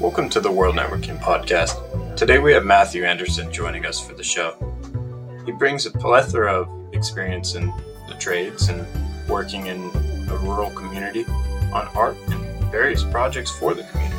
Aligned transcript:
Welcome 0.00 0.28
to 0.28 0.40
the 0.40 0.48
World 0.48 0.76
Networking 0.76 1.18
Podcast. 1.18 2.14
Today 2.14 2.38
we 2.38 2.52
have 2.52 2.64
Matthew 2.64 3.02
Anderson 3.02 3.52
joining 3.52 3.84
us 3.84 3.98
for 4.00 4.14
the 4.14 4.22
show. 4.22 4.54
He 5.44 5.50
brings 5.50 5.86
a 5.86 5.90
plethora 5.90 6.52
of 6.52 6.94
experience 6.94 7.56
in 7.56 7.66
the 8.06 8.14
trades 8.16 8.68
and 8.68 8.86
working 9.28 9.66
in 9.66 9.90
a 10.30 10.36
rural 10.36 10.70
community 10.70 11.24
on 11.72 11.88
art 11.96 12.16
and 12.28 12.70
various 12.70 13.02
projects 13.02 13.50
for 13.50 13.74
the 13.74 13.82
community. 13.90 14.16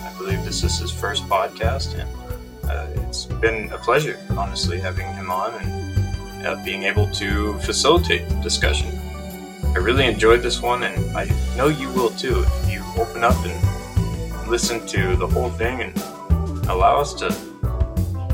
I 0.00 0.12
believe 0.18 0.44
this 0.44 0.62
is 0.64 0.76
his 0.76 0.90
first 0.90 1.22
podcast, 1.30 1.98
and 1.98 2.70
uh, 2.70 2.86
it's 3.08 3.24
been 3.24 3.72
a 3.72 3.78
pleasure, 3.78 4.18
honestly, 4.32 4.78
having 4.78 5.06
him 5.14 5.30
on 5.30 5.54
and 5.54 6.46
uh, 6.46 6.62
being 6.62 6.82
able 6.82 7.10
to 7.12 7.58
facilitate 7.60 8.28
the 8.28 8.34
discussion. 8.42 8.90
I 9.64 9.78
really 9.78 10.04
enjoyed 10.04 10.42
this 10.42 10.60
one, 10.60 10.82
and 10.82 11.16
I 11.16 11.24
know 11.56 11.68
you 11.68 11.88
will 11.90 12.10
too 12.10 12.44
if 12.46 12.70
you 12.70 12.84
open 12.98 13.24
up 13.24 13.42
and 13.46 13.69
listen 14.50 14.84
to 14.84 15.14
the 15.14 15.26
whole 15.28 15.48
thing 15.50 15.80
and 15.80 15.96
allow 16.68 16.96
us 17.00 17.14
to 17.14 17.30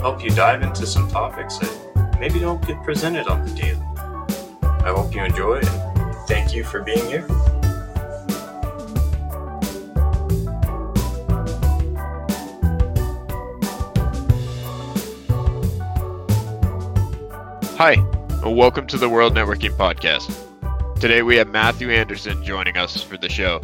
help 0.00 0.24
you 0.24 0.30
dive 0.30 0.62
into 0.62 0.86
some 0.86 1.06
topics 1.10 1.58
that 1.58 2.16
maybe 2.18 2.38
don't 2.38 2.66
get 2.66 2.82
presented 2.82 3.26
on 3.28 3.44
the 3.44 3.52
daily. 3.52 3.78
I 4.62 4.94
hope 4.96 5.14
you 5.14 5.22
enjoy 5.22 5.56
and 5.56 6.16
thank 6.26 6.54
you 6.54 6.64
for 6.64 6.80
being 6.80 7.04
here. 7.06 7.26
Hi, 17.76 17.92
and 18.42 18.56
welcome 18.56 18.86
to 18.86 18.96
the 18.96 19.06
World 19.06 19.34
Networking 19.34 19.76
Podcast. 19.76 20.34
Today 20.98 21.20
we 21.20 21.36
have 21.36 21.48
Matthew 21.48 21.90
Anderson 21.90 22.42
joining 22.42 22.78
us 22.78 23.02
for 23.02 23.18
the 23.18 23.28
show 23.28 23.60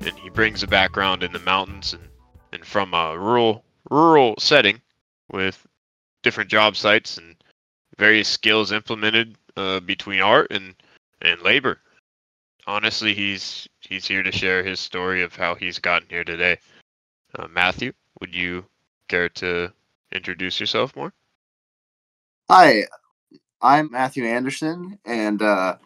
and 0.00 0.18
he 0.18 0.30
brings 0.30 0.62
a 0.62 0.66
background 0.66 1.22
in 1.22 1.32
the 1.32 1.38
mountains 1.40 1.92
and, 1.92 2.08
and 2.52 2.64
from 2.64 2.94
a 2.94 3.18
rural 3.18 3.64
rural 3.90 4.34
setting 4.38 4.80
with 5.32 5.66
different 6.22 6.50
job 6.50 6.76
sites 6.76 7.18
and 7.18 7.36
various 7.98 8.28
skills 8.28 8.72
implemented 8.72 9.36
uh, 9.56 9.80
between 9.80 10.20
art 10.20 10.48
and 10.50 10.74
and 11.22 11.40
labor. 11.42 11.80
Honestly, 12.66 13.14
he's 13.14 13.68
he's 13.80 14.06
here 14.06 14.22
to 14.22 14.32
share 14.32 14.62
his 14.62 14.78
story 14.78 15.22
of 15.22 15.34
how 15.34 15.54
he's 15.54 15.78
gotten 15.78 16.08
here 16.08 16.24
today. 16.24 16.58
Uh, 17.38 17.48
Matthew, 17.48 17.92
would 18.20 18.34
you 18.34 18.64
care 19.08 19.28
to 19.30 19.72
introduce 20.12 20.60
yourself 20.60 20.94
more? 20.94 21.12
Hi, 22.50 22.84
I'm 23.60 23.90
Matthew 23.90 24.24
Anderson, 24.24 24.98
and 25.04 25.42
uh, 25.42 25.76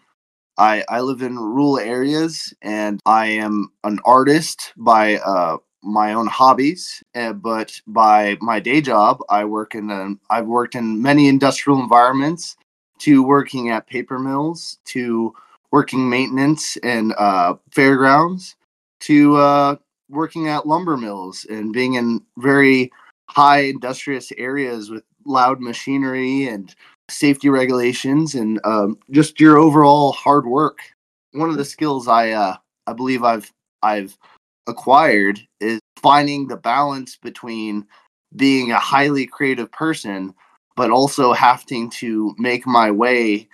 I 0.59 0.85
I 0.89 1.01
live 1.01 1.23
in 1.23 1.39
rural 1.39 1.79
areas 1.79 2.53
and 2.63 3.01
I 3.07 3.27
am 3.27 3.73
an 3.85 3.99
artist 4.05 4.73
by 4.77 5.17
uh, 5.19 5.59
my 5.83 6.15
own 6.15 6.27
hobbies, 6.27 7.03
uh, 7.15 7.33
but 7.33 7.81
by 7.87 8.37
my 8.41 8.61
day 8.61 8.81
job, 8.81 9.21
I 9.29 9.45
work 9.45 9.75
in 9.75 9.91
a, 9.91 10.15
I've 10.31 10.47
worked 10.47 10.75
in 10.75 11.03
many 11.03 11.29
industrial 11.29 11.81
environments, 11.81 12.57
to 13.01 13.25
working 13.25 13.71
at 13.71 13.89
paper 13.89 14.19
mills, 14.19 14.79
to 14.85 15.35
working 15.73 16.09
maintenance 16.09 16.77
and 16.85 17.13
uh, 17.19 17.55
fairgrounds, 17.73 18.55
to 19.01 19.37
uh, 19.37 19.77
working 20.09 20.49
at 20.49 20.69
lumber 20.69 20.97
mills 20.97 21.45
and 21.51 21.73
being 21.73 21.95
in 21.95 22.23
very 22.39 22.93
high 23.29 23.63
industrious 23.63 24.31
areas 24.39 24.89
with 24.89 25.03
loud 25.25 25.61
machinery 25.61 26.47
and 26.47 26.77
safety 27.13 27.49
regulations 27.49 28.35
and 28.35 28.61
um, 28.65 28.99
just 29.11 29.41
your 29.41 29.59
overall 29.59 30.13
hard 30.13 30.47
work. 30.47 30.79
One 31.33 31.51
of 31.51 31.57
the 31.57 31.65
skills 31.65 32.09
I 32.09 32.31
uh, 32.31 32.57
I 32.87 32.93
believe 32.93 33.23
I've 33.23 33.53
I've 33.83 34.17
acquired 34.67 35.41
is 35.61 35.81
finding 36.01 36.47
the 36.47 36.57
balance 36.57 37.17
between 37.17 37.87
being 38.37 38.71
a 38.71 38.79
highly 38.79 39.27
creative 39.27 39.71
person 39.71 40.35
but 40.77 40.91
also 40.91 41.33
having 41.33 41.91
to 41.91 42.35
make 42.39 42.67
my 42.67 42.91
way 42.91 43.49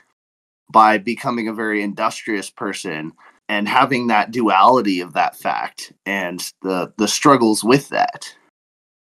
by 0.71 0.99
becoming 0.99 1.49
a 1.49 1.53
very 1.53 1.82
industrious 1.82 2.50
person 2.50 3.12
and 3.49 3.69
having 3.69 4.06
that 4.06 4.31
duality 4.31 5.00
of 5.00 5.15
that 5.15 5.37
fact 5.37 5.93
and 6.06 6.53
the 6.62 6.93
the 6.99 7.09
struggles 7.09 7.65
with 7.65 7.88
that 7.88 8.34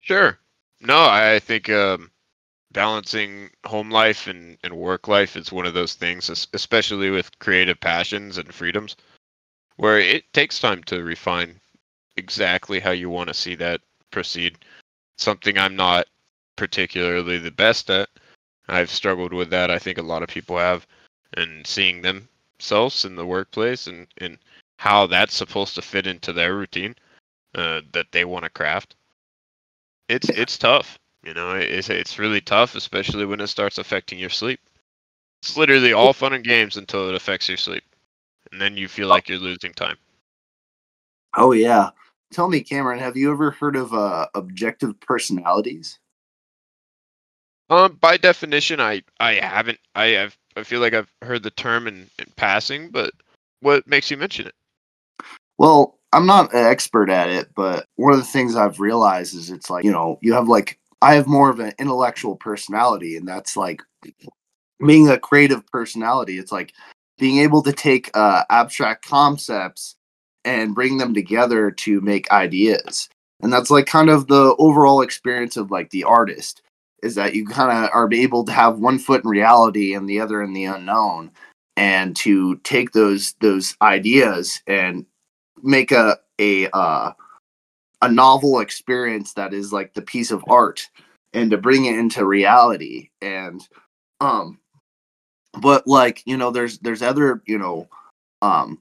sure 0.01 0.39
no 0.81 1.05
i 1.05 1.39
think 1.39 1.69
um 1.69 2.09
balancing 2.73 3.49
home 3.65 3.89
life 3.89 4.27
and, 4.27 4.57
and 4.63 4.75
work 4.75 5.07
life 5.07 5.37
is 5.37 5.51
one 5.51 5.65
of 5.65 5.73
those 5.73 5.93
things, 5.93 6.29
especially 6.53 7.09
with 7.09 7.37
creative 7.39 7.79
passions 7.79 8.37
and 8.37 8.53
freedoms, 8.53 8.95
where 9.77 9.99
it 9.99 10.31
takes 10.33 10.59
time 10.59 10.83
to 10.83 11.03
refine 11.03 11.59
exactly 12.17 12.79
how 12.79 12.91
you 12.91 13.09
want 13.09 13.27
to 13.27 13.33
see 13.33 13.55
that 13.55 13.81
proceed. 14.11 14.57
Something 15.17 15.57
I'm 15.57 15.75
not 15.75 16.07
particularly 16.55 17.37
the 17.37 17.51
best 17.51 17.89
at. 17.89 18.09
I've 18.67 18.89
struggled 18.89 19.33
with 19.33 19.49
that. 19.51 19.69
I 19.69 19.79
think 19.79 19.97
a 19.97 20.03
lot 20.03 20.23
of 20.23 20.29
people 20.29 20.57
have, 20.57 20.87
and 21.35 21.65
seeing 21.65 22.01
themselves 22.01 23.05
in 23.05 23.15
the 23.15 23.25
workplace 23.25 23.87
and, 23.87 24.07
and 24.17 24.37
how 24.77 25.07
that's 25.07 25.35
supposed 25.35 25.75
to 25.75 25.81
fit 25.81 26.07
into 26.07 26.33
their 26.33 26.55
routine 26.55 26.95
uh, 27.55 27.81
that 27.91 28.07
they 28.11 28.25
want 28.25 28.43
to 28.43 28.49
craft. 28.49 28.95
It's 30.09 30.29
it's 30.29 30.57
tough. 30.57 30.99
You 31.23 31.33
know, 31.33 31.55
it's 31.55 31.89
it's 31.89 32.19
really 32.19 32.41
tough, 32.41 32.75
especially 32.75 33.25
when 33.25 33.39
it 33.39 33.47
starts 33.47 33.77
affecting 33.77 34.19
your 34.19 34.29
sleep. 34.29 34.59
It's 35.41 35.55
literally 35.57 35.93
all 35.93 36.13
fun 36.13 36.33
and 36.33 36.43
games 36.43 36.77
until 36.77 37.09
it 37.09 37.15
affects 37.15 37.47
your 37.47 37.57
sleep, 37.57 37.83
and 38.51 38.61
then 38.61 38.75
you 38.75 38.87
feel 38.87 39.07
like 39.07 39.29
you're 39.29 39.39
losing 39.39 39.73
time. 39.73 39.97
Oh 41.37 41.53
yeah. 41.53 41.91
Tell 42.31 42.49
me, 42.49 42.61
Cameron, 42.61 42.99
have 42.99 43.15
you 43.15 43.31
ever 43.31 43.51
heard 43.51 43.75
of 43.75 43.93
uh, 43.93 44.27
objective 44.33 44.99
personalities? 44.99 45.99
Um, 47.69 47.97
by 48.01 48.17
definition, 48.17 48.81
I 48.81 49.03
I 49.19 49.35
haven't. 49.35 49.79
I 49.95 50.07
have. 50.07 50.37
I 50.57 50.63
feel 50.63 50.81
like 50.81 50.93
I've 50.93 51.11
heard 51.21 51.41
the 51.43 51.51
term 51.51 51.87
in, 51.87 52.09
in 52.19 52.25
passing, 52.35 52.89
but 52.89 53.11
what 53.61 53.87
makes 53.87 54.11
you 54.11 54.17
mention 54.17 54.47
it? 54.47 54.55
Well, 55.57 55.97
I'm 56.11 56.25
not 56.27 56.53
an 56.53 56.65
expert 56.65 57.09
at 57.09 57.29
it, 57.29 57.49
but 57.55 57.87
one 57.95 58.13
of 58.13 58.19
the 58.19 58.25
things 58.25 58.55
I've 58.55 58.79
realized 58.79 59.35
is 59.35 59.49
it's 59.49 59.69
like 59.69 59.85
you 59.85 59.91
know 59.91 60.19
you 60.21 60.33
have 60.33 60.47
like 60.47 60.79
I 61.03 61.15
have 61.15 61.27
more 61.27 61.49
of 61.49 61.59
an 61.59 61.73
intellectual 61.79 62.37
personality, 62.37 63.17
and 63.17 63.27
that's 63.27 63.57
like 63.57 63.83
being 64.85 65.09
a 65.09 65.19
creative 65.19 65.67
personality. 65.67 66.37
It's 66.37 66.51
like 66.51 66.73
being 67.19 67.39
able 67.39 67.61
to 67.63 67.73
take 67.73 68.09
uh, 68.13 68.43
abstract 68.49 69.05
concepts 69.05 69.97
and 70.45 70.73
bring 70.73 70.97
them 70.97 71.13
together 71.13 71.71
to 71.71 71.99
make 71.99 72.31
ideas. 72.31 73.09
And 73.41 73.51
that's 73.51 73.69
like 73.69 73.85
kind 73.85 74.09
of 74.09 74.27
the 74.27 74.55
overall 74.57 75.01
experience 75.01 75.57
of 75.57 75.71
like 75.71 75.89
the 75.89 76.05
artist 76.05 76.61
is 77.01 77.15
that 77.15 77.35
you 77.35 77.45
kind 77.45 77.69
of 77.69 77.89
are 77.93 78.11
able 78.13 78.45
to 78.45 78.53
have 78.53 78.79
one 78.79 78.97
foot 78.97 79.25
in 79.25 79.29
reality 79.29 79.93
and 79.93 80.07
the 80.07 80.21
other 80.21 80.41
in 80.41 80.53
the 80.53 80.63
unknown 80.63 81.31
and 81.75 82.15
to 82.15 82.55
take 82.63 82.93
those 82.93 83.33
those 83.41 83.75
ideas 83.81 84.61
and 84.67 85.05
make 85.61 85.91
a 85.91 86.17
a 86.39 86.69
uh, 86.69 87.11
a 88.03 88.11
novel 88.11 88.59
experience 88.59 89.33
that 89.33 89.53
is 89.53 89.71
like 89.71 89.93
the 89.93 90.01
piece 90.01 90.31
of 90.31 90.43
art 90.47 90.89
and 91.33 91.51
to 91.51 91.57
bring 91.57 91.85
it 91.85 91.97
into 91.97 92.25
reality 92.25 93.09
and 93.21 93.67
um 94.19 94.59
but 95.61 95.87
like 95.87 96.21
you 96.25 96.35
know 96.35 96.51
there's 96.51 96.79
there's 96.79 97.01
other 97.01 97.41
you 97.45 97.57
know 97.57 97.87
um 98.41 98.79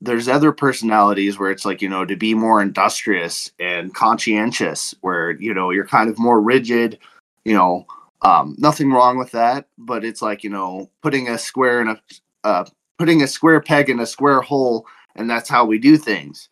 there's 0.00 0.28
other 0.28 0.52
personalities 0.52 1.38
where 1.38 1.50
it's 1.50 1.64
like 1.64 1.82
you 1.82 1.88
know 1.88 2.04
to 2.04 2.16
be 2.16 2.34
more 2.34 2.62
industrious 2.62 3.50
and 3.58 3.94
conscientious 3.94 4.94
where 5.00 5.32
you 5.32 5.52
know 5.52 5.70
you're 5.70 5.86
kind 5.86 6.08
of 6.08 6.18
more 6.18 6.40
rigid 6.40 6.98
you 7.44 7.54
know 7.54 7.84
um 8.22 8.54
nothing 8.58 8.90
wrong 8.90 9.18
with 9.18 9.32
that 9.32 9.66
but 9.78 10.04
it's 10.04 10.22
like 10.22 10.44
you 10.44 10.50
know 10.50 10.88
putting 11.02 11.28
a 11.28 11.36
square 11.36 11.80
in 11.82 11.88
a 11.88 12.00
uh 12.44 12.64
putting 12.98 13.22
a 13.22 13.26
square 13.26 13.60
peg 13.60 13.90
in 13.90 13.98
a 13.98 14.06
square 14.06 14.40
hole 14.40 14.86
and 15.16 15.28
that's 15.28 15.48
how 15.48 15.64
we 15.64 15.78
do 15.78 15.96
things. 15.96 16.48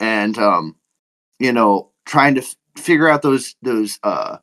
And 0.00 0.38
um 0.38 0.76
you 1.42 1.52
know 1.52 1.90
trying 2.06 2.34
to 2.34 2.42
f- 2.42 2.56
figure 2.76 3.08
out 3.08 3.22
those 3.22 3.54
those 3.62 3.98
uh 4.02 4.38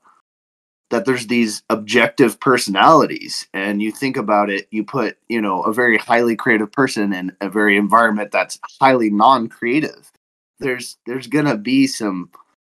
that 0.91 1.05
there's 1.05 1.27
these 1.27 1.63
objective 1.69 2.39
personalities 2.39 3.47
and 3.53 3.81
you 3.81 3.91
think 3.91 4.17
about 4.17 4.49
it 4.49 4.67
you 4.71 4.83
put 4.83 5.17
you 5.29 5.41
know 5.41 5.61
a 5.63 5.73
very 5.73 5.97
highly 5.97 6.35
creative 6.35 6.71
person 6.71 7.13
in 7.13 7.35
a 7.41 7.49
very 7.49 7.77
environment 7.77 8.31
that's 8.31 8.59
highly 8.79 9.09
non-creative 9.09 10.11
there's 10.59 10.97
there's 11.05 11.27
gonna 11.27 11.57
be 11.57 11.87
some 11.87 12.29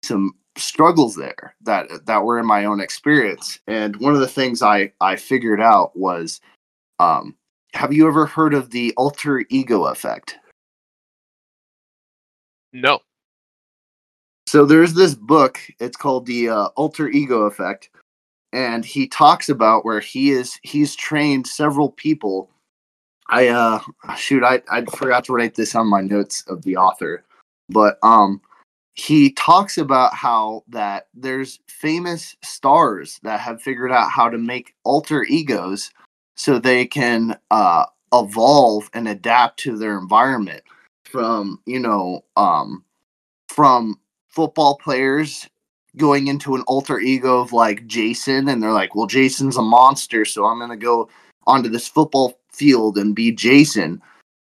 some 0.03 0.35
struggles 0.57 1.17
there 1.17 1.55
that 1.63 1.89
that 2.07 2.25
were 2.25 2.39
in 2.39 2.47
my 2.47 2.65
own 2.65 2.81
experience. 2.81 3.59
And 3.67 3.97
one 3.97 4.15
of 4.15 4.21
the 4.21 4.29
things 4.29 4.63
i 4.63 4.93
i 5.01 5.17
figured 5.17 5.61
out 5.61 5.97
was 5.97 6.41
um 6.99 7.35
have 7.73 7.93
you 7.93 8.09
ever 8.09 8.27
heard 8.27 8.53
of 8.53 8.71
the 8.71 8.93
alter 8.97 9.45
ego 9.49 9.85
effect? 9.87 10.39
No 12.73 13.01
so 14.51 14.67
there's 14.67 14.95
this 14.95 15.15
book. 15.15 15.61
It's 15.79 15.97
called 15.97 16.27
the 16.27 16.49
uh, 16.49 16.65
Alter 16.75 17.09
Ego 17.09 17.43
Effect, 17.43 17.89
and 18.53 18.85
he 18.85 19.07
talks 19.07 19.49
about 19.49 19.85
where 19.85 20.01
he 20.01 20.33
is. 20.33 20.59
He's 20.65 20.97
trained 20.97 21.47
several 21.47 21.91
people. 21.91 22.51
I 23.29 23.47
uh 23.47 23.79
shoot, 24.17 24.43
I 24.43 24.61
I 24.69 24.85
forgot 24.87 25.23
to 25.27 25.33
write 25.33 25.55
this 25.55 25.77
on 25.77 25.87
my 25.87 26.01
notes 26.01 26.43
of 26.49 26.63
the 26.63 26.77
author, 26.77 27.23
but 27.69 28.01
um, 28.03 28.41
he 28.95 29.31
talks 29.31 29.79
about 29.79 30.15
how 30.15 30.65
that 30.67 31.07
there's 31.15 31.61
famous 31.69 32.35
stars 32.43 33.21
that 33.23 33.39
have 33.39 33.63
figured 33.63 33.93
out 33.93 34.11
how 34.11 34.29
to 34.29 34.37
make 34.37 34.75
alter 34.83 35.23
egos 35.27 35.93
so 36.35 36.59
they 36.59 36.87
can 36.87 37.39
uh, 37.53 37.85
evolve 38.13 38.91
and 38.95 39.07
adapt 39.07 39.61
to 39.61 39.79
their 39.79 39.97
environment 39.97 40.65
from 41.05 41.61
you 41.67 41.79
know 41.79 42.25
um, 42.37 42.83
from 43.47 43.97
football 44.31 44.77
players 44.77 45.49
going 45.97 46.29
into 46.29 46.55
an 46.55 46.63
alter 46.63 47.01
ego 47.01 47.41
of 47.41 47.53
like 47.53 47.87
Jason 47.87 48.49
and 48.49 48.63
they're 48.63 48.73
like 48.73 48.95
well 48.95 49.07
Jason's 49.07 49.57
a 49.57 49.63
monster 49.63 50.25
so 50.25 50.47
I'm 50.47 50.59
going 50.59 50.71
to 50.71 50.77
go 50.77 51.09
onto 51.47 51.69
this 51.69 51.89
football 51.89 52.39
field 52.53 52.97
and 52.97 53.15
be 53.15 53.33
Jason 53.33 54.01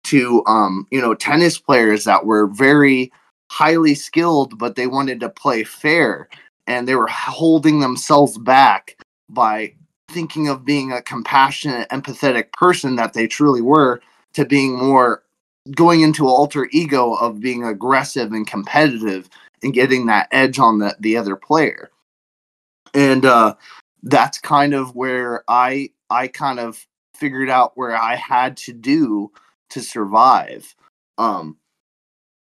to 0.06 0.44
um 0.48 0.86
you 0.92 1.00
know 1.00 1.14
tennis 1.14 1.58
players 1.58 2.04
that 2.04 2.26
were 2.26 2.48
very 2.48 3.12
highly 3.50 3.96
skilled 3.96 4.58
but 4.58 4.76
they 4.76 4.88
wanted 4.88 5.20
to 5.22 5.30
play 5.30 5.64
fair 5.64 6.28
and 6.68 6.88
they 6.88 6.96
were 6.96 7.08
holding 7.08 7.80
themselves 7.80 8.38
back 8.38 8.98
by 9.30 9.74
thinking 10.10 10.48
of 10.50 10.66
being 10.66 10.92
a 10.92 11.02
compassionate 11.02 11.88
empathetic 11.90 12.52
person 12.52 12.96
that 12.96 13.14
they 13.14 13.28
truly 13.28 13.62
were 13.62 14.02
to 14.34 14.46
being 14.46 14.78
more 14.78 15.24
going 15.76 16.02
into 16.02 16.24
an 16.26 16.32
alter 16.32 16.68
ego 16.72 17.14
of 17.16 17.40
being 17.40 17.64
aggressive 17.64 18.32
and 18.32 18.48
competitive 18.48 19.30
and 19.64 19.74
getting 19.74 20.06
that 20.06 20.28
edge 20.32 20.60
on 20.60 20.80
the, 20.80 20.96
the 21.00 21.18
other 21.18 21.36
player. 21.36 21.90
And 22.94 23.26
uh 23.26 23.56
that's 24.04 24.38
kind 24.40 24.74
of 24.74 24.96
where 24.96 25.44
i 25.48 25.90
i 26.10 26.28
kind 26.28 26.60
of 26.60 26.86
figured 27.16 27.50
out 27.50 27.74
where 27.76 27.96
i 27.96 28.16
had 28.16 28.56
to 28.58 28.74
do 28.74 29.32
to 29.70 29.82
survive. 29.82 30.76
Um 31.18 31.58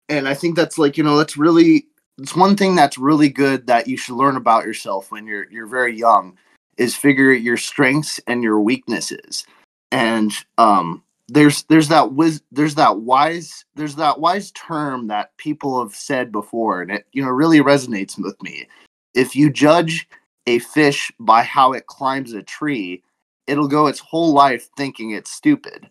and 0.09 0.27
i 0.27 0.33
think 0.33 0.55
that's 0.55 0.77
like 0.77 0.97
you 0.97 1.03
know 1.03 1.17
that's 1.17 1.37
really 1.37 1.85
it's 2.17 2.35
one 2.35 2.55
thing 2.55 2.75
that's 2.75 2.97
really 2.97 3.29
good 3.29 3.67
that 3.67 3.87
you 3.87 3.97
should 3.97 4.15
learn 4.15 4.35
about 4.35 4.65
yourself 4.65 5.11
when 5.11 5.25
you're 5.25 5.49
you're 5.51 5.67
very 5.67 5.97
young 5.97 6.37
is 6.77 6.95
figure 6.95 7.31
your 7.31 7.57
strengths 7.57 8.19
and 8.27 8.43
your 8.43 8.59
weaknesses. 8.59 9.45
And 9.91 10.31
um 10.57 11.03
there's 11.29 11.63
there's 11.63 11.87
that 11.87 12.13
wis- 12.13 12.41
there's 12.51 12.75
that 12.75 12.99
wise 12.99 13.65
there's 13.75 13.95
that 13.95 14.19
wise 14.19 14.51
term 14.51 15.07
that 15.07 15.35
people 15.37 15.81
have 15.81 15.95
said 15.95 16.31
before 16.31 16.81
and 16.81 16.91
it 16.91 17.05
you 17.13 17.23
know 17.23 17.29
really 17.29 17.59
resonates 17.59 18.21
with 18.21 18.41
me. 18.41 18.67
If 19.13 19.35
you 19.35 19.49
judge 19.49 20.07
a 20.47 20.59
fish 20.59 21.11
by 21.19 21.43
how 21.43 21.73
it 21.73 21.87
climbs 21.87 22.33
a 22.33 22.43
tree 22.43 23.01
it'll 23.47 23.67
go 23.67 23.87
its 23.87 23.99
whole 23.99 24.33
life 24.33 24.69
thinking 24.77 25.11
it's 25.11 25.31
stupid. 25.31 25.87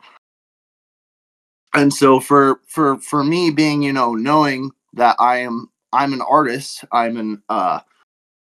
And 1.75 1.93
so 1.93 2.21
for 2.21 2.61
for 2.69 2.99
for 2.99 3.25
me 3.25 3.51
being 3.51 3.83
you 3.83 3.93
know 3.93 4.15
knowing 4.15 4.71
that 4.95 5.17
i 5.19 5.39
am 5.39 5.71
i'm 5.93 6.13
an 6.13 6.21
artist 6.23 6.85
i'm 6.93 7.17
an 7.17 7.43
uh 7.49 7.81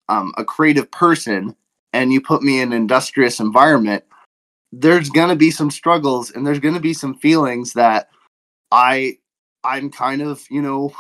um 0.09 0.33
a 0.38 0.44
creative 0.44 0.91
person 0.91 1.55
and 1.93 2.12
you 2.12 2.21
put 2.21 2.43
me 2.43 2.61
in 2.61 2.73
an 2.73 2.76
industrious 2.76 3.41
environment 3.41 4.05
there's 4.73 5.11
gonna 5.11 5.37
be 5.37 5.51
some 5.51 5.71
struggles 5.71 6.31
and 6.31 6.47
there's 6.47 6.61
gonna 6.61 6.81
be 6.81 6.95
some 6.95 7.15
feelings 7.15 7.73
that 7.73 8.09
i 8.73 9.17
i'm 9.65 9.91
kind 9.91 10.23
of 10.23 10.45
you 10.51 10.63
know 10.63 10.93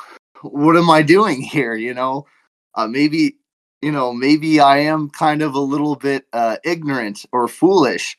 what 0.42 0.76
am 0.76 0.90
i 0.90 1.02
doing 1.02 1.40
here 1.40 1.74
you 1.74 1.94
know? 1.94 2.26
Uh 2.74 2.86
maybe 2.86 3.36
you 3.82 3.92
know 3.92 4.12
maybe 4.12 4.60
i 4.60 4.78
am 4.78 5.10
kind 5.10 5.42
of 5.42 5.54
a 5.54 5.60
little 5.60 5.96
bit 5.96 6.26
uh 6.32 6.56
ignorant 6.64 7.24
or 7.32 7.48
foolish 7.48 8.18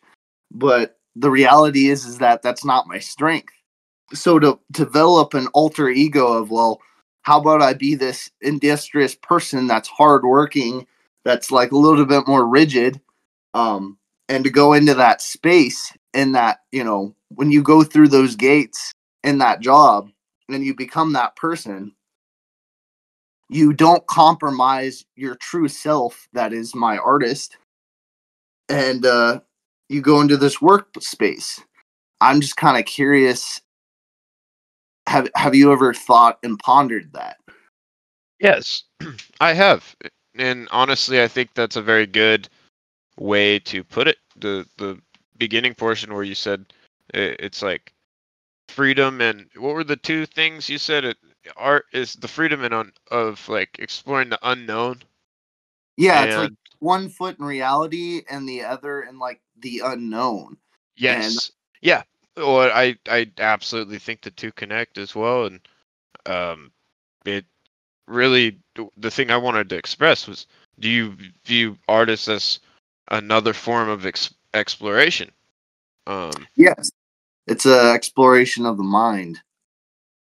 but 0.51 0.97
the 1.15 1.29
reality 1.29 1.89
is 1.89 2.05
is 2.05 2.17
that 2.19 2.41
that's 2.41 2.65
not 2.65 2.87
my 2.87 2.99
strength. 2.99 3.53
So 4.13 4.39
to 4.39 4.59
develop 4.71 5.33
an 5.33 5.47
alter 5.53 5.89
ego 5.89 6.27
of 6.27 6.51
well 6.51 6.81
how 7.23 7.39
about 7.39 7.61
i 7.61 7.73
be 7.73 7.95
this 7.95 8.31
industrious 8.41 9.15
person 9.15 9.67
that's 9.67 9.87
hardworking 9.87 10.85
that's 11.23 11.51
like 11.51 11.71
a 11.71 11.77
little 11.77 12.05
bit 12.05 12.27
more 12.27 12.47
rigid 12.47 12.99
um 13.53 13.97
and 14.31 14.45
to 14.45 14.49
go 14.49 14.73
into 14.73 14.93
that 14.93 15.21
space 15.21 15.93
in 16.13 16.31
that 16.31 16.59
you 16.71 16.83
know 16.83 17.13
when 17.29 17.51
you 17.51 17.61
go 17.61 17.83
through 17.83 18.07
those 18.07 18.35
gates 18.35 18.93
in 19.23 19.39
that 19.39 19.59
job 19.59 20.09
and 20.49 20.65
you 20.65 20.73
become 20.73 21.13
that 21.13 21.35
person 21.35 21.91
you 23.49 23.73
don't 23.73 24.07
compromise 24.07 25.05
your 25.17 25.35
true 25.35 25.67
self 25.67 26.29
that 26.31 26.53
is 26.53 26.73
my 26.73 26.97
artist. 26.97 27.57
And 28.69 29.05
uh 29.05 29.41
you 29.89 30.01
go 30.01 30.21
into 30.21 30.37
this 30.37 30.57
workspace 30.57 31.59
i'm 32.21 32.39
just 32.39 32.55
kind 32.55 32.77
of 32.77 32.85
curious 32.85 33.59
have 35.07 35.29
have 35.35 35.55
you 35.55 35.73
ever 35.73 35.93
thought 35.93 36.39
and 36.43 36.57
pondered 36.59 37.11
that? 37.13 37.37
Yes, 38.39 38.83
I 39.41 39.53
have, 39.53 39.95
and 40.35 40.69
honestly, 40.71 41.21
I 41.21 41.27
think 41.27 41.53
that's 41.53 41.75
a 41.75 41.81
very 41.81 42.07
good 42.07 42.47
way 43.17 43.59
to 43.59 43.83
put 43.83 44.07
it. 44.07 44.17
The 44.37 44.67
the 44.77 44.99
beginning 45.37 45.75
portion 45.75 46.13
where 46.13 46.23
you 46.23 46.35
said 46.35 46.73
i- 47.13 47.35
it's 47.39 47.61
like 47.61 47.93
freedom 48.69 49.21
and 49.21 49.49
what 49.57 49.75
were 49.75 49.83
the 49.83 49.97
two 49.97 50.25
things 50.25 50.69
you 50.69 50.77
said? 50.79 51.05
It 51.05 51.17
art 51.57 51.85
is 51.93 52.15
the 52.15 52.27
freedom 52.27 52.63
and 52.63 52.73
on 52.73 52.93
of 53.11 53.47
like 53.49 53.77
exploring 53.79 54.29
the 54.29 54.39
unknown. 54.43 55.03
yeah 55.97 56.23
it's 56.23 56.37
like 56.37 56.53
one 56.79 57.09
foot 57.09 57.37
in 57.39 57.45
reality 57.45 58.23
and 58.29 58.47
the 58.47 58.63
other 58.63 59.01
in 59.03 59.19
like 59.19 59.41
the 59.59 59.81
unknown 59.85 60.57
yes, 60.95 61.51
yeah. 61.81 62.03
Well, 62.37 62.71
I 62.73 62.97
I 63.07 63.31
absolutely 63.39 63.99
think 63.99 64.21
the 64.21 64.31
two 64.31 64.51
connect 64.53 64.97
as 64.97 65.15
well, 65.15 65.45
and 65.45 65.59
um, 66.25 66.71
it 67.25 67.45
really 68.07 68.59
the 68.97 69.11
thing 69.11 69.31
I 69.31 69.37
wanted 69.37 69.69
to 69.69 69.77
express 69.77 70.27
was: 70.27 70.47
Do 70.79 70.89
you 70.89 71.17
view 71.45 71.77
artists 71.87 72.29
as 72.29 72.59
another 73.11 73.53
form 73.53 73.89
of 73.89 74.05
ex- 74.07 74.33
exploration? 74.55 75.31
Um, 76.07 76.47
yes 76.55 76.91
it's 77.47 77.65
an 77.65 77.95
exploration 77.95 78.65
of 78.65 78.77
the 78.77 78.83
mind 78.83 79.39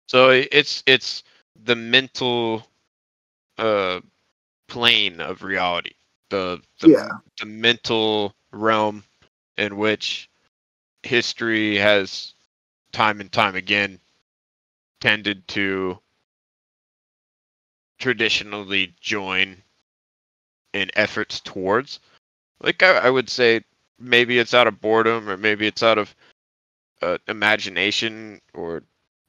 so 0.09 0.31
it's 0.31 0.83
it's 0.87 1.25
the 1.65 1.77
mental 1.77 2.67
uh 3.59 4.01
plane 4.69 5.21
of 5.21 5.43
reality, 5.43 5.93
the 6.31 6.61
the, 6.81 6.91
Yeah. 6.91 7.09
the 7.41 7.47
mental 7.47 8.35
realm 8.53 9.05
in 9.59 9.77
which 9.77 10.29
history 11.03 11.77
has 11.77 12.35
time 12.93 13.21
and 13.21 13.31
time 13.33 13.55
again 13.57 14.01
tended 15.01 15.47
to 15.49 15.99
traditionally 17.99 18.95
join 19.01 19.63
in 20.75 20.91
efforts 20.95 21.41
towards. 21.41 22.01
Like 22.61 22.83
I, 22.83 22.99
I 22.99 23.11
would 23.11 23.29
say, 23.29 23.63
maybe 23.99 24.39
it's 24.39 24.55
out 24.55 24.67
of 24.67 24.81
boredom, 24.81 25.29
or 25.29 25.37
maybe 25.37 25.67
it's 25.67 25.83
out 25.83 25.99
of 25.99 26.15
uh, 27.03 27.19
imagination 27.29 28.41
or 28.55 28.83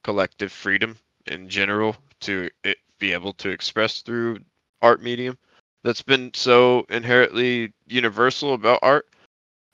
collective 0.04 0.52
freedom 0.52 0.96
in 1.26 1.48
general 1.48 1.96
to 2.20 2.50
it, 2.64 2.78
be 2.98 3.12
able 3.12 3.32
to 3.34 3.50
express 3.50 4.00
through 4.00 4.38
art 4.82 5.02
medium. 5.02 5.38
That's 5.84 6.02
been 6.02 6.32
so 6.34 6.86
inherently 6.88 7.72
universal 7.86 8.54
about 8.54 8.80
art. 8.82 9.06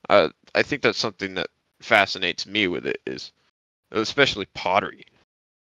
Uh, 0.09 0.29
I 0.55 0.63
think 0.63 0.83
that's 0.83 0.99
something 0.99 1.35
that 1.35 1.49
fascinates 1.81 2.47
me 2.47 2.69
with 2.69 2.87
it 2.87 3.01
is, 3.07 3.33
especially 3.93 4.47
pottery. 4.55 5.05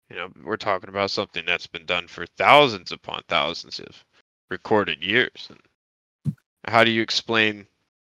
You 0.09 0.15
know, 0.15 0.29
we're 0.43 0.57
talking 0.57 0.89
about 0.89 1.11
something 1.11 1.43
that's 1.45 1.67
been 1.67 1.85
done 1.85 2.07
for 2.07 2.25
thousands 2.25 2.91
upon 2.91 3.21
thousands 3.27 3.79
of 3.79 4.03
recorded 4.49 5.03
years. 5.03 5.49
And 5.49 6.35
how 6.65 6.83
do 6.83 6.91
you 6.91 7.01
explain 7.01 7.67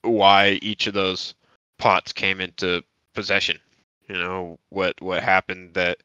why 0.02 0.58
each 0.62 0.86
of 0.86 0.94
those 0.94 1.34
pots 1.78 2.12
came 2.12 2.40
into 2.40 2.82
possession? 3.14 3.58
You 4.08 4.16
know, 4.16 4.58
what 4.68 5.00
what 5.00 5.22
happened 5.22 5.74
that 5.74 5.98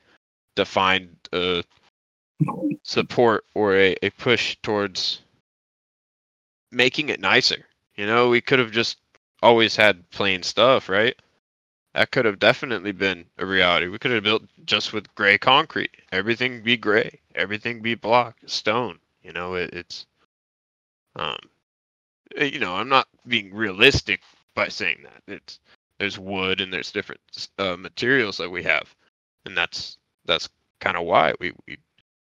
defined 0.56 1.16
a 1.34 1.64
support 2.84 3.46
or 3.54 3.76
a, 3.76 3.96
a 4.02 4.10
push 4.12 4.58
towards 4.64 5.22
making 6.72 7.10
it 7.10 7.20
nicer. 7.20 7.66
You 7.96 8.06
know, 8.06 8.30
we 8.30 8.42
could 8.42 8.60
have 8.60 8.72
just 8.72 8.98
always 9.42 9.76
had 9.76 10.10
plain 10.10 10.44
stuff, 10.44 10.90
right? 10.90 11.16
That 11.94 12.12
could 12.12 12.26
have 12.26 12.40
definitely 12.40 12.92
been 12.92 13.26
a 13.38 13.46
reality. 13.46 13.88
We 13.88 13.98
could 13.98 14.12
have 14.12 14.24
built 14.24 14.44
just 14.66 14.94
with 14.94 15.14
gray 15.16 15.38
concrete. 15.38 15.92
Everything 16.12 16.62
be 16.62 16.78
gray. 16.78 17.20
Everything 17.34 17.82
be 17.82 17.96
block, 17.96 18.38
stone. 18.46 19.00
You 19.24 19.34
know, 19.34 19.56
it, 19.56 19.74
it's 19.74 20.06
um 21.16 21.38
you 22.38 22.60
know, 22.60 22.76
I'm 22.76 22.90
not 22.90 23.08
being 23.28 23.54
realistic 23.54 24.22
by 24.56 24.70
saying 24.70 25.00
that. 25.04 25.34
It's 25.34 25.60
there's 26.00 26.20
wood 26.20 26.62
and 26.62 26.74
there's 26.74 26.92
different 26.92 27.22
uh, 27.60 27.78
materials 27.78 28.38
that 28.38 28.50
we 28.52 28.64
have. 28.64 28.94
And 29.46 29.58
that's 29.58 29.98
that's 30.26 30.50
kind 30.80 30.98
of 30.98 31.06
why 31.06 31.34
we 31.40 31.54
we 31.68 31.78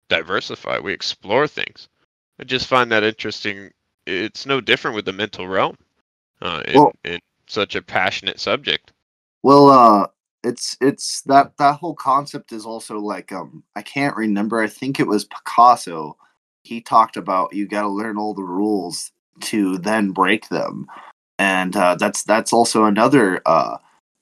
diversify, 0.10 0.80
we 0.80 0.94
explore 0.94 1.48
things. 1.48 1.90
I 2.40 2.46
just 2.46 2.68
find 2.68 2.92
that 2.92 3.04
interesting. 3.04 3.72
It's 4.08 4.46
no 4.46 4.62
different 4.62 4.96
with 4.96 5.06
the 5.06 5.14
mental 5.14 5.48
realm. 5.48 5.78
Uh, 6.42 6.64
in, 6.68 6.76
Well- 6.76 6.94
in 7.06 7.20
such 7.48 7.76
a 7.76 7.82
passionate 7.82 8.40
subject. 8.40 8.94
Well, 9.44 9.70
uh, 9.70 10.08
it's 10.44 10.78
it's 10.82 11.22
that 11.24 11.58
that 11.58 11.78
whole 11.78 11.96
concept 11.96 12.52
is 12.52 12.66
also 12.66 13.00
like 13.00 13.32
um 13.32 13.64
I 13.76 13.82
can't 13.82 14.16
remember. 14.18 14.60
I 14.62 14.68
think 14.68 15.00
it 15.00 15.08
was 15.08 15.26
Picasso 15.26 16.18
he 16.64 16.82
talked 16.82 17.18
about 17.18 17.54
you 17.54 17.68
got 17.68 17.84
to 17.84 17.88
learn 17.90 18.18
all 18.18 18.34
the 18.34 18.44
rules 18.44 19.12
to 19.42 19.78
then 19.78 20.12
break 20.12 20.50
them, 20.50 20.88
and 21.38 21.76
uh, 21.76 21.96
that's 21.96 22.24
that's 22.24 22.54
also 22.54 22.86
another 22.86 23.42
uh, 23.46 23.78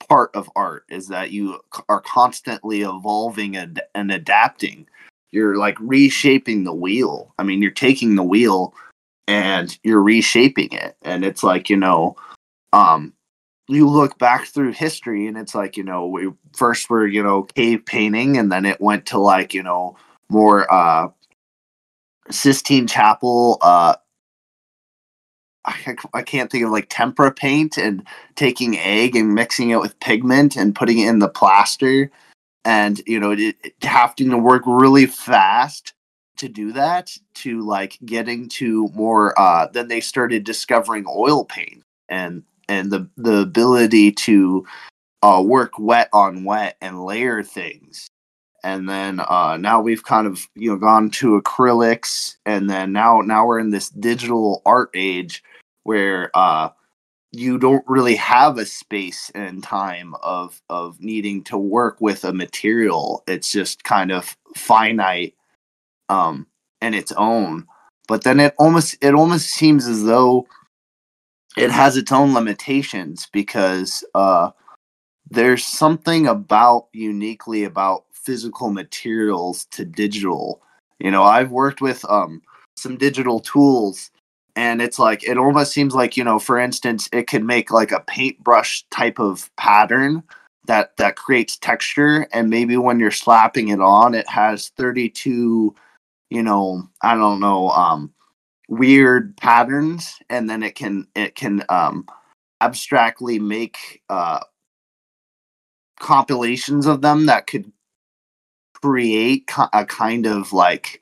part 0.08 0.36
of 0.36 0.50
art 0.56 0.86
is 0.90 1.08
that 1.08 1.32
you 1.32 1.60
are 1.90 2.02
constantly 2.02 2.82
evolving 2.82 3.58
and, 3.58 3.82
and 3.96 4.12
adapting. 4.12 4.88
You're 5.32 5.58
like 5.58 5.78
reshaping 5.80 6.64
the 6.64 6.74
wheel. 6.74 7.34
I 7.38 7.44
mean, 7.44 7.62
you're 7.62 7.72
taking 7.72 8.16
the 8.16 8.24
wheel 8.24 8.74
and 9.28 9.78
you're 9.84 10.02
reshaping 10.02 10.72
it, 10.72 10.96
and 11.02 11.26
it's 11.26 11.44
like 11.44 11.70
you 11.70 11.78
know, 11.78 12.16
um, 12.74 13.14
you 13.68 13.88
look 13.88 14.18
back 14.18 14.46
through 14.46 14.72
history 14.72 15.28
and 15.28 15.38
it's 15.38 15.54
like 15.54 15.78
you 15.78 15.84
know 15.84 16.08
we 16.08 16.32
first 16.56 16.90
were 16.90 17.06
you 17.06 17.22
know 17.22 17.44
cave 17.44 17.86
painting 17.86 18.38
and 18.38 18.52
then 18.52 18.66
it 18.66 18.80
went 18.80 19.06
to 19.06 19.18
like 19.18 19.54
you 19.54 19.62
know 19.62 19.96
more 20.30 20.72
uh 20.74 21.08
sistine 22.30 22.88
chapel 22.88 23.58
uh 23.62 23.96
I, 25.68 25.96
I 26.14 26.22
can't 26.22 26.52
think 26.52 26.64
of 26.64 26.72
like 26.72 26.88
tempera 26.90 27.32
paint 27.32 27.78
and 27.78 28.06
taking 28.36 28.78
egg 28.78 29.16
and 29.16 29.36
mixing 29.36 29.70
it 29.70 29.80
with 29.80 30.00
pigment 30.00 30.56
and 30.56 30.74
putting 30.76 31.00
it 31.00 31.10
in 31.10 31.20
the 31.20 31.30
plaster 31.30 32.10
and 32.66 33.02
you 33.06 33.20
know 33.20 33.32
it, 33.32 33.56
it 33.64 33.74
having 33.82 34.30
to 34.30 34.38
work 34.38 34.64
really 34.66 35.06
fast 35.06 35.94
to 36.38 36.48
do 36.48 36.72
that 36.72 37.12
to 37.34 37.62
like 37.62 37.98
getting 38.06 38.48
to 38.48 38.88
more 38.94 39.38
uh 39.40 39.68
then 39.74 39.88
they 39.88 40.00
started 40.00 40.44
discovering 40.44 41.06
oil 41.08 41.44
paint 41.44 41.84
and 42.10 42.44
and 42.70 42.92
the 42.92 43.08
the 43.18 43.38
ability 43.40 44.12
to 44.12 44.66
uh, 45.24 45.42
work 45.46 45.80
wet 45.80 46.10
on 46.14 46.44
wet 46.44 46.78
and 46.82 47.04
layer 47.04 47.44
things. 47.44 48.08
And 48.64 48.90
then 48.90 49.20
uh, 49.20 49.58
now 49.58 49.82
we've 49.82 50.04
kind 50.04 50.28
of 50.28 50.48
you 50.56 50.72
know 50.72 50.78
gone 50.78 51.10
to 51.12 51.40
acrylics, 51.40 52.38
and 52.46 52.70
then 52.70 52.92
now 52.92 53.22
now 53.22 53.46
we're 53.46 53.60
in 53.60 53.70
this 53.70 53.90
digital 53.90 54.62
art 54.66 54.90
age 54.94 55.44
where 55.88 56.30
uh, 56.34 56.70
you 57.32 57.58
don't 57.58 57.84
really 57.88 58.18
have 58.18 58.58
a 58.58 58.66
space 58.66 59.32
and 59.34 59.64
time 59.64 60.14
of 60.22 60.62
of 60.70 61.00
needing 61.00 61.42
to 61.46 61.58
work 61.58 62.02
with 62.02 62.26
a 62.26 62.34
material. 62.34 63.24
It's 63.26 63.50
just 63.50 63.86
kind 63.86 64.12
of 64.12 64.36
finite 64.54 65.34
um, 66.10 66.46
its 66.82 67.14
own. 67.14 67.68
But 68.10 68.26
then 68.26 68.42
it 68.42 68.54
almost 68.58 68.98
it 69.02 69.14
almost 69.14 69.48
seems 69.52 69.88
as 69.88 70.04
though 70.04 70.46
it 71.56 71.72
has 71.72 71.96
its 71.96 72.12
own 72.12 72.34
limitations 72.34 73.30
because 73.32 74.04
uh, 74.14 74.52
there's 75.32 75.64
something 75.64 76.28
about 76.28 76.88
uniquely 76.92 77.64
about 77.64 78.04
physical 78.12 78.72
materials 78.72 79.66
to 79.72 79.86
digital. 79.86 80.62
You 81.00 81.12
know, 81.12 81.24
I've 81.24 81.52
worked 81.52 81.80
with 81.80 82.04
um, 82.10 82.42
some 82.76 82.98
digital 82.98 83.40
tools 83.40 84.12
and 84.58 84.82
it's 84.82 84.98
like 84.98 85.24
it 85.24 85.38
almost 85.38 85.72
seems 85.72 85.94
like 85.94 86.18
you 86.18 86.24
know 86.24 86.40
for 86.40 86.60
instance 86.60 87.08
it 87.14 87.28
could 87.28 87.44
make 87.44 87.72
like 87.72 87.92
a 87.92 88.02
paintbrush 88.02 88.84
type 88.90 89.20
of 89.20 89.50
pattern 89.56 90.22
that 90.66 90.98
that 90.98 91.16
creates 91.16 91.58
texture 91.58 92.28
and 92.34 92.50
maybe 92.50 92.76
when 92.76 93.00
you're 93.00 93.12
slapping 93.12 93.70
it 93.70 93.80
on 93.80 94.14
it 94.14 94.28
has 94.28 94.70
32 94.70 95.74
you 96.30 96.44
know 96.44 96.84
i 97.04 97.16
don't 97.16 97.40
know 97.40 97.70
um 97.70 98.12
weird 98.68 99.38
patterns 99.38 100.18
and 100.30 100.50
then 100.50 100.64
it 100.64 100.76
can 100.76 101.08
it 101.16 101.36
can 101.36 101.64
um 101.70 102.06
abstractly 102.60 103.40
make 103.40 104.02
uh 104.10 104.40
compilations 106.00 106.86
of 106.88 107.02
them 107.02 107.28
that 107.28 107.48
could 107.48 107.72
create 108.74 109.50
a 109.74 109.86
kind 109.86 110.26
of 110.26 110.52
like 110.52 111.02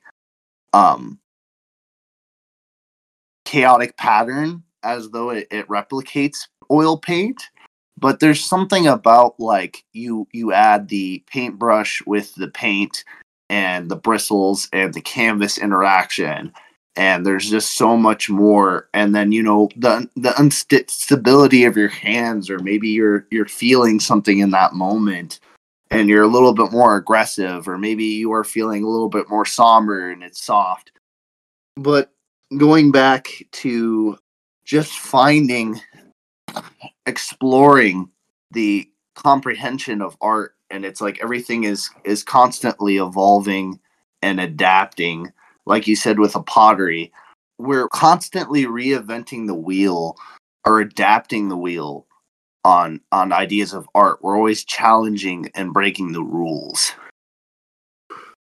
um 0.72 1.18
chaotic 3.46 3.96
pattern 3.96 4.62
as 4.82 5.10
though 5.10 5.30
it, 5.30 5.46
it 5.50 5.66
replicates 5.68 6.48
oil 6.70 6.98
paint 6.98 7.42
but 7.98 8.20
there's 8.20 8.44
something 8.44 8.86
about 8.86 9.38
like 9.40 9.84
you 9.92 10.28
you 10.32 10.52
add 10.52 10.88
the 10.88 11.22
paintbrush 11.26 12.02
with 12.06 12.34
the 12.34 12.48
paint 12.48 13.04
and 13.48 13.90
the 13.90 13.96
bristles 13.96 14.68
and 14.72 14.92
the 14.92 15.00
canvas 15.00 15.56
interaction 15.56 16.52
and 16.96 17.24
there's 17.24 17.48
just 17.48 17.76
so 17.76 17.96
much 17.96 18.28
more 18.28 18.88
and 18.92 19.14
then 19.14 19.32
you 19.32 19.42
know 19.42 19.68
the 19.76 20.08
the 20.16 20.34
instability 20.38 21.64
of 21.64 21.76
your 21.76 21.88
hands 21.88 22.50
or 22.50 22.58
maybe 22.58 22.88
you're 22.88 23.26
you're 23.30 23.46
feeling 23.46 24.00
something 24.00 24.38
in 24.40 24.50
that 24.50 24.74
moment 24.74 25.40
and 25.90 26.08
you're 26.08 26.24
a 26.24 26.28
little 26.28 26.52
bit 26.52 26.72
more 26.72 26.96
aggressive 26.96 27.68
or 27.68 27.78
maybe 27.78 28.04
you 28.04 28.32
are 28.32 28.44
feeling 28.44 28.82
a 28.82 28.88
little 28.88 29.08
bit 29.08 29.28
more 29.30 29.44
somber 29.44 30.10
and 30.10 30.22
it's 30.22 30.44
soft. 30.44 30.92
But 31.76 32.12
going 32.56 32.92
back 32.92 33.28
to 33.52 34.18
just 34.64 34.92
finding 34.98 35.80
exploring 37.06 38.10
the 38.50 38.88
comprehension 39.14 40.02
of 40.02 40.16
art 40.20 40.54
and 40.70 40.84
it's 40.84 41.00
like 41.00 41.18
everything 41.22 41.64
is 41.64 41.90
is 42.04 42.22
constantly 42.22 42.96
evolving 42.98 43.80
and 44.22 44.40
adapting 44.40 45.32
like 45.66 45.86
you 45.86 45.96
said 45.96 46.18
with 46.18 46.34
a 46.34 46.42
pottery, 46.42 47.12
we're 47.58 47.88
constantly 47.88 48.64
reinventing 48.64 49.46
the 49.46 49.54
wheel 49.54 50.16
or 50.64 50.80
adapting 50.80 51.48
the 51.48 51.56
wheel 51.56 52.06
on 52.64 53.00
on 53.12 53.32
ideas 53.32 53.72
of 53.72 53.88
art. 53.94 54.22
We're 54.22 54.36
always 54.36 54.64
challenging 54.64 55.50
and 55.54 55.72
breaking 55.72 56.12
the 56.12 56.22
rules. 56.22 56.92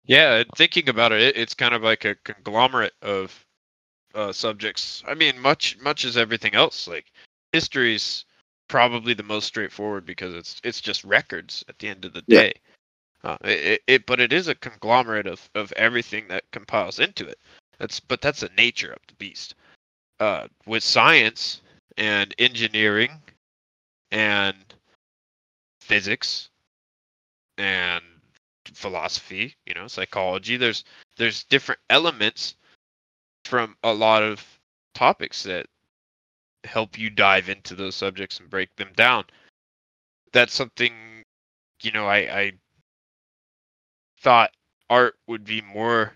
Yeah, 0.05 0.43
thinking 0.55 0.89
about 0.89 1.11
it, 1.11 1.37
it's 1.37 1.53
kind 1.53 1.75
of 1.75 1.83
like 1.83 2.03
a 2.03 2.15
conglomerate 2.23 2.93
of 3.01 3.45
uh, 4.19 4.33
subjects. 4.33 5.01
I 5.07 5.13
mean, 5.13 5.39
much 5.39 5.77
much 5.79 6.03
as 6.03 6.17
everything 6.17 6.53
else. 6.53 6.87
Like 6.87 7.05
history's 7.53 8.25
probably 8.67 9.13
the 9.13 9.23
most 9.23 9.45
straightforward 9.45 10.05
because 10.05 10.35
it's 10.35 10.59
it's 10.63 10.81
just 10.81 11.03
records 11.05 11.63
at 11.69 11.79
the 11.79 11.87
end 11.87 12.03
of 12.03 12.13
the 12.13 12.21
day. 12.23 12.53
Yeah. 13.23 13.31
Uh, 13.31 13.37
it, 13.43 13.81
it, 13.87 14.05
but 14.05 14.19
it 14.19 14.31
is 14.31 14.47
a 14.47 14.55
conglomerate 14.55 15.27
of, 15.27 15.49
of 15.53 15.73
everything 15.73 16.25
that 16.29 16.49
compiles 16.51 16.99
into 16.99 17.27
it. 17.27 17.37
That's 17.77 17.99
but 17.99 18.21
that's 18.21 18.41
the 18.41 18.51
nature 18.57 18.91
of 18.91 18.99
the 19.07 19.15
beast. 19.15 19.55
Uh, 20.19 20.47
with 20.65 20.83
science 20.83 21.61
and 21.97 22.35
engineering 22.39 23.11
and 24.11 24.57
physics 25.79 26.49
and 27.57 28.03
philosophy, 28.73 29.55
you 29.65 29.73
know, 29.73 29.87
psychology, 29.87 30.57
there's 30.57 30.83
there's 31.15 31.45
different 31.45 31.79
elements 31.89 32.55
from 33.49 33.75
a 33.83 33.91
lot 33.91 34.21
of 34.21 34.45
topics 34.93 35.43
that 35.43 35.65
help 36.63 36.99
you 36.99 37.09
dive 37.09 37.49
into 37.49 37.75
those 37.75 37.95
subjects 37.95 38.39
and 38.39 38.49
break 38.49 38.75
them 38.75 38.91
down. 38.95 39.25
That's 40.31 40.53
something 40.53 40.93
you 41.81 41.91
know 41.91 42.05
I, 42.05 42.17
I 42.17 42.51
thought 44.21 44.51
art 44.89 45.15
would 45.27 45.45
be 45.45 45.61
more 45.61 46.13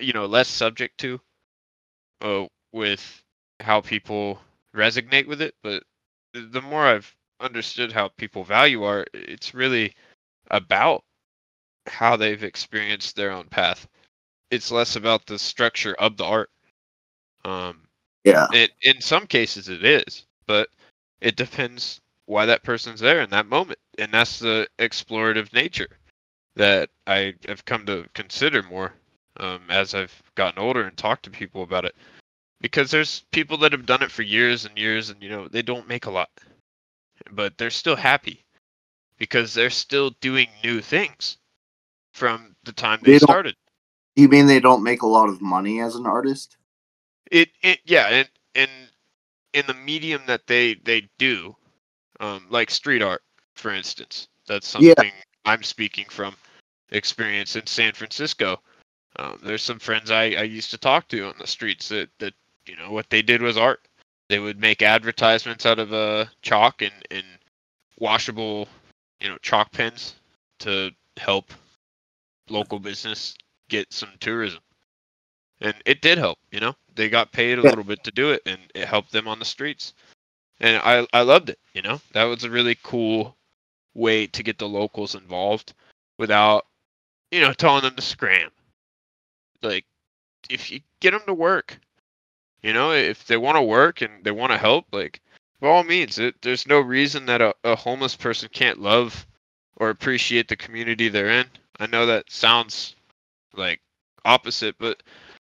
you 0.00 0.12
know 0.12 0.26
less 0.26 0.48
subject 0.48 0.98
to 0.98 1.20
uh, 2.20 2.46
with 2.72 3.22
how 3.60 3.80
people 3.80 4.40
resonate 4.74 5.26
with 5.26 5.40
it 5.40 5.54
but 5.62 5.82
the 6.32 6.62
more 6.62 6.86
i've 6.86 7.14
understood 7.40 7.92
how 7.92 8.08
people 8.16 8.44
value 8.44 8.82
art 8.82 9.08
it's 9.14 9.54
really 9.54 9.94
about 10.50 11.04
how 11.86 12.16
they've 12.16 12.44
experienced 12.44 13.14
their 13.14 13.30
own 13.30 13.46
path 13.48 13.86
it's 14.50 14.70
less 14.70 14.96
about 14.96 15.26
the 15.26 15.38
structure 15.38 15.94
of 15.94 16.16
the 16.16 16.24
art 16.24 16.50
um 17.44 17.80
yeah 18.24 18.46
it, 18.52 18.70
in 18.82 19.00
some 19.00 19.26
cases 19.26 19.68
it 19.68 19.84
is 19.84 20.26
but 20.46 20.68
it 21.20 21.36
depends 21.36 22.00
why 22.26 22.46
that 22.46 22.62
person's 22.62 23.00
there 23.00 23.20
in 23.20 23.30
that 23.30 23.46
moment 23.46 23.78
and 23.98 24.12
that's 24.12 24.38
the 24.38 24.66
explorative 24.78 25.52
nature 25.52 25.88
that 26.56 26.90
I 27.06 27.34
have 27.48 27.64
come 27.64 27.86
to 27.86 28.06
consider 28.14 28.62
more 28.62 28.92
um, 29.38 29.62
as 29.68 29.94
I've 29.94 30.22
gotten 30.34 30.62
older 30.62 30.82
and 30.82 30.96
talked 30.96 31.24
to 31.24 31.30
people 31.30 31.62
about 31.62 31.84
it. 31.84 31.94
Because 32.60 32.90
there's 32.90 33.24
people 33.32 33.58
that 33.58 33.72
have 33.72 33.86
done 33.86 34.02
it 34.02 34.10
for 34.10 34.22
years 34.22 34.64
and 34.64 34.78
years, 34.78 35.10
and 35.10 35.22
you 35.22 35.28
know 35.28 35.48
they 35.48 35.60
don't 35.60 35.88
make 35.88 36.06
a 36.06 36.10
lot, 36.10 36.30
but 37.30 37.58
they're 37.58 37.70
still 37.70 37.96
happy 37.96 38.42
because 39.18 39.52
they're 39.52 39.70
still 39.70 40.10
doing 40.20 40.48
new 40.62 40.80
things 40.80 41.36
from 42.14 42.54
the 42.64 42.72
time 42.72 43.00
they, 43.02 43.12
they 43.12 43.18
started. 43.18 43.56
You 44.16 44.28
mean 44.28 44.46
they 44.46 44.60
don't 44.60 44.82
make 44.82 45.02
a 45.02 45.06
lot 45.08 45.28
of 45.28 45.42
money 45.42 45.80
as 45.80 45.96
an 45.96 46.06
artist? 46.06 46.56
It, 47.30 47.48
it 47.62 47.80
yeah, 47.84 48.06
and 48.08 48.28
and 48.54 48.70
in 49.52 49.66
the 49.66 49.74
medium 49.74 50.22
that 50.26 50.46
they 50.46 50.74
they 50.84 51.08
do, 51.18 51.56
um, 52.20 52.46
like 52.50 52.70
street 52.70 53.02
art, 53.02 53.22
for 53.54 53.72
instance. 53.72 54.28
That's 54.46 54.68
something 54.68 54.92
yeah. 54.96 55.10
I'm 55.44 55.62
speaking 55.62 56.06
from 56.10 56.36
experience 56.90 57.56
in 57.56 57.66
San 57.66 57.92
Francisco. 57.92 58.60
Um, 59.16 59.38
there's 59.42 59.62
some 59.62 59.78
friends 59.78 60.10
I, 60.10 60.24
I 60.24 60.42
used 60.42 60.70
to 60.72 60.78
talk 60.78 61.08
to 61.08 61.26
on 61.26 61.34
the 61.38 61.46
streets 61.46 61.88
that, 61.88 62.08
that 62.18 62.34
you 62.66 62.76
know 62.76 62.90
what 62.90 63.08
they 63.10 63.22
did 63.22 63.42
was 63.42 63.56
art. 63.56 63.80
They 64.28 64.38
would 64.38 64.58
make 64.58 64.82
advertisements 64.82 65.66
out 65.66 65.78
of 65.78 65.92
uh, 65.92 66.26
chalk 66.42 66.82
and, 66.82 66.92
and 67.10 67.24
washable, 67.98 68.68
you 69.20 69.28
know, 69.28 69.38
chalk 69.42 69.70
pens 69.72 70.14
to 70.60 70.90
help 71.16 71.52
local 72.48 72.78
business 72.78 73.34
get 73.68 73.92
some 73.92 74.10
tourism. 74.20 74.60
And 75.60 75.74
it 75.86 76.02
did 76.02 76.18
help, 76.18 76.38
you 76.50 76.60
know. 76.60 76.74
They 76.94 77.08
got 77.08 77.32
paid 77.32 77.58
a 77.58 77.62
Yeah. 77.62 77.68
little 77.70 77.84
bit 77.84 78.04
to 78.04 78.10
do 78.10 78.32
it 78.32 78.42
and 78.46 78.58
it 78.74 78.86
helped 78.86 79.12
them 79.12 79.28
on 79.28 79.38
the 79.38 79.44
streets. 79.44 79.94
And 80.60 80.78
I 80.78 81.06
I 81.12 81.22
loved 81.22 81.50
it, 81.50 81.58
you 81.72 81.82
know. 81.82 82.00
That 82.12 82.24
was 82.24 82.44
a 82.44 82.50
really 82.50 82.76
cool 82.82 83.36
way 83.94 84.26
to 84.26 84.42
get 84.42 84.58
the 84.58 84.68
locals 84.68 85.14
involved 85.14 85.72
without 86.18 86.66
you 87.30 87.40
know 87.40 87.52
telling 87.52 87.82
them 87.82 87.96
to 87.96 88.02
scram. 88.02 88.50
Like 89.62 89.84
if 90.50 90.70
you 90.70 90.80
get 91.00 91.12
them 91.12 91.22
to 91.26 91.34
work, 91.34 91.78
you 92.62 92.72
know, 92.72 92.92
if 92.92 93.26
they 93.26 93.36
want 93.36 93.56
to 93.56 93.62
work 93.62 94.00
and 94.02 94.24
they 94.24 94.30
want 94.30 94.52
to 94.52 94.58
help, 94.58 94.86
like 94.92 95.20
by 95.60 95.68
all 95.68 95.84
means, 95.84 96.18
it, 96.18 96.34
there's 96.42 96.66
no 96.66 96.80
reason 96.80 97.26
that 97.26 97.40
a, 97.42 97.54
a 97.64 97.76
homeless 97.76 98.16
person 98.16 98.48
can't 98.52 98.80
love 98.80 99.26
or 99.76 99.90
appreciate 99.90 100.48
the 100.48 100.56
community 100.56 101.08
they're 101.08 101.30
in. 101.30 101.46
I 101.78 101.86
know 101.86 102.06
that 102.06 102.30
sounds 102.30 102.94
like 103.56 103.80
opposite, 104.24 104.76
but 104.78 105.02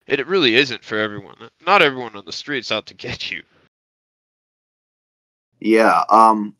it, 0.06 0.26
really 0.26 0.56
isn't 0.56 0.84
for 0.84 0.98
everyone. 0.98 1.36
Not 1.66 1.82
everyone 1.82 2.16
on 2.16 2.24
the 2.24 2.32
street's 2.32 2.72
out 2.72 2.86
to 2.86 2.94
get 3.06 3.30
you. 3.30 3.42
Yeah, 5.60 6.04
um 6.10 6.54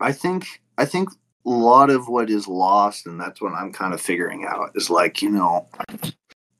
I 0.00 0.12
think 0.12 0.62
I 0.78 0.84
think 0.84 1.10
a 1.10 1.50
lot 1.50 1.90
of 1.90 2.08
what 2.08 2.28
is 2.30 2.48
lost 2.48 3.06
and 3.06 3.20
that's 3.20 3.40
what 3.40 3.52
I'm 3.52 3.72
kind 3.72 3.94
of 3.94 4.00
figuring 4.00 4.44
out 4.44 4.72
is 4.74 4.90
like, 4.90 5.22
you 5.22 5.30
know, 5.30 5.68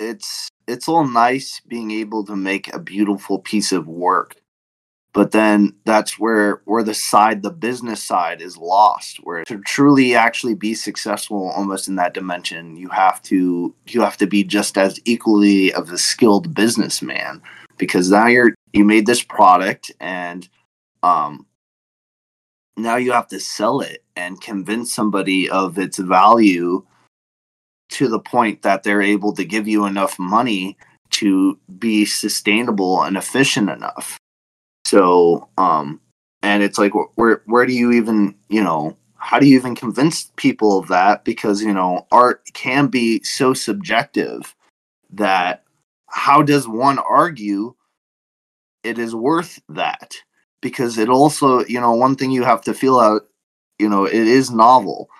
it's 0.00 0.48
it's 0.66 0.88
all 0.88 1.06
nice 1.06 1.60
being 1.68 1.90
able 1.90 2.24
to 2.24 2.36
make 2.36 2.72
a 2.74 2.78
beautiful 2.78 3.38
piece 3.38 3.72
of 3.72 3.86
work. 3.86 4.36
But 5.16 5.30
then 5.30 5.72
that's 5.86 6.18
where 6.18 6.60
where 6.66 6.82
the 6.82 6.92
side 6.92 7.42
the 7.42 7.50
business 7.50 8.02
side 8.02 8.42
is 8.42 8.58
lost 8.58 9.16
where 9.24 9.44
to 9.44 9.62
truly 9.62 10.14
actually 10.14 10.54
be 10.54 10.74
successful 10.74 11.48
almost 11.56 11.88
in 11.88 11.96
that 11.96 12.12
dimension 12.12 12.76
you 12.76 12.90
have 12.90 13.22
to 13.22 13.74
you 13.86 14.02
have 14.02 14.18
to 14.18 14.26
be 14.26 14.44
just 14.44 14.76
as 14.76 15.00
equally 15.06 15.72
of 15.72 15.90
a 15.90 15.96
skilled 15.96 16.54
businessman 16.54 17.40
because 17.78 18.10
now 18.10 18.26
you're 18.26 18.54
you 18.74 18.84
made 18.84 19.06
this 19.06 19.22
product 19.22 19.90
and 20.00 20.50
um 21.02 21.46
now 22.76 22.96
you 22.96 23.10
have 23.10 23.28
to 23.28 23.40
sell 23.40 23.80
it 23.80 24.04
and 24.16 24.42
convince 24.42 24.92
somebody 24.94 25.48
of 25.48 25.78
its 25.78 25.96
value 25.96 26.84
to 27.88 28.06
the 28.06 28.20
point 28.20 28.60
that 28.60 28.82
they're 28.82 29.00
able 29.00 29.32
to 29.32 29.46
give 29.46 29.66
you 29.66 29.86
enough 29.86 30.18
money 30.18 30.76
to 31.08 31.58
be 31.78 32.04
sustainable 32.04 33.02
and 33.02 33.16
efficient 33.16 33.70
enough 33.70 34.18
so 34.86 35.48
um 35.58 36.00
and 36.42 36.62
it's 36.62 36.78
like 36.78 36.92
where 37.16 37.42
where 37.46 37.66
do 37.66 37.72
you 37.72 37.92
even 37.92 38.34
you 38.48 38.62
know 38.62 38.96
how 39.26 39.40
do 39.40 39.46
you 39.46 39.58
even 39.58 39.74
convince 39.74 40.30
people 40.36 40.78
of 40.78 40.86
that? 40.86 41.24
Because 41.24 41.60
you 41.60 41.74
know 41.74 42.06
art 42.12 42.48
can 42.54 42.86
be 42.86 43.20
so 43.24 43.54
subjective 43.54 44.54
that 45.10 45.64
how 46.08 46.42
does 46.42 46.68
one 46.68 46.98
argue 46.98 47.74
it 48.84 48.98
is 48.98 49.16
worth 49.16 49.60
that? 49.68 50.14
Because 50.60 50.96
it 50.96 51.08
also 51.08 51.64
you 51.66 51.80
know 51.80 51.92
one 51.92 52.14
thing 52.14 52.30
you 52.30 52.44
have 52.44 52.62
to 52.62 52.74
feel 52.74 53.00
out 53.00 53.22
you 53.80 53.88
know 53.88 54.04
it 54.04 54.14
is 54.14 54.52
novel. 54.52 55.10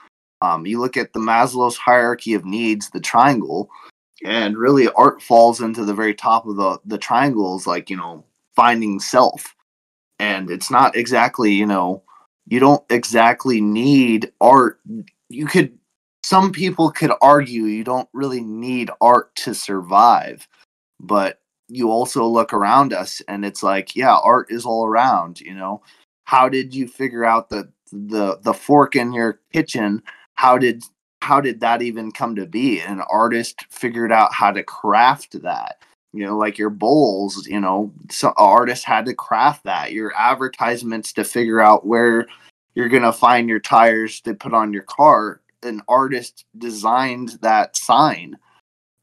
Um, 0.40 0.66
you 0.66 0.80
look 0.80 0.96
at 0.96 1.12
the 1.12 1.18
maslow's 1.18 1.76
hierarchy 1.76 2.34
of 2.34 2.44
needs 2.44 2.90
the 2.90 3.00
triangle 3.00 3.70
and 4.24 4.56
really 4.56 4.88
art 4.90 5.20
falls 5.20 5.60
into 5.60 5.84
the 5.84 5.94
very 5.94 6.14
top 6.14 6.46
of 6.46 6.56
the 6.56 6.78
the 6.84 6.98
triangles 6.98 7.66
like 7.66 7.90
you 7.90 7.96
know 7.96 8.24
finding 8.54 9.00
self 9.00 9.55
and 10.18 10.50
it's 10.50 10.70
not 10.70 10.96
exactly 10.96 11.52
you 11.52 11.66
know 11.66 12.02
you 12.46 12.60
don't 12.60 12.84
exactly 12.90 13.60
need 13.60 14.32
art. 14.40 14.80
You 15.28 15.46
could 15.46 15.76
some 16.22 16.52
people 16.52 16.90
could 16.90 17.12
argue 17.22 17.64
you 17.64 17.84
don't 17.84 18.08
really 18.12 18.40
need 18.40 18.90
art 19.00 19.34
to 19.36 19.54
survive 19.54 20.48
but 21.00 21.40
you 21.68 21.90
also 21.90 22.24
look 22.26 22.52
around 22.52 22.92
us 22.92 23.20
and 23.28 23.44
it's 23.44 23.62
like 23.62 23.96
yeah 23.96 24.16
art 24.16 24.46
is 24.50 24.64
all 24.64 24.86
around 24.86 25.40
you 25.40 25.54
know? 25.54 25.82
How 26.24 26.48
did 26.48 26.74
you 26.74 26.88
figure 26.88 27.24
out 27.24 27.50
the 27.50 27.70
the 27.92 28.38
the 28.42 28.54
fork 28.54 28.96
in 28.96 29.12
your 29.12 29.40
kitchen? 29.52 30.02
How 30.34 30.58
did 30.58 30.82
how 31.22 31.40
did 31.40 31.60
that 31.60 31.82
even 31.82 32.12
come 32.12 32.36
to 32.36 32.46
be? 32.46 32.80
An 32.80 33.00
artist 33.10 33.64
figured 33.70 34.12
out 34.12 34.32
how 34.32 34.50
to 34.52 34.62
craft 34.62 35.40
that 35.42 35.78
you 36.16 36.24
know 36.24 36.36
like 36.36 36.58
your 36.58 36.70
bowls 36.70 37.46
you 37.46 37.60
know 37.60 37.92
some 38.10 38.32
artists 38.36 38.84
had 38.84 39.04
to 39.04 39.14
craft 39.14 39.64
that 39.64 39.92
your 39.92 40.12
advertisements 40.16 41.12
to 41.12 41.24
figure 41.24 41.60
out 41.60 41.86
where 41.86 42.26
you're 42.74 42.88
going 42.88 43.02
to 43.02 43.12
find 43.12 43.48
your 43.48 43.60
tires 43.60 44.20
to 44.20 44.34
put 44.34 44.52
on 44.52 44.72
your 44.72 44.82
car 44.82 45.40
an 45.62 45.82
artist 45.88 46.44
designed 46.58 47.30
that 47.40 47.76
sign. 47.76 48.38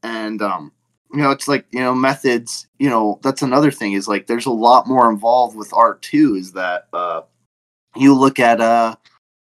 And 0.02 0.42
um 0.42 0.72
you 1.12 1.22
know 1.22 1.30
it's 1.30 1.48
like 1.48 1.64
you 1.70 1.80
know 1.80 1.94
methods 1.94 2.66
you 2.78 2.90
know 2.90 3.20
that's 3.22 3.42
another 3.42 3.70
thing 3.70 3.92
is 3.92 4.08
like 4.08 4.26
there's 4.26 4.46
a 4.46 4.50
lot 4.50 4.88
more 4.88 5.10
involved 5.10 5.56
with 5.56 5.72
art 5.72 6.02
too 6.02 6.34
is 6.34 6.52
that 6.52 6.88
uh 6.92 7.22
you 7.94 8.14
look 8.14 8.40
at 8.40 8.60
uh 8.60 8.96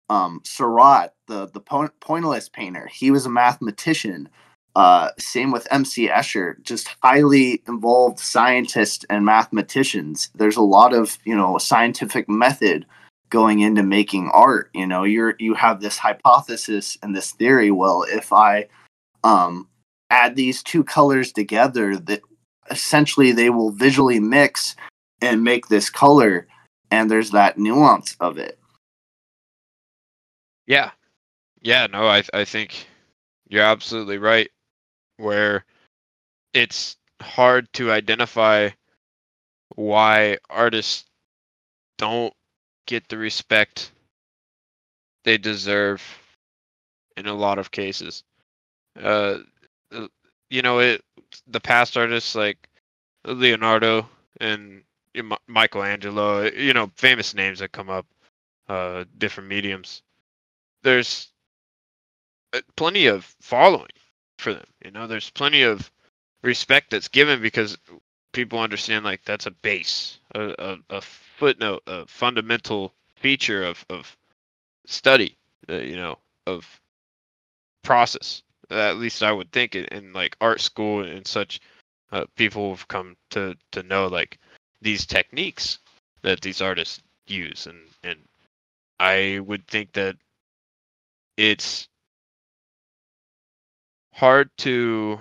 um 0.10 0.41
Seurat 0.45 1.13
the 1.28 1.48
the 1.48 1.60
po- 1.60 1.89
pointillist 2.00 2.54
painter 2.54 2.88
he 2.88 3.12
was 3.12 3.26
a 3.26 3.30
mathematician 3.30 4.30
uh 4.75 5.10
same 5.17 5.51
with 5.51 5.67
MC 5.71 6.08
Escher 6.08 6.62
just 6.63 6.89
highly 7.01 7.62
involved 7.67 8.19
scientists 8.19 9.05
and 9.10 9.25
mathematicians. 9.25 10.29
There's 10.36 10.58
a 10.58 10.62
lot 10.62 10.93
of 10.93 11.17
you 11.25 11.36
know 11.36 11.58
scientific 11.58 12.29
method 12.29 12.86
going 13.29 13.60
into 13.60 13.84
making 13.84 14.27
art 14.34 14.71
you 14.73 14.88
know 14.88 15.03
you're 15.03 15.36
you 15.38 15.53
have 15.53 15.82
this 15.82 15.99
hypothesis 15.99 16.97
and 17.03 17.15
this 17.15 17.34
theory 17.34 17.69
well 17.69 18.03
if 18.10 18.34
i 18.34 18.67
um 19.23 19.67
add 20.10 20.36
these 20.36 20.63
two 20.63 20.84
colors 20.84 21.32
together 21.32 21.95
that 21.95 22.21
essentially 22.71 23.32
they 23.32 23.49
will 23.49 23.71
visually 23.71 24.19
mix 24.19 24.75
and 25.21 25.43
make 25.43 25.67
this 25.67 25.89
color 25.89 26.47
and 26.91 27.10
there's 27.10 27.32
that 27.32 27.58
nuance 27.58 28.15
of 28.19 28.38
it. 28.38 28.58
Yeah. 30.65 30.91
Yeah, 31.62 31.88
no, 31.88 32.08
I 32.08 32.23
I 32.34 32.45
think 32.45 32.88
you're 33.47 33.63
absolutely 33.63 34.17
right 34.17 34.49
where 35.19 35.65
it's 36.53 36.97
hard 37.21 37.71
to 37.73 37.91
identify 37.91 38.69
why 39.75 40.38
artists 40.49 41.05
don't 41.97 42.34
get 42.88 43.08
the 43.10 43.17
respect 43.17 43.91
they 45.25 45.38
deserve 45.38 46.01
in 47.17 47.27
a 47.27 47.34
lot 47.34 47.60
of 47.60 47.71
cases. 47.71 48.23
Uh 49.01 49.39
uh, 49.93 50.08
you 50.49 50.62
know, 50.62 50.79
it 50.79 51.03
the 51.47 51.60
past 51.60 51.97
artists 51.97 52.36
like 52.36 52.58
Leonardo 53.25 54.08
and 54.39 54.84
Michelangelo, 55.47 56.43
you 56.51 56.73
know, 56.73 56.91
famous 56.95 57.34
names 57.34 57.60
that 57.60 57.71
come 57.71 57.89
up 57.89 58.05
uh 58.69 59.05
different 59.17 59.49
mediums. 59.49 60.01
There's 60.84 61.29
uh, 62.53 62.62
plenty 62.77 63.08
of 63.08 63.25
following 63.41 63.89
for 64.39 64.54
them. 64.54 64.65
You 64.84 64.91
know, 64.91 65.08
there's 65.08 65.30
plenty 65.30 65.63
of 65.63 65.91
respect 66.41 66.91
that's 66.91 67.08
given 67.08 67.41
because 67.41 67.78
people 68.32 68.60
understand 68.60 69.06
like 69.06 69.23
that's 69.25 69.45
a 69.45 69.52
base, 69.52 70.19
a, 70.36 70.56
a, 70.58 70.97
a 70.97 71.02
footnote, 71.02 71.84
a 71.88 72.06
fundamental 72.08 72.93
feature 73.15 73.63
of 73.63 73.86
of 73.89 74.15
study. 74.86 75.38
Uh, 75.69 75.75
you 75.75 75.95
know, 75.97 76.17
of 76.47 76.82
process. 77.84 78.41
At 78.71 78.97
least 78.97 79.21
I 79.23 79.32
would 79.32 79.52
think, 79.52 79.75
in, 79.75 79.86
in 79.86 80.13
like 80.13 80.36
art 80.41 80.62
school 80.62 81.04
and 81.04 81.28
such, 81.28 81.60
uh, 82.12 82.25
people 82.36 82.69
have 82.71 82.88
come 82.88 83.17
to 83.32 83.56
to 83.71 83.84
know 83.84 84.08
like 84.08 84.39
these 84.82 85.06
techniques 85.06 85.80
that 86.23 86.41
these 86.41 86.62
artists 86.62 87.02
use, 87.28 87.67
and 87.67 87.80
and 88.04 88.19
I 88.99 89.39
would 89.45 89.67
think 89.67 89.93
that 89.93 90.15
it's 91.38 91.88
hard 94.19 94.49
to 94.60 95.19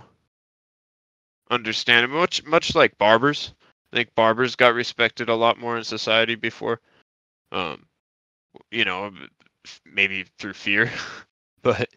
understand. 1.50 2.10
Much 2.10 2.44
much 2.44 2.74
like 2.74 2.98
barbers. 2.98 3.54
I 3.92 3.96
think 3.96 4.14
barbers 4.14 4.56
got 4.56 4.74
respected 4.74 5.28
a 5.28 5.34
lot 5.34 5.58
more 5.58 5.76
in 5.78 5.84
society 5.84 6.34
before. 6.34 6.80
Um 7.52 7.86
you 8.70 8.84
know 8.84 9.12
maybe 9.84 10.26
through 10.38 10.54
fear. 10.54 10.90
But 11.62 11.88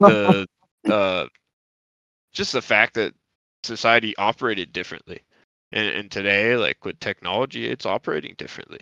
the 0.04 0.46
uh 0.88 1.26
just 2.32 2.52
the 2.52 2.62
fact 2.62 2.94
that 2.94 3.14
society 3.62 4.16
operated 4.16 4.72
differently. 4.72 5.22
And, 5.72 5.88
and 5.88 6.10
today 6.10 6.56
like 6.56 6.84
with 6.84 7.00
technology 7.00 7.66
it's 7.68 7.86
operating 7.86 8.34
differently. 8.36 8.80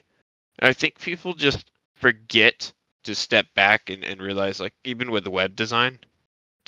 And 0.58 0.68
i 0.68 0.72
think 0.72 1.00
people 1.00 1.34
just 1.34 1.70
forget 1.96 2.72
to 3.04 3.14
step 3.14 3.46
back 3.54 3.90
and, 3.90 4.04
and 4.04 4.20
realize 4.20 4.60
like 4.60 4.74
even 4.84 5.10
with 5.10 5.26
web 5.26 5.56
design 5.56 5.98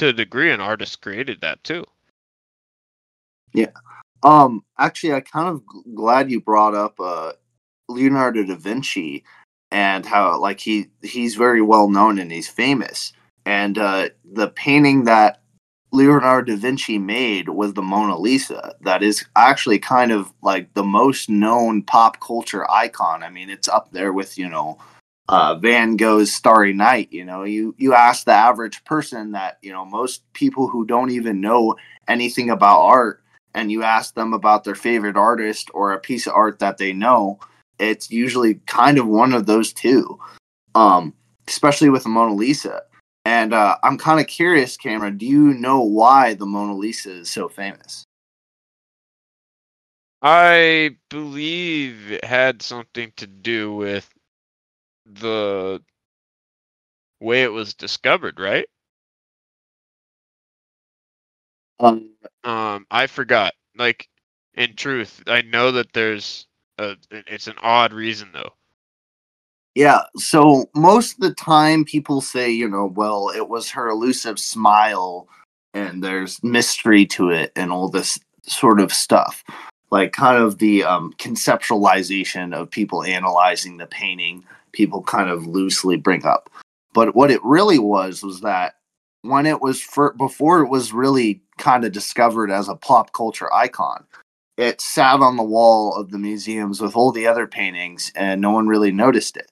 to 0.00 0.08
a 0.08 0.12
degree 0.12 0.50
an 0.50 0.60
artist 0.60 1.00
created 1.02 1.40
that 1.40 1.62
too 1.64 1.84
Yeah. 3.52 3.70
um 4.22 4.64
actually 4.78 5.14
i 5.14 5.20
kind 5.20 5.48
of 5.48 5.62
glad 5.94 6.30
you 6.30 6.40
brought 6.40 6.74
up 6.74 6.98
uh 7.00 7.32
leonardo 7.88 8.44
da 8.44 8.54
vinci 8.54 9.24
and 9.70 10.04
how 10.06 10.38
like 10.40 10.60
he 10.60 10.88
he's 11.02 11.34
very 11.34 11.62
well 11.62 11.88
known 11.88 12.18
and 12.18 12.32
he's 12.32 12.48
famous 12.48 13.12
and 13.46 13.78
uh 13.78 14.08
the 14.32 14.48
painting 14.48 15.04
that 15.04 15.40
Leonardo 15.92 16.54
da 16.54 16.56
Vinci 16.56 16.98
made 16.98 17.48
was 17.48 17.74
the 17.74 17.82
Mona 17.82 18.16
Lisa. 18.16 18.74
That 18.82 19.02
is 19.02 19.24
actually 19.34 19.78
kind 19.80 20.12
of 20.12 20.32
like 20.42 20.72
the 20.74 20.84
most 20.84 21.28
known 21.28 21.82
pop 21.82 22.20
culture 22.20 22.70
icon. 22.70 23.24
I 23.24 23.30
mean, 23.30 23.50
it's 23.50 23.68
up 23.68 23.90
there 23.90 24.12
with, 24.12 24.38
you 24.38 24.48
know, 24.48 24.78
uh, 25.30 25.54
Van 25.54 25.96
Gogh's 25.96 26.32
Starry 26.32 26.72
Night. 26.72 27.08
You 27.10 27.24
know, 27.24 27.44
you 27.44 27.74
you 27.78 27.94
ask 27.94 28.24
the 28.24 28.32
average 28.32 28.84
person 28.84 29.32
that, 29.32 29.58
you 29.62 29.72
know, 29.72 29.84
most 29.84 30.30
people 30.32 30.68
who 30.68 30.84
don't 30.84 31.10
even 31.10 31.40
know 31.40 31.76
anything 32.08 32.50
about 32.50 32.80
art 32.80 33.22
and 33.54 33.72
you 33.72 33.82
ask 33.82 34.14
them 34.14 34.32
about 34.32 34.64
their 34.64 34.74
favorite 34.74 35.16
artist 35.16 35.70
or 35.74 35.92
a 35.92 35.98
piece 35.98 36.26
of 36.26 36.34
art 36.34 36.58
that 36.58 36.78
they 36.78 36.92
know, 36.92 37.38
it's 37.78 38.10
usually 38.10 38.54
kind 38.66 38.98
of 38.98 39.06
one 39.06 39.32
of 39.32 39.46
those 39.46 39.72
two. 39.72 40.18
Um, 40.74 41.14
especially 41.48 41.90
with 41.90 42.04
the 42.04 42.08
Mona 42.08 42.32
Lisa 42.32 42.82
and 43.24 43.52
uh, 43.52 43.76
I'm 43.82 43.98
kind 43.98 44.20
of 44.20 44.26
curious, 44.26 44.76
Cameron, 44.76 45.18
do 45.18 45.26
you 45.26 45.52
know 45.54 45.80
why 45.80 46.34
the 46.34 46.46
Mona 46.46 46.74
Lisa 46.74 47.12
is 47.12 47.30
so 47.30 47.48
famous? 47.48 48.04
I 50.22 50.96
believe 51.08 52.10
it 52.10 52.24
had 52.24 52.62
something 52.62 53.12
to 53.16 53.26
do 53.26 53.74
with 53.74 54.08
the 55.14 55.82
way 57.20 57.42
it 57.42 57.52
was 57.52 57.74
discovered, 57.74 58.40
right? 58.40 58.66
Um, 61.80 62.10
Um, 62.44 62.86
I 62.90 63.06
forgot. 63.06 63.54
Like, 63.76 64.08
in 64.54 64.76
truth, 64.76 65.22
I 65.26 65.42
know 65.42 65.72
that 65.72 65.92
there's 65.92 66.46
a. 66.78 66.96
It's 67.10 67.46
an 67.46 67.56
odd 67.62 67.92
reason 67.92 68.30
though. 68.32 68.52
Yeah, 69.74 70.02
so 70.16 70.66
most 70.74 71.14
of 71.14 71.20
the 71.20 71.34
time 71.34 71.84
people 71.84 72.20
say, 72.20 72.50
you 72.50 72.68
know, 72.68 72.86
well, 72.86 73.30
it 73.30 73.48
was 73.48 73.70
her 73.70 73.88
elusive 73.88 74.38
smile 74.38 75.28
and 75.74 76.02
there's 76.02 76.42
mystery 76.42 77.06
to 77.06 77.30
it 77.30 77.52
and 77.54 77.70
all 77.70 77.88
this 77.88 78.18
sort 78.42 78.80
of 78.80 78.92
stuff. 78.92 79.44
Like 79.90 80.12
kind 80.12 80.42
of 80.42 80.58
the 80.58 80.84
um, 80.84 81.12
conceptualization 81.18 82.54
of 82.54 82.70
people 82.70 83.04
analyzing 83.04 83.76
the 83.76 83.86
painting, 83.86 84.44
people 84.72 85.02
kind 85.02 85.30
of 85.30 85.46
loosely 85.46 85.96
bring 85.96 86.24
up. 86.24 86.50
But 86.92 87.14
what 87.14 87.30
it 87.30 87.42
really 87.44 87.78
was 87.78 88.22
was 88.22 88.40
that 88.40 88.74
when 89.22 89.46
it 89.46 89.61
was 89.61 89.80
for, 89.80 90.12
before 90.14 90.61
it 90.61 90.68
was 90.68 90.92
really 90.92 91.42
kind 91.59 91.85
of 91.85 91.92
discovered 91.92 92.50
as 92.50 92.68
a 92.68 92.74
pop 92.74 93.12
culture 93.12 93.52
icon, 93.52 94.04
it 94.56 94.80
sat 94.80 95.20
on 95.20 95.37
the 95.37 95.42
wall 95.42 95.94
of 95.94 96.11
the 96.11 96.18
museums 96.18 96.80
with 96.80 96.96
all 96.96 97.12
the 97.12 97.26
other 97.26 97.46
paintings 97.46 98.12
and 98.14 98.40
no 98.40 98.50
one 98.50 98.66
really 98.66 98.92
noticed 98.92 99.37
it 99.37 99.50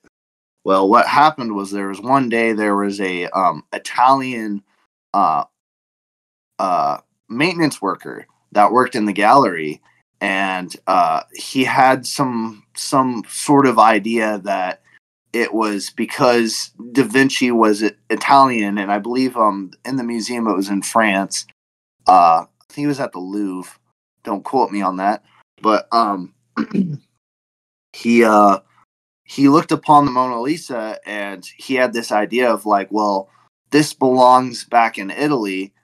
well, 0.68 0.86
what 0.86 1.06
happened 1.06 1.54
was 1.54 1.70
there 1.70 1.88
was 1.88 2.02
one 2.02 2.28
day 2.28 2.52
there 2.52 2.76
was 2.76 3.00
a 3.00 3.26
um, 3.28 3.64
Italian 3.72 4.62
uh, 5.14 5.44
uh, 6.58 6.98
maintenance 7.30 7.80
worker 7.80 8.26
that 8.52 8.70
worked 8.70 8.94
in 8.94 9.06
the 9.06 9.14
gallery, 9.14 9.80
and 10.20 10.76
uh, 10.86 11.22
he 11.32 11.64
had 11.64 12.04
some 12.04 12.64
some 12.76 13.24
sort 13.28 13.66
of 13.66 13.78
idea 13.78 14.40
that 14.44 14.82
it 15.32 15.52
was 15.52 15.90
because 15.90 16.70
Da 16.92 17.02
Vinci 17.02 17.50
was 17.50 17.82
Italian, 18.10 18.78
and 18.78 18.90
I 18.90 18.98
believe 18.98 19.36
um 19.36 19.72
in 19.84 19.96
the 19.96 20.04
museum 20.04 20.46
it 20.46 20.56
was 20.56 20.68
in 20.68 20.82
France. 20.82 21.46
Uh, 22.06 22.44
I 22.44 22.64
think 22.68 22.84
he 22.84 22.86
was 22.86 23.00
at 23.00 23.12
the 23.12 23.18
Louvre. 23.18 23.78
Don't 24.24 24.44
quote 24.44 24.70
me 24.70 24.82
on 24.82 24.96
that, 24.96 25.24
but 25.62 25.88
um, 25.92 26.34
he 27.92 28.24
uh 28.24 28.58
he 29.28 29.48
looked 29.50 29.72
upon 29.72 30.06
the 30.06 30.10
Mona 30.10 30.40
Lisa 30.40 30.98
and 31.04 31.44
he 31.58 31.74
had 31.74 31.92
this 31.92 32.10
idea 32.10 32.50
of 32.50 32.64
like, 32.64 32.88
well, 32.90 33.28
this 33.70 33.92
belongs 33.92 34.64
back 34.64 34.96
in 34.96 35.10
Italy, 35.10 35.74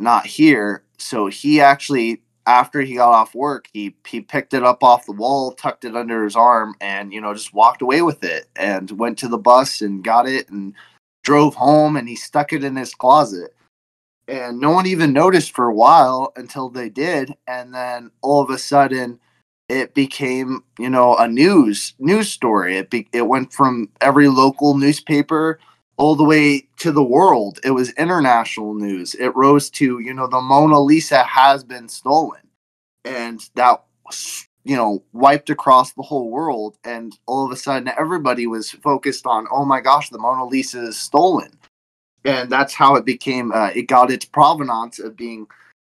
not 0.00 0.26
here. 0.26 0.82
So 0.98 1.28
he 1.28 1.60
actually, 1.60 2.22
after 2.46 2.80
he 2.80 2.96
got 2.96 3.10
off 3.12 3.34
work, 3.34 3.68
he 3.72 3.94
he 4.06 4.20
picked 4.20 4.54
it 4.54 4.62
up 4.62 4.82
off 4.82 5.06
the 5.06 5.12
wall, 5.12 5.52
tucked 5.52 5.84
it 5.84 5.96
under 5.96 6.24
his 6.24 6.36
arm, 6.36 6.74
and 6.80 7.12
you 7.12 7.20
know 7.20 7.34
just 7.34 7.54
walked 7.54 7.82
away 7.82 8.02
with 8.02 8.24
it 8.24 8.46
and 8.56 8.90
went 8.92 9.18
to 9.18 9.28
the 9.28 9.38
bus 9.38 9.80
and 9.80 10.04
got 10.04 10.28
it 10.28 10.48
and 10.50 10.74
drove 11.24 11.54
home 11.54 11.96
and 11.96 12.08
he 12.08 12.16
stuck 12.16 12.52
it 12.52 12.64
in 12.64 12.76
his 12.76 12.94
closet. 12.94 13.54
And 14.28 14.60
no 14.60 14.70
one 14.70 14.86
even 14.86 15.12
noticed 15.12 15.52
for 15.52 15.66
a 15.68 15.74
while 15.74 16.32
until 16.36 16.68
they 16.68 16.88
did, 16.88 17.34
and 17.46 17.74
then 17.74 18.10
all 18.22 18.42
of 18.42 18.50
a 18.50 18.58
sudden 18.58 19.20
it 19.68 19.94
became 19.94 20.62
you 20.78 20.90
know 20.90 21.16
a 21.16 21.28
news 21.28 21.94
news 21.98 22.28
story 22.28 22.76
it 22.76 22.90
be, 22.90 23.08
it 23.12 23.26
went 23.26 23.52
from 23.52 23.88
every 24.00 24.28
local 24.28 24.76
newspaper 24.76 25.58
all 25.96 26.16
the 26.16 26.24
way 26.24 26.66
to 26.78 26.92
the 26.92 27.02
world 27.02 27.58
it 27.64 27.70
was 27.70 27.90
international 27.92 28.74
news 28.74 29.14
it 29.16 29.34
rose 29.36 29.70
to 29.70 29.98
you 29.98 30.12
know 30.12 30.26
the 30.26 30.40
mona 30.40 30.78
lisa 30.78 31.22
has 31.24 31.62
been 31.62 31.88
stolen 31.88 32.40
and 33.04 33.48
that 33.54 33.82
you 34.64 34.76
know 34.76 35.02
wiped 35.12 35.50
across 35.50 35.92
the 35.92 36.02
whole 36.02 36.30
world 36.30 36.76
and 36.84 37.18
all 37.26 37.44
of 37.44 37.52
a 37.52 37.56
sudden 37.56 37.92
everybody 37.98 38.46
was 38.46 38.70
focused 38.70 39.26
on 39.26 39.46
oh 39.50 39.64
my 39.64 39.80
gosh 39.80 40.08
the 40.10 40.18
mona 40.18 40.44
lisa 40.44 40.82
is 40.82 40.98
stolen 40.98 41.50
and 42.24 42.50
that's 42.50 42.74
how 42.74 42.94
it 42.94 43.04
became 43.04 43.52
uh, 43.52 43.70
it 43.74 43.82
got 43.82 44.10
its 44.10 44.24
provenance 44.24 44.98
of 44.98 45.16
being 45.16 45.46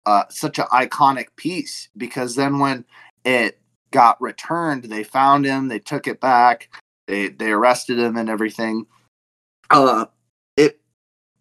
uh, 0.06 0.24
such 0.28 0.58
an 0.58 0.66
iconic 0.66 1.26
piece 1.36 1.88
because 1.96 2.34
then 2.36 2.58
when 2.58 2.84
it 3.24 3.58
got 3.90 4.20
returned. 4.20 4.84
They 4.84 5.04
found 5.04 5.44
him. 5.44 5.68
They 5.68 5.78
took 5.78 6.06
it 6.06 6.20
back. 6.20 6.68
They 7.06 7.28
they 7.28 7.50
arrested 7.50 7.98
him 7.98 8.16
and 8.16 8.28
everything. 8.28 8.86
Uh, 9.70 10.06
it 10.56 10.80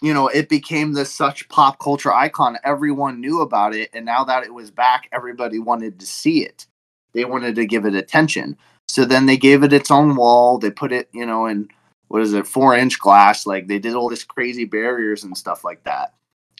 you 0.02 0.14
know 0.14 0.28
it 0.28 0.50
became 0.50 0.94
this 0.94 1.14
such 1.14 1.48
pop 1.50 1.80
culture 1.80 2.14
icon. 2.14 2.58
Everyone 2.64 3.22
knew 3.22 3.42
about 3.42 3.76
it, 3.76 3.90
and 3.94 4.06
now 4.06 4.24
that 4.24 4.44
it 4.44 4.54
was 4.54 4.72
back, 4.72 5.08
everybody 5.12 5.60
wanted 5.60 6.00
to 6.00 6.06
see 6.06 6.44
it. 6.44 6.66
They 7.14 7.26
wanted 7.26 7.56
to 7.56 7.66
give 7.66 7.86
it 7.86 7.96
attention. 7.96 8.58
So 8.88 9.06
then 9.06 9.26
they 9.26 9.38
gave 9.38 9.64
it 9.64 9.74
its 9.74 9.90
own 9.90 10.16
wall. 10.16 10.58
They 10.58 10.70
put 10.70 10.92
it, 10.92 11.10
you 11.14 11.26
know, 11.26 11.48
in 11.48 11.70
what 12.10 12.22
is 12.22 12.34
it, 12.34 12.46
four 12.46 12.76
inch 12.76 13.00
glass. 13.00 13.46
Like 13.46 13.68
they 13.68 13.80
did 13.80 13.96
all 13.96 14.10
this 14.10 14.24
crazy 14.24 14.66
barriers 14.66 15.24
and 15.24 15.38
stuff 15.38 15.64
like 15.64 15.84
that. 15.86 16.14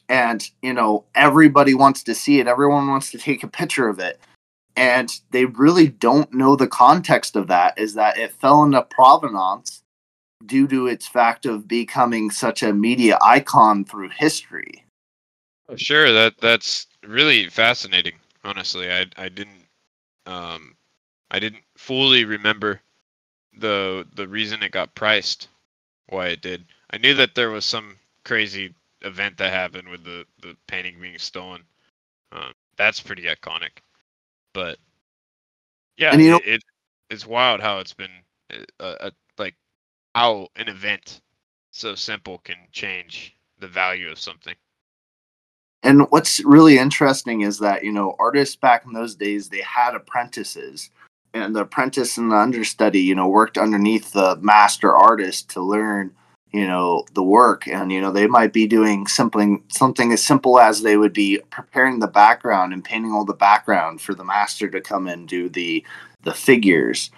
And 0.10 0.48
you 0.62 0.74
know, 0.74 1.06
everybody 1.14 1.74
wants 1.74 2.04
to 2.04 2.16
see 2.16 2.40
it. 2.40 2.48
Everyone 2.48 2.88
wants 2.88 3.12
to 3.12 3.18
take 3.20 3.44
a 3.44 3.48
picture 3.48 3.88
of 3.88 4.00
it 4.00 4.20
and 4.76 5.20
they 5.32 5.46
really 5.46 5.88
don't 5.88 6.34
know 6.34 6.56
the 6.56 6.68
context 6.68 7.36
of 7.36 7.48
that 7.48 7.78
is 7.78 7.94
that 7.94 8.18
it 8.18 8.34
fell 8.34 8.64
into 8.64 8.82
provenance 8.84 9.84
due 10.46 10.68
to 10.68 10.88
its 10.88 11.08
fact 11.08 11.46
of 11.46 11.68
becoming 11.68 12.30
such 12.30 12.64
a 12.64 12.74
media 12.74 13.18
icon 13.22 13.86
through 13.86 14.10
history. 14.10 14.86
Oh, 15.70 15.76
sure 15.76 16.12
that 16.12 16.38
that's 16.40 16.88
really 17.04 17.50
fascinating 17.50 18.16
honestly. 18.44 18.92
I 18.92 19.06
i 19.18 19.30
didn't 19.30 19.68
um 20.26 20.76
i 21.32 21.40
didn't 21.40 21.64
fully 21.78 22.26
remember 22.26 22.82
the 23.58 24.06
the 24.16 24.28
reason 24.28 24.64
it 24.64 24.72
got 24.72 24.96
priced 24.96 25.48
why 26.10 26.28
it 26.28 26.42
did. 26.42 26.66
I 26.92 26.98
knew 26.98 27.14
that 27.16 27.36
there 27.36 27.50
was 27.50 27.66
some 27.66 27.98
crazy 28.24 28.74
event 29.02 29.38
that 29.38 29.52
happened 29.54 29.90
with 29.90 30.04
the 30.04 30.26
the 30.42 30.56
painting 30.68 31.00
being 31.02 31.18
stolen. 31.18 31.64
Um, 32.32 32.54
that's 32.78 33.00
pretty 33.00 33.24
iconic. 33.24 33.80
But 34.54 34.78
yeah, 35.98 36.14
and 36.14 36.22
you 36.22 36.32
know, 36.32 36.42
it, 36.46 36.64
it's 37.10 37.26
wild 37.26 37.62
how 37.62 37.80
it's 37.80 37.94
been 37.94 38.12
a, 38.52 38.84
uh, 38.84 38.96
a, 39.00 39.06
like 39.06 39.14
how 40.16 40.48
an 40.56 40.70
event 40.70 41.20
so 41.72 41.94
simple 41.94 42.38
can 42.38 42.56
change 42.72 43.36
the 43.60 43.68
value 43.68 44.10
of 44.10 44.18
something. 44.18 44.56
And 45.84 46.08
what's 46.10 46.44
really 46.46 46.78
interesting 46.78 47.42
is 47.42 47.60
that 47.60 47.84
you 47.84 47.92
know 47.92 48.16
artists 48.18 48.56
back 48.56 48.86
in 48.86 48.94
those 48.94 49.14
days 49.14 49.50
they 49.50 49.62
had 49.62 49.94
apprentices, 49.94 50.90
and 51.34 51.54
the 51.54 51.62
apprentice 51.62 52.18
and 52.18 52.32
the 52.32 52.38
understudy 52.38 53.02
you 53.02 53.14
know 53.14 53.28
worked 53.28 53.58
underneath 53.58 54.14
the 54.14 54.38
master 54.38 54.96
artist 54.96 55.50
to 55.50 55.62
learn 55.62 56.12
you 56.54 56.66
know 56.66 57.04
the 57.14 57.24
work 57.24 57.68
and 57.68 57.92
you 57.92 58.00
know 58.00 58.12
they 58.12 58.26
might 58.26 58.54
be 58.54 58.66
doing 58.66 59.06
something 59.08 59.62
something 59.68 60.14
as 60.14 60.24
simple 60.24 60.60
as 60.60 60.82
they 60.82 60.96
would 60.96 61.14
be 61.14 61.42
preparing 61.50 62.00
the 62.00 62.08
background 62.08 62.72
and 62.72 62.86
painting 62.86 63.12
all 63.12 63.26
the 63.26 63.34
background 63.34 64.00
for 64.00 64.16
the 64.16 64.24
master 64.24 64.70
to 64.70 64.80
come 64.80 65.08
and 65.08 65.28
do 65.28 65.50
the 65.50 65.86
the 66.24 66.34
figures 66.34 67.12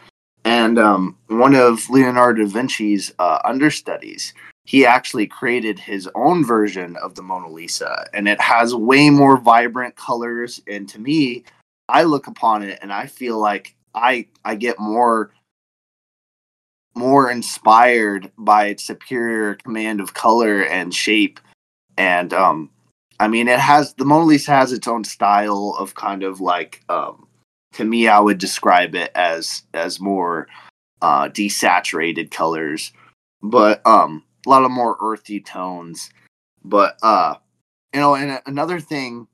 and 0.47 0.79
um, 0.79 1.17
one 1.27 1.55
of 1.55 1.89
leonardo 1.89 2.43
da 2.43 2.49
vinci's 2.49 3.13
uh, 3.19 3.39
understudies 3.45 4.33
he 4.65 4.85
actually 4.85 5.25
created 5.25 5.79
his 5.79 6.09
own 6.15 6.45
version 6.45 6.95
of 6.97 7.15
the 7.15 7.21
mona 7.21 7.49
lisa 7.49 8.07
and 8.13 8.27
it 8.27 8.39
has 8.41 8.73
way 8.73 9.09
more 9.09 9.37
vibrant 9.37 9.95
colors 9.95 10.61
and 10.67 10.87
to 10.89 10.99
me 10.99 11.43
i 11.89 12.03
look 12.03 12.27
upon 12.27 12.63
it 12.63 12.79
and 12.81 12.91
i 12.91 13.05
feel 13.05 13.37
like 13.39 13.75
i 13.95 14.25
i 14.45 14.55
get 14.55 14.79
more 14.79 15.31
more 16.97 17.29
inspired 17.29 18.31
by 18.37 18.67
its 18.67 18.83
superior 18.83 19.55
command 19.55 20.01
of 20.01 20.13
color 20.13 20.63
and 20.63 20.93
shape. 20.93 21.39
And 21.97 22.33
um, 22.33 22.71
I 23.19 23.27
mean, 23.27 23.47
it 23.47 23.59
has 23.59 23.93
the 23.93 24.05
Mona 24.05 24.25
Lisa 24.25 24.51
has 24.51 24.73
its 24.73 24.87
own 24.87 25.03
style 25.03 25.75
of 25.79 25.95
kind 25.95 26.23
of 26.23 26.41
like 26.41 26.83
um, 26.89 27.26
to 27.77 27.85
me, 27.85 28.07
I 28.07 28.19
would 28.19 28.39
describe 28.39 28.95
it 28.95 29.11
as 29.13 29.61
as 29.73 29.99
more 29.99 30.47
uh, 31.01 31.29
desaturated 31.29 32.31
colors, 32.31 32.91
but 33.43 33.85
um, 33.85 34.23
a 34.45 34.49
lot 34.49 34.63
of 34.63 34.71
more 34.71 34.97
earthy 34.99 35.39
tones. 35.39 36.09
But 36.63 36.97
uh, 37.03 37.35
you 37.93 37.99
know, 37.99 38.15
and 38.15 38.41
another 38.47 38.79
thing 38.79 39.27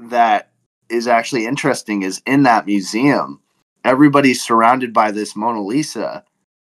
that 0.00 0.50
is 0.90 1.06
actually 1.06 1.46
interesting 1.46 2.02
is 2.02 2.20
in 2.26 2.42
that 2.42 2.66
museum, 2.66 3.40
everybody's 3.84 4.42
surrounded 4.42 4.92
by 4.92 5.12
this 5.12 5.36
Mona 5.36 5.62
Lisa, 5.62 6.24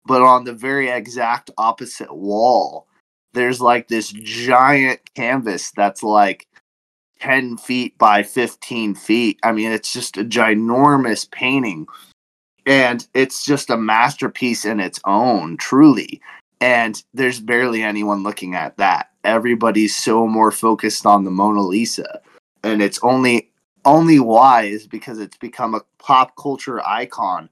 but 0.06 0.22
on 0.22 0.42
the 0.42 0.52
very 0.52 0.88
exact 0.88 1.52
opposite 1.56 2.12
wall, 2.12 2.88
there's 3.32 3.60
like 3.60 3.86
this 3.86 4.10
giant 4.10 5.00
canvas 5.14 5.70
that's 5.70 6.02
like 6.02 6.48
10 7.20 7.56
feet 7.56 7.96
by 7.98 8.22
15 8.22 8.94
feet. 8.94 9.38
I 9.42 9.52
mean, 9.52 9.72
it's 9.72 9.92
just 9.92 10.16
a 10.16 10.24
ginormous 10.24 11.30
painting. 11.30 11.86
And 12.66 13.06
it's 13.14 13.44
just 13.44 13.70
a 13.70 13.76
masterpiece 13.76 14.64
in 14.64 14.80
its 14.80 15.00
own, 15.04 15.56
truly. 15.56 16.20
And 16.60 17.02
there's 17.14 17.40
barely 17.40 17.82
anyone 17.82 18.22
looking 18.22 18.54
at 18.54 18.76
that. 18.78 19.10
Everybody's 19.24 19.94
so 19.94 20.26
more 20.26 20.50
focused 20.50 21.06
on 21.06 21.24
the 21.24 21.30
Mona 21.30 21.62
Lisa. 21.62 22.20
And 22.64 22.82
it's 22.82 22.98
only 23.02 23.50
only 23.84 24.18
why 24.18 24.62
is 24.62 24.86
because 24.86 25.20
it's 25.20 25.36
become 25.36 25.72
a 25.74 25.82
pop 25.98 26.34
culture 26.36 26.84
icon 26.84 27.48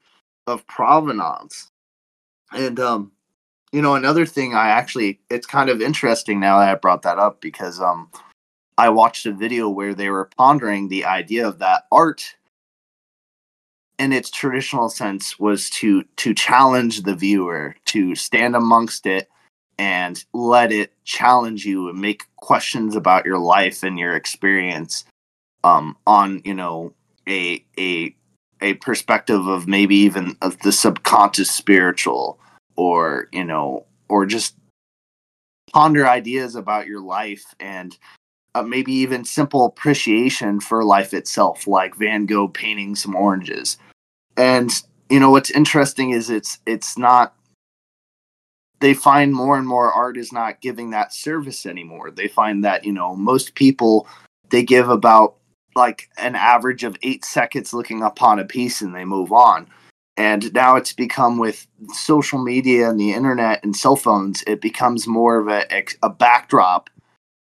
of 0.47 0.67
provenance. 0.67 1.71
And 2.53 2.81
um 2.81 3.13
you 3.73 3.83
know 3.83 3.95
another 3.95 4.27
thing 4.27 4.55
I 4.55 4.69
actually 4.69 5.21
it's 5.31 5.47
kind 5.47 5.71
of 5.71 5.81
interesting 5.81 6.41
now 6.41 6.59
that 6.59 6.69
I 6.69 6.75
brought 6.75 7.03
that 7.03 7.19
up 7.19 7.41
because 7.41 7.81
um 7.81 8.11
I 8.77 8.89
watched 8.89 9.27
a 9.27 9.33
video 9.33 9.69
where 9.69 9.95
they 9.95 10.09
were 10.09 10.31
pondering 10.37 10.89
the 10.89 11.05
idea 11.05 11.47
of 11.47 11.59
that 11.61 11.85
art 11.93 12.35
in 13.99 14.13
its 14.13 14.31
traditional 14.31 14.89
sense 14.89 15.39
was 15.39 15.71
to 15.71 16.03
to 16.17 16.35
challenge 16.35 17.03
the 17.03 17.15
viewer 17.15 17.77
to 17.87 18.15
stand 18.15 18.57
amongst 18.57 19.07
it 19.07 19.29
and 19.79 20.25
let 20.33 20.73
it 20.73 20.93
challenge 21.05 21.65
you 21.65 21.89
and 21.89 22.01
make 22.01 22.25
questions 22.37 22.97
about 22.97 23.25
your 23.25 23.39
life 23.39 23.83
and 23.83 23.99
your 23.99 24.17
experience 24.17 25.05
um, 25.63 25.97
on 26.07 26.43
you 26.45 26.55
know 26.55 26.93
a 27.29 27.65
a 27.79 28.15
a 28.61 28.75
perspective 28.75 29.47
of 29.47 29.69
maybe 29.69 29.95
even 29.97 30.37
of 30.43 30.59
the 30.61 30.73
subconscious 30.73 31.51
spiritual 31.51 32.39
or 32.77 33.29
you 33.33 33.45
know 33.45 33.87
or 34.09 34.27
just 34.27 34.57
ponder 35.73 36.07
ideas 36.07 36.55
about 36.55 36.87
your 36.87 37.01
life 37.01 37.45
and 37.61 37.97
uh, 38.55 38.63
maybe 38.63 38.93
even 38.93 39.25
simple 39.25 39.67
appreciation 39.67 40.61
for 40.61 40.85
life 40.85 41.13
itself, 41.13 41.67
like 41.67 41.97
Van 41.97 42.27
Gogh 42.27 42.49
painting 42.49 42.95
some 42.95 43.15
oranges. 43.17 43.79
And 44.37 44.71
you 45.11 45.21
know 45.21 45.31
what's 45.31 45.51
interesting 45.51 46.11
is 46.11 46.31
it's 46.31 46.59
it's 46.67 46.97
not. 46.97 47.35
They 48.81 48.95
find 48.95 49.33
more 49.33 49.57
and 49.57 49.67
more 49.67 49.91
art 49.91 50.19
is 50.19 50.33
not 50.33 50.61
giving 50.61 50.91
that 50.91 51.15
service 51.15 51.65
anymore. 51.65 52.11
They 52.11 52.29
find 52.29 52.65
that 52.65 52.85
you 52.85 52.93
know 52.93 53.17
most 53.17 53.55
people 53.55 54.07
they 54.51 54.63
give 54.63 54.89
about 54.89 55.37
like 55.77 56.09
an 56.19 56.37
average 56.37 56.85
of 56.85 56.97
eight 57.03 57.25
seconds 57.25 57.75
looking 57.75 58.03
upon 58.03 58.39
a 58.39 58.45
piece 58.45 58.81
and 58.81 58.95
they 58.95 59.05
move 59.05 59.33
on. 59.33 59.69
And 60.17 60.53
now 60.55 60.77
it's 60.77 60.93
become 60.93 61.39
with 61.39 61.67
social 61.93 62.39
media 62.39 62.89
and 62.89 63.01
the 63.01 63.13
internet 63.13 63.65
and 63.65 63.75
cell 63.75 63.97
phones, 63.97 64.45
it 64.47 64.61
becomes 64.61 65.09
more 65.09 65.41
of 65.41 65.49
a, 65.49 65.65
a 66.05 66.11
backdrop 66.11 66.89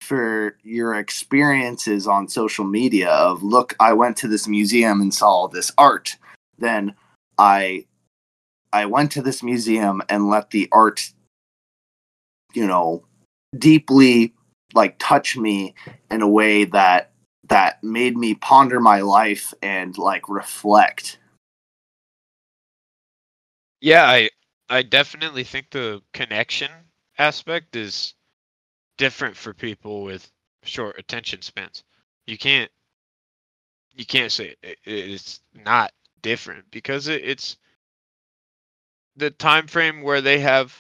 for 0.06 0.56
your 0.64 0.96
experiences 0.96 2.08
on 2.08 2.28
social 2.28 2.64
media 2.64 3.10
of 3.10 3.42
look 3.42 3.76
i 3.80 3.92
went 3.92 4.16
to 4.16 4.28
this 4.28 4.48
museum 4.48 5.02
and 5.02 5.14
saw 5.14 5.48
this 5.48 5.72
art. 5.78 6.16
Then 6.60 6.94
i 7.38 7.86
i 8.72 8.86
went 8.86 9.12
to 9.14 9.22
this 9.22 9.42
museum 9.42 10.02
and 10.10 10.30
let 10.30 10.52
the 10.52 10.70
art 10.72 11.12
you 12.54 12.68
know 12.68 13.04
deeply 13.58 14.34
like 14.74 14.96
touch 15.00 15.36
me 15.38 15.74
in 16.12 16.22
a 16.22 16.28
way 16.28 16.66
that 16.66 17.12
that 17.50 17.84
made 17.84 18.16
me 18.18 18.36
ponder 18.36 18.80
my 18.80 19.02
life 19.02 19.54
and 19.62 19.98
like 19.98 20.28
reflect. 20.30 21.20
Yeah 23.82 24.06
i 24.06 24.30
i 24.70 24.82
definitely 24.84 25.44
think 25.44 25.72
the 25.72 26.02
connection 26.14 26.72
aspect 27.18 27.76
is 27.76 28.14
different 28.98 29.36
for 29.36 29.54
people 29.54 30.04
with 30.04 30.30
short 30.64 30.98
attention 30.98 31.42
spans. 31.42 31.84
You 32.28 32.38
can't 32.38 32.72
you 33.94 34.06
can't 34.06 34.32
say 34.32 34.56
it, 34.62 34.78
it's 34.84 35.40
not 35.54 35.92
different 36.22 36.66
because 36.72 37.08
it, 37.08 37.24
it's 37.24 37.58
the 39.16 39.32
time 39.32 39.68
frame 39.68 40.02
where 40.02 40.22
they 40.22 40.40
have 40.40 40.76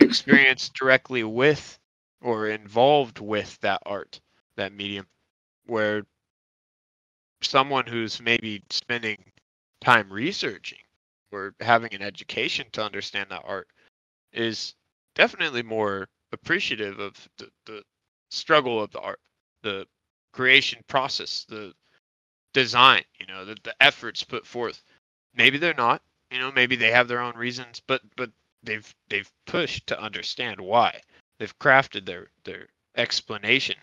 experience 0.00 0.68
directly 0.70 1.24
with 1.24 1.78
or 2.20 2.48
involved 2.48 3.20
with 3.20 3.58
that 3.60 3.80
art, 3.86 4.20
that 4.56 4.72
medium, 4.72 5.06
where 5.66 6.04
someone 7.42 7.86
who's 7.86 8.20
maybe 8.20 8.62
spending 8.70 9.16
time 9.80 10.12
researching 10.12 10.78
or 11.30 11.54
having 11.60 11.94
an 11.94 12.02
education 12.02 12.66
to 12.72 12.84
understand 12.84 13.26
that 13.30 13.42
art 13.44 13.68
is 14.32 14.74
definitely 15.14 15.62
more 15.62 16.08
appreciative 16.32 16.98
of 16.98 17.28
the, 17.38 17.50
the 17.66 17.82
struggle 18.30 18.82
of 18.82 18.90
the 18.90 19.00
art, 19.00 19.20
the 19.62 19.86
creation 20.32 20.82
process, 20.88 21.44
the 21.48 21.72
design, 22.52 23.02
you 23.18 23.26
know, 23.26 23.44
the, 23.44 23.56
the 23.62 23.74
efforts 23.80 24.24
put 24.24 24.46
forth. 24.46 24.82
Maybe 25.34 25.58
they're 25.58 25.74
not, 25.74 26.02
you 26.30 26.38
know, 26.38 26.52
maybe 26.52 26.76
they 26.76 26.90
have 26.90 27.08
their 27.08 27.20
own 27.20 27.36
reasons, 27.36 27.80
but 27.86 28.02
but 28.16 28.30
they've 28.62 28.94
they've 29.08 29.30
pushed 29.46 29.86
to 29.88 30.00
understand 30.00 30.60
why. 30.60 31.00
They've 31.38 31.58
crafted 31.58 32.04
their 32.04 32.28
their 32.44 32.68
explanation. 32.96 33.76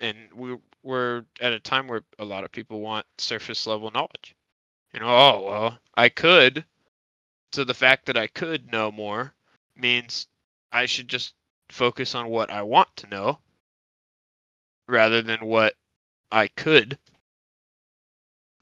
And 0.00 0.16
we 0.34 0.56
we're 0.82 1.24
at 1.40 1.52
a 1.52 1.60
time 1.60 1.88
where 1.88 2.02
a 2.18 2.24
lot 2.24 2.44
of 2.44 2.52
people 2.52 2.80
want 2.80 3.06
surface 3.18 3.66
level 3.66 3.90
knowledge. 3.90 4.34
You 4.92 5.00
know, 5.00 5.08
oh 5.08 5.44
well, 5.46 5.78
I 5.96 6.08
could. 6.08 6.64
So 7.52 7.64
the 7.64 7.74
fact 7.74 8.06
that 8.06 8.16
I 8.16 8.26
could 8.26 8.70
know 8.70 8.90
more 8.90 9.32
means 9.76 10.26
I 10.72 10.86
should 10.86 11.08
just 11.08 11.34
focus 11.70 12.14
on 12.14 12.28
what 12.28 12.50
I 12.50 12.62
want 12.62 12.88
to 12.96 13.08
know 13.08 13.38
rather 14.86 15.22
than 15.22 15.44
what 15.46 15.74
I 16.30 16.48
could 16.48 16.98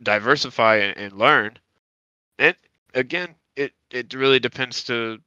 diversify 0.03 0.77
and, 0.77 0.97
and 0.97 1.13
learn. 1.19 1.59
And 2.39 2.57
again, 2.95 3.35
it 3.57 3.73
it 3.91 4.15
really 4.15 4.41
depends 4.41 4.85
to 4.85 5.19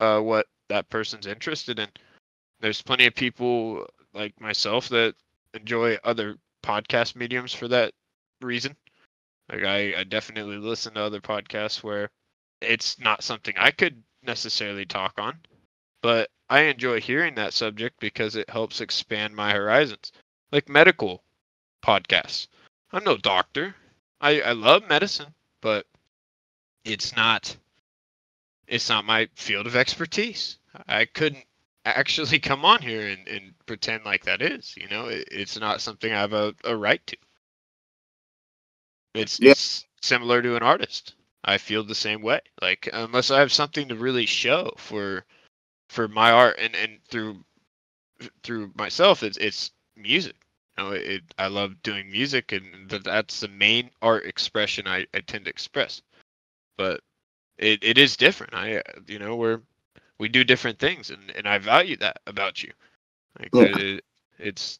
uh, 0.00 0.20
what 0.20 0.46
that 0.68 0.88
person's 0.88 1.26
interested 1.26 1.78
in. 1.78 1.88
There's 2.60 2.82
plenty 2.82 3.06
of 3.06 3.14
people 3.14 3.86
like 4.14 4.38
myself 4.40 4.88
that 4.90 5.14
enjoy 5.54 5.98
other 6.04 6.36
podcast 6.62 7.16
mediums 7.16 7.54
for 7.54 7.68
that 7.68 7.92
reason. 8.40 8.76
Like 9.50 9.64
I, 9.64 9.94
I 10.00 10.04
definitely 10.04 10.58
listen 10.58 10.94
to 10.94 11.00
other 11.00 11.20
podcasts 11.20 11.82
where 11.82 12.10
it's 12.60 12.98
not 12.98 13.24
something 13.24 13.54
I 13.58 13.70
could 13.70 14.02
necessarily 14.22 14.84
talk 14.84 15.14
on, 15.18 15.38
but 16.02 16.28
I 16.50 16.62
enjoy 16.62 17.00
hearing 17.00 17.36
that 17.36 17.54
subject 17.54 18.00
because 18.00 18.34
it 18.34 18.50
helps 18.50 18.80
expand 18.80 19.36
my 19.36 19.52
horizons. 19.52 20.10
Like 20.50 20.68
medical 20.68 21.22
podcasts. 21.80 22.48
I'm 22.92 23.04
no 23.04 23.16
doctor. 23.16 23.76
I, 24.20 24.40
I 24.40 24.52
love 24.52 24.88
medicine, 24.88 25.32
but 25.62 25.86
it's 26.84 27.14
not 27.14 27.56
it's 28.66 28.88
not 28.88 29.04
my 29.04 29.28
field 29.36 29.66
of 29.66 29.76
expertise. 29.76 30.58
I 30.88 31.04
couldn't 31.04 31.44
actually 31.84 32.38
come 32.40 32.64
on 32.64 32.82
here 32.82 33.06
and, 33.06 33.28
and 33.28 33.54
pretend 33.66 34.04
like 34.04 34.24
that 34.24 34.42
is. 34.42 34.74
You 34.76 34.88
know, 34.88 35.06
it, 35.06 35.28
it's 35.30 35.58
not 35.58 35.80
something 35.80 36.12
I 36.12 36.20
have 36.20 36.32
a, 36.32 36.52
a 36.64 36.76
right 36.76 37.04
to. 37.06 37.16
It's 39.14 39.38
yeah. 39.38 39.52
it's 39.52 39.86
similar 40.02 40.42
to 40.42 40.56
an 40.56 40.64
artist. 40.64 41.14
I 41.44 41.58
feel 41.58 41.84
the 41.84 41.94
same 41.94 42.22
way. 42.22 42.40
Like 42.60 42.88
unless 42.92 43.30
I 43.30 43.38
have 43.38 43.52
something 43.52 43.86
to 43.88 43.94
really 43.94 44.26
show 44.26 44.72
for 44.76 45.24
for 45.90 46.06
my 46.06 46.30
art 46.30 46.54
and 46.58 46.74
and 46.76 46.98
through 47.08 47.36
through 48.44 48.70
myself 48.76 49.22
it's 49.22 49.36
it's 49.38 49.72
music. 49.96 50.36
You 50.78 50.84
know 50.84 50.90
it, 50.92 51.22
i 51.36 51.48
love 51.48 51.82
doing 51.82 52.10
music 52.10 52.52
and 52.52 52.88
that's 52.88 53.40
the 53.40 53.48
main 53.48 53.90
art 54.00 54.24
expression 54.24 54.86
I, 54.86 55.06
I 55.12 55.20
tend 55.20 55.44
to 55.46 55.50
express. 55.50 56.00
But 56.78 57.00
it, 57.58 57.82
it 57.82 57.98
is 57.98 58.16
different. 58.16 58.54
I 58.54 58.82
you 59.08 59.18
know 59.18 59.34
we're 59.34 59.60
we 60.18 60.28
do 60.28 60.44
different 60.44 60.78
things 60.78 61.10
and, 61.10 61.32
and 61.36 61.48
i 61.48 61.58
value 61.58 61.96
that 61.96 62.20
about 62.26 62.62
you. 62.62 62.72
Like 63.38 63.50
yeah. 63.52 63.76
it, 63.76 64.04
it's, 64.38 64.78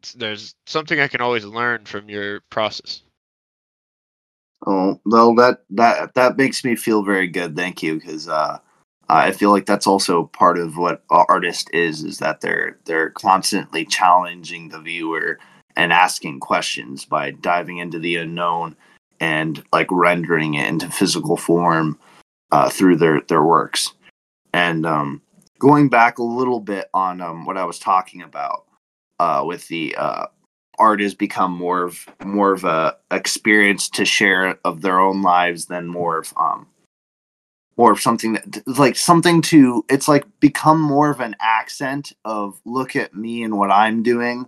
it's 0.00 0.12
there's 0.14 0.56
something 0.66 0.98
i 0.98 1.08
can 1.08 1.20
always 1.20 1.44
learn 1.44 1.84
from 1.84 2.08
your 2.08 2.40
process. 2.50 3.02
Oh 4.66 5.00
well 5.04 5.32
that 5.36 5.62
that 5.70 6.14
that 6.14 6.36
makes 6.36 6.64
me 6.64 6.74
feel 6.74 7.04
very 7.04 7.28
good. 7.28 7.54
Thank 7.54 7.84
you 7.84 8.00
because 8.00 8.28
uh 8.28 8.58
I 9.08 9.32
feel 9.32 9.50
like 9.50 9.66
that's 9.66 9.86
also 9.86 10.24
part 10.26 10.58
of 10.58 10.76
what 10.76 11.02
artist 11.10 11.68
is 11.72 12.02
is 12.04 12.18
that 12.18 12.40
they're 12.40 12.78
they're 12.84 13.10
constantly 13.10 13.84
challenging 13.84 14.68
the 14.68 14.80
viewer 14.80 15.38
and 15.76 15.92
asking 15.92 16.40
questions 16.40 17.04
by 17.04 17.32
diving 17.32 17.78
into 17.78 17.98
the 17.98 18.16
unknown 18.16 18.76
and 19.20 19.62
like 19.72 19.88
rendering 19.90 20.54
it 20.54 20.66
into 20.66 20.88
physical 20.90 21.36
form 21.36 21.98
uh, 22.50 22.70
through 22.70 22.96
their 22.96 23.20
their 23.22 23.42
works. 23.42 23.92
And 24.52 24.86
um, 24.86 25.20
going 25.58 25.88
back 25.88 26.18
a 26.18 26.22
little 26.22 26.60
bit 26.60 26.88
on 26.94 27.20
um, 27.20 27.44
what 27.44 27.56
I 27.56 27.64
was 27.64 27.78
talking 27.78 28.22
about, 28.22 28.64
uh, 29.18 29.42
with 29.44 29.68
the 29.68 29.96
uh, 29.96 30.26
art 30.78 31.00
has 31.00 31.14
become 31.14 31.52
more 31.52 31.82
of 31.82 32.06
more 32.24 32.52
of 32.52 32.64
a 32.64 32.96
experience 33.10 33.88
to 33.90 34.04
share 34.04 34.58
of 34.64 34.80
their 34.80 34.98
own 34.98 35.22
lives 35.22 35.66
than 35.66 35.86
more 35.86 36.18
of 36.18 36.32
um 36.36 36.66
of 37.78 38.00
something 38.00 38.34
that 38.34 38.62
like 38.78 38.96
something 38.96 39.42
to 39.42 39.84
it's 39.88 40.08
like 40.08 40.24
become 40.40 40.80
more 40.80 41.10
of 41.10 41.20
an 41.20 41.34
accent 41.40 42.12
of 42.24 42.60
look 42.64 42.94
at 42.94 43.14
me 43.14 43.42
and 43.42 43.58
what 43.58 43.70
I'm 43.70 44.02
doing 44.02 44.46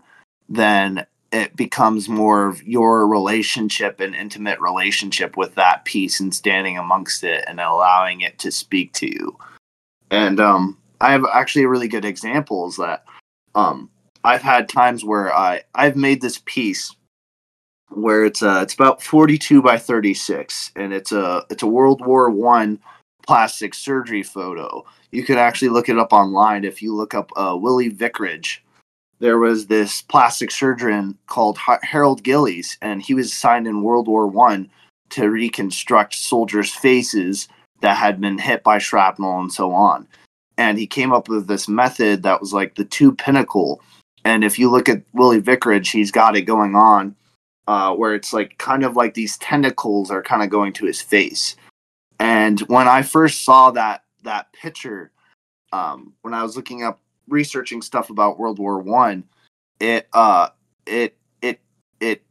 than 0.48 1.06
it 1.32 1.56
becomes 1.56 2.08
more 2.08 2.46
of 2.46 2.62
your 2.62 3.06
relationship 3.06 4.00
and 4.00 4.14
intimate 4.14 4.60
relationship 4.60 5.36
with 5.36 5.54
that 5.56 5.84
piece 5.84 6.20
and 6.20 6.32
standing 6.32 6.78
amongst 6.78 7.24
it 7.24 7.44
and 7.48 7.60
allowing 7.60 8.20
it 8.20 8.38
to 8.38 8.52
speak 8.52 8.92
to 8.94 9.06
you. 9.06 9.36
And 10.10 10.38
um 10.40 10.78
I 11.00 11.12
have 11.12 11.24
actually 11.32 11.64
a 11.64 11.68
really 11.68 11.88
good 11.88 12.04
examples 12.04 12.76
that 12.76 13.04
um 13.54 13.90
I've 14.22 14.42
had 14.42 14.68
times 14.68 15.04
where 15.04 15.34
I 15.34 15.62
I've 15.74 15.96
made 15.96 16.20
this 16.20 16.40
piece 16.44 16.94
where 17.90 18.24
it's 18.24 18.42
uh 18.42 18.60
it's 18.62 18.74
about 18.74 19.02
42 19.02 19.62
by 19.62 19.78
36 19.78 20.72
and 20.76 20.92
it's 20.92 21.12
a 21.12 21.44
it's 21.50 21.62
a 21.62 21.66
World 21.66 22.04
War 22.04 22.30
1 22.30 22.78
plastic 23.26 23.74
surgery 23.74 24.22
photo. 24.22 24.84
You 25.10 25.24
could 25.24 25.38
actually 25.38 25.68
look 25.68 25.88
it 25.88 25.98
up 25.98 26.12
online 26.12 26.64
if 26.64 26.82
you 26.82 26.94
look 26.94 27.14
up 27.14 27.30
uh, 27.36 27.56
Willie 27.58 27.88
Vicarage. 27.88 28.62
There 29.18 29.38
was 29.38 29.66
this 29.66 30.02
plastic 30.02 30.50
surgeon 30.50 31.16
called 31.26 31.58
Harold 31.82 32.22
Gillies, 32.22 32.76
and 32.82 33.02
he 33.02 33.14
was 33.14 33.26
assigned 33.26 33.66
in 33.66 33.82
World 33.82 34.08
War 34.08 34.26
One 34.26 34.70
to 35.10 35.30
reconstruct 35.30 36.14
soldiers' 36.14 36.74
faces 36.74 37.48
that 37.80 37.96
had 37.96 38.20
been 38.20 38.38
hit 38.38 38.62
by 38.62 38.78
shrapnel 38.78 39.40
and 39.40 39.52
so 39.52 39.72
on. 39.72 40.06
And 40.58 40.78
he 40.78 40.86
came 40.86 41.12
up 41.12 41.28
with 41.28 41.46
this 41.46 41.68
method 41.68 42.22
that 42.22 42.40
was 42.40 42.52
like 42.52 42.74
the 42.74 42.84
two 42.84 43.14
pinnacle. 43.14 43.80
And 44.24 44.44
if 44.44 44.58
you 44.58 44.70
look 44.70 44.88
at 44.88 45.02
Willie 45.12 45.40
Vicarage, 45.40 45.90
he's 45.90 46.10
got 46.10 46.36
it 46.36 46.42
going 46.42 46.74
on 46.74 47.14
uh, 47.68 47.94
where 47.94 48.14
it's 48.14 48.32
like 48.32 48.58
kind 48.58 48.84
of 48.84 48.96
like 48.96 49.14
these 49.14 49.38
tentacles 49.38 50.10
are 50.10 50.22
kind 50.22 50.42
of 50.42 50.50
going 50.50 50.72
to 50.74 50.86
his 50.86 51.00
face 51.00 51.56
and 52.18 52.60
when 52.60 52.88
I 52.88 53.02
first 53.02 53.44
saw 53.44 53.70
that 53.72 54.04
that 54.22 54.52
picture, 54.52 55.12
um, 55.72 56.14
when 56.22 56.34
I 56.34 56.42
was 56.42 56.56
looking 56.56 56.82
up 56.82 57.00
researching 57.28 57.82
stuff 57.82 58.10
about 58.10 58.38
World 58.38 58.58
War 58.58 58.78
One, 58.80 59.24
it 59.80 60.08
uh 60.12 60.48
it 60.86 61.16
it 61.42 61.60
it 62.00 62.22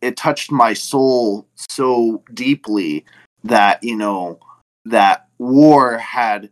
it 0.00 0.16
touched 0.16 0.50
my 0.50 0.72
soul 0.72 1.48
so 1.70 2.22
deeply 2.34 3.04
that 3.44 3.82
you 3.82 3.96
know 3.96 4.38
that 4.84 5.28
war 5.38 5.98
had 5.98 6.50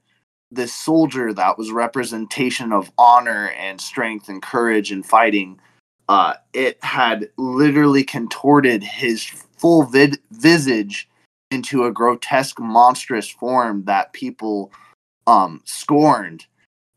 this 0.51 0.73
soldier 0.73 1.33
that 1.33 1.59
was 1.59 1.73
representation 1.73 2.73
of 2.73 2.91
honor 2.97 3.51
and 3.59 3.81
strength 3.81 4.29
and 4.29 4.43
courage 4.43 4.93
and 4.93 5.05
fighting 5.05 5.59
uh, 6.09 6.35
it 6.53 6.83
had 6.83 7.31
literally 7.39 8.05
contorted 8.05 8.83
his 8.83 9.25
full 9.25 9.85
vid- 9.85 10.19
visage 10.33 11.09
into 11.55 11.85
a 11.85 11.93
grotesque, 11.93 12.61
monstrous 12.61 13.31
form 13.31 13.85
that 13.85 14.13
people 14.13 14.71
um, 15.27 15.63
scorned, 15.65 16.45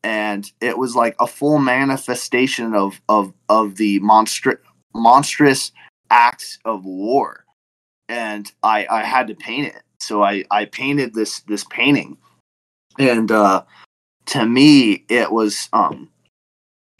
and 0.04 0.52
it 0.60 0.78
was 0.78 0.96
like 0.96 1.15
a 1.20 1.28
full 1.28 1.60
manifestation 1.60 2.74
of 2.74 3.00
of 3.08 3.34
of 3.48 3.76
the 3.76 4.02
monstr- 4.02 4.60
monstrous 4.93 5.72
acts 6.10 6.60
of 6.65 6.84
war. 6.84 7.46
And 8.10 8.52
I 8.63 8.88
I 8.89 9.04
had 9.04 9.28
to 9.28 9.36
paint 9.36 9.67
it, 9.67 9.84
so 10.00 10.24
I 10.24 10.43
I 10.52 10.65
painted 10.65 11.13
this 11.13 11.41
this 11.41 11.63
painting, 11.70 12.17
and 13.00 13.32
uh, 13.32 13.63
to 14.28 14.46
me 14.46 15.06
it 15.08 15.32
was 15.32 15.70
um 15.72 16.10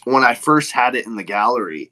when 0.06 0.24
I 0.24 0.36
first 0.36 0.72
had 0.72 0.96
it 0.96 1.06
in 1.06 1.15
the 1.15 1.24
gallery. 1.24 1.91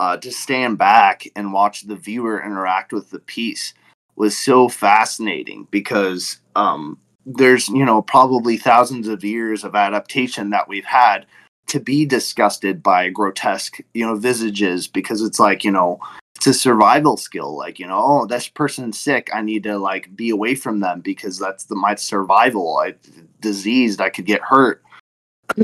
Uh, 0.00 0.16
to 0.16 0.32
stand 0.32 0.76
back 0.76 1.24
and 1.36 1.52
watch 1.52 1.82
the 1.82 1.94
viewer 1.94 2.42
interact 2.44 2.92
with 2.92 3.10
the 3.10 3.20
piece 3.20 3.74
was 4.16 4.36
so 4.36 4.68
fascinating 4.68 5.66
because 5.70 6.38
um, 6.56 6.98
there's 7.26 7.68
you 7.68 7.84
know 7.84 8.02
probably 8.02 8.56
thousands 8.56 9.08
of 9.08 9.24
years 9.24 9.64
of 9.64 9.74
adaptation 9.74 10.50
that 10.50 10.68
we've 10.68 10.84
had 10.84 11.26
to 11.66 11.80
be 11.80 12.04
disgusted 12.04 12.82
by 12.82 13.08
grotesque 13.08 13.78
you 13.94 14.04
know 14.04 14.14
visages 14.14 14.86
because 14.86 15.22
it's 15.22 15.40
like 15.40 15.64
you 15.64 15.70
know 15.70 15.98
it's 16.36 16.46
a 16.46 16.54
survival 16.54 17.16
skill 17.16 17.56
like 17.56 17.78
you 17.78 17.86
know 17.86 18.00
oh 18.02 18.26
this 18.26 18.48
person's 18.48 18.98
sick 18.98 19.30
i 19.32 19.40
need 19.40 19.62
to 19.62 19.78
like 19.78 20.14
be 20.14 20.28
away 20.28 20.54
from 20.54 20.80
them 20.80 21.00
because 21.00 21.38
that's 21.38 21.64
the 21.64 21.74
my 21.74 21.94
survival 21.94 22.76
i 22.78 22.94
diseased 23.40 24.00
i 24.00 24.10
could 24.10 24.26
get 24.26 24.40
hurt. 24.42 24.82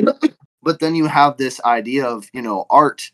But 0.63 0.81
then 0.81 0.95
you 0.95 1.07
have 1.07 1.37
this 1.37 1.61
idea 1.65 2.07
of 2.07 2.29
you 2.33 2.43
know 2.43 2.67
art 2.71 3.11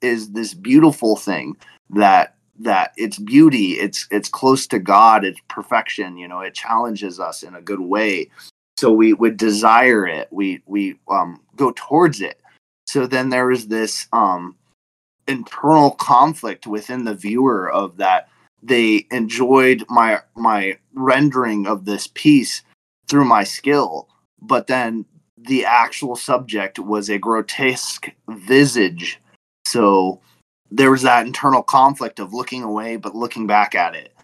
is 0.00 0.32
this 0.32 0.54
beautiful 0.54 1.16
thing 1.16 1.56
that 1.90 2.36
that 2.58 2.92
it's 2.96 3.18
beauty 3.18 3.72
it's 3.74 4.06
it's 4.10 4.28
close 4.28 4.66
to 4.66 4.78
god 4.78 5.24
it's 5.24 5.40
perfection 5.48 6.16
you 6.16 6.26
know 6.26 6.40
it 6.40 6.54
challenges 6.54 7.20
us 7.20 7.42
in 7.42 7.54
a 7.54 7.62
good 7.62 7.80
way. 7.80 8.28
So 8.76 8.92
we 8.92 9.12
would 9.12 9.36
desire 9.36 10.06
it. 10.06 10.28
We 10.30 10.62
we 10.66 10.98
um 11.08 11.40
go 11.56 11.72
towards 11.74 12.20
it. 12.20 12.40
So 12.86 13.06
then 13.06 13.28
there 13.28 13.50
is 13.50 13.68
this 13.68 14.06
um 14.12 14.56
internal 15.26 15.92
conflict 15.92 16.66
within 16.66 17.04
the 17.04 17.14
viewer 17.14 17.70
of 17.70 17.96
that 17.98 18.28
they 18.62 19.06
enjoyed 19.10 19.84
my 19.88 20.20
my 20.34 20.78
rendering 20.94 21.66
of 21.66 21.84
this 21.84 22.08
piece 22.08 22.62
through 23.08 23.24
my 23.24 23.44
skill 23.44 24.08
but 24.40 24.66
then 24.66 25.04
the 25.36 25.64
actual 25.64 26.16
subject 26.16 26.78
was 26.78 27.08
a 27.08 27.18
grotesque 27.18 28.10
visage. 28.28 29.20
So 29.66 30.20
there 30.70 30.90
was 30.90 31.02
that 31.02 31.26
internal 31.26 31.62
conflict 31.62 32.18
of 32.18 32.34
looking 32.34 32.62
away 32.62 32.96
but 32.96 33.14
looking 33.14 33.46
back 33.46 33.74
at 33.74 33.94
it. 33.94 34.14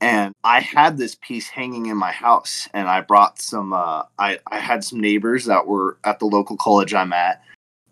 And 0.00 0.34
i 0.44 0.60
had 0.60 0.98
this 0.98 1.14
piece 1.14 1.48
hanging 1.48 1.86
in 1.86 1.96
my 1.96 2.12
house 2.12 2.68
and 2.74 2.86
i 2.86 3.00
brought 3.00 3.40
some 3.40 3.72
uh, 3.72 4.02
I, 4.18 4.38
I 4.46 4.58
had 4.58 4.84
some 4.84 5.00
neighbors 5.00 5.46
that 5.46 5.66
were 5.66 5.98
at 6.04 6.18
the 6.18 6.26
local 6.26 6.56
college 6.56 6.92
i'm 6.92 7.14
at 7.14 7.42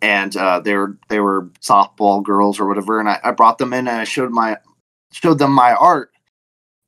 and 0.02 0.36
uh, 0.36 0.60
they 0.60 0.74
were 0.74 0.98
they 1.08 1.20
were 1.20 1.48
softball 1.62 2.22
girls 2.22 2.60
or 2.60 2.66
whatever 2.66 3.00
and 3.00 3.08
I, 3.08 3.20
I 3.24 3.30
brought 3.30 3.56
them 3.56 3.72
in 3.72 3.88
and 3.88 4.00
i 4.00 4.04
showed 4.04 4.32
my 4.32 4.58
showed 5.14 5.38
them 5.38 5.52
my 5.52 5.74
art. 5.74 6.10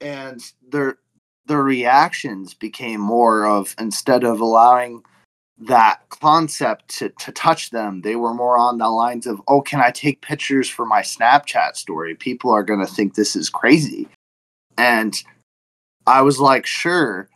And 0.01 0.43
their 0.69 0.99
their 1.47 1.63
reactions 1.63 2.55
became 2.55 3.01
more 3.01 3.47
of 3.47 3.75
instead 3.79 4.25
of 4.25 4.41
allowing 4.41 5.03
that 5.59 6.01
concept 6.11 6.89
to, 6.99 7.09
to 7.09 7.33
touch 7.33 7.71
them. 7.71 8.03
They 8.03 8.17
were 8.17 8.35
more 8.35 8.59
on 8.59 8.79
the 8.79 8.89
lines 8.89 9.27
of, 9.27 9.41
oh, 9.49 9.63
can 9.63 9.81
I 9.81 9.91
take 9.91 10.21
pictures 10.21 10.69
for 10.69 10.85
my 10.85 11.01
Snapchat 11.01 11.77
story? 11.77 12.15
People 12.15 12.51
are 12.51 12.63
going 12.63 12.81
to 12.81 12.87
think 12.87 13.15
this 13.15 13.35
is 13.37 13.49
crazy. 13.49 14.09
And 14.77 15.15
I 16.07 16.23
was 16.23 16.39
like, 16.39 16.67
sure. 16.67 17.29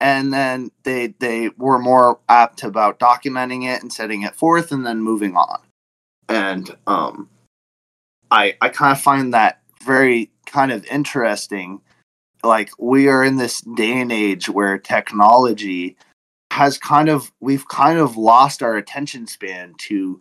And 0.00 0.32
then 0.32 0.70
they 0.84 1.08
they 1.18 1.50
were 1.56 1.78
more 1.78 2.20
apt 2.28 2.62
about 2.62 3.00
documenting 3.00 3.68
it 3.68 3.82
and 3.82 3.92
setting 3.92 4.22
it 4.22 4.36
forth 4.36 4.70
and 4.70 4.86
then 4.86 5.00
moving 5.00 5.36
on. 5.36 5.60
And 6.28 6.70
um 6.86 7.28
I 8.30 8.56
I 8.60 8.68
kind 8.68 8.92
of 8.92 9.00
find 9.00 9.34
that 9.34 9.60
very 9.82 10.30
kind 10.46 10.70
of 10.70 10.84
interesting. 10.86 11.80
Like 12.44 12.70
we 12.78 13.08
are 13.08 13.24
in 13.24 13.36
this 13.36 13.60
day 13.60 14.00
and 14.00 14.12
age 14.12 14.48
where 14.48 14.78
technology 14.78 15.96
has 16.50 16.78
kind 16.78 17.08
of 17.08 17.30
we've 17.40 17.68
kind 17.68 17.98
of 17.98 18.16
lost 18.16 18.62
our 18.62 18.76
attention 18.76 19.26
span 19.26 19.74
to 19.78 20.20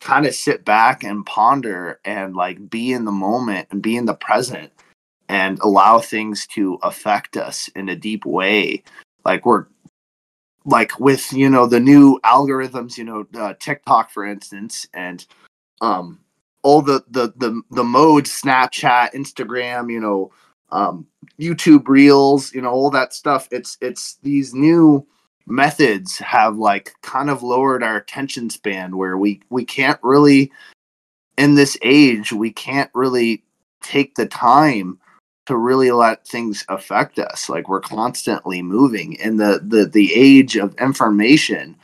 kind 0.00 0.26
of 0.26 0.34
sit 0.34 0.64
back 0.64 1.02
and 1.02 1.26
ponder 1.26 2.00
and 2.04 2.36
like 2.36 2.70
be 2.70 2.92
in 2.92 3.04
the 3.04 3.12
moment 3.12 3.68
and 3.70 3.82
be 3.82 3.96
in 3.96 4.06
the 4.06 4.14
present 4.14 4.72
and 5.28 5.58
allow 5.60 5.98
things 5.98 6.46
to 6.46 6.78
affect 6.82 7.36
us 7.36 7.68
in 7.74 7.88
a 7.88 7.96
deep 7.96 8.24
way. 8.24 8.82
Like 9.24 9.44
we're 9.44 9.66
like 10.64 10.98
with 11.00 11.32
you 11.32 11.48
know 11.48 11.66
the 11.66 11.80
new 11.80 12.20
algorithms 12.24 12.98
you 12.98 13.04
know 13.04 13.26
uh, 13.34 13.54
tiktok 13.58 14.10
for 14.10 14.26
instance 14.26 14.86
and 14.92 15.24
um 15.80 16.18
all 16.62 16.82
the 16.82 17.02
the 17.10 17.32
the, 17.36 17.62
the 17.70 17.84
modes 17.84 18.30
snapchat 18.30 19.12
instagram 19.14 19.90
you 19.90 20.00
know 20.00 20.30
um 20.70 21.06
youtube 21.40 21.88
reels 21.88 22.52
you 22.52 22.60
know 22.60 22.70
all 22.70 22.90
that 22.90 23.14
stuff 23.14 23.48
it's 23.50 23.78
it's 23.80 24.16
these 24.22 24.52
new 24.52 25.06
methods 25.48 26.18
have 26.18 26.56
like 26.56 26.92
kind 27.02 27.30
of 27.30 27.42
lowered 27.42 27.82
our 27.82 27.96
attention 27.96 28.50
span 28.50 28.96
where 28.96 29.16
we 29.16 29.40
we 29.50 29.64
can't 29.64 30.00
really 30.02 30.50
in 31.36 31.54
this 31.54 31.76
age 31.82 32.32
we 32.32 32.50
can't 32.50 32.90
really 32.94 33.42
take 33.82 34.14
the 34.14 34.26
time 34.26 34.98
to 35.46 35.56
really 35.56 35.90
let 35.90 36.26
things 36.26 36.62
affect 36.68 37.18
us. 37.18 37.48
Like 37.48 37.70
we're 37.70 37.80
constantly 37.80 38.60
moving. 38.60 39.14
In 39.14 39.38
the 39.38 39.62
the 39.66 39.86
the 39.86 40.12
age 40.14 40.56
of 40.56 40.74
information 40.78 41.74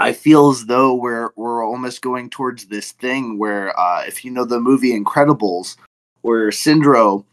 i 0.00 0.12
feel 0.12 0.48
as 0.48 0.66
though 0.66 0.94
we're 0.94 1.30
we're 1.36 1.64
almost 1.64 2.02
going 2.02 2.28
towards 2.28 2.66
this 2.66 2.92
thing 2.92 3.38
where 3.38 3.78
uh 3.78 4.02
if 4.06 4.24
you 4.24 4.30
know 4.30 4.44
the 4.44 4.58
movie 4.58 4.98
incredibles 4.98 5.76
where 6.22 6.50
syndrome 6.50 7.24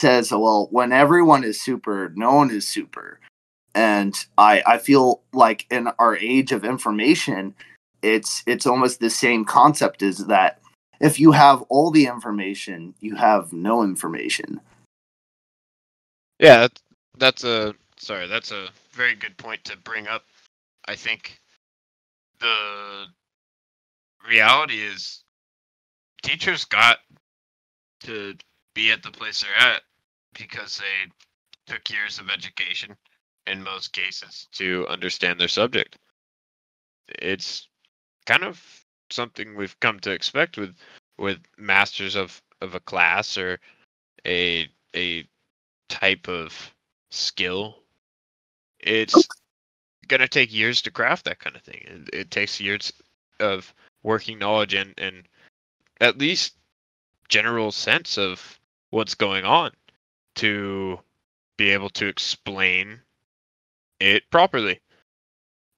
says 0.00 0.32
well 0.32 0.66
when 0.72 0.90
everyone 0.90 1.44
is 1.44 1.60
super 1.60 2.12
no 2.16 2.34
one 2.34 2.50
is 2.50 2.66
super 2.66 3.20
and 3.74 4.14
I 4.38 4.62
I 4.66 4.78
feel 4.78 5.22
like 5.32 5.66
in 5.70 5.88
our 5.98 6.16
age 6.16 6.52
of 6.52 6.64
information, 6.64 7.54
it's 8.02 8.42
it's 8.46 8.66
almost 8.66 9.00
the 9.00 9.10
same 9.10 9.44
concept 9.44 10.02
is 10.02 10.26
that 10.26 10.60
if 11.00 11.18
you 11.18 11.32
have 11.32 11.62
all 11.62 11.90
the 11.90 12.06
information, 12.06 12.94
you 13.00 13.16
have 13.16 13.52
no 13.52 13.82
information. 13.82 14.60
Yeah, 16.38 16.68
that's, 17.18 17.44
a 17.44 17.74
sorry, 17.96 18.26
that's 18.26 18.52
a 18.52 18.68
very 18.92 19.14
good 19.14 19.36
point 19.36 19.64
to 19.64 19.76
bring 19.76 20.08
up. 20.08 20.24
I 20.86 20.94
think 20.94 21.38
the 22.40 23.06
reality 24.28 24.80
is 24.80 25.22
teachers 26.22 26.64
got 26.64 26.98
to 28.00 28.34
be 28.74 28.90
at 28.90 29.02
the 29.02 29.10
place 29.10 29.42
they're 29.42 29.68
at 29.68 29.82
because 30.38 30.78
they 30.78 31.72
took 31.72 31.88
years 31.90 32.18
of 32.18 32.28
education 32.28 32.96
in 33.46 33.62
most 33.62 33.92
cases 33.92 34.48
to 34.52 34.86
understand 34.88 35.40
their 35.40 35.48
subject. 35.48 35.98
It's 37.08 37.68
kind 38.26 38.44
of 38.44 38.62
something 39.10 39.54
we've 39.54 39.78
come 39.80 40.00
to 40.00 40.12
expect 40.12 40.56
with 40.56 40.74
with 41.18 41.38
masters 41.58 42.16
of 42.16 42.40
of 42.60 42.74
a 42.74 42.80
class 42.80 43.36
or 43.36 43.60
a 44.26 44.68
a 44.96 45.26
type 45.88 46.28
of 46.28 46.74
skill. 47.10 47.76
It's 48.80 49.28
gonna 50.08 50.28
take 50.28 50.52
years 50.52 50.82
to 50.82 50.90
craft 50.90 51.24
that 51.26 51.38
kind 51.38 51.56
of 51.56 51.62
thing. 51.62 51.82
It, 51.84 52.14
it 52.14 52.30
takes 52.30 52.60
years 52.60 52.92
of 53.40 53.72
working 54.02 54.38
knowledge 54.38 54.74
and 54.74 54.94
and 54.98 55.28
at 56.00 56.18
least 56.18 56.54
general 57.28 57.72
sense 57.72 58.18
of 58.18 58.58
what's 58.90 59.14
going 59.14 59.44
on 59.44 59.70
to 60.36 60.98
be 61.56 61.70
able 61.70 61.90
to 61.90 62.06
explain 62.06 63.00
it 64.00 64.30
properly. 64.30 64.80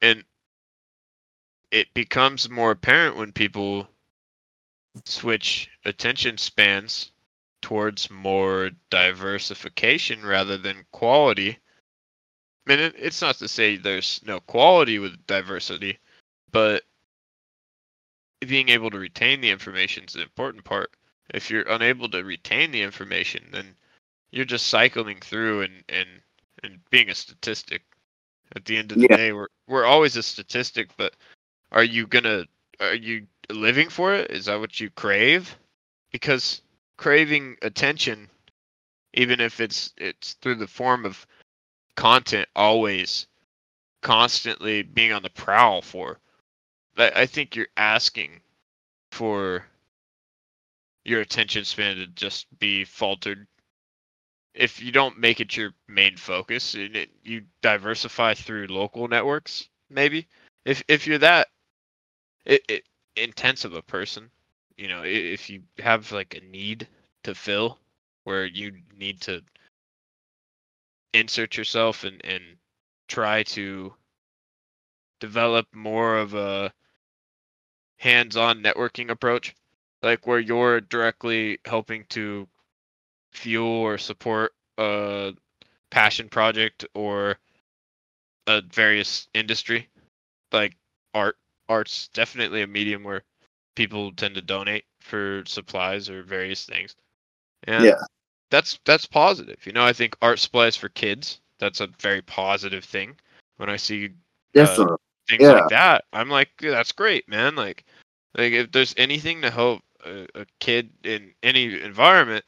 And 0.02 0.24
it 1.70 1.92
becomes 1.94 2.48
more 2.48 2.70
apparent 2.70 3.16
when 3.16 3.32
people 3.32 3.88
switch 5.04 5.68
attention 5.84 6.38
spans 6.38 7.12
towards 7.60 8.10
more 8.10 8.70
diversification 8.90 10.24
rather 10.24 10.56
than 10.56 10.86
quality. 10.92 11.58
I 12.66 12.76
mean, 12.76 12.92
it's 12.96 13.22
not 13.22 13.36
to 13.36 13.48
say 13.48 13.76
there's 13.76 14.20
no 14.24 14.40
quality 14.40 14.98
with 14.98 15.26
diversity, 15.26 15.98
but 16.50 16.82
being 18.40 18.68
able 18.68 18.90
to 18.90 18.98
retain 18.98 19.40
the 19.40 19.50
information 19.50 20.04
is 20.04 20.14
the 20.14 20.22
important 20.22 20.64
part. 20.64 20.90
If 21.32 21.50
you're 21.50 21.68
unable 21.68 22.08
to 22.10 22.22
retain 22.22 22.70
the 22.70 22.82
information, 22.82 23.48
then 23.50 23.74
you're 24.30 24.44
just 24.44 24.68
cycling 24.68 25.18
through 25.20 25.62
and 25.62 25.84
and 25.88 26.08
and 26.62 26.78
being 26.90 27.10
a 27.10 27.14
statistic. 27.14 27.82
At 28.55 28.64
the 28.64 28.76
end 28.76 28.92
of 28.92 28.99
the 28.99 29.09
Yeah. 29.11 29.16
day, 29.16 29.32
we're 29.32 29.49
we're 29.66 29.84
always 29.84 30.16
a 30.16 30.22
statistic, 30.22 30.90
but 30.97 31.14
are 31.72 31.84
you 31.84 32.07
gonna 32.07 32.47
are 32.80 32.94
you 32.94 33.26
living 33.51 33.88
for 33.88 34.14
it? 34.14 34.30
Is 34.30 34.47
that 34.47 34.61
what 34.61 34.80
you 34.80 34.90
crave? 34.90 35.57
Because 36.12 36.62
craving 36.97 37.57
attention, 37.62 38.30
even 39.14 39.40
if 39.40 39.61
it's 39.61 39.92
it's 39.97 40.34
through 40.34 40.57
the 40.57 40.66
form 40.68 41.05
of 41.05 41.26
content, 41.97 42.49
always 42.57 43.26
constantly 44.03 44.82
being 44.82 45.12
on 45.12 45.22
the 45.22 45.30
prowl 45.30 45.82
for, 45.82 46.18
I, 46.97 47.12
I 47.22 47.26
think 47.26 47.57
you're 47.57 47.68
asking 47.76 48.40
for 49.12 49.66
your 51.05 51.20
attention 51.20 51.64
span 51.64 51.97
to 51.97 52.07
just 52.09 52.47
be 52.59 52.84
faltered. 52.84 53.47
If 54.57 54.82
you 54.82 54.90
don't 54.90 55.18
make 55.18 55.40
it 55.40 55.57
your 55.57 55.72
main 55.86 56.16
focus, 56.16 56.74
you 56.74 57.42
diversify 57.61 58.34
through 58.34 58.68
local 58.68 59.07
networks, 59.07 59.68
maybe. 59.90 60.26
If 60.64 60.82
if 60.88 61.07
you're 61.07 61.18
that 61.18 61.48
it, 62.46 62.62
it, 62.68 62.84
intense 63.16 63.64
of 63.64 63.74
a 63.74 63.82
person, 63.82 64.30
you 64.78 64.88
know, 64.88 65.02
if 65.04 65.50
you 65.50 65.62
have 65.78 66.11
like 66.11 66.34
a 66.34 66.44
need 66.50 66.88
to 67.24 67.34
fill, 67.34 67.78
where 68.24 68.46
you 68.46 68.72
need 68.96 69.20
to 69.22 69.42
insert 71.12 71.57
yourself 71.57 72.04
and 72.04 72.24
and 72.24 72.42
try 73.09 73.42
to 73.42 73.92
develop 75.20 75.66
more 75.74 76.16
of 76.16 76.34
a 76.34 76.72
hands-on 77.98 78.62
networking 78.62 79.11
approach 79.11 79.54
like 80.02 80.26
where 80.26 80.38
you're 80.38 80.80
directly 80.80 81.59
helping 81.64 82.04
to 82.09 82.46
fuel 83.37 83.66
or 83.68 83.99
support 83.99 84.53
a 84.78 85.32
passion 85.91 86.28
project 86.28 86.87
or 86.95 87.37
a 88.47 88.62
various 88.72 89.28
industry 89.34 89.89
like 90.53 90.74
art 91.14 91.37
art's 91.68 92.09
definitely 92.09 92.62
a 92.62 92.66
medium 92.66 93.03
where 93.03 93.22
people 93.74 94.12
tend 94.12 94.34
to 94.34 94.43
donate 94.43 94.84
for 95.01 95.43
supplies 95.47 96.09
or 96.09 96.22
various 96.22 96.64
things 96.64 96.95
and 97.64 97.84
Yeah. 97.84 98.01
that's 98.51 98.78
that's 98.84 99.07
positive 99.07 99.59
you 99.66 99.72
know 99.72 99.84
i 99.84 99.93
think 99.93 100.16
art 100.22 100.39
supplies 100.39 100.76
for 100.76 100.89
kids 100.89 101.41
that's 101.59 101.80
a 101.80 101.89
very 102.01 102.22
positive 102.22 102.84
thing 102.84 103.14
when 103.59 103.68
i 103.68 103.76
see 103.76 104.07
uh, 104.07 104.11
Definitely. 104.55 104.97
things 105.28 105.43
Yeah. 105.43 105.53
like 105.53 105.68
that 105.68 106.05
i'm 106.12 106.30
like 106.30 106.51
"Yeah, 106.61 106.70
that's 106.70 106.93
great 106.93 107.28
man 107.28 107.55
like 107.57 107.84
like 108.37 108.53
if 108.53 108.72
there's 108.72 108.95
anything 108.97 109.43
to 109.43 109.51
help 109.51 109.82
a, 110.05 110.26
a 110.34 110.47
kid 110.61 110.91
in 111.05 111.32
any 111.43 111.80
environment 111.82 112.45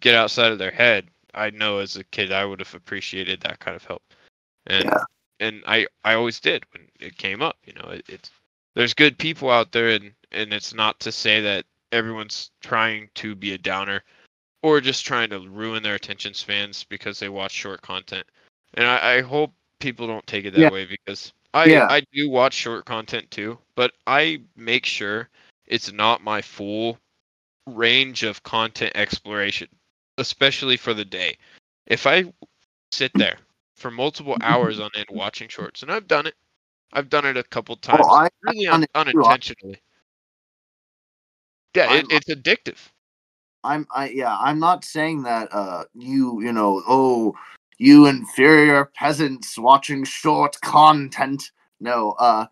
get 0.00 0.14
outside 0.14 0.52
of 0.52 0.58
their 0.58 0.70
head 0.70 1.06
i 1.34 1.50
know 1.50 1.78
as 1.78 1.96
a 1.96 2.04
kid 2.04 2.32
i 2.32 2.44
would 2.44 2.58
have 2.58 2.74
appreciated 2.74 3.40
that 3.40 3.58
kind 3.60 3.76
of 3.76 3.84
help 3.84 4.02
and 4.66 4.84
Yeah. 4.84 5.04
and 5.40 5.62
i 5.66 5.86
i 6.04 6.14
always 6.14 6.40
did 6.40 6.64
when 6.72 6.86
it 6.98 7.16
came 7.16 7.42
up 7.42 7.56
you 7.64 7.72
know 7.74 7.88
it, 7.90 8.04
it's 8.08 8.30
there's 8.74 8.94
good 8.94 9.18
people 9.18 9.50
out 9.50 9.72
there 9.72 9.90
and 9.90 10.12
and 10.32 10.52
it's 10.52 10.74
not 10.74 10.98
to 11.00 11.12
say 11.12 11.40
that 11.40 11.64
everyone's 11.92 12.50
trying 12.60 13.08
to 13.14 13.34
be 13.34 13.52
a 13.52 13.58
downer 13.58 14.02
or 14.62 14.80
just 14.80 15.06
trying 15.06 15.30
to 15.30 15.40
ruin 15.48 15.82
their 15.82 15.94
attention 15.94 16.34
spans 16.34 16.84
because 16.84 17.18
they 17.18 17.28
watch 17.28 17.52
short 17.52 17.82
content 17.82 18.26
and 18.74 18.86
i, 18.86 19.16
I 19.16 19.20
hope 19.22 19.52
people 19.80 20.06
don't 20.06 20.26
take 20.26 20.44
it 20.44 20.52
that 20.52 20.60
Yeah. 20.60 20.70
way 20.70 20.86
because 20.86 21.32
I 21.52 21.66
Yeah. 21.66 21.86
I 21.90 22.02
do 22.12 22.30
watch 22.30 22.54
short 22.54 22.84
content 22.84 23.30
too, 23.30 23.58
but 23.74 23.92
I 24.06 24.42
make 24.56 24.86
sure 24.86 25.28
it's 25.66 25.92
not 25.92 26.22
my 26.22 26.42
full 26.42 26.98
range 27.66 28.22
of 28.22 28.42
content 28.42 28.92
exploration, 28.94 29.68
especially 30.20 30.76
for 30.76 30.94
the 30.94 31.04
day. 31.04 31.36
If 31.86 32.06
I 32.06 32.32
sit 32.92 33.10
there 33.14 33.38
for 33.76 33.90
multiple 33.90 34.36
hours 34.42 34.78
on 34.78 34.90
end 34.94 35.08
watching 35.10 35.48
shorts, 35.48 35.82
and 35.82 35.90
I've 35.90 36.06
done 36.06 36.26
it, 36.26 36.34
I've 36.92 37.08
done 37.08 37.24
it 37.24 37.36
a 37.36 37.42
couple 37.42 37.76
times, 37.76 38.04
I- 38.08 38.24
I've 38.24 38.30
really 38.42 38.66
un-. 38.68 38.86
I- 38.94 39.00
unintentionally. 39.00 39.80
Yeah, 41.74 41.94
it, 41.94 42.06
it's 42.10 42.28
addictive. 42.28 42.78
I'm 43.62 43.86
I 43.94 44.08
yeah, 44.08 44.36
I'm 44.38 44.58
not 44.58 44.84
saying 44.84 45.22
that 45.24 45.48
uh 45.52 45.84
you, 45.94 46.40
you 46.42 46.52
know, 46.52 46.82
oh, 46.88 47.34
you 47.78 48.06
inferior 48.06 48.86
peasants 48.94 49.58
watching 49.58 50.04
short 50.04 50.60
content. 50.62 51.50
No, 51.78 52.12
uh 52.18 52.46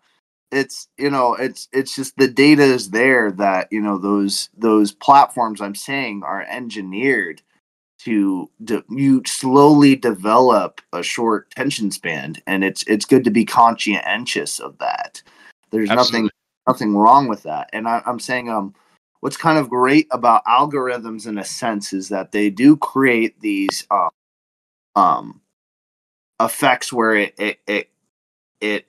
it's 0.51 0.87
you 0.97 1.09
know, 1.09 1.33
it's 1.33 1.67
it's 1.73 1.95
just 1.95 2.15
the 2.17 2.27
data 2.27 2.63
is 2.63 2.91
there 2.91 3.31
that, 3.33 3.67
you 3.71 3.81
know, 3.81 3.97
those 3.97 4.49
those 4.57 4.91
platforms 4.93 5.61
I'm 5.61 5.75
saying 5.75 6.23
are 6.23 6.43
engineered 6.43 7.41
to 7.99 8.49
de- 8.63 8.83
you 8.89 9.21
slowly 9.25 9.95
develop 9.95 10.81
a 10.93 11.03
short 11.03 11.51
tension 11.51 11.91
span 11.91 12.35
and 12.47 12.63
it's 12.63 12.83
it's 12.83 13.05
good 13.05 13.23
to 13.23 13.31
be 13.31 13.45
conscientious 13.45 14.59
of 14.59 14.77
that. 14.79 15.21
There's 15.71 15.89
nothing 15.89 16.29
nothing 16.67 16.95
wrong 16.95 17.27
with 17.27 17.43
that. 17.43 17.69
And 17.73 17.87
I, 17.87 18.01
I'm 18.05 18.19
saying, 18.19 18.49
um, 18.49 18.73
what's 19.21 19.37
kind 19.37 19.57
of 19.57 19.69
great 19.69 20.07
about 20.11 20.45
algorithms 20.45 21.27
in 21.27 21.37
a 21.37 21.43
sense 21.43 21.93
is 21.93 22.09
that 22.09 22.31
they 22.31 22.49
do 22.49 22.77
create 22.77 23.39
these 23.41 23.85
um, 23.91 24.09
um, 24.95 25.41
effects 26.39 26.93
where 26.93 27.15
it 27.15 27.35
it 27.37 27.59
it 27.67 27.89
it 28.61 28.85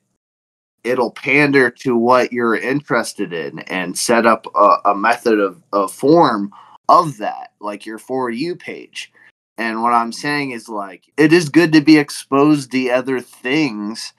it'll 0.85 1.11
pander 1.11 1.71
to 1.71 1.97
what 1.97 2.33
you're 2.33 2.57
interested 2.57 3.33
in 3.33 3.59
and 3.61 3.99
set 3.99 4.27
up 4.27 4.47
a, 4.55 4.77
a 4.87 4.95
method 4.95 5.39
of 5.39 5.63
a 5.73 5.87
form 5.89 6.53
of 6.89 7.19
that, 7.19 7.50
like 7.61 7.87
your 7.87 7.99
for 7.99 8.31
you 8.31 8.57
page. 8.57 9.13
And 9.59 9.83
what 9.83 9.93
I'm 9.93 10.13
saying 10.13 10.53
is 10.53 10.69
like 10.69 11.13
it 11.17 11.33
is 11.33 11.49
good 11.49 11.73
to 11.73 11.81
be 11.81 11.99
exposed 11.99 12.73
to 12.73 12.91
other 12.91 13.21
things 13.21 14.13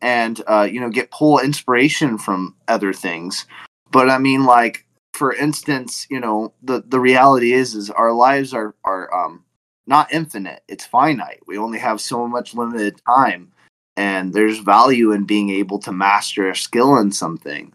and 0.00 0.40
uh, 0.46 0.68
you 0.70 0.80
know 0.80 0.90
get 0.90 1.10
pull 1.10 1.38
inspiration 1.38 2.18
from 2.18 2.54
other 2.66 2.92
things. 2.92 3.46
But 3.90 4.10
I 4.10 4.18
mean, 4.18 4.44
like 4.44 4.86
for 5.12 5.32
instance, 5.32 6.06
you 6.10 6.20
know 6.20 6.52
the 6.62 6.82
the 6.86 7.00
reality 7.00 7.52
is 7.52 7.74
is 7.74 7.90
our 7.90 8.12
lives 8.12 8.52
are 8.54 8.74
are 8.84 9.12
um 9.14 9.44
not 9.86 10.12
infinite. 10.12 10.62
It's 10.68 10.84
finite. 10.84 11.40
We 11.46 11.58
only 11.58 11.78
have 11.78 12.00
so 12.00 12.26
much 12.28 12.54
limited 12.54 13.00
time, 13.06 13.52
and 13.96 14.32
there's 14.34 14.58
value 14.58 15.12
in 15.12 15.24
being 15.24 15.50
able 15.50 15.78
to 15.80 15.92
master 15.92 16.50
a 16.50 16.56
skill 16.56 16.98
in 16.98 17.12
something. 17.12 17.72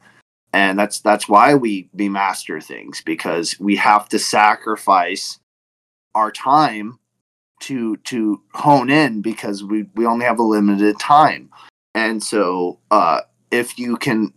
And 0.53 0.77
that's 0.77 0.99
that's 0.99 1.27
why 1.27 1.55
we 1.55 1.89
we 1.93 2.09
master 2.09 2.61
things 2.61 3.01
because 3.01 3.59
we 3.59 3.75
have 3.75 4.07
to 4.09 4.19
sacrifice 4.19 5.39
our 6.15 6.31
time 6.31 6.99
to 7.61 7.97
to 7.97 8.41
hone 8.53 8.89
in 8.89 9.21
because 9.21 9.63
we 9.63 9.87
we 9.95 10.05
only 10.05 10.25
have 10.25 10.39
a 10.39 10.43
limited 10.43 10.99
time. 10.99 11.49
And 11.95 12.23
so 12.23 12.79
uh 12.91 13.21
if 13.51 13.77
you 13.77 13.97
can 13.97 14.33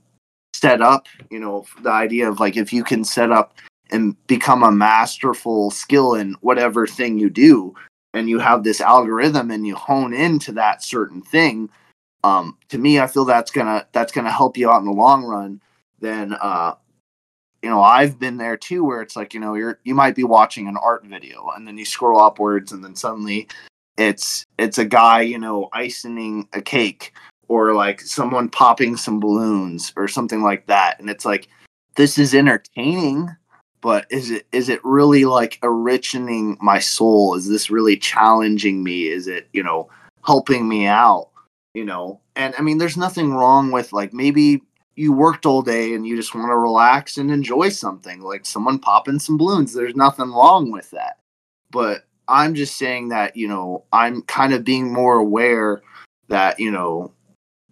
set 0.54 0.80
up 0.80 1.06
you 1.30 1.38
know 1.38 1.66
the 1.82 1.90
idea 1.90 2.28
of 2.28 2.40
like 2.40 2.56
if 2.56 2.72
you 2.72 2.82
can 2.82 3.04
set 3.04 3.30
up 3.30 3.58
and 3.90 4.16
become 4.26 4.62
a 4.62 4.72
masterful 4.72 5.70
skill 5.70 6.14
in 6.14 6.34
whatever 6.40 6.86
thing 6.86 7.18
you 7.18 7.28
do 7.28 7.74
and 8.14 8.28
you 8.28 8.38
have 8.38 8.64
this 8.64 8.80
algorithm 8.80 9.50
and 9.50 9.66
you 9.66 9.74
hone 9.74 10.14
into 10.14 10.52
that 10.52 10.82
certain 10.82 11.20
thing 11.20 11.68
um, 12.24 12.56
to 12.68 12.78
me 12.78 12.98
i 12.98 13.06
feel 13.06 13.24
that's 13.24 13.50
gonna 13.50 13.86
that's 13.92 14.12
gonna 14.12 14.30
help 14.32 14.56
you 14.56 14.70
out 14.70 14.80
in 14.80 14.86
the 14.86 14.92
long 14.92 15.24
run 15.24 15.60
then 16.00 16.34
uh, 16.40 16.74
you 17.62 17.70
know 17.70 17.82
i've 17.82 18.18
been 18.18 18.36
there 18.36 18.56
too 18.56 18.84
where 18.84 19.00
it's 19.02 19.16
like 19.16 19.34
you 19.34 19.40
know 19.40 19.54
you're 19.54 19.80
you 19.84 19.94
might 19.94 20.14
be 20.14 20.24
watching 20.24 20.68
an 20.68 20.76
art 20.76 21.04
video 21.04 21.50
and 21.56 21.66
then 21.66 21.76
you 21.76 21.84
scroll 21.84 22.20
upwards 22.20 22.72
and 22.72 22.84
then 22.84 22.94
suddenly 22.94 23.48
it's 23.96 24.44
it's 24.58 24.78
a 24.78 24.84
guy 24.84 25.20
you 25.20 25.38
know 25.38 25.68
icing 25.72 26.46
a 26.52 26.60
cake 26.60 27.12
or 27.48 27.74
like 27.74 28.00
someone 28.00 28.48
popping 28.48 28.96
some 28.96 29.20
balloons 29.20 29.92
or 29.96 30.08
something 30.08 30.42
like 30.42 30.66
that. 30.66 30.98
And 30.98 31.08
it's 31.08 31.24
like 31.24 31.48
this 31.94 32.18
is 32.18 32.34
entertaining 32.34 33.28
but 33.82 34.06
is 34.10 34.30
it 34.30 34.46
is 34.52 34.68
it 34.68 34.80
really 34.84 35.24
like 35.24 35.58
enriching 35.62 36.56
my 36.60 36.78
soul? 36.78 37.34
Is 37.34 37.48
this 37.48 37.70
really 37.70 37.96
challenging 37.96 38.82
me? 38.82 39.08
Is 39.08 39.28
it 39.28 39.48
you 39.52 39.62
know 39.62 39.88
helping 40.24 40.68
me 40.68 40.86
out 40.86 41.30
you 41.74 41.84
know? 41.84 42.20
And 42.36 42.54
i 42.58 42.62
mean 42.62 42.78
there's 42.78 42.96
nothing 42.96 43.32
wrong 43.32 43.70
with 43.70 43.92
like 43.92 44.12
maybe 44.12 44.62
you 44.96 45.12
worked 45.12 45.46
all 45.46 45.62
day 45.62 45.94
and 45.94 46.06
you 46.06 46.16
just 46.16 46.34
want 46.34 46.48
to 46.48 46.56
relax 46.56 47.18
and 47.18 47.30
enjoy 47.30 47.68
something 47.68 48.20
like 48.20 48.44
someone 48.44 48.78
popping 48.78 49.18
some 49.18 49.36
balloons 49.36 49.72
there's 49.72 49.94
nothing 49.94 50.32
wrong 50.32 50.70
with 50.70 50.90
that 50.90 51.18
but 51.70 52.04
i'm 52.28 52.54
just 52.54 52.76
saying 52.76 53.08
that 53.08 53.36
you 53.36 53.46
know 53.46 53.84
i'm 53.92 54.22
kind 54.22 54.52
of 54.52 54.64
being 54.64 54.92
more 54.92 55.16
aware 55.16 55.82
that 56.28 56.58
you 56.58 56.70
know 56.70 57.12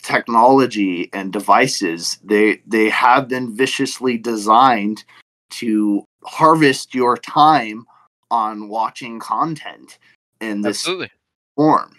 technology 0.02 1.08
and 1.12 1.32
devices 1.32 2.18
they 2.22 2.60
they 2.66 2.90
have 2.90 3.26
been 3.26 3.56
viciously 3.56 4.18
designed 4.18 5.02
to 5.50 6.04
harvest 6.24 6.94
your 6.94 7.16
time 7.16 7.86
on 8.30 8.68
watching 8.68 9.18
content 9.18 9.98
in 10.40 10.60
this 10.60 10.80
Absolutely. 10.80 11.10
form 11.56 11.94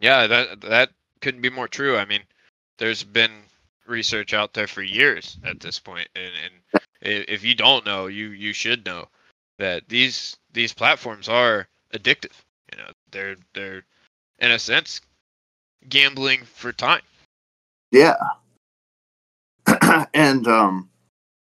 Yeah, 0.00 0.26
that 0.26 0.60
that 0.62 0.90
couldn't 1.20 1.40
be 1.40 1.50
more 1.50 1.68
true. 1.68 1.96
I 1.96 2.04
mean, 2.04 2.22
there's 2.82 3.04
been 3.04 3.30
research 3.86 4.34
out 4.34 4.54
there 4.54 4.66
for 4.66 4.82
years 4.82 5.38
at 5.44 5.60
this 5.60 5.78
point, 5.78 6.08
and, 6.16 6.32
and 7.00 7.24
if 7.28 7.44
you 7.44 7.54
don't 7.54 7.86
know, 7.86 8.08
you 8.08 8.30
you 8.30 8.52
should 8.52 8.84
know 8.84 9.06
that 9.60 9.88
these 9.88 10.36
these 10.52 10.74
platforms 10.74 11.28
are 11.28 11.68
addictive. 11.94 12.32
You 12.72 12.78
know, 12.78 12.90
they're 13.12 13.36
they're 13.54 13.84
in 14.40 14.50
a 14.50 14.58
sense 14.58 15.00
gambling 15.88 16.42
for 16.42 16.72
time. 16.72 17.02
Yeah. 17.92 18.16
and 20.12 20.48
um 20.48 20.90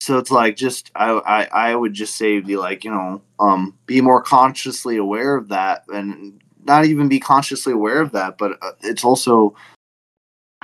so 0.03 0.19
it's 0.19 0.31
like 0.31 0.55
just 0.55 0.91
I, 0.95 1.13
I 1.13 1.71
I 1.71 1.75
would 1.75 1.95
just 1.95 2.17
say 2.17 2.41
be 2.41 2.59
like, 2.59 2.85
you 2.85 2.91
know, 2.91 3.23
um 3.39 3.79
be 3.87 4.03
more 4.03 4.21
consciously 4.21 4.99
aware 4.99 5.35
of 5.35 5.49
that 5.49 5.85
and 5.89 6.43
not 6.67 6.85
even 6.85 7.09
be 7.09 7.19
consciously 7.19 7.73
aware 7.73 8.03
of 8.03 8.13
that, 8.13 8.37
but 8.37 8.59
uh, 8.61 8.73
it's 8.83 9.03
also 9.03 9.55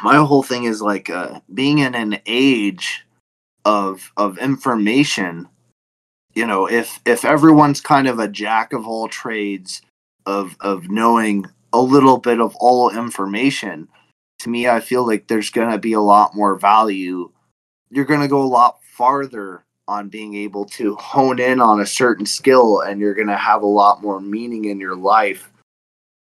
my 0.03 0.17
whole 0.17 0.43
thing 0.43 0.65
is 0.65 0.81
like 0.83 1.11
uh 1.11 1.41
being 1.55 1.79
in 1.79 1.95
an 1.95 2.19
age 2.27 3.05
of 3.65 4.13
of 4.17 4.39
information 4.39 5.49
you 6.35 6.47
know 6.47 6.67
if 6.67 7.01
if 7.05 7.25
everyone's 7.25 7.81
kind 7.81 8.07
of 8.09 8.19
a 8.19 8.29
jack 8.29 8.73
of 8.73 8.87
all 8.87 9.09
trades 9.09 9.83
of 10.27 10.57
of 10.61 10.89
knowing 10.89 11.45
a 11.73 11.81
little 11.81 12.19
bit 12.19 12.41
of 12.41 12.55
all 12.57 12.91
information 12.91 13.89
to 14.41 14.51
me, 14.51 14.69
I 14.69 14.81
feel 14.81 15.07
like 15.07 15.27
there's 15.27 15.51
going 15.51 15.71
to 15.71 15.79
be 15.79 15.93
a 15.93 16.01
lot 16.01 16.35
more 16.35 16.57
value. 16.57 17.31
You're 17.91 18.05
going 18.05 18.21
to 18.21 18.29
go 18.29 18.43
a 18.43 18.45
lot 18.45 18.79
farther 18.83 19.65
on 19.89 20.09
being 20.09 20.35
able 20.35 20.65
to 20.67 20.95
hone 20.97 21.39
in 21.39 21.61
on 21.61 21.81
a 21.81 21.87
certain 21.87 22.27
skill, 22.27 22.81
and 22.81 23.01
you're 23.01 23.15
going 23.15 23.29
to 23.29 23.37
have 23.37 23.63
a 23.63 23.67
lot 23.67 24.03
more 24.03 24.21
meaning 24.21 24.67
in 24.67 24.79
your 24.79 24.97
life. 24.97 25.51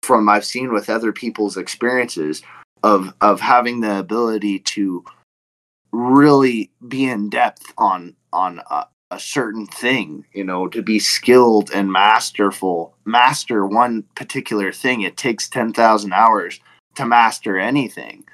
From 0.01 0.27
I've 0.27 0.43
seen 0.43 0.73
with 0.73 0.89
other 0.89 1.13
people's 1.13 1.55
experiences 1.55 2.41
of 2.83 3.13
of 3.21 3.39
having 3.39 3.79
the 3.79 3.99
ability 3.99 4.59
to 4.59 5.03
really 5.91 6.71
be 6.87 7.05
in 7.05 7.29
depth 7.29 7.73
on 7.77 8.15
on 8.33 8.59
a, 8.69 8.85
a 9.11 9.19
certain 9.19 9.65
thing, 9.67 10.25
you 10.33 10.43
know, 10.43 10.67
to 10.67 10.81
be 10.81 10.99
skilled 10.99 11.71
and 11.71 11.91
masterful, 11.91 12.95
master 13.05 13.65
one 13.65 14.03
particular 14.15 14.71
thing. 14.71 15.01
It 15.01 15.17
takes 15.17 15.49
ten 15.49 15.71
thousand 15.73 16.13
hours 16.13 16.59
to 16.95 17.05
master 17.05 17.57
anything. 17.57 18.25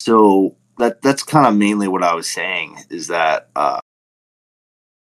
So 0.00 0.56
that 0.78 1.02
that's 1.02 1.22
kind 1.22 1.46
of 1.46 1.56
mainly 1.56 1.88
what 1.88 2.02
I 2.02 2.14
was 2.14 2.28
saying 2.28 2.78
is 2.90 3.06
that 3.08 3.48
uh 3.54 3.78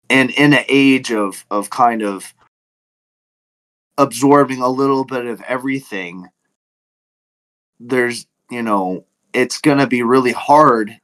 and 0.09 0.29
in 0.31 0.53
an 0.53 0.63
age 0.69 1.11
of 1.11 1.45
of 1.51 1.69
kind 1.69 2.01
of 2.01 2.33
absorbing 3.97 4.61
a 4.61 4.69
little 4.69 5.03
bit 5.03 5.25
of 5.25 5.41
everything 5.41 6.27
there's 7.79 8.25
you 8.49 8.61
know 8.61 9.05
it's 9.33 9.59
going 9.59 9.77
to 9.77 9.87
be 9.87 10.03
really 10.03 10.31
hard. 10.31 10.97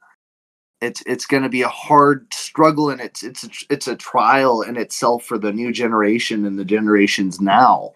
It's 0.80 1.02
it's 1.06 1.26
going 1.26 1.42
to 1.42 1.48
be 1.48 1.62
a 1.62 1.68
hard 1.68 2.26
struggle 2.32 2.90
and 2.90 3.00
it's 3.00 3.22
it's 3.22 3.44
a, 3.44 3.48
it's 3.70 3.88
a 3.88 3.96
trial 3.96 4.62
in 4.62 4.76
itself 4.76 5.24
for 5.24 5.38
the 5.38 5.52
new 5.52 5.72
generation 5.72 6.44
and 6.44 6.58
the 6.58 6.64
generations 6.64 7.40
now 7.40 7.92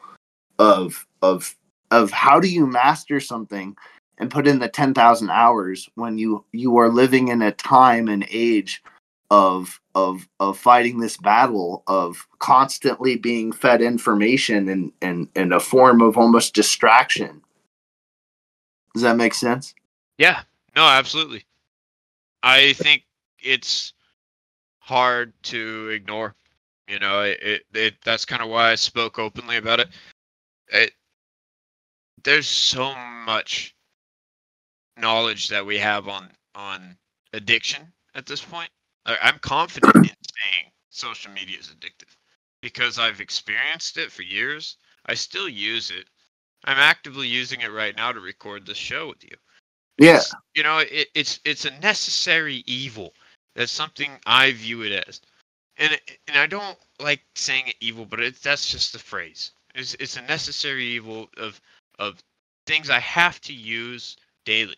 of 0.58 1.06
of 1.22 1.54
of 1.90 2.10
how 2.10 2.38
do 2.40 2.48
you 2.48 2.66
master 2.66 3.20
something 3.20 3.76
and 4.18 4.30
put 4.30 4.46
in 4.46 4.58
the 4.58 4.68
10,000 4.68 5.30
hours 5.30 5.88
when 5.94 6.18
you 6.18 6.44
you 6.52 6.76
are 6.76 6.88
living 6.88 7.28
in 7.28 7.42
a 7.42 7.52
time 7.52 8.08
and 8.08 8.26
age 8.30 8.82
of 9.30 9.80
of 9.94 10.26
of 10.40 10.56
fighting 10.56 10.98
this 10.98 11.18
battle 11.18 11.82
of 11.86 12.26
constantly 12.38 13.16
being 13.16 13.52
fed 13.52 13.82
information 13.82 14.68
and 14.68 14.92
and 15.02 15.28
in 15.34 15.52
a 15.52 15.60
form 15.60 16.00
of 16.00 16.16
almost 16.16 16.54
distraction 16.54 17.42
does 18.94 19.02
that 19.02 19.16
make 19.16 19.34
sense 19.34 19.74
Yeah, 20.18 20.42
no, 20.74 20.86
absolutely. 20.86 21.44
I 22.42 22.72
think 22.74 23.04
it's 23.38 23.92
hard 24.78 25.32
to 25.44 25.88
ignore. 25.90 26.34
You 26.88 26.98
know, 26.98 27.22
it, 27.22 27.38
it, 27.42 27.62
it 27.74 27.94
that's 28.04 28.24
kind 28.24 28.42
of 28.42 28.48
why 28.48 28.70
I 28.70 28.74
spoke 28.74 29.18
openly 29.18 29.56
about 29.56 29.80
it. 29.80 29.88
It 30.68 30.92
there's 32.24 32.48
so 32.48 32.94
much 33.24 33.74
knowledge 34.96 35.48
that 35.48 35.64
we 35.64 35.78
have 35.78 36.08
on 36.08 36.30
on 36.54 36.96
addiction 37.32 37.92
at 38.14 38.26
this 38.26 38.40
point. 38.40 38.70
I'm 39.06 39.38
confident 39.38 39.94
in 39.96 40.02
saying 40.04 40.72
social 40.90 41.32
media 41.32 41.58
is 41.58 41.68
addictive 41.68 42.14
because 42.60 42.98
I've 42.98 43.20
experienced 43.20 43.96
it 43.96 44.10
for 44.10 44.22
years. 44.22 44.76
I 45.06 45.14
still 45.14 45.48
use 45.48 45.90
it. 45.90 46.06
I'm 46.64 46.78
actively 46.78 47.26
using 47.28 47.60
it 47.60 47.72
right 47.72 47.96
now 47.96 48.12
to 48.12 48.20
record 48.20 48.66
this 48.66 48.76
show 48.76 49.08
with 49.08 49.22
you. 49.24 49.36
Yeah. 49.98 50.16
It's- 50.16 50.34
you 50.54 50.62
know 50.62 50.78
it, 50.78 51.08
it's 51.14 51.40
it's 51.44 51.64
a 51.64 51.78
necessary 51.80 52.62
evil. 52.66 53.14
That's 53.54 53.72
something 53.72 54.18
i 54.26 54.52
view 54.52 54.82
it 54.82 55.04
as. 55.08 55.20
And 55.76 55.92
it- 55.92 56.18
and 56.28 56.36
i 56.38 56.46
don't 56.46 56.78
like 57.00 57.22
saying 57.34 57.68
it 57.68 57.76
evil 57.80 58.04
but 58.04 58.20
it, 58.20 58.36
that's 58.42 58.70
just 58.70 58.92
the 58.92 58.98
phrase. 58.98 59.52
It's, 59.74 59.94
it's 59.94 60.16
a 60.16 60.22
necessary 60.22 60.84
evil 60.84 61.28
of 61.36 61.60
of 61.98 62.22
things 62.66 62.90
i 62.90 62.98
have 63.00 63.40
to 63.42 63.52
use 63.52 64.16
daily. 64.44 64.76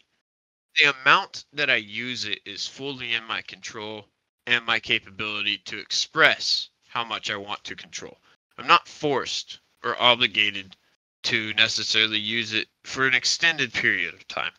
The 0.77 0.95
amount 1.03 1.45
that 1.53 1.71
i 1.71 1.77
use 1.77 2.25
it 2.25 2.41
is 2.47 2.67
fully 2.67 3.15
in 3.15 3.25
my 3.25 3.43
control 3.43 4.07
and 4.47 4.65
my 4.65 4.79
capability 4.81 5.59
to 5.67 5.79
express 5.79 6.71
how 6.89 7.05
much 7.05 7.31
i 7.31 7.37
want 7.37 7.63
to 7.65 7.77
control. 7.77 8.19
I'm 8.59 8.67
not 8.67 8.89
forced 8.89 9.61
or 9.83 10.01
obligated 10.01 10.77
to 11.25 11.53
necessarily 11.55 12.19
use 12.19 12.53
it 12.55 12.69
for 12.85 13.07
an 13.07 13.15
extended 13.15 13.73
period 13.73 14.15
of 14.15 14.27
time 14.29 14.53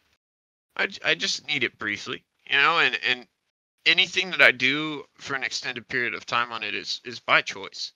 I, 0.78 0.88
I 1.04 1.16
just 1.16 1.48
need 1.48 1.64
it 1.64 1.78
briefly, 1.78 2.24
you 2.50 2.58
know, 2.58 2.80
and, 2.80 2.98
and 3.08 3.28
anything 3.86 4.32
that 4.32 4.42
I 4.42 4.52
do 4.52 5.04
for 5.16 5.36
an 5.36 5.44
extended 5.44 5.88
period 5.88 6.14
of 6.14 6.26
time 6.26 6.52
on 6.52 6.64
it 6.64 6.74
is, 6.74 7.02
is 7.04 7.20
by 7.20 7.42
choice. 7.42 7.92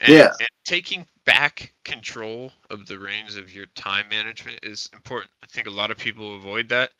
And, 0.00 0.14
Yeah. 0.14 0.32
and 0.38 0.48
taking 0.64 1.06
back 1.24 1.74
control 1.84 2.52
of 2.70 2.86
the 2.86 2.98
reins 2.98 3.36
of 3.36 3.52
your 3.52 3.66
time 3.74 4.08
management 4.08 4.60
is 4.62 4.88
important. 4.92 5.30
I 5.42 5.46
think 5.46 5.66
a 5.66 5.70
lot 5.70 5.90
of 5.90 5.98
people 5.98 6.36
avoid 6.36 6.68
that 6.68 6.92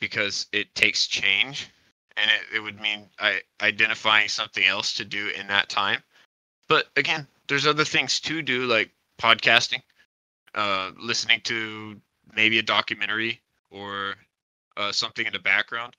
because 0.00 0.46
it 0.52 0.74
takes 0.74 1.06
change 1.06 1.68
and 2.16 2.30
it, 2.30 2.56
it 2.56 2.60
would 2.60 2.80
mean 2.80 3.08
I, 3.18 3.40
identifying 3.60 4.28
something 4.28 4.64
else 4.64 4.94
to 4.94 5.04
do 5.04 5.28
in 5.28 5.48
that 5.48 5.68
time. 5.68 6.02
But 6.68 6.86
again, 6.96 7.26
there's 7.48 7.66
other 7.66 7.84
things 7.84 8.20
to 8.20 8.42
do 8.42 8.66
like 8.66 8.90
podcasting, 9.20 9.82
uh, 10.56 10.92
listening 10.98 11.40
to 11.44 12.00
maybe 12.34 12.58
a 12.58 12.62
documentary 12.64 13.42
or 13.70 14.16
uh, 14.76 14.92
something 14.92 15.26
in 15.26 15.32
the 15.34 15.40
background. 15.40 15.94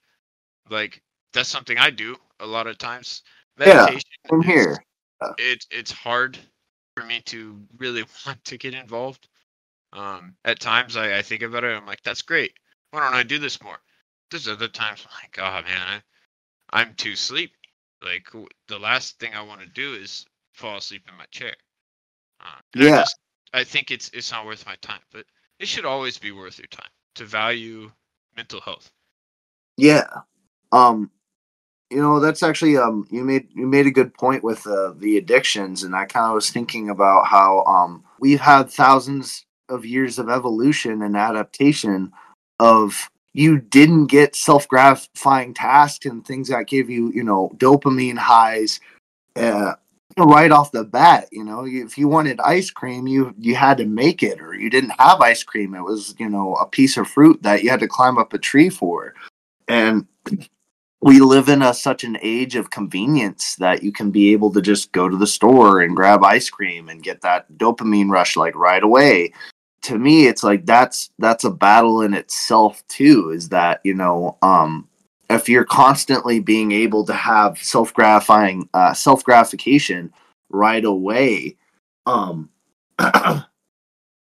Like 0.70 1.02
that's 1.34 1.48
something 1.48 1.78
I 1.78 1.90
do 1.90 2.16
a 2.40 2.46
lot 2.46 2.66
of 2.68 2.78
times. 2.78 3.22
Yeah, 3.64 3.86
Meditation 3.86 4.10
from 4.28 4.40
is- 4.40 4.46
here 4.46 4.84
It's 5.38 5.66
it's 5.70 5.92
hard 5.92 6.38
for 6.96 7.04
me 7.04 7.22
to 7.26 7.60
really 7.78 8.04
want 8.26 8.44
to 8.46 8.58
get 8.58 8.74
involved. 8.74 9.28
Um, 9.92 10.36
at 10.44 10.60
times 10.60 10.96
I, 10.96 11.18
I 11.18 11.22
think 11.22 11.42
about 11.42 11.64
it. 11.64 11.76
I'm 11.76 11.86
like, 11.86 12.02
that's 12.04 12.22
great. 12.22 12.52
Why 12.92 13.00
don't 13.00 13.14
I 13.14 13.22
do 13.24 13.38
this 13.38 13.62
more? 13.62 13.78
There's 14.30 14.48
other 14.48 14.68
times 14.68 15.06
I'm 15.06 15.16
like, 15.22 15.38
oh 15.40 15.68
man, 15.68 16.02
I, 16.72 16.82
I'm 16.82 16.94
too 16.94 17.16
sleepy. 17.16 17.54
Like 18.04 18.26
w- 18.26 18.48
the 18.68 18.78
last 18.78 19.18
thing 19.20 19.34
I 19.34 19.42
want 19.42 19.60
to 19.62 19.68
do 19.68 19.94
is 19.94 20.26
fall 20.54 20.78
asleep 20.78 21.02
in 21.08 21.16
my 21.16 21.26
chair. 21.30 21.54
Uh, 22.40 22.60
I 22.80 22.84
Yeah. 22.84 23.00
just- 23.00 23.18
I 23.52 23.64
think 23.64 23.90
it's 23.90 24.10
it's 24.10 24.30
not 24.30 24.46
worth 24.46 24.66
my 24.66 24.76
time, 24.80 25.00
but 25.12 25.24
it 25.58 25.68
should 25.68 25.84
always 25.84 26.18
be 26.18 26.32
worth 26.32 26.58
your 26.58 26.68
time 26.68 26.90
to 27.16 27.24
value 27.24 27.90
mental 28.36 28.60
health. 28.60 28.90
Yeah. 29.76 30.06
Um 30.72 31.10
you 31.90 32.02
know, 32.02 32.20
that's 32.20 32.42
actually 32.42 32.76
um 32.76 33.06
you 33.10 33.24
made 33.24 33.48
you 33.54 33.66
made 33.66 33.86
a 33.86 33.90
good 33.90 34.12
point 34.14 34.44
with 34.44 34.66
uh, 34.66 34.92
the 34.98 35.16
addictions 35.16 35.82
and 35.82 35.96
I 35.96 36.04
kind 36.04 36.26
of 36.26 36.34
was 36.34 36.50
thinking 36.50 36.90
about 36.90 37.26
how 37.26 37.64
um 37.64 38.04
we've 38.20 38.40
had 38.40 38.70
thousands 38.70 39.44
of 39.68 39.84
years 39.84 40.18
of 40.18 40.28
evolution 40.28 41.02
and 41.02 41.16
adaptation 41.16 42.12
of 42.60 43.08
you 43.34 43.58
didn't 43.58 44.06
get 44.06 44.34
self-gratifying 44.34 45.54
tasks 45.54 46.06
and 46.06 46.26
things 46.26 46.48
that 46.48 46.66
give 46.66 46.88
you, 46.90 47.12
you 47.12 47.22
know, 47.22 47.50
dopamine 47.56 48.18
highs 48.18 48.80
uh 49.36 49.74
right 50.26 50.50
off 50.50 50.72
the 50.72 50.84
bat, 50.84 51.28
you 51.32 51.44
know, 51.44 51.66
if 51.66 51.96
you 51.98 52.08
wanted 52.08 52.40
ice 52.40 52.70
cream, 52.70 53.06
you 53.06 53.34
you 53.38 53.54
had 53.54 53.78
to 53.78 53.86
make 53.86 54.22
it 54.22 54.40
or 54.40 54.54
you 54.54 54.70
didn't 54.70 54.94
have 54.98 55.20
ice 55.20 55.42
cream, 55.42 55.74
it 55.74 55.82
was, 55.82 56.14
you 56.18 56.28
know, 56.28 56.54
a 56.54 56.66
piece 56.66 56.96
of 56.96 57.08
fruit 57.08 57.42
that 57.42 57.62
you 57.62 57.70
had 57.70 57.80
to 57.80 57.88
climb 57.88 58.18
up 58.18 58.32
a 58.32 58.38
tree 58.38 58.68
for. 58.68 59.14
And 59.68 60.06
we 61.00 61.20
live 61.20 61.48
in 61.48 61.62
a 61.62 61.72
such 61.72 62.04
an 62.04 62.18
age 62.22 62.56
of 62.56 62.70
convenience 62.70 63.54
that 63.56 63.82
you 63.82 63.92
can 63.92 64.10
be 64.10 64.32
able 64.32 64.52
to 64.52 64.60
just 64.60 64.92
go 64.92 65.08
to 65.08 65.16
the 65.16 65.26
store 65.26 65.80
and 65.80 65.94
grab 65.94 66.24
ice 66.24 66.50
cream 66.50 66.88
and 66.88 67.02
get 67.02 67.20
that 67.20 67.50
dopamine 67.56 68.10
rush 68.10 68.36
like 68.36 68.56
right 68.56 68.82
away. 68.82 69.32
To 69.82 69.98
me 69.98 70.26
it's 70.26 70.42
like 70.42 70.66
that's 70.66 71.10
that's 71.18 71.44
a 71.44 71.50
battle 71.50 72.02
in 72.02 72.14
itself 72.14 72.82
too 72.88 73.30
is 73.30 73.48
that 73.50 73.80
you 73.84 73.94
know 73.94 74.36
um 74.42 74.88
if 75.30 75.48
you're 75.48 75.64
constantly 75.64 76.40
being 76.40 76.72
able 76.72 77.04
to 77.04 77.14
have 77.14 77.58
self-gratifying 77.58 78.68
uh 78.74 78.92
self-gratification 78.92 80.12
right 80.50 80.84
away 80.84 81.56
um 82.06 82.48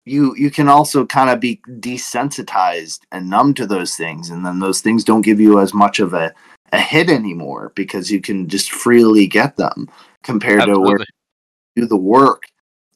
you 0.05 0.35
you 0.35 0.51
can 0.51 0.67
also 0.67 1.05
kind 1.05 1.29
of 1.29 1.39
be 1.39 1.61
desensitized 1.79 2.99
and 3.11 3.29
numb 3.29 3.53
to 3.53 3.65
those 3.65 3.95
things 3.95 4.29
and 4.29 4.45
then 4.45 4.59
those 4.59 4.81
things 4.81 5.03
don't 5.03 5.21
give 5.21 5.39
you 5.39 5.59
as 5.59 5.73
much 5.73 5.99
of 5.99 6.13
a, 6.13 6.33
a 6.71 6.79
hit 6.79 7.09
anymore 7.09 7.71
because 7.75 8.11
you 8.11 8.19
can 8.19 8.47
just 8.47 8.71
freely 8.71 9.27
get 9.27 9.55
them 9.55 9.89
compared 10.23 10.63
to 10.65 10.79
where 10.79 10.99
you 10.99 11.83
do 11.83 11.87
the 11.87 11.97
work. 11.97 12.43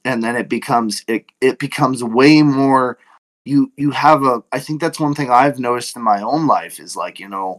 And 0.05 0.23
then 0.23 0.35
it 0.35 0.49
becomes 0.49 1.03
it, 1.07 1.25
it 1.41 1.59
becomes 1.59 2.03
way 2.03 2.41
more 2.41 2.97
you 3.45 3.71
you 3.77 3.91
have 3.91 4.23
a 4.23 4.43
i 4.51 4.59
think 4.59 4.81
that's 4.81 4.99
one 4.99 5.15
thing 5.15 5.31
i've 5.31 5.57
noticed 5.57 5.95
in 5.95 6.01
my 6.01 6.21
own 6.21 6.47
life 6.47 6.81
is 6.81 6.97
like 6.97 7.17
you 7.17 7.29
know 7.29 7.57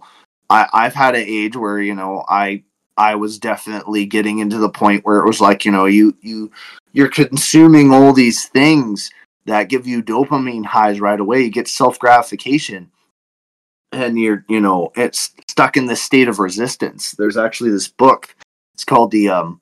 i 0.50 0.68
i've 0.72 0.94
had 0.94 1.14
an 1.14 1.24
age 1.26 1.56
where 1.56 1.80
you 1.80 1.94
know 1.94 2.24
i 2.28 2.62
i 2.96 3.14
was 3.14 3.38
definitely 3.38 4.04
getting 4.06 4.38
into 4.38 4.58
the 4.58 4.68
point 4.68 5.04
where 5.04 5.18
it 5.18 5.26
was 5.26 5.40
like 5.40 5.64
you 5.64 5.70
know 5.70 5.86
you 5.86 6.16
you 6.20 6.50
you're 6.92 7.08
consuming 7.08 7.92
all 7.92 8.12
these 8.12 8.46
things 8.46 9.10
that 9.48 9.68
give 9.68 9.86
you 9.86 10.02
dopamine 10.02 10.64
highs 10.64 11.00
right 11.00 11.18
away. 11.18 11.42
You 11.42 11.50
get 11.50 11.68
self 11.68 11.98
gratification 11.98 12.90
and 13.92 14.18
you're 14.18 14.44
you 14.48 14.60
know 14.60 14.92
it's 14.94 15.32
stuck 15.48 15.76
in 15.76 15.86
this 15.86 16.02
state 16.02 16.28
of 16.28 16.38
resistance. 16.38 17.12
There's 17.12 17.36
actually 17.36 17.70
this 17.70 17.88
book. 17.88 18.34
It's 18.74 18.84
called 18.84 19.10
the 19.10 19.28
um 19.30 19.60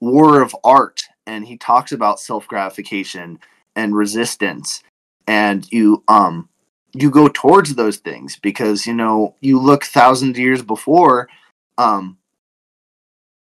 war 0.00 0.42
of 0.42 0.54
art 0.64 1.02
and 1.26 1.46
he 1.46 1.56
talks 1.56 1.92
about 1.92 2.20
self 2.20 2.46
gratification 2.46 3.38
and 3.74 3.96
resistance. 3.96 4.82
And 5.26 5.66
you 5.72 6.02
um 6.08 6.48
you 6.94 7.10
go 7.10 7.28
towards 7.28 7.74
those 7.74 7.98
things 7.98 8.38
because 8.40 8.86
you 8.86 8.94
know 8.94 9.34
you 9.40 9.58
look 9.60 9.84
thousands 9.84 10.30
of 10.30 10.38
years 10.38 10.62
before 10.62 11.28
um 11.78 12.16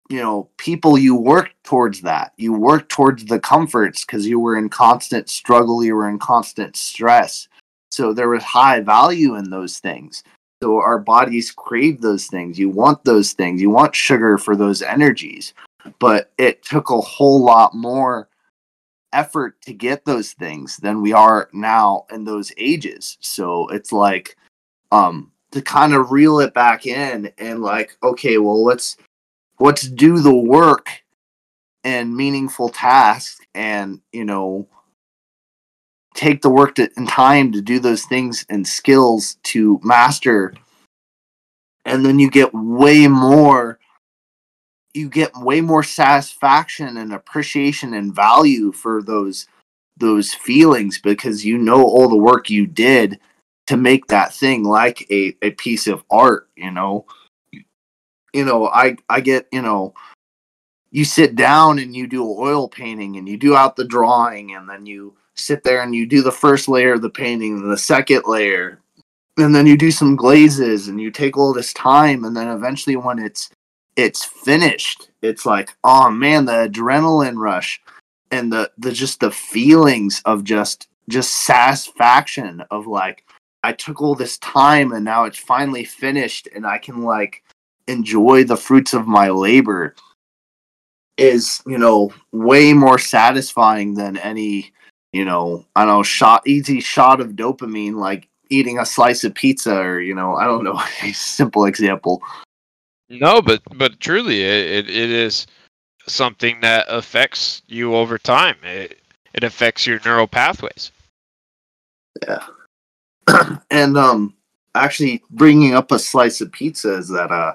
you 0.09 0.19
know 0.19 0.49
people 0.57 0.97
you 0.97 1.15
worked 1.15 1.55
towards 1.63 2.01
that. 2.01 2.33
You 2.37 2.53
worked 2.53 2.89
towards 2.89 3.25
the 3.25 3.39
comforts 3.39 4.05
because 4.05 4.27
you 4.27 4.39
were 4.39 4.57
in 4.57 4.69
constant 4.69 5.29
struggle 5.29 5.83
you 5.83 5.95
were 5.95 6.09
in 6.09 6.19
constant 6.19 6.75
stress. 6.75 7.47
So 7.91 8.13
there 8.13 8.29
was 8.29 8.43
high 8.43 8.81
value 8.81 9.35
in 9.35 9.49
those 9.49 9.79
things. 9.79 10.23
So 10.61 10.75
our 10.75 10.99
bodies 10.99 11.51
crave 11.51 12.01
those 12.01 12.27
things. 12.27 12.59
You 12.59 12.69
want 12.69 13.03
those 13.03 13.33
things. 13.33 13.61
You 13.61 13.69
want 13.69 13.95
sugar 13.95 14.37
for 14.37 14.55
those 14.55 14.81
energies. 14.81 15.53
But 15.97 16.31
it 16.37 16.61
took 16.63 16.91
a 16.91 17.01
whole 17.01 17.43
lot 17.43 17.73
more 17.73 18.29
effort 19.13 19.61
to 19.61 19.73
get 19.73 20.05
those 20.05 20.33
things 20.33 20.77
than 20.77 21.01
we 21.01 21.13
are 21.13 21.49
now 21.53 22.05
in 22.11 22.23
those 22.23 22.51
ages. 22.57 23.17
So 23.21 23.67
it's 23.69 23.91
like 23.91 24.37
um 24.91 25.31
to 25.51 25.61
kind 25.61 25.93
of 25.93 26.11
reel 26.11 26.39
it 26.39 26.53
back 26.53 26.85
in 26.85 27.31
and 27.37 27.61
like 27.61 27.97
okay 28.01 28.37
well 28.37 28.63
let's 28.63 28.97
let's 29.59 29.83
do 29.83 30.19
the 30.19 30.33
work 30.33 30.89
and 31.83 32.15
meaningful 32.15 32.69
tasks 32.69 33.39
and 33.53 34.01
you 34.11 34.23
know 34.23 34.67
take 36.13 36.41
the 36.41 36.49
work 36.49 36.75
to, 36.75 36.89
and 36.97 37.07
time 37.07 37.51
to 37.51 37.61
do 37.61 37.79
those 37.79 38.03
things 38.05 38.45
and 38.49 38.67
skills 38.67 39.35
to 39.43 39.79
master. 39.83 40.53
And 41.85 42.05
then 42.05 42.19
you 42.19 42.29
get 42.29 42.53
way 42.53 43.07
more 43.07 43.79
you 44.93 45.09
get 45.09 45.35
way 45.35 45.61
more 45.61 45.83
satisfaction 45.83 46.97
and 46.97 47.13
appreciation 47.13 47.93
and 47.93 48.13
value 48.13 48.71
for 48.71 49.01
those 49.01 49.47
those 49.97 50.33
feelings 50.33 50.99
because 50.99 51.45
you 51.45 51.57
know 51.57 51.83
all 51.83 52.09
the 52.09 52.15
work 52.15 52.49
you 52.49 52.65
did 52.65 53.19
to 53.67 53.77
make 53.77 54.07
that 54.07 54.33
thing 54.33 54.63
like 54.63 55.05
a, 55.11 55.35
a 55.41 55.51
piece 55.51 55.87
of 55.87 56.03
art 56.09 56.49
you 56.55 56.71
know? 56.71 57.05
You 58.33 58.45
know 58.45 58.67
i 58.67 58.95
i 59.09 59.21
get 59.21 59.47
you 59.51 59.61
know 59.61 59.93
you 60.91 61.05
sit 61.05 61.35
down 61.35 61.79
and 61.79 61.95
you 61.95 62.07
do 62.07 62.23
oil 62.23 62.67
painting 62.67 63.17
and 63.17 63.27
you 63.27 63.37
do 63.37 63.55
out 63.55 63.75
the 63.75 63.85
drawing 63.85 64.55
and 64.55 64.69
then 64.69 64.85
you 64.85 65.15
sit 65.35 65.63
there 65.63 65.81
and 65.81 65.95
you 65.95 66.05
do 66.05 66.21
the 66.21 66.31
first 66.31 66.67
layer 66.67 66.93
of 66.93 67.01
the 67.01 67.09
painting 67.09 67.57
and 67.57 67.71
the 67.71 67.77
second 67.77 68.23
layer 68.25 68.79
and 69.37 69.55
then 69.55 69.65
you 69.65 69.77
do 69.77 69.91
some 69.91 70.15
glazes 70.15 70.87
and 70.87 70.99
you 70.99 71.09
take 71.09 71.37
all 71.37 71.53
this 71.53 71.73
time 71.73 72.25
and 72.25 72.35
then 72.35 72.47
eventually 72.47 72.95
when 72.95 73.19
it's 73.19 73.49
it's 73.95 74.23
finished. 74.25 75.09
It's 75.21 75.45
like 75.45 75.75
oh 75.83 76.09
man 76.09 76.45
the 76.45 76.69
adrenaline 76.69 77.37
rush 77.37 77.81
and 78.31 78.51
the 78.51 78.71
the 78.77 78.91
just 78.91 79.19
the 79.19 79.31
feelings 79.31 80.21
of 80.25 80.43
just 80.43 80.87
just 81.09 81.43
satisfaction 81.43 82.63
of 82.71 82.87
like 82.87 83.25
i 83.63 83.71
took 83.71 84.01
all 84.01 84.15
this 84.15 84.37
time 84.37 84.91
and 84.93 85.05
now 85.05 85.25
it's 85.25 85.37
finally 85.37 85.83
finished 85.83 86.47
and 86.55 86.65
i 86.65 86.77
can 86.77 87.03
like 87.03 87.43
enjoy 87.87 88.43
the 88.43 88.57
fruits 88.57 88.93
of 88.93 89.07
my 89.07 89.29
labor 89.29 89.93
is 91.17 91.61
you 91.67 91.77
know 91.77 92.11
way 92.31 92.73
more 92.73 92.97
satisfying 92.97 93.93
than 93.93 94.17
any 94.17 94.71
you 95.11 95.25
know 95.25 95.65
i 95.75 95.83
don't 95.83 95.97
know 95.97 96.03
shot 96.03 96.41
easy 96.47 96.79
shot 96.79 97.19
of 97.19 97.31
dopamine 97.31 97.95
like 97.95 98.27
eating 98.49 98.79
a 98.79 98.85
slice 98.85 99.23
of 99.23 99.33
pizza 99.35 99.75
or 99.75 99.99
you 99.99 100.15
know 100.15 100.35
i 100.35 100.45
don't 100.45 100.63
know 100.63 100.81
a 101.03 101.11
simple 101.11 101.65
example 101.65 102.21
No, 103.19 103.41
but 103.41 103.61
but 103.75 103.99
truly, 103.99 104.41
it, 104.41 104.87
it, 104.87 104.89
it 104.89 105.09
is 105.09 105.45
something 106.07 106.59
that 106.61 106.85
affects 106.87 107.61
you 107.67 107.95
over 107.95 108.17
time. 108.17 108.55
It 108.63 108.99
it 109.33 109.43
affects 109.43 109.85
your 109.85 109.99
neural 110.05 110.27
pathways. 110.27 110.91
Yeah, 112.25 112.45
and 113.71 113.97
um 113.97 114.33
actually 114.75 115.21
bringing 115.31 115.73
up 115.75 115.91
a 115.91 115.99
slice 115.99 116.41
of 116.41 116.51
pizza 116.51 116.95
is 116.95 117.09
that 117.09 117.31
uh 117.31 117.53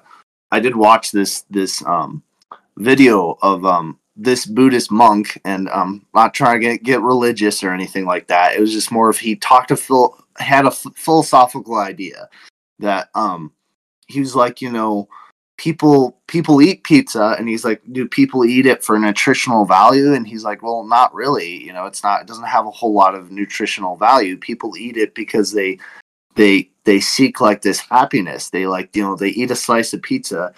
i 0.52 0.60
did 0.60 0.76
watch 0.76 1.12
this 1.12 1.42
this 1.50 1.84
um 1.86 2.22
video 2.76 3.38
of 3.42 3.64
um 3.64 3.98
this 4.16 4.46
buddhist 4.46 4.90
monk 4.90 5.40
and 5.44 5.68
um 5.70 6.04
not 6.14 6.34
trying 6.34 6.60
to 6.60 6.66
get, 6.66 6.82
get 6.82 7.00
religious 7.00 7.62
or 7.62 7.72
anything 7.72 8.04
like 8.04 8.26
that 8.26 8.54
it 8.54 8.60
was 8.60 8.72
just 8.72 8.92
more 8.92 9.08
of 9.08 9.18
he 9.18 9.36
talked 9.36 9.68
to 9.68 9.76
phil 9.76 10.16
had 10.38 10.64
a 10.64 10.68
f- 10.68 10.86
philosophical 10.94 11.76
idea 11.76 12.28
that 12.78 13.08
um 13.14 13.50
he 14.08 14.20
was 14.20 14.36
like 14.36 14.60
you 14.60 14.70
know 14.70 15.08
people 15.56 16.18
people 16.26 16.60
eat 16.60 16.84
pizza 16.84 17.34
and 17.38 17.48
he's 17.48 17.64
like 17.64 17.80
do 17.92 18.06
people 18.06 18.44
eat 18.44 18.66
it 18.66 18.82
for 18.84 18.98
nutritional 18.98 19.64
value? 19.64 20.14
And 20.14 20.26
he's 20.26 20.44
like 20.44 20.62
well 20.62 20.84
not 20.84 21.14
really 21.14 21.64
you 21.64 21.72
know 21.72 21.86
it's 21.86 22.02
not 22.02 22.22
it 22.22 22.26
doesn't 22.26 22.44
have 22.44 22.66
a 22.66 22.70
whole 22.70 22.92
lot 22.92 23.14
of 23.14 23.30
nutritional 23.30 23.96
value. 23.96 24.36
People 24.36 24.76
eat 24.76 24.96
it 24.96 25.14
because 25.14 25.52
they 25.52 25.78
they 26.34 26.70
they 26.84 27.00
seek 27.00 27.40
like 27.40 27.62
this 27.62 27.80
happiness. 27.80 28.50
They 28.50 28.66
like 28.66 28.94
you 28.94 29.02
know 29.02 29.16
they 29.16 29.30
eat 29.30 29.50
a 29.50 29.56
slice 29.56 29.92
of 29.92 30.02
pizza 30.02 30.54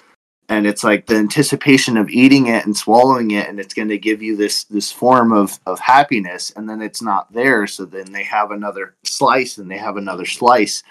and 0.49 0.67
it's 0.67 0.83
like 0.83 1.07
the 1.07 1.17
anticipation 1.17 1.97
of 1.97 2.09
eating 2.09 2.47
it 2.47 2.65
and 2.65 2.77
swallowing 2.77 3.33
it 3.33 3.49
and 3.49 3.61
it's 3.61 3.75
going 3.75 3.89
to 3.89 3.99
give 3.99 4.23
you 4.23 4.37
this 4.37 4.65
this 4.65 4.91
form 4.91 5.33
of 5.33 5.59
of 5.67 5.79
happiness 5.79 6.53
and 6.57 6.69
then 6.69 6.81
it's 6.81 7.03
not 7.03 7.33
there 7.33 7.67
so 7.67 7.85
then 7.85 8.11
they 8.13 8.25
have 8.25 8.51
another 8.51 8.95
slice 9.05 9.59
and 9.59 9.71
they 9.71 9.77
have 9.77 9.97
another 9.97 10.25
slice 10.25 10.83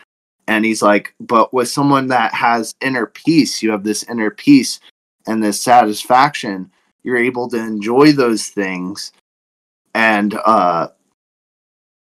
and 0.48 0.66
he's 0.66 0.82
like 0.82 1.14
but 1.20 1.54
with 1.54 1.68
someone 1.68 2.08
that 2.08 2.34
has 2.34 2.76
inner 2.82 3.06
peace 3.06 3.62
you 3.62 3.72
have 3.72 3.84
this 3.84 4.04
inner 4.04 4.32
peace 4.32 4.80
and 5.28 5.44
this 5.44 5.62
satisfaction 5.62 6.70
you're 7.04 7.18
able 7.18 7.48
to 7.50 7.58
enjoy 7.58 8.12
those 8.12 8.48
things 8.48 9.12
and 9.94 10.34
uh 10.46 10.88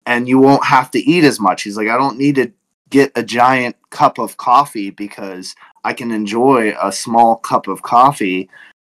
and 0.05 0.27
you 0.27 0.37
won't 0.37 0.65
have 0.65 0.91
to 0.91 0.99
eat 0.99 1.23
as 1.23 1.39
much 1.39 1.63
he's 1.63 1.77
like 1.77 1.87
i 1.87 1.97
don't 1.97 2.17
need 2.17 2.35
to 2.35 2.51
get 2.93 3.11
a 3.15 3.23
giant 3.23 3.75
cup 3.89 4.19
of 4.19 4.37
coffee 4.37 4.91
because 4.91 5.55
I 5.83 5.93
can 5.93 6.11
enjoy 6.11 6.75
a 6.79 6.91
small 6.91 7.37
cup 7.37 7.67
of 7.67 7.81
coffee 7.81 8.49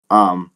um, 0.09 0.51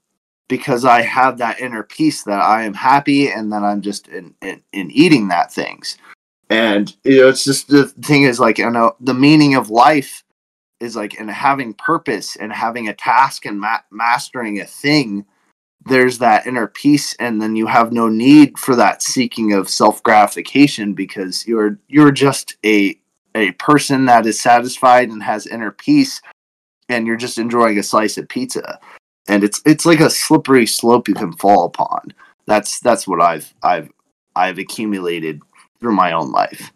because 0.49 0.83
I 0.83 1.01
have 1.01 1.37
that 1.37 1.61
inner 1.61 1.83
peace 1.83 2.23
that 2.23 2.41
I 2.41 2.63
am 2.63 2.73
happy 2.73 3.31
and 3.31 3.51
that 3.53 3.63
I'm 3.63 3.81
just 3.81 4.09
in, 4.09 4.35
in, 4.41 4.61
in 4.73 4.91
eating 4.91 5.29
that 5.29 5.53
things. 5.53 5.97
And 6.49 6.95
you 7.03 7.21
know, 7.21 7.27
it's 7.29 7.43
just 7.43 7.67
the 7.67 7.87
thing 7.87 8.23
is 8.23 8.39
like 8.39 8.59
I 8.59 8.69
know 8.69 8.95
the 8.99 9.13
meaning 9.13 9.55
of 9.55 9.69
life 9.69 10.23
is 10.79 10.95
like 10.95 11.19
and 11.19 11.29
having 11.29 11.73
purpose 11.73 12.35
and 12.35 12.51
having 12.51 12.87
a 12.87 12.93
task 12.93 13.45
and 13.45 13.59
ma- 13.59 13.81
mastering 13.91 14.59
a 14.59 14.65
thing. 14.65 15.25
There's 15.85 16.17
that 16.19 16.45
inner 16.45 16.67
peace, 16.67 17.15
and 17.19 17.41
then 17.41 17.55
you 17.55 17.67
have 17.67 17.93
no 17.93 18.09
need 18.09 18.59
for 18.59 18.75
that 18.75 19.01
seeking 19.01 19.53
of 19.53 19.69
self 19.69 20.01
gratification 20.03 20.93
because 20.93 21.47
you're 21.47 21.79
you're 21.87 22.11
just 22.11 22.57
a 22.65 22.99
a 23.35 23.51
person 23.53 24.05
that 24.05 24.25
is 24.25 24.39
satisfied 24.39 25.09
and 25.09 25.23
has 25.23 25.47
inner 25.47 25.71
peace, 25.71 26.21
and 26.89 27.05
you're 27.07 27.15
just 27.15 27.37
enjoying 27.37 27.77
a 27.77 27.83
slice 27.83 28.17
of 28.17 28.27
pizza. 28.27 28.79
And 29.27 29.43
it's 29.43 29.61
it's 29.65 29.85
like 29.85 29.99
a 29.99 30.09
slippery 30.09 30.65
slope 30.65 31.07
you 31.07 31.13
can 31.13 31.33
fall 31.33 31.65
upon. 31.65 32.13
That's 32.45 32.79
that's 32.79 33.07
what 33.07 33.21
I've 33.21 33.53
I've 33.63 33.89
I've 34.35 34.57
accumulated 34.57 35.41
through 35.79 35.95
my 35.95 36.11
own 36.11 36.31
life. 36.31 36.71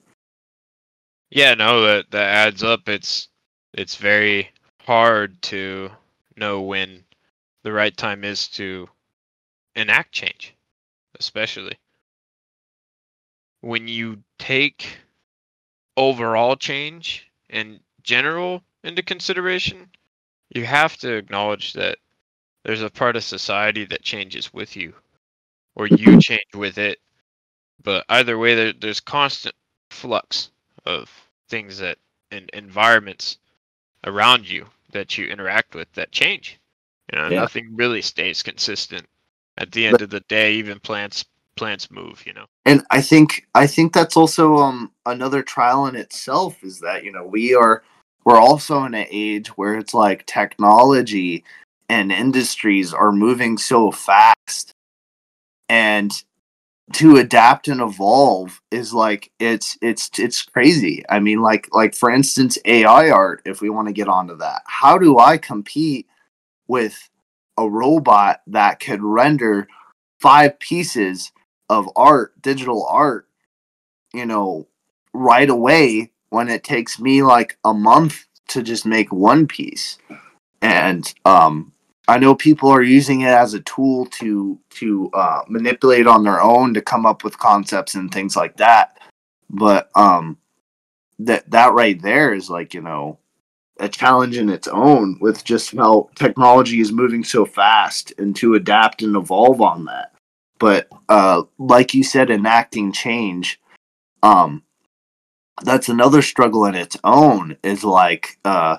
Yeah, 1.30 1.56
no, 1.56 1.82
that 1.82 2.12
that 2.12 2.48
adds 2.48 2.64
up. 2.64 2.88
It's 2.88 3.28
it's 3.74 3.96
very 3.96 4.50
hard 4.86 5.42
to 5.44 5.90
know 6.38 6.62
when 6.62 7.04
the 7.64 7.72
right 7.72 7.96
time 7.96 8.24
is 8.24 8.48
to 8.50 8.88
enact 9.76 10.12
change, 10.12 10.56
especially 11.20 11.78
when 13.62 13.88
you 13.88 14.22
take 14.38 14.98
overall 15.96 16.56
change 16.56 17.32
and 17.50 17.80
general 18.04 18.62
into 18.84 19.02
consideration. 19.02 19.90
You 20.50 20.66
have 20.66 20.98
to 20.98 21.14
acknowledge 21.14 21.74
that 21.74 21.98
there's 22.64 22.82
a 22.82 22.90
part 22.90 23.16
of 23.16 23.24
society 23.24 23.86
that 23.86 24.04
changes 24.04 24.54
with 24.54 24.76
you, 24.76 24.94
or 25.76 25.88
you 25.88 26.20
change 26.22 26.54
with 26.54 26.78
it. 26.78 27.00
But 27.82 28.06
either 28.10 28.38
way, 28.38 28.56
there, 28.56 28.74
there's 28.74 29.00
constant 29.00 29.56
flux 29.92 30.52
of 30.86 31.10
things 31.50 31.78
that 31.80 31.98
and 32.32 32.50
environments 32.54 33.38
around 34.06 34.50
you 34.50 34.66
that 34.92 35.18
you 35.18 35.26
interact 35.28 35.76
with 35.76 35.92
that 35.94 36.12
change. 36.12 36.60
You 37.12 37.20
know, 37.20 37.30
Yeah. 37.30 37.40
nothing 37.42 37.76
really 37.76 38.02
stays 38.02 38.42
consistent. 38.44 39.08
At 39.58 39.72
the 39.72 39.86
end 39.86 39.94
But- 39.94 40.02
of 40.04 40.10
the 40.10 40.22
day, 40.22 40.54
even 40.54 40.80
plants 40.80 41.26
plants 41.56 41.92
move. 41.92 42.26
You 42.26 42.34
know. 42.34 42.46
and 42.66 42.84
I 42.90 43.00
think 43.02 43.46
I 43.54 43.68
think 43.68 43.94
that's 43.94 44.18
also 44.18 44.58
um 44.58 44.92
another 45.06 45.44
trial 45.44 45.86
in 45.86 45.96
itself 45.96 46.64
is 46.64 46.80
that 46.80 47.04
you 47.04 47.12
know 47.12 47.24
we 47.24 47.54
are 47.54 47.84
we're 48.24 48.40
also 48.40 48.84
in 48.86 48.96
an 48.96 49.06
age 49.12 49.50
where 49.50 49.76
it's 49.78 49.94
like 49.94 50.26
technology 50.26 51.44
and 51.90 52.12
industries 52.12 52.92
are 52.94 53.12
moving 53.12 53.58
so 53.60 53.92
fast 53.92 54.74
and 55.70 56.24
to 56.94 57.18
adapt 57.18 57.68
and 57.68 57.82
evolve 57.82 58.62
is 58.72 58.94
like 58.94 59.32
it's 59.40 59.78
it's 59.82 60.10
it's 60.18 60.42
crazy 60.44 61.04
i 61.10 61.20
mean 61.20 61.42
like 61.42 61.68
like 61.72 61.96
for 61.96 62.12
instance 62.12 62.58
ai 62.66 63.10
art 63.10 63.42
if 63.46 63.62
we 63.62 63.70
want 63.70 63.88
to 63.88 63.94
get 63.94 64.08
onto 64.08 64.38
that 64.38 64.62
how 64.68 64.98
do 64.98 65.18
i 65.20 65.38
compete 65.38 66.08
with 66.68 67.10
a 67.58 67.70
robot 67.70 68.42
that 68.48 68.80
could 68.80 69.02
render 69.02 69.68
five 70.20 70.58
pieces 70.60 71.32
of 71.70 71.90
art, 71.96 72.40
digital 72.42 72.86
art, 72.88 73.28
you 74.14 74.26
know, 74.26 74.68
right 75.14 75.50
away 75.50 76.12
when 76.30 76.50
it 76.50 76.64
takes 76.64 77.00
me 77.00 77.22
like 77.22 77.58
a 77.64 77.74
month 77.74 78.26
to 78.48 78.64
just 78.64 78.86
make 78.86 79.12
one 79.12 79.48
piece. 79.48 79.98
And 80.62 81.14
um 81.26 81.74
I 82.08 82.20
know 82.20 82.36
people 82.36 82.70
are 82.70 82.82
using 82.82 83.22
it 83.22 83.30
as 83.30 83.54
a 83.54 83.62
tool 83.62 84.06
to 84.08 84.60
to 84.72 85.10
uh, 85.14 85.42
manipulate 85.48 86.08
on 86.08 86.24
their 86.24 86.42
own 86.42 86.74
to 86.74 86.82
come 86.82 87.06
up 87.06 87.24
with 87.24 87.40
concepts 87.40 87.96
and 87.96 88.12
things 88.12 88.36
like 88.36 88.58
that. 88.58 88.98
But 89.50 89.90
um 89.96 90.38
that 91.20 91.50
that 91.52 91.74
right 91.74 92.02
there 92.02 92.34
is 92.34 92.50
like, 92.50 92.74
you 92.74 92.82
know, 92.82 93.20
a 93.80 93.88
challenge 93.88 94.38
in 94.38 94.50
its 94.50 94.68
own 94.68 95.18
with 95.22 95.44
just 95.44 95.76
how 95.76 96.10
technology 96.16 96.80
is 96.82 96.92
moving 96.92 97.24
so 97.24 97.46
fast 97.46 98.14
and 98.18 98.36
to 98.38 98.56
adapt 98.56 99.02
and 99.02 99.16
evolve 99.16 99.62
on 99.62 99.86
that 99.86 100.14
but 100.64 100.88
uh, 101.10 101.44
like 101.58 101.94
you 101.94 102.06
said, 102.06 102.30
enacting 102.30 102.94
change, 102.94 103.60
um, 104.22 104.64
that's 105.62 105.90
another 105.90 106.22
struggle 106.22 106.66
in 106.68 106.74
its 106.74 106.96
own. 107.04 107.58
Is 107.64 107.84
like 107.84 108.38
uh, 108.46 108.78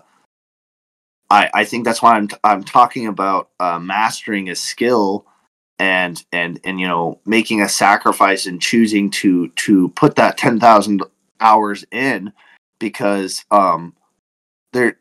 I 1.31 1.51
I 1.55 1.65
think 1.65 1.85
that's 1.85 2.03
why 2.03 2.15
I'm 2.15 2.29
I'm 2.43 2.65
talking 2.65 3.07
about 3.07 3.51
uh, 3.61 3.79
mastering 3.79 4.49
a 4.51 4.55
skill 4.55 5.27
and 5.79 6.25
and 6.33 6.61
and 6.65 6.79
you 6.79 6.87
know 6.87 7.21
making 7.27 7.63
a 7.63 7.69
sacrifice 7.69 8.47
and 8.47 8.61
choosing 8.61 9.11
to 9.11 9.49
to 9.49 9.89
put 9.91 10.15
that 10.17 10.39
ten 10.39 10.61
thousand 10.61 11.03
hours 11.41 11.85
in 11.91 12.33
because 12.79 13.45
um 13.51 13.95
there 14.73 14.99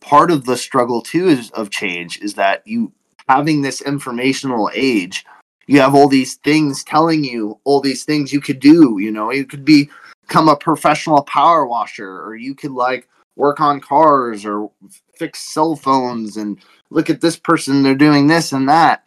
part 0.00 0.30
of 0.30 0.44
the 0.44 0.56
struggle 0.56 1.00
too 1.00 1.28
is 1.28 1.50
of 1.50 1.70
change 1.70 2.20
is 2.20 2.34
that 2.34 2.66
you 2.66 2.92
having 3.28 3.62
this 3.62 3.80
informational 3.80 4.70
age 4.74 5.24
you 5.68 5.80
have 5.80 5.94
all 5.94 6.08
these 6.08 6.34
things 6.36 6.82
telling 6.82 7.22
you 7.22 7.58
all 7.64 7.80
these 7.80 8.04
things 8.04 8.32
you 8.32 8.40
could 8.40 8.58
do 8.58 8.98
you 8.98 9.12
know? 9.12 9.30
You 9.30 9.46
could 9.46 9.64
be 9.64 9.88
become 10.26 10.48
a 10.48 10.56
professional 10.56 11.22
power 11.22 11.66
washer 11.66 12.22
or 12.22 12.34
you 12.34 12.54
could 12.54 12.72
like 12.72 13.08
work 13.36 13.60
on 13.60 13.80
cars 13.80 14.44
or 14.44 14.70
fix 15.16 15.40
cell 15.40 15.76
phones 15.76 16.36
and 16.36 16.58
look 16.90 17.08
at 17.10 17.20
this 17.20 17.36
person 17.36 17.82
they're 17.82 17.94
doing 17.94 18.26
this 18.26 18.52
and 18.52 18.68
that. 18.68 19.04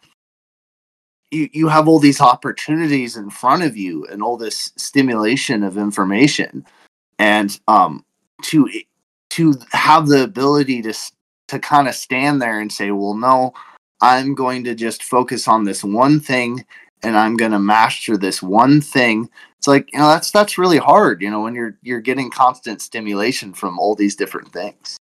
You 1.30 1.48
you 1.52 1.68
have 1.68 1.88
all 1.88 1.98
these 1.98 2.20
opportunities 2.20 3.16
in 3.16 3.30
front 3.30 3.62
of 3.62 3.76
you 3.76 4.06
and 4.06 4.22
all 4.22 4.36
this 4.36 4.72
stimulation 4.76 5.62
of 5.62 5.76
information. 5.76 6.64
And 7.18 7.58
um 7.68 8.04
to 8.42 8.68
to 9.30 9.54
have 9.72 10.06
the 10.08 10.22
ability 10.22 10.82
to 10.82 10.94
to 11.48 11.58
kind 11.58 11.88
of 11.88 11.94
stand 11.94 12.42
there 12.42 12.60
and 12.60 12.72
say 12.72 12.90
well 12.90 13.14
no 13.14 13.54
I'm 14.00 14.34
going 14.34 14.64
to 14.64 14.74
just 14.74 15.02
focus 15.04 15.48
on 15.48 15.64
this 15.64 15.82
one 15.82 16.20
thing 16.20 16.64
and 17.02 17.16
I'm 17.16 17.36
going 17.36 17.52
to 17.52 17.58
master 17.58 18.16
this 18.16 18.42
one 18.42 18.80
thing. 18.80 19.30
It's 19.58 19.68
like, 19.68 19.92
you 19.92 19.98
know, 19.98 20.08
that's 20.08 20.30
that's 20.30 20.58
really 20.58 20.78
hard, 20.78 21.22
you 21.22 21.30
know, 21.30 21.42
when 21.42 21.54
you're 21.54 21.76
you're 21.82 22.00
getting 22.00 22.30
constant 22.30 22.82
stimulation 22.82 23.54
from 23.54 23.78
all 23.78 23.94
these 23.94 24.16
different 24.16 24.52
things. 24.52 24.98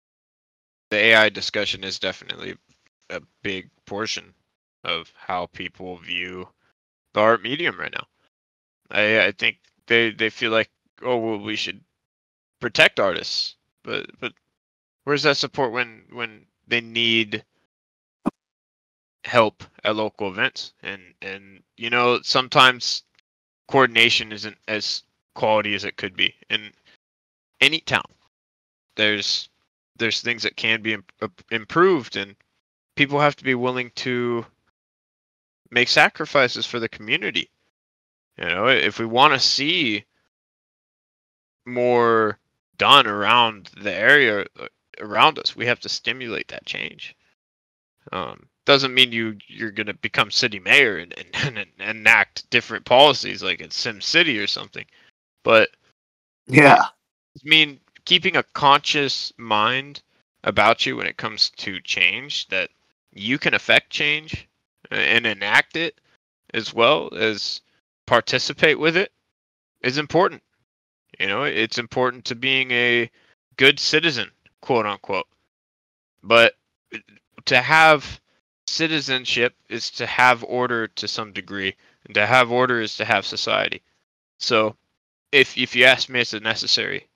the 0.92 0.98
AI 0.98 1.30
discussion 1.30 1.84
is 1.84 2.00
definitely 2.00 2.56
a 3.10 3.22
big 3.44 3.70
portion 3.86 4.34
of 4.84 5.12
how 5.18 5.48
people 5.48 5.98
view 5.98 6.48
the 7.14 7.22
art 7.22 7.42
medium 7.44 7.80
right 7.80 7.94
now. 7.94 8.08
I 8.92 9.28
I 9.28 9.32
think 9.34 9.58
they 9.88 10.12
they 10.12 10.30
feel 10.30 10.52
like 10.52 10.70
oh 11.04 11.18
well 11.18 11.40
we 11.40 11.56
should 11.56 11.82
protect 12.62 13.00
artists, 13.00 13.56
but 13.84 14.10
but 14.20 14.34
where's 15.06 15.24
that 15.24 15.38
support 15.38 15.72
when 15.74 16.06
when 16.12 16.46
they 16.68 16.82
need 16.82 17.44
help 19.24 19.63
at 19.84 19.95
local 19.95 20.30
events. 20.30 20.74
And 20.84 21.01
and 21.22 21.63
you 21.78 21.89
know 21.89 22.20
sometimes 22.24 23.03
coordination 23.67 24.32
isn't 24.32 24.57
as 24.67 25.03
quality 25.36 25.76
as 25.76 25.84
it 25.84 25.97
could 25.97 26.15
be 26.15 26.36
in 26.49 26.72
any 27.61 27.80
town. 27.80 28.03
There's 28.95 29.49
there's 29.97 30.22
things 30.22 30.43
that 30.43 30.55
can 30.55 30.82
be 30.82 30.93
im- 30.93 31.05
improved 31.51 32.15
and 32.15 32.36
people 32.95 33.20
have 33.20 33.36
to 33.38 33.43
be 33.43 33.55
willing 33.55 33.91
to 33.95 34.45
make 35.72 35.88
sacrifices 35.88 36.65
for 36.65 36.80
the 36.80 36.89
community. 36.89 37.49
You 38.38 38.45
know 38.45 38.67
if 38.67 38.99
we 38.99 39.05
want 39.05 39.34
to 39.34 39.39
see 39.39 40.05
more 41.65 42.39
done 42.78 43.05
around 43.05 43.70
the 43.82 43.93
area 43.93 44.45
uh, 44.59 44.67
around 44.99 45.38
us 45.38 45.55
we 45.55 45.65
have 45.65 45.80
to 45.82 45.89
stimulate 45.89 46.47
that 46.49 46.65
change. 46.65 47.15
Um, 48.11 48.49
doesn't 48.70 48.93
mean 48.93 49.11
you 49.11 49.38
you're 49.47 49.72
going 49.72 49.88
to 49.88 49.93
become 49.95 50.32
city 50.32 50.59
mayor 50.59 50.97
and, 50.97 51.13
and, 51.43 51.57
and 51.57 51.70
enact 51.80 52.49
different 52.51 52.86
policies 52.86 53.43
like 53.43 53.59
in 53.59 53.72
sim 53.72 53.99
city 53.99 54.39
or 54.39 54.47
something 54.47 54.86
but 55.43 55.70
Yeah. 56.49 56.84
I 56.84 57.41
mean, 57.43 57.80
keeping 58.05 58.36
a 58.36 58.43
conscious 58.43 59.32
mind 59.38 60.01
about 60.43 60.86
you 60.86 60.95
when 60.95 61.07
it 61.07 61.17
comes 61.17 61.51
to 61.51 61.80
change, 61.82 62.47
that 62.47 62.70
you 63.13 63.38
can 63.38 63.53
affect 63.53 63.91
change 63.91 64.47
and 64.91 65.26
enact 65.26 65.76
it 65.76 65.99
as 66.53 66.74
well 66.74 67.13
as 67.15 67.61
participate 68.07 68.80
with 68.80 68.97
it 68.97 69.11
is 69.82 69.97
important. 69.97 70.41
You 71.20 71.28
know, 71.28 71.43
it's 71.43 71.78
important 71.78 72.26
to 72.26 72.36
being 72.36 72.72
a 72.72 73.09
good 73.57 73.80
citizen, 73.80 74.32
quote 74.61 74.86
unquote. 74.86 75.28
But 76.24 76.55
to 77.45 77.61
have 77.61 78.20
citizenship 78.70 79.55
is 79.70 79.89
to 79.91 80.05
have 80.07 80.43
order 80.43 80.88
to 80.88 81.07
some 81.07 81.34
degree, 81.34 81.76
and 82.05 82.15
to 82.15 82.26
have 82.26 82.51
order 82.51 82.82
is 82.82 82.97
to 82.97 83.05
have 83.05 83.26
society. 83.26 83.82
So, 84.39 84.76
if 85.32 85.57
if 85.57 85.76
you 85.76 85.86
ask 85.86 86.09
me, 86.09 86.22
is 86.22 86.34
it 86.34 86.43
necessary? 86.43 87.07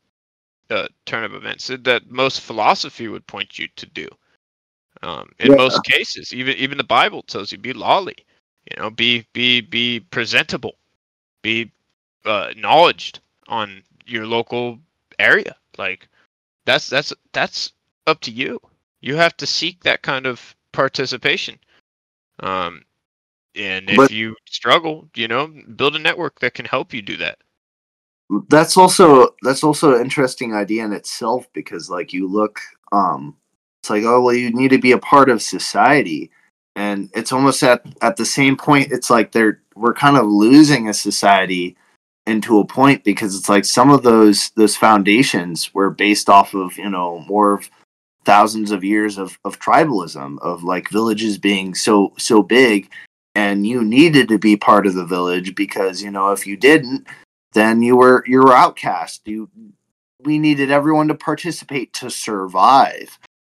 uh, 0.69 0.87
turn 1.05 1.23
of 1.23 1.33
events 1.33 1.67
that 1.67 2.09
most 2.09 2.41
philosophy 2.41 3.07
would 3.07 3.27
point 3.27 3.59
you 3.59 3.67
to 3.75 3.85
do. 3.87 4.07
Um, 5.01 5.31
in 5.39 5.51
Yeah. 5.51 5.55
most 5.55 5.83
cases, 5.83 6.33
even 6.33 6.55
even 6.57 6.77
the 6.77 6.83
Bible 6.83 7.23
tells 7.23 7.51
you 7.51 7.57
be 7.57 7.73
lawly, 7.73 8.15
you 8.69 8.81
know, 8.81 8.89
be 8.89 9.27
be 9.33 9.61
be 9.61 9.99
presentable, 9.99 10.77
be 11.41 11.71
uh, 12.25 12.47
acknowledged 12.51 13.19
on 13.47 13.83
your 14.05 14.25
local 14.27 14.79
area. 15.19 15.55
Like 15.77 16.07
that's 16.65 16.87
that's 16.89 17.13
that's 17.33 17.73
up 18.07 18.21
to 18.21 18.31
you. 18.31 18.59
You 19.01 19.17
have 19.17 19.35
to 19.37 19.45
seek 19.47 19.83
that 19.83 20.01
kind 20.03 20.25
of 20.25 20.55
participation. 20.73 21.57
Um, 22.39 22.83
and 23.55 23.89
if 23.89 23.95
But- 23.95 24.11
you 24.11 24.35
struggle, 24.49 25.07
you 25.15 25.27
know, 25.27 25.47
build 25.75 25.95
a 25.95 25.99
network 25.99 26.39
that 26.39 26.53
can 26.55 26.65
help 26.65 26.93
you 26.93 27.01
do 27.01 27.15
that. 27.17 27.37
that's 28.49 28.77
also 28.77 29.35
that's 29.43 29.63
also 29.63 29.93
an 29.95 30.01
interesting 30.01 30.55
idea 30.55 30.83
in 30.83 30.91
itself 30.93 31.45
because 31.53 31.89
like 31.89 32.13
you 32.13 32.27
look 32.27 32.59
um 32.91 33.35
it's 33.81 33.89
like 33.91 34.03
oh 34.05 34.21
well 34.21 34.33
you 34.33 34.49
need 34.51 34.69
to 34.69 34.79
be 34.79 34.93
a 34.93 34.97
part 34.97 35.29
of 35.29 35.39
society 35.41 36.31
and 36.75 37.11
it's 37.13 37.31
almost 37.31 37.61
at 37.61 37.85
at 38.01 38.15
the 38.15 38.25
same 38.25 38.55
point 38.55 38.91
it's 38.91 39.09
like 39.11 39.31
they're 39.31 39.61
we're 39.75 39.93
kind 39.93 40.17
of 40.17 40.25
losing 40.25 40.87
a 40.89 40.93
society 40.93 41.75
into 42.25 42.59
a 42.59 42.65
point 42.65 43.03
because 43.03 43.35
it's 43.35 43.49
like 43.49 43.65
some 43.65 43.91
of 43.91 44.01
those 44.01 44.49
those 44.51 44.75
foundations 44.75 45.71
were 45.75 45.91
based 45.91 46.27
off 46.29 46.55
of 46.55 46.75
you 46.77 46.89
know 46.89 47.19
more 47.27 47.53
of 47.53 47.69
thousands 48.25 48.71
of 48.71 48.83
years 48.83 49.17
of 49.17 49.37
of 49.45 49.59
tribalism 49.59 50.39
of 50.39 50.63
like 50.63 50.89
villages 50.89 51.37
being 51.37 51.75
so 51.75 52.13
so 52.17 52.41
big 52.41 52.89
and 53.35 53.65
you 53.65 53.83
needed 53.83 54.27
to 54.27 54.37
be 54.37 54.55
part 54.55 54.85
of 54.85 54.93
the 54.93 55.05
village 55.05 55.55
because 55.55 56.01
you 56.01 56.11
know 56.11 56.31
if 56.31 56.45
you 56.47 56.55
didn't 56.55 57.07
then 57.53 57.81
you 57.81 57.95
were 57.95 58.23
you 58.27 58.39
were 58.39 58.53
outcast. 58.53 59.21
You 59.25 59.49
we 60.23 60.39
needed 60.39 60.71
everyone 60.71 61.07
to 61.07 61.15
participate 61.15 61.93
to 61.93 62.09
survive. 62.09 63.17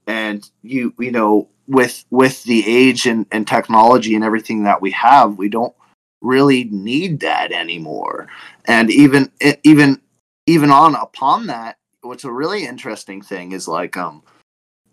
And 0.08 0.50
you 0.62 0.94
you 1.00 1.12
know 1.12 1.50
with 1.68 2.04
with 2.10 2.44
the 2.44 2.68
age 2.68 3.06
and, 3.06 3.26
and 3.32 3.48
technology 3.48 4.16
and 4.16 4.24
everything 4.24 4.64
that 4.64 4.82
we 4.82 4.92
have, 4.92 5.38
we 5.38 5.48
don't 5.48 5.74
really 6.22 6.66
need 6.66 7.22
that 7.22 7.52
anymore. 7.52 8.28
And 8.66 8.92
even 8.92 9.32
even 9.64 10.02
even 10.48 10.72
on 10.72 10.96
upon 10.96 11.48
that, 11.48 11.78
what's 12.02 12.26
a 12.26 12.32
really 12.32 12.66
interesting 12.66 13.22
thing 13.22 13.54
is 13.54 13.68
like 13.68 13.96
um 13.96 14.24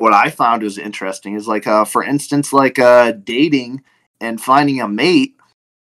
what 0.01 0.15
I 0.15 0.31
found 0.31 0.63
was 0.63 0.79
interesting 0.79 1.35
is 1.35 1.47
like 1.47 1.67
uh 1.67 1.85
for 1.85 2.03
instance 2.03 2.53
like 2.53 2.79
uh 2.79 3.13
dating 3.13 3.83
and 4.21 4.41
finding 4.41 4.81
a 4.81 4.89
mate, 4.89 5.37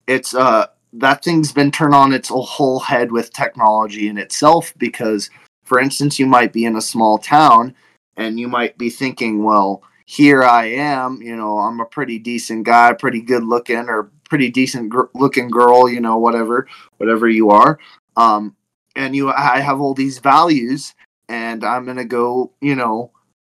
it's 0.06 0.34
uh 0.34 0.66
that 0.94 1.22
thing's 1.22 1.52
been 1.52 1.70
turned 1.70 1.94
on 1.94 2.14
its 2.14 2.30
whole 2.30 2.80
head 2.80 3.12
with 3.12 3.32
technology 3.32 4.08
in 4.08 4.16
itself 4.16 4.72
because 4.78 5.28
for 5.64 5.78
instance 5.78 6.18
you 6.18 6.26
might 6.26 6.52
be 6.52 6.64
in 6.64 6.76
a 6.76 6.80
small 6.80 7.18
town 7.18 7.74
and 8.16 8.40
you 8.40 8.48
might 8.48 8.78
be 8.78 8.88
thinking 8.88 9.42
well 9.44 9.82
here 10.06 10.42
i 10.42 10.64
am 10.64 11.20
you 11.20 11.36
know 11.36 11.58
i'm 11.58 11.80
a 11.80 11.84
pretty 11.84 12.18
decent 12.18 12.64
guy 12.64 12.92
pretty 12.92 13.20
good 13.20 13.42
looking 13.44 13.88
or 13.88 14.10
pretty 14.24 14.48
decent 14.48 14.88
gr- 14.88 15.12
looking 15.14 15.50
girl 15.50 15.88
you 15.88 16.00
know 16.00 16.16
whatever 16.16 16.66
whatever 16.96 17.28
you 17.28 17.50
are 17.50 17.78
um 18.16 18.54
and 18.94 19.14
you 19.14 19.30
i 19.30 19.60
have 19.60 19.80
all 19.80 19.92
these 19.92 20.18
values 20.20 20.94
and 21.28 21.64
i'm 21.64 21.84
gonna 21.84 22.04
go 22.04 22.52
you 22.60 22.76
know 22.76 23.10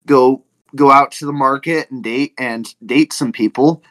go 0.06 0.44
go 0.76 0.92
out 0.92 1.12
to 1.14 1.26
the 1.26 1.34
market 1.34 1.90
and 1.92 2.04
date 2.04 2.34
and 2.38 2.74
date 2.86 3.14
some 3.14 3.32
people. 3.32 3.84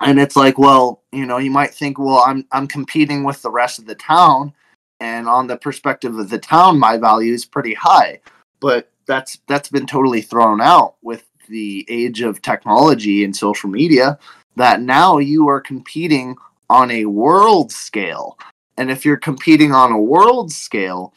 And 0.00 0.18
it's 0.20 0.36
like 0.36 0.58
well 0.58 1.02
you 1.12 1.26
know 1.26 1.38
you 1.38 1.50
might 1.50 1.74
think 1.74 1.98
well 1.98 2.22
i'm 2.24 2.46
i'm 2.52 2.68
competing 2.68 3.24
with 3.24 3.42
the 3.42 3.50
rest 3.50 3.78
of 3.78 3.86
the 3.86 3.96
town 3.96 4.52
and 5.00 5.28
on 5.28 5.46
the 5.46 5.56
perspective 5.56 6.16
of 6.16 6.30
the 6.30 6.38
town 6.38 6.78
my 6.78 6.96
value 6.96 7.32
is 7.32 7.44
pretty 7.44 7.74
high. 7.74 8.20
But 8.60 8.90
that's 9.06 9.38
that's 9.48 9.70
been 9.70 9.86
totally 9.86 10.22
thrown 10.22 10.60
out 10.60 10.96
with 11.02 11.24
the 11.48 11.84
age 11.88 12.20
of 12.20 12.42
technology 12.42 13.24
and 13.24 13.34
social 13.34 13.70
media 13.70 14.18
that 14.56 14.82
now 14.82 15.18
you 15.18 15.48
are 15.48 15.60
competing 15.60 16.36
on 16.68 16.90
a 16.90 17.06
world 17.06 17.72
scale. 17.72 18.38
And 18.76 18.90
if 18.90 19.04
you're 19.04 19.16
competing 19.16 19.72
on 19.72 19.90
a 19.90 20.00
world 20.00 20.52
scale 20.52 21.14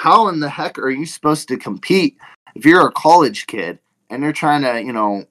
how 0.00 0.28
in 0.28 0.40
the 0.40 0.48
heck 0.48 0.78
are 0.78 0.88
you 0.88 1.04
supposed 1.04 1.46
to 1.48 1.58
compete? 1.58 2.16
If 2.54 2.64
you're 2.64 2.86
a 2.86 2.92
college 2.92 3.46
kid 3.46 3.78
and 4.10 4.22
you're 4.22 4.32
trying 4.32 4.62
to 4.62 4.82
you 4.82 4.92
know 4.92 5.24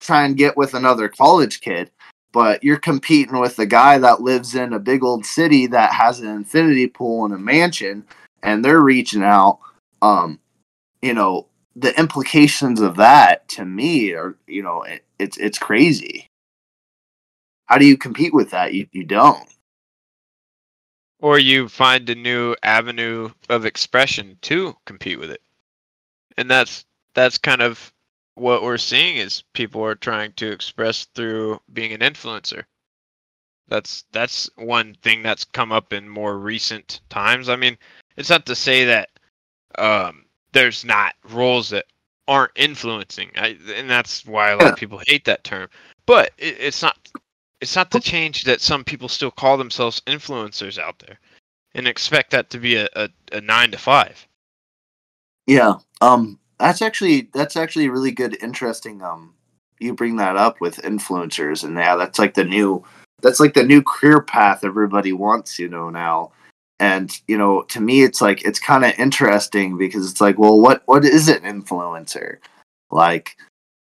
try 0.00 0.24
and 0.24 0.36
get 0.36 0.56
with 0.56 0.74
another 0.74 1.08
college 1.08 1.60
kid 1.60 1.90
but 2.32 2.64
you're 2.64 2.78
competing 2.78 3.38
with 3.38 3.58
a 3.58 3.66
guy 3.66 3.98
that 3.98 4.22
lives 4.22 4.54
in 4.54 4.72
a 4.72 4.78
big 4.78 5.04
old 5.04 5.24
city 5.24 5.66
that 5.66 5.92
has 5.92 6.18
an 6.20 6.28
infinity 6.28 6.86
pool 6.86 7.24
and 7.24 7.34
a 7.34 7.38
mansion 7.38 8.04
and 8.42 8.64
they're 8.64 8.80
reaching 8.80 9.22
out 9.22 9.58
um 10.00 10.38
you 11.02 11.14
know 11.14 11.46
the 11.76 11.98
implications 11.98 12.80
of 12.80 12.96
that 12.96 13.46
to 13.48 13.64
me 13.64 14.12
are 14.12 14.36
you 14.46 14.62
know 14.62 14.82
it, 14.82 15.04
it's 15.22 15.38
it's 15.38 15.58
crazy. 15.58 16.28
How 17.66 17.78
do 17.78 17.86
you 17.86 17.96
compete 17.96 18.34
with 18.34 18.50
that? 18.50 18.74
You, 18.74 18.86
you 18.92 19.04
don't. 19.04 19.48
Or 21.20 21.38
you 21.38 21.68
find 21.68 22.10
a 22.10 22.14
new 22.14 22.56
avenue 22.62 23.30
of 23.48 23.64
expression 23.64 24.36
to 24.42 24.76
compete 24.84 25.18
with 25.18 25.30
it. 25.30 25.40
And 26.36 26.50
that's 26.50 26.84
that's 27.14 27.38
kind 27.38 27.62
of 27.62 27.92
what 28.42 28.62
we're 28.62 28.76
seeing 28.76 29.16
is 29.16 29.44
people 29.52 29.84
are 29.84 29.94
trying 29.94 30.32
to 30.32 30.50
express 30.50 31.04
through 31.14 31.60
being 31.72 31.92
an 31.92 32.00
influencer. 32.00 32.64
That's 33.68 34.04
that's 34.12 34.50
one 34.56 34.96
thing 35.02 35.22
that's 35.22 35.44
come 35.44 35.70
up 35.70 35.92
in 35.92 36.08
more 36.08 36.36
recent 36.36 37.00
times. 37.08 37.48
I 37.48 37.54
mean, 37.56 37.78
it's 38.16 38.28
not 38.28 38.44
to 38.46 38.56
say 38.56 38.84
that 38.84 39.10
um, 39.78 40.24
there's 40.52 40.84
not 40.84 41.14
roles 41.30 41.70
that 41.70 41.86
aren't 42.26 42.50
influencing, 42.56 43.30
I, 43.36 43.56
and 43.74 43.88
that's 43.88 44.26
why 44.26 44.50
a 44.50 44.56
lot 44.56 44.72
of 44.72 44.76
people 44.76 45.00
hate 45.06 45.24
that 45.26 45.44
term. 45.44 45.68
But 46.04 46.32
it, 46.36 46.56
it's 46.58 46.82
not 46.82 46.98
it's 47.60 47.76
not 47.76 47.92
to 47.92 48.00
change 48.00 48.42
that 48.42 48.60
some 48.60 48.82
people 48.82 49.08
still 49.08 49.30
call 49.30 49.56
themselves 49.56 50.02
influencers 50.08 50.78
out 50.78 50.98
there 50.98 51.18
and 51.76 51.86
expect 51.86 52.32
that 52.32 52.50
to 52.50 52.58
be 52.58 52.74
a, 52.74 52.88
a, 52.96 53.08
a 53.30 53.40
nine 53.40 53.70
to 53.70 53.78
five. 53.78 54.26
Yeah. 55.46 55.74
Um 56.00 56.40
that's 56.62 56.82
actually 56.82 57.28
that's 57.34 57.56
actually 57.56 57.88
really 57.88 58.12
good 58.12 58.36
interesting 58.42 59.02
um 59.02 59.34
you 59.80 59.92
bring 59.92 60.16
that 60.16 60.36
up 60.36 60.60
with 60.60 60.76
influencers 60.82 61.64
and 61.64 61.76
yeah 61.76 61.96
that's 61.96 62.18
like 62.18 62.34
the 62.34 62.44
new 62.44 62.84
that's 63.22 63.40
like 63.40 63.54
the 63.54 63.62
new 63.62 63.82
career 63.82 64.20
path 64.20 64.64
everybody 64.64 65.12
wants, 65.12 65.58
you 65.58 65.68
know, 65.68 65.88
now. 65.88 66.32
And 66.78 67.16
you 67.28 67.38
know, 67.38 67.62
to 67.68 67.80
me 67.80 68.02
it's 68.02 68.20
like 68.20 68.44
it's 68.44 68.58
kind 68.58 68.84
of 68.84 68.92
interesting 68.98 69.78
because 69.78 70.10
it's 70.10 70.20
like, 70.20 70.38
well, 70.38 70.60
what 70.60 70.82
what 70.86 71.04
is 71.04 71.28
an 71.28 71.42
influencer? 71.42 72.38
Like 72.90 73.36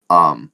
um 0.10 0.52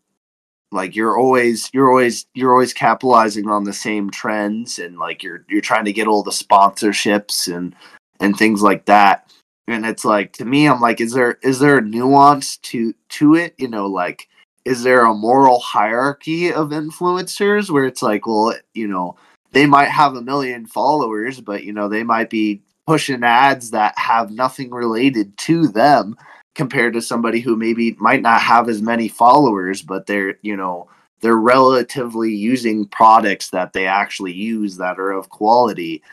like 0.71 0.95
you're 0.95 1.17
always 1.17 1.69
you're 1.73 1.89
always 1.89 2.25
you're 2.33 2.53
always 2.53 2.73
capitalizing 2.73 3.49
on 3.49 3.65
the 3.65 3.73
same 3.73 4.09
trends 4.09 4.79
and 4.79 4.97
like 4.97 5.21
you're 5.23 5.45
you're 5.49 5.61
trying 5.61 5.85
to 5.85 5.93
get 5.93 6.07
all 6.07 6.23
the 6.23 6.31
sponsorships 6.31 7.53
and 7.53 7.75
and 8.19 8.37
things 8.37 8.61
like 8.61 8.85
that 8.85 9.31
and 9.67 9.85
it's 9.85 10.05
like 10.05 10.33
to 10.33 10.45
me 10.45 10.67
i'm 10.67 10.79
like 10.79 11.01
is 11.01 11.13
there 11.13 11.37
is 11.43 11.59
there 11.59 11.77
a 11.77 11.81
nuance 11.81 12.57
to 12.57 12.93
to 13.09 13.35
it? 13.35 13.53
You 13.57 13.67
know 13.67 13.87
like 13.87 14.27
is 14.65 14.83
there 14.83 15.05
a 15.05 15.13
moral 15.13 15.59
hierarchy 15.59 16.51
of 16.51 16.69
influencers 16.69 17.69
where 17.69 17.85
it's 17.85 18.01
like 18.01 18.27
well 18.27 18.53
you 18.73 18.87
know 18.87 19.15
they 19.51 19.65
might 19.65 19.89
have 19.89 20.15
a 20.15 20.21
million 20.21 20.65
followers 20.65 21.39
but 21.39 21.63
you 21.63 21.73
know 21.73 21.87
they 21.87 22.03
might 22.03 22.29
be 22.29 22.61
pushing 22.85 23.23
ads 23.23 23.71
that 23.71 23.97
have 23.97 24.31
nothing 24.31 24.71
related 24.71 25.37
to 25.37 25.67
them 25.67 26.15
compared 26.55 26.93
to 26.93 27.01
somebody 27.01 27.39
who 27.39 27.55
maybe 27.55 27.95
might 27.99 28.21
not 28.21 28.41
have 28.41 28.67
as 28.69 28.81
many 28.81 29.07
followers 29.07 29.81
but 29.81 30.05
they're 30.05 30.37
you 30.41 30.55
know 30.55 30.87
they're 31.21 31.35
relatively 31.37 32.31
using 32.33 32.85
products 32.87 33.49
that 33.49 33.73
they 33.73 33.87
actually 33.87 34.33
use 34.33 34.77
that 34.77 34.99
are 34.99 35.11
of 35.11 35.29
quality. 35.29 36.03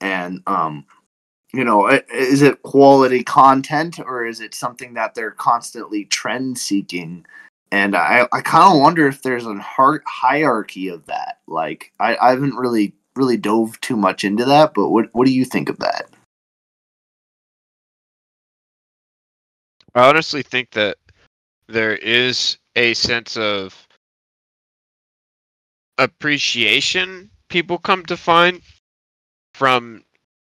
And 0.00 0.42
um 0.46 0.84
you 1.52 1.64
know 1.64 1.88
is 2.12 2.42
it 2.42 2.62
quality 2.62 3.22
content 3.24 3.98
or 3.98 4.26
is 4.26 4.40
it 4.40 4.54
something 4.54 4.94
that 4.94 5.14
they're 5.14 5.30
constantly 5.32 6.04
trend 6.06 6.58
seeking? 6.58 7.24
And 7.72 7.96
i 7.96 8.26
i 8.32 8.40
kind 8.40 8.74
of 8.74 8.80
wonder 8.80 9.06
if 9.08 9.22
there's 9.22 9.46
a 9.46 9.54
hierarchy 10.06 10.88
of 10.88 11.06
that. 11.06 11.38
Like 11.46 11.92
i 12.00 12.16
i 12.16 12.30
haven't 12.30 12.56
really 12.56 12.94
really 13.16 13.36
dove 13.36 13.80
too 13.80 13.96
much 13.96 14.22
into 14.24 14.44
that 14.44 14.74
but 14.74 14.90
what 14.90 15.08
what 15.12 15.26
do 15.26 15.32
you 15.32 15.44
think 15.44 15.68
of 15.68 15.78
that? 15.78 16.08
I 19.94 20.08
honestly 20.08 20.42
think 20.42 20.70
that 20.72 20.96
there 21.66 21.96
is 21.96 22.58
a 22.76 22.94
sense 22.94 23.36
of 23.36 23.86
appreciation 25.98 27.30
people 27.48 27.78
come 27.78 28.04
to 28.06 28.16
find 28.16 28.60
from 29.54 30.04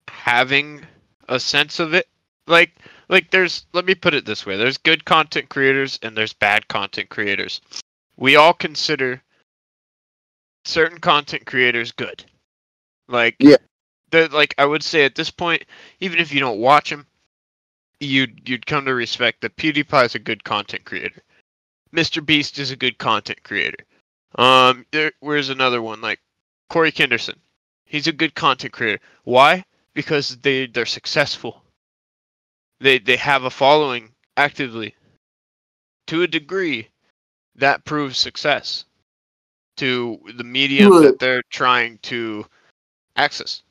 having 0.09 0.83
a 1.29 1.39
sense 1.41 1.81
of 1.81 1.95
it. 1.95 2.09
Like 2.47 2.73
like 3.09 3.31
there's 3.31 3.67
let 3.73 3.85
me 3.85 3.95
put 3.95 4.15
it 4.15 4.25
this 4.25 4.45
way. 4.47 4.57
There's 4.57 4.79
good 4.79 5.05
content 5.05 5.49
creators 5.49 5.99
and 6.03 6.17
there's 6.17 6.33
bad 6.33 6.69
content 6.69 7.09
creators. 7.09 7.61
We 8.17 8.37
all 8.37 8.53
consider 8.53 9.23
certain 10.65 10.99
content 10.99 11.47
creators 11.47 11.93
good. 11.93 12.25
Like 13.09 13.37
Yeah. 13.39 13.57
like 14.13 14.55
I 14.59 14.65
would 14.65 14.83
say 14.83 15.05
at 15.05 15.15
this 15.15 15.31
point 15.31 15.65
even 16.01 16.19
if 16.19 16.33
you 16.33 16.41
don't 16.41 16.59
watch 16.59 16.91
them 16.91 17.07
you'd 18.01 18.49
you'd 18.49 18.67
come 18.67 18.85
to 18.85 18.95
respect 18.95 19.41
that 19.41 19.57
PewDiePie 19.57 20.07
is 20.07 20.15
a 20.15 20.19
good 20.19 20.45
content 20.45 20.85
creator. 20.85 21.23
Mr. 21.95 22.25
Beast 22.25 22.59
is 22.59 22.71
a 22.71 22.77
good 22.77 22.99
content 22.99 23.43
creator. 23.43 23.85
Um, 24.37 24.87
there, 24.93 25.13
where's 25.21 25.51
another 25.51 25.83
one 25.83 26.01
like 26.01 26.21
Corey 26.71 26.91
Kinderson? 26.91 27.39
He's 27.85 28.07
a 28.07 28.13
good 28.13 28.35
content 28.35 28.73
creator. 28.73 29.01
Why? 29.25 29.65
Because 29.95 30.37
they 30.39 30.67
they're 30.67 30.87
successful. 30.87 31.63
They 32.81 32.99
they 32.99 33.17
have 33.17 33.45
a 33.45 33.51
following 33.51 34.11
actively. 34.37 34.95
To 36.09 36.23
a 36.23 36.27
degree, 36.27 36.89
that 37.57 37.85
proves 37.85 38.19
success 38.19 38.85
to 39.77 40.19
the 40.37 40.45
medium 40.45 40.91
that 41.03 41.19
they're 41.19 41.43
trying 41.51 41.99
to 42.03 42.45
access. 43.17 43.63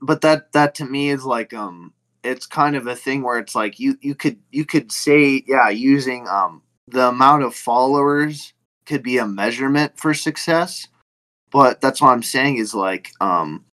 but 0.00 0.20
that 0.22 0.52
that 0.52 0.74
to 0.74 0.84
me 0.84 1.10
is 1.10 1.24
like 1.24 1.52
um 1.52 1.92
it's 2.22 2.46
kind 2.46 2.76
of 2.76 2.86
a 2.86 2.96
thing 2.96 3.22
where 3.22 3.38
it's 3.38 3.54
like 3.54 3.78
you 3.78 3.96
you 4.00 4.14
could 4.14 4.38
you 4.50 4.64
could 4.64 4.90
say 4.90 5.42
yeah 5.46 5.68
using 5.68 6.26
um 6.28 6.62
the 6.88 7.08
amount 7.08 7.42
of 7.42 7.54
followers 7.54 8.52
could 8.86 9.02
be 9.02 9.18
a 9.18 9.26
measurement 9.26 9.92
for 9.98 10.14
success 10.14 10.88
but 11.50 11.80
that's 11.80 12.00
what 12.00 12.10
i'm 12.10 12.22
saying 12.22 12.56
is 12.56 12.74
like 12.74 13.12
um 13.20 13.64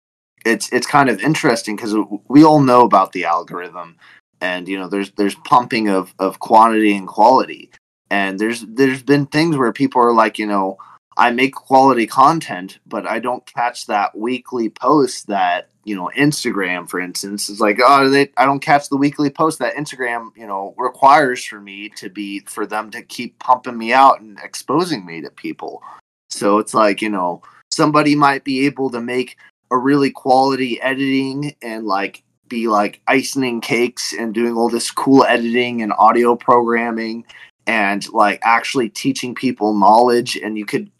it's 0.47 0.72
it's 0.72 0.86
kind 0.86 1.09
of 1.09 1.20
interesting 1.20 1.76
because 1.76 1.94
we 2.28 2.44
all 2.44 2.61
know 2.61 2.84
about 2.84 3.12
the 3.12 3.24
algorithm 3.24 3.97
and 4.40 4.68
you 4.68 4.78
know 4.78 4.88
there's 4.88 5.11
there's 5.12 5.34
pumping 5.44 5.88
of 5.88 6.14
of 6.18 6.38
quantity 6.38 6.97
and 6.97 7.09
quality 7.09 7.70
and 8.11 8.38
there's 8.38 8.62
there's 8.62 9.03
been 9.03 9.26
things 9.26 9.57
where 9.57 9.72
people 9.72 10.01
are 10.01 10.14
like 10.14 10.38
you 10.38 10.47
know 10.47 10.78
I 11.16 11.30
make 11.30 11.55
quality 11.55 12.07
content, 12.07 12.78
but 12.86 13.07
I 13.07 13.20
don't 13.20 13.47
catch 13.47 13.86
that 13.86 14.16
weekly 14.16 14.68
post 14.68 15.28
that 15.28 15.70
you 15.84 15.97
know 15.97 16.11
Instagram, 16.16 16.88
for 16.88 17.01
instance, 17.01 17.49
is 17.49 17.61
like, 17.61 17.78
oh, 17.82 18.11
they, 18.11 18.30
I 18.36 18.44
don't 18.44 18.61
catch 18.61 18.88
the 18.90 18.99
weekly 18.99 19.30
post 19.30 19.59
that 19.61 19.76
Instagram, 19.76 20.36
you 20.36 20.47
know, 20.47 20.74
requires 20.76 21.42
for 21.42 21.61
me 21.61 21.88
to 21.97 22.11
be 22.11 22.40
for 22.40 22.66
them 22.66 22.90
to 22.90 23.03
keep 23.03 23.38
pumping 23.38 23.78
me 23.78 23.92
out 23.92 24.20
and 24.20 24.38
exposing 24.42 25.07
me 25.07 25.22
to 25.22 25.30
people. 25.30 25.82
So 26.28 26.59
it's 26.59 26.74
like 26.74 27.01
you 27.01 27.09
know 27.09 27.40
somebody 27.70 28.14
might 28.14 28.44
be 28.44 28.66
able 28.66 28.90
to 28.90 29.01
make 29.01 29.38
a 29.70 29.78
really 29.78 30.10
quality 30.10 30.80
editing 30.80 31.54
and 31.62 31.86
like 31.86 32.22
be 32.48 32.68
like 32.68 33.00
icing 33.06 33.60
cakes 33.60 34.12
and 34.12 34.34
doing 34.34 34.56
all 34.56 34.68
this 34.68 34.90
cool 34.90 35.24
editing 35.24 35.82
and 35.82 35.92
audio 35.98 36.36
programming 36.36 37.24
and 37.66 38.08
like 38.12 38.38
actually 38.42 38.88
teaching 38.88 39.34
people 39.34 39.74
knowledge 39.74 40.36
and 40.36 40.56
you 40.56 40.64
could 40.64 40.90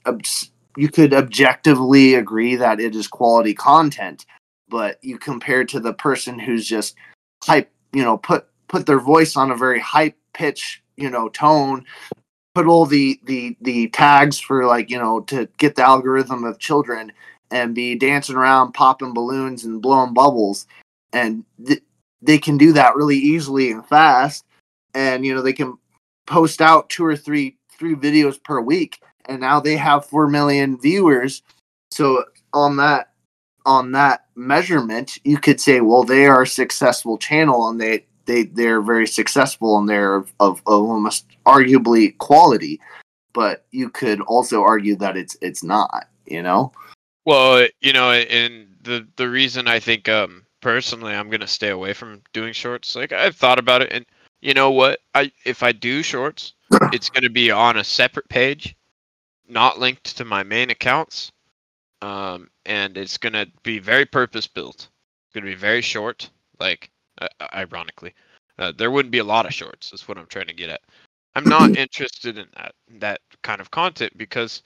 you 0.77 0.89
could 0.89 1.15
objectively 1.15 2.15
agree 2.15 2.57
that 2.57 2.81
it 2.81 2.95
is 2.95 3.07
quality 3.07 3.55
content 3.55 4.27
but 4.69 4.99
you 5.03 5.19
compare 5.19 5.65
to 5.65 5.79
the 5.79 5.93
person 5.93 6.39
who's 6.39 6.67
just 6.67 6.97
hype 7.45 7.71
you 7.93 8.03
know 8.03 8.19
put 8.19 8.47
put 8.69 8.87
their 8.87 9.01
voice 9.01 9.37
on 9.37 9.51
a 9.51 9.57
very 9.57 9.81
high 9.81 10.13
pitch 10.33 10.83
you 10.97 11.09
know 11.09 11.29
tone 11.29 11.85
put 12.55 12.67
all 12.67 12.87
the 12.87 13.21
the 13.25 13.57
the 13.61 13.89
tags 13.89 14.39
for 14.41 14.67
like 14.67 14.91
you 14.91 14.99
know 14.99 15.21
to 15.21 15.49
get 15.59 15.77
the 15.77 15.83
algorithm 15.83 16.43
of 16.45 16.59
children 16.59 17.13
and 17.51 17.75
be 17.75 17.95
dancing 17.95 18.37
around 18.37 18.73
popping 18.73 19.15
balloons 19.15 19.65
and 19.65 19.83
blowing 19.83 20.15
bubbles. 20.15 20.67
And 21.13 21.45
th- 21.65 21.83
they 22.23 22.39
can 22.39 22.57
do 22.59 22.73
that 22.73 22.97
really 22.97 23.17
easily 23.17 23.71
and 23.71 23.87
fast. 23.87 24.45
And 24.95 25.25
you 25.25 25.35
know 25.35 25.43
they 25.43 25.53
can 25.53 25.79
post 26.27 26.61
out 26.61 26.89
two 26.89 27.05
or 27.05 27.17
three 27.17 27.57
three 27.79 27.95
videos 27.95 28.43
per 28.43 28.61
week. 28.61 29.01
And 29.29 29.41
now 29.41 29.61
they 29.61 29.77
have 29.77 30.07
4 30.07 30.29
million 30.29 30.81
viewers. 30.81 31.43
So 31.91 32.25
on 32.53 32.77
that 32.77 33.13
on 33.65 33.91
that 33.93 34.27
measurement 34.37 35.19
you 35.25 35.37
could 35.37 35.61
say 35.61 35.81
well 35.81 36.05
they 36.05 36.27
are 36.27 36.43
a 36.43 36.47
successful 36.47 37.19
channel 37.19 37.69
and 37.69 37.81
they 37.81 38.07
they 38.27 38.45
they're 38.45 38.81
very 38.81 39.09
successful 39.09 39.79
and 39.79 39.89
they're 39.89 40.15
of, 40.15 40.33
of, 40.39 40.59
of 40.67 40.83
almost 40.83 41.27
arguably 41.45 42.17
quality. 42.19 42.81
But 43.33 43.67
you 43.73 43.91
could 43.91 44.21
also 44.23 44.63
argue 44.63 44.97
that 44.97 45.17
it's 45.17 45.37
it's 45.41 45.63
not 45.63 46.09
you 46.27 46.43
know 46.43 46.73
Well, 47.27 47.67
you 47.81 47.93
know, 47.93 48.13
and 48.13 48.69
the 48.83 49.07
the 49.17 49.29
reason 49.29 49.67
I 49.67 49.81
think 49.81 50.09
um 50.09 50.47
personally 50.61 51.13
I'm 51.13 51.29
gonna 51.29 51.49
stay 51.49 51.71
away 51.71 51.93
from 51.93 52.23
doing 52.33 52.53
shorts, 52.53 52.95
like 52.95 53.13
I've 53.13 53.35
thought 53.37 53.59
about 53.59 53.83
it, 53.83 53.93
and 53.93 54.07
you 54.41 54.55
know 54.55 54.71
what, 54.71 55.01
I 55.13 55.33
if 55.45 55.65
I 55.65 55.73
do 55.73 56.05
shorts, 56.05 56.55
it's 56.93 57.11
gonna 57.11 57.29
be 57.29 57.51
on 57.51 57.79
a 57.79 57.85
separate 57.85 58.29
page, 58.29 58.77
not 59.49 59.81
linked 59.81 60.17
to 60.17 60.25
my 60.25 60.45
main 60.45 60.71
accounts, 60.71 61.33
um, 62.01 62.49
and 62.65 62.97
it's 62.97 63.19
gonna 63.19 63.47
be 63.65 63.81
very 63.81 64.07
purpose 64.07 64.47
built. 64.47 64.89
It's 65.27 65.35
gonna 65.35 65.47
be 65.47 65.57
very 65.57 65.83
short, 65.83 66.31
like 66.61 66.91
uh, 67.21 67.27
ironically, 67.53 68.15
uh, 68.61 68.71
there 68.79 68.93
wouldn't 68.93 69.11
be 69.11 69.19
a 69.19 69.25
lot 69.25 69.47
of 69.47 69.55
shorts. 69.55 69.93
Is 69.93 70.07
what 70.07 70.17
I'm 70.17 70.27
trying 70.27 70.47
to 70.47 70.55
get 70.55 70.71
at. 70.71 70.83
I'm 71.35 71.49
not 71.49 71.77
interested 71.77 72.39
in 72.39 72.47
that 72.57 72.75
that 73.01 73.21
kind 73.43 73.61
of 73.61 73.73
content 73.73 74.17
because 74.17 74.63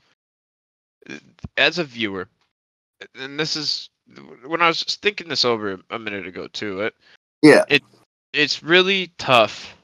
uh, 1.08 1.14
as 1.56 1.78
a 1.78 1.84
viewer 1.84 2.28
and 3.14 3.38
this 3.38 3.57
is 3.57 3.90
when 4.46 4.62
I 4.62 4.68
was 4.68 4.82
thinking 4.82 5.28
this 5.28 5.44
over 5.44 5.78
a 5.90 5.98
minute 5.98 6.26
ago 6.26 6.48
too. 6.48 6.82
It 6.82 6.94
yeah 7.42 7.64
it 7.68 7.82
it's 8.32 8.62
really 8.62 9.12
tough 9.18 9.76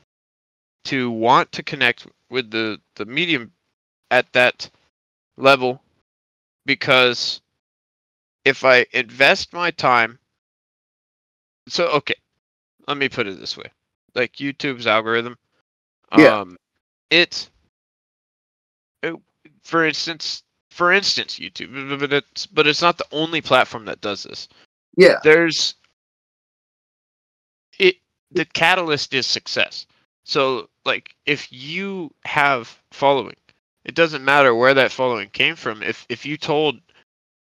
to 0.84 1.10
want 1.10 1.52
to 1.52 1.62
connect 1.62 2.06
with 2.30 2.50
the 2.50 2.80
the 2.96 3.04
medium 3.04 3.52
at 4.10 4.32
that 4.32 4.70
level 5.36 5.82
because 6.64 7.40
if 8.44 8.64
I 8.64 8.86
invest 8.92 9.52
my 9.52 9.70
time 9.70 10.18
so 11.68 11.88
okay 11.88 12.14
let 12.86 12.96
me 12.96 13.08
put 13.08 13.26
it 13.26 13.40
this 13.40 13.56
way 13.56 13.70
like 14.14 14.34
YouTube's 14.34 14.86
algorithm 14.86 15.36
Yeah. 16.16 16.40
um 16.40 16.56
it, 17.10 17.48
it 19.02 19.14
for 19.62 19.84
instance 19.84 20.42
for 20.76 20.92
instance 20.92 21.38
YouTube 21.38 21.98
but 21.98 22.12
it's 22.12 22.44
but 22.44 22.66
it's 22.66 22.82
not 22.82 22.98
the 22.98 23.06
only 23.10 23.40
platform 23.40 23.86
that 23.86 24.02
does 24.02 24.24
this. 24.24 24.48
Yeah. 24.96 25.18
There's 25.24 25.74
it 27.78 27.96
the 28.30 28.44
catalyst 28.44 29.14
is 29.14 29.26
success. 29.26 29.86
So 30.24 30.68
like 30.84 31.14
if 31.24 31.50
you 31.50 32.12
have 32.26 32.78
following 32.92 33.36
it 33.86 33.94
doesn't 33.94 34.24
matter 34.24 34.54
where 34.54 34.74
that 34.74 34.92
following 34.92 35.30
came 35.30 35.56
from. 35.56 35.82
If 35.82 36.04
if 36.10 36.26
you 36.26 36.36
told 36.36 36.78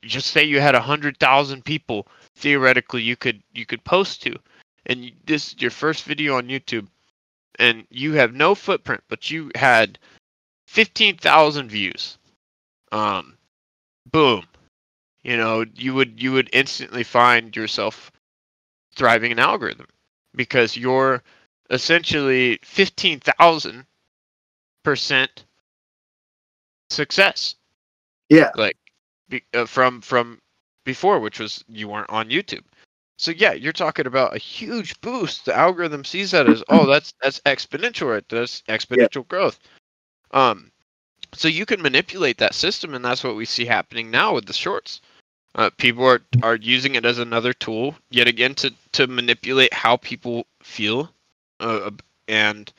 just 0.03 0.27
say 0.27 0.43
you 0.43 0.59
had 0.59 0.75
a 0.75 0.81
hundred 0.81 1.17
thousand 1.17 1.65
people 1.65 2.07
theoretically 2.35 3.01
you 3.01 3.15
could 3.15 3.41
you 3.55 3.65
could 3.65 3.83
post 3.83 4.21
to 4.21 4.35
and 4.85 5.11
this 5.25 5.47
is 5.47 5.61
your 5.61 5.71
first 5.71 6.03
video 6.03 6.37
on 6.37 6.47
youtube 6.47 6.87
and 7.57 7.83
you 7.89 8.13
have 8.13 8.35
no 8.35 8.53
footprint 8.53 9.03
but 9.09 9.31
you 9.31 9.51
had 9.55 9.97
15000 10.67 11.67
views 11.67 12.19
um 12.91 13.37
boom 14.11 14.45
you 15.23 15.35
know 15.35 15.65
you 15.75 15.93
would 15.93 16.21
you 16.21 16.31
would 16.31 16.49
instantly 16.53 17.03
find 17.03 17.55
yourself 17.55 18.11
thriving 18.95 19.31
an 19.31 19.39
algorithm 19.39 19.87
because 20.35 20.77
you're 20.77 21.21
essentially 21.69 22.59
15,000 22.63 23.85
percent 24.83 25.43
success. 26.89 27.55
Yeah. 28.29 28.51
Like 28.55 28.77
be, 29.29 29.43
uh, 29.53 29.65
from 29.65 30.01
from 30.01 30.39
before 30.85 31.19
which 31.19 31.39
was 31.39 31.63
you 31.67 31.89
weren't 31.89 32.09
on 32.09 32.29
YouTube. 32.29 32.63
So 33.17 33.31
yeah 33.31 33.53
you're 33.53 33.73
talking 33.73 34.07
about 34.07 34.35
a 34.35 34.39
huge 34.39 34.99
boost. 35.01 35.45
The 35.45 35.55
algorithm 35.55 36.05
sees 36.05 36.31
that 36.31 36.47
as 36.47 36.63
oh 36.69 36.85
that's 36.91 37.13
that's 37.21 37.41
exponential 37.41 38.11
right? 38.11 38.23
That's 38.29 38.61
exponential 38.69 39.27
growth. 39.27 39.59
Um 40.31 40.71
so 41.33 41.47
you 41.47 41.65
can 41.65 41.81
manipulate 41.81 42.37
that 42.37 42.55
system 42.55 42.93
and 42.93 43.03
that's 43.03 43.23
what 43.23 43.35
we 43.35 43.45
see 43.45 43.65
happening 43.65 44.11
now 44.11 44.33
with 44.33 44.45
the 44.45 44.53
shorts. 44.53 45.01
Uh, 45.55 45.69
people 45.77 46.05
are 46.05 46.21
are 46.43 46.55
using 46.55 46.95
it 46.95 47.05
as 47.05 47.17
another 47.17 47.53
tool 47.53 47.95
yet 48.11 48.27
again 48.27 48.53
to 48.55 48.73
to 48.91 49.07
manipulate 49.07 49.73
how 49.73 49.97
people 49.97 50.45
feel 50.61 51.11
uh, 51.59 51.89
and 52.27 52.71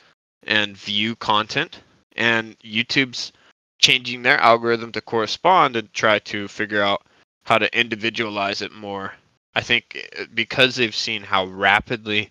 and 0.44 0.76
view 0.76 1.16
content. 1.16 1.80
And 2.16 2.58
YouTube's 2.60 3.32
changing 3.78 4.22
their 4.22 4.38
algorithm 4.38 4.92
to 4.92 5.00
correspond 5.00 5.76
and 5.76 5.92
try 5.92 6.18
to 6.20 6.48
figure 6.48 6.82
out 6.82 7.06
how 7.44 7.58
to 7.58 7.78
individualize 7.78 8.60
it 8.62 8.72
more. 8.72 9.12
I 9.54 9.60
think 9.60 10.08
uh, 10.18 10.24
because 10.34 10.76
they've 10.76 10.94
seen 10.94 11.22
how 11.22 11.46
rapidly 11.46 12.30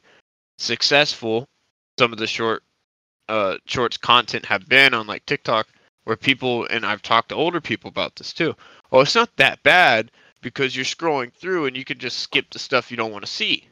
successful 0.57 1.47
some 1.99 2.11
of 2.11 2.20
the 2.20 2.28
short 2.28 2.63
uh 3.30 3.57
shorts 3.65 3.97
content 3.97 4.45
have 4.45 4.68
been 4.68 4.93
on 4.93 5.05
like 5.05 5.26
TikTok 5.26 5.68
where 6.07 6.15
people 6.15 6.65
and 6.67 6.85
I've 6.85 7.01
talked 7.01 7.29
to 7.29 7.35
older 7.35 7.59
people 7.59 7.89
about 7.89 8.15
this 8.15 8.31
too. 8.31 8.55
Oh, 8.93 9.01
it's 9.01 9.13
not 9.13 9.35
that 9.35 9.61
bad 9.63 10.09
because 10.41 10.73
you're 10.73 10.85
scrolling 10.85 11.33
through 11.33 11.65
and 11.65 11.75
you 11.75 11.83
can 11.83 11.99
just 11.99 12.19
skip 12.19 12.49
the 12.49 12.59
stuff 12.59 12.89
you 12.89 12.95
don't 12.95 13.11
want 13.11 13.25
to 13.25 13.31
see. 13.31 13.67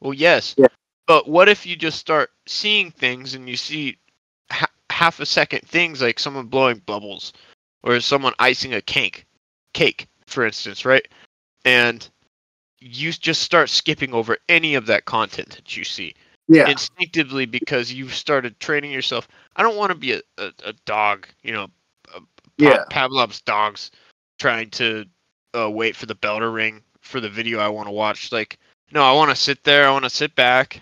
Well, 0.00 0.14
yes. 0.14 0.56
Yeah. 0.58 0.66
But 1.06 1.28
what 1.28 1.48
if 1.48 1.64
you 1.64 1.76
just 1.76 2.00
start 2.00 2.30
seeing 2.46 2.90
things 2.90 3.34
and 3.34 3.48
you 3.48 3.56
see 3.56 3.98
ha- 4.50 4.66
half 4.90 5.20
a 5.20 5.26
second 5.26 5.60
things 5.60 6.02
like 6.02 6.18
someone 6.18 6.46
blowing 6.46 6.82
bubbles 6.86 7.32
or 7.84 8.00
someone 8.00 8.32
icing 8.40 8.74
a 8.74 8.80
cake, 8.80 9.24
cake, 9.74 10.08
for 10.26 10.44
instance, 10.44 10.84
right? 10.84 11.06
And 11.64 12.08
you 12.80 13.12
just 13.12 13.42
start 13.42 13.70
skipping 13.70 14.12
over 14.12 14.38
any 14.48 14.74
of 14.74 14.86
that 14.86 15.04
content 15.04 15.50
that 15.50 15.76
you 15.76 15.84
see 15.84 16.16
Yeah. 16.48 16.68
instinctively 16.68 17.46
because 17.46 17.92
you've 17.92 18.14
started 18.14 18.60
training 18.60 18.90
yourself. 18.90 19.26
I 19.56 19.62
don't 19.62 19.76
want 19.76 19.92
to 19.92 19.98
be 19.98 20.12
a, 20.12 20.20
a, 20.38 20.52
a 20.66 20.72
dog, 20.84 21.26
you 21.42 21.52
know, 21.52 21.68
a, 22.14 22.20
Yeah. 22.58 22.84
Pavlov's 22.90 23.40
dogs 23.40 23.90
trying 24.38 24.70
to 24.70 25.06
uh, 25.56 25.70
wait 25.70 25.96
for 25.96 26.06
the 26.06 26.14
bell 26.14 26.38
to 26.40 26.48
ring 26.48 26.82
for 27.00 27.20
the 27.20 27.28
video 27.30 27.58
I 27.60 27.68
want 27.68 27.86
to 27.88 27.92
watch. 27.92 28.32
Like, 28.32 28.58
no, 28.92 29.02
I 29.02 29.12
want 29.12 29.30
to 29.30 29.36
sit 29.36 29.64
there. 29.64 29.86
I 29.86 29.90
want 29.90 30.04
to 30.04 30.10
sit 30.10 30.34
back, 30.34 30.80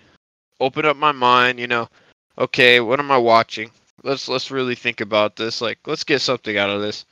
open 0.59 0.85
up 0.85 0.97
my 0.97 1.11
mind. 1.11 1.59
You 1.59 1.67
know, 1.67 1.87
okay, 2.37 2.79
what 2.79 2.99
am 2.99 3.11
I 3.11 3.17
watching? 3.17 3.71
Let's 4.03 4.27
let's 4.27 4.51
really 4.51 4.75
think 4.75 4.99
about 5.01 5.35
this. 5.35 5.61
Like, 5.61 5.79
let's 5.85 6.03
get 6.03 6.19
something 6.19 6.57
out 6.57 6.69
of 6.69 6.81
this. 6.81 7.05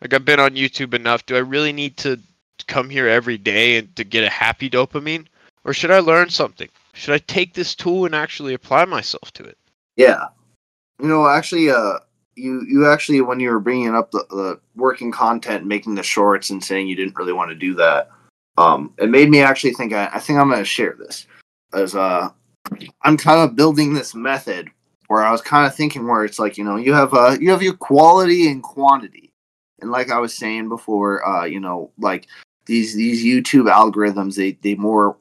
Like, 0.00 0.14
I've 0.14 0.24
been 0.24 0.40
on 0.40 0.54
YouTube 0.56 0.94
enough. 0.94 1.26
Do 1.26 1.36
I 1.36 1.40
really 1.40 1.72
need 1.72 1.96
to 1.98 2.18
come 2.66 2.88
here 2.88 3.08
every 3.08 3.36
day 3.36 3.76
and 3.76 3.94
to 3.96 4.04
get 4.04 4.24
a 4.24 4.30
happy 4.30 4.70
dopamine, 4.70 5.26
or 5.64 5.72
should 5.74 5.90
I 5.90 5.98
learn 5.98 6.30
something? 6.30 6.68
Should 6.94 7.14
I 7.14 7.18
take 7.18 7.54
this 7.54 7.74
tool 7.74 8.06
and 8.06 8.14
actually 8.14 8.54
apply 8.54 8.84
myself 8.84 9.32
to 9.32 9.44
it? 9.44 9.58
Yeah. 9.96 10.26
You 11.00 11.08
know, 11.08 11.28
actually, 11.28 11.70
uh, 11.70 11.98
you 12.36 12.64
you 12.68 12.88
actually 12.88 13.20
when 13.20 13.40
you 13.40 13.50
were 13.50 13.60
bringing 13.60 13.94
up 13.94 14.10
the, 14.10 14.24
the 14.30 14.60
working 14.76 15.12
content, 15.12 15.66
making 15.66 15.94
the 15.94 16.02
shorts, 16.02 16.50
and 16.50 16.62
saying 16.62 16.88
you 16.88 16.96
didn't 16.96 17.16
really 17.16 17.32
want 17.32 17.50
to 17.50 17.56
do 17.56 17.74
that, 17.74 18.10
um, 18.56 18.92
it 18.98 19.08
made 19.08 19.28
me 19.28 19.40
actually 19.40 19.74
think. 19.74 19.92
I, 19.92 20.08
I 20.12 20.18
think 20.18 20.38
I'm 20.38 20.48
going 20.48 20.60
to 20.60 20.64
share 20.64 20.96
this 20.98 21.26
as 21.74 21.94
uh, 21.94 22.30
I'm 23.02 23.16
kind 23.16 23.40
of 23.40 23.56
building 23.56 23.92
this 23.92 24.14
method 24.14 24.70
where 25.08 25.22
I 25.22 25.30
was 25.30 25.42
kind 25.42 25.66
of 25.66 25.74
thinking 25.74 26.06
where 26.06 26.24
it's 26.24 26.38
like 26.38 26.56
you 26.56 26.64
know 26.64 26.76
you 26.76 26.92
have 26.92 27.12
uh 27.12 27.36
you 27.40 27.50
have 27.50 27.62
your 27.62 27.74
quality 27.74 28.48
and 28.48 28.62
quantity, 28.62 29.32
and 29.80 29.90
like 29.90 30.10
I 30.10 30.18
was 30.18 30.34
saying 30.36 30.68
before, 30.68 31.26
uh, 31.26 31.44
you 31.44 31.60
know, 31.60 31.90
like 31.98 32.28
these 32.66 32.94
these 32.94 33.24
YouTube 33.24 33.70
algorithms, 33.70 34.36
they 34.36 34.52
they 34.52 34.74
more 34.74 35.16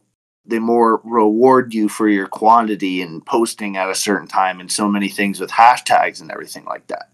they 0.46 0.60
more 0.60 1.02
reward 1.04 1.74
you 1.74 1.88
for 1.88 2.10
your 2.10 2.28
quantity 2.28 3.02
and 3.02 3.26
posting 3.26 3.78
at 3.78 3.89
a 3.89 3.96
certain 3.96 4.28
time 4.28 4.60
and 4.60 4.72
so 4.72 4.88
many 4.88 5.08
things 5.08 5.39
with 5.39 5.50
hashtags 5.50 6.22
and 6.22 6.32
everything 6.32 6.66
like 6.66 6.86
that. 6.88 7.10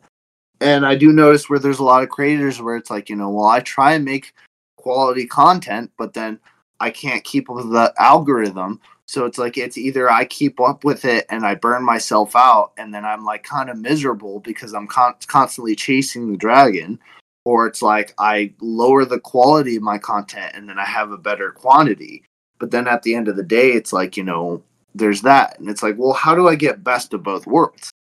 And 0.62 0.86
I 0.86 0.96
do 0.96 1.12
notice 1.12 1.50
where 1.50 1.60
there's 1.60 1.80
a 1.80 1.84
lot 1.84 2.04
of 2.04 2.10
creators 2.10 2.62
where 2.62 2.76
it's 2.76 2.90
like, 2.90 3.10
you 3.10 3.16
know, 3.16 3.30
well, 3.30 3.48
I 3.48 3.60
try 3.62 3.94
and 3.94 4.04
make 4.04 4.34
quality 4.78 5.26
content, 5.26 5.92
but 5.98 6.14
then 6.14 6.40
I 6.80 6.90
can't 6.90 7.24
keep 7.24 7.50
up 7.50 7.58
with 7.58 7.72
the 7.72 7.94
algorithm. 8.00 8.82
So 9.06 9.26
it's 9.26 9.38
like 9.38 9.58
it's 9.58 9.78
either 9.78 10.10
I 10.10 10.26
keep 10.26 10.60
up 10.60 10.84
with 10.84 11.06
it 11.06 11.26
and 11.30 11.46
I 11.46 11.56
burn 11.56 11.84
myself 11.84 12.36
out 12.36 12.74
and 12.78 12.94
then 12.94 13.06
I'm 13.06 13.26
like 13.26 13.44
kind 13.44 13.70
of 13.70 13.78
miserable 13.78 14.40
because 14.40 14.74
I'm 14.74 14.88
con- 14.88 15.16
constantly 15.28 15.76
chasing 15.76 16.32
the 16.32 16.38
dragon 16.38 17.00
or 17.46 17.66
it's 17.66 17.82
like 17.82 18.14
I 18.20 18.54
lower 18.62 19.06
the 19.06 19.20
quality 19.20 19.78
of 19.78 19.84
my 19.84 19.98
content 19.98 20.52
and 20.56 20.70
then 20.70 20.78
I 20.78 20.86
have 20.86 21.12
a 21.12 21.18
better 21.18 21.52
quantity 21.52 22.24
but 22.60 22.72
then 22.72 22.88
at 22.88 23.04
the 23.04 23.16
end 23.16 23.28
of 23.28 23.36
the 23.36 23.44
day 23.44 23.72
it's 23.72 23.94
like 23.94 24.18
you 24.18 24.24
know 24.24 24.62
there's 24.96 25.22
that. 25.22 25.60
And 25.60 25.70
it's 25.70 25.84
like 25.84 25.96
well 25.98 26.14
how 26.14 26.36
do 26.36 26.48
i 26.48 26.56
get 26.56 26.84
best 26.84 27.14
of 27.14 27.24
both 27.24 27.48
worlds? 27.48 27.92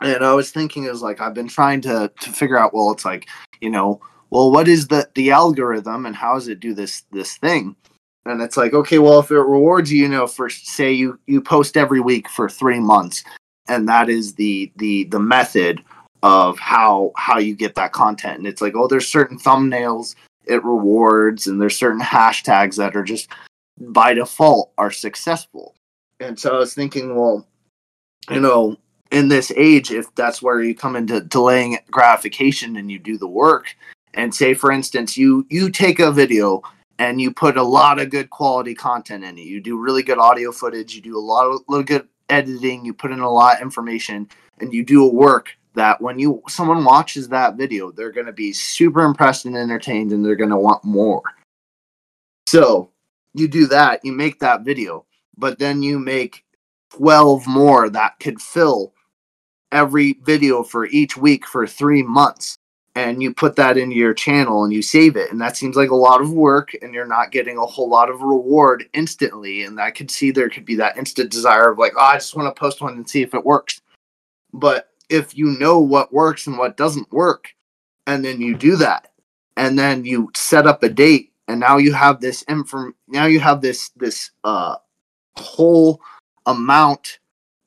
And 0.00 0.24
i 0.24 0.34
was 0.34 0.50
thinking 0.50 0.84
is 0.84 1.02
like 1.02 1.20
i've 1.20 1.34
been 1.34 1.48
trying 1.48 1.80
to 1.82 2.10
to 2.20 2.30
figure 2.30 2.58
out 2.58 2.74
well 2.74 2.90
it's 2.90 3.04
like 3.04 3.28
you 3.60 3.70
know 3.70 4.00
well 4.30 4.50
what 4.50 4.68
is 4.68 4.88
the 4.88 5.08
the 5.14 5.30
algorithm 5.30 6.06
and 6.06 6.16
how 6.16 6.34
does 6.34 6.48
it 6.48 6.60
do 6.60 6.74
this 6.74 7.04
this 7.12 7.36
thing? 7.36 7.76
And 8.26 8.42
it's 8.42 8.56
like 8.56 8.74
okay 8.74 8.98
well 8.98 9.20
if 9.20 9.30
it 9.30 9.38
rewards 9.38 9.92
you 9.92 10.02
you 10.02 10.08
know 10.08 10.26
for 10.26 10.50
say 10.50 10.92
you 10.92 11.18
you 11.26 11.40
post 11.40 11.76
every 11.76 12.00
week 12.00 12.28
for 12.28 12.48
three 12.48 12.80
months 12.80 13.24
and 13.68 13.88
that 13.88 14.08
is 14.08 14.34
the 14.34 14.70
the 14.76 15.04
the 15.04 15.20
method 15.20 15.82
of 16.22 16.58
how 16.58 17.12
how 17.16 17.38
you 17.38 17.54
get 17.54 17.74
that 17.76 17.92
content. 17.92 18.38
And 18.38 18.46
it's 18.46 18.60
like 18.60 18.74
oh 18.74 18.88
there's 18.88 19.08
certain 19.08 19.38
thumbnails 19.38 20.14
it 20.46 20.64
rewards 20.64 21.46
and 21.46 21.60
there's 21.60 21.76
certain 21.76 22.00
hashtags 22.00 22.76
that 22.76 22.96
are 22.96 23.02
just 23.02 23.28
by 23.78 24.14
default 24.14 24.72
are 24.78 24.90
successful. 24.90 25.74
And 26.20 26.38
so 26.38 26.54
I 26.54 26.58
was 26.58 26.74
thinking, 26.74 27.14
well, 27.14 27.46
you 28.30 28.40
know, 28.40 28.76
in 29.10 29.28
this 29.28 29.52
age, 29.56 29.90
if 29.90 30.12
that's 30.14 30.42
where 30.42 30.62
you 30.62 30.74
come 30.74 30.96
into 30.96 31.20
delaying 31.20 31.78
gratification 31.90 32.76
and 32.76 32.90
you 32.90 32.98
do 32.98 33.18
the 33.18 33.28
work, 33.28 33.74
and 34.14 34.34
say 34.34 34.54
for 34.54 34.72
instance, 34.72 35.16
you 35.16 35.46
you 35.50 35.70
take 35.70 36.00
a 36.00 36.10
video 36.10 36.62
and 36.98 37.20
you 37.20 37.30
put 37.30 37.56
a 37.56 37.62
lot 37.62 37.98
of 37.98 38.10
good 38.10 38.30
quality 38.30 38.74
content 38.74 39.22
in 39.22 39.38
it. 39.38 39.42
You 39.42 39.60
do 39.60 39.78
really 39.78 40.02
good 40.02 40.18
audio 40.18 40.50
footage, 40.50 40.94
you 40.94 41.02
do 41.02 41.18
a 41.18 41.20
lot 41.20 41.46
of 41.46 41.60
little 41.68 41.84
good 41.84 42.08
editing, 42.30 42.84
you 42.84 42.94
put 42.94 43.12
in 43.12 43.20
a 43.20 43.30
lot 43.30 43.56
of 43.56 43.62
information, 43.62 44.28
and 44.60 44.72
you 44.72 44.84
do 44.84 45.04
a 45.04 45.12
work 45.12 45.50
that 45.74 46.00
when 46.00 46.18
you 46.18 46.42
someone 46.48 46.84
watches 46.84 47.28
that 47.28 47.56
video, 47.56 47.92
they're 47.92 48.12
gonna 48.12 48.32
be 48.32 48.52
super 48.52 49.02
impressed 49.02 49.44
and 49.44 49.56
entertained 49.56 50.12
and 50.12 50.24
they're 50.24 50.34
gonna 50.34 50.58
want 50.58 50.82
more. 50.82 51.22
So 52.46 52.90
you 53.38 53.48
do 53.48 53.66
that, 53.68 54.04
you 54.04 54.12
make 54.12 54.40
that 54.40 54.62
video, 54.62 55.04
but 55.36 55.58
then 55.58 55.82
you 55.82 55.98
make 55.98 56.44
12 56.90 57.46
more 57.46 57.90
that 57.90 58.18
could 58.20 58.40
fill 58.40 58.92
every 59.72 60.14
video 60.22 60.62
for 60.62 60.86
each 60.86 61.16
week 61.16 61.46
for 61.46 61.66
three 61.66 62.02
months. 62.02 62.58
And 62.94 63.22
you 63.22 63.34
put 63.34 63.56
that 63.56 63.76
into 63.76 63.94
your 63.94 64.14
channel 64.14 64.64
and 64.64 64.72
you 64.72 64.80
save 64.80 65.16
it. 65.16 65.30
And 65.30 65.38
that 65.38 65.54
seems 65.54 65.76
like 65.76 65.90
a 65.90 65.94
lot 65.94 66.22
of 66.22 66.32
work, 66.32 66.74
and 66.80 66.94
you're 66.94 67.06
not 67.06 67.30
getting 67.30 67.58
a 67.58 67.66
whole 67.66 67.90
lot 67.90 68.08
of 68.08 68.22
reward 68.22 68.88
instantly. 68.94 69.64
And 69.64 69.78
I 69.78 69.90
could 69.90 70.10
see 70.10 70.30
there 70.30 70.48
could 70.48 70.64
be 70.64 70.76
that 70.76 70.96
instant 70.96 71.30
desire 71.30 71.70
of 71.70 71.78
like, 71.78 71.92
oh, 71.94 72.00
I 72.00 72.14
just 72.14 72.34
want 72.34 72.54
to 72.54 72.58
post 72.58 72.80
one 72.80 72.94
and 72.94 73.06
see 73.08 73.20
if 73.20 73.34
it 73.34 73.44
works. 73.44 73.82
But 74.54 74.88
if 75.10 75.36
you 75.36 75.58
know 75.58 75.78
what 75.78 76.10
works 76.10 76.46
and 76.46 76.56
what 76.56 76.78
doesn't 76.78 77.12
work, 77.12 77.54
and 78.06 78.24
then 78.24 78.40
you 78.40 78.56
do 78.56 78.76
that, 78.76 79.08
and 79.58 79.78
then 79.78 80.06
you 80.06 80.30
set 80.34 80.66
up 80.66 80.82
a 80.82 80.88
date 80.88 81.32
and 81.48 81.60
now 81.60 81.76
you 81.76 81.92
have 81.92 82.20
this 82.20 82.42
inform 82.42 82.94
now 83.08 83.26
you 83.26 83.40
have 83.40 83.60
this 83.60 83.90
this 83.90 84.30
uh 84.44 84.76
whole 85.36 86.00
amount 86.46 87.18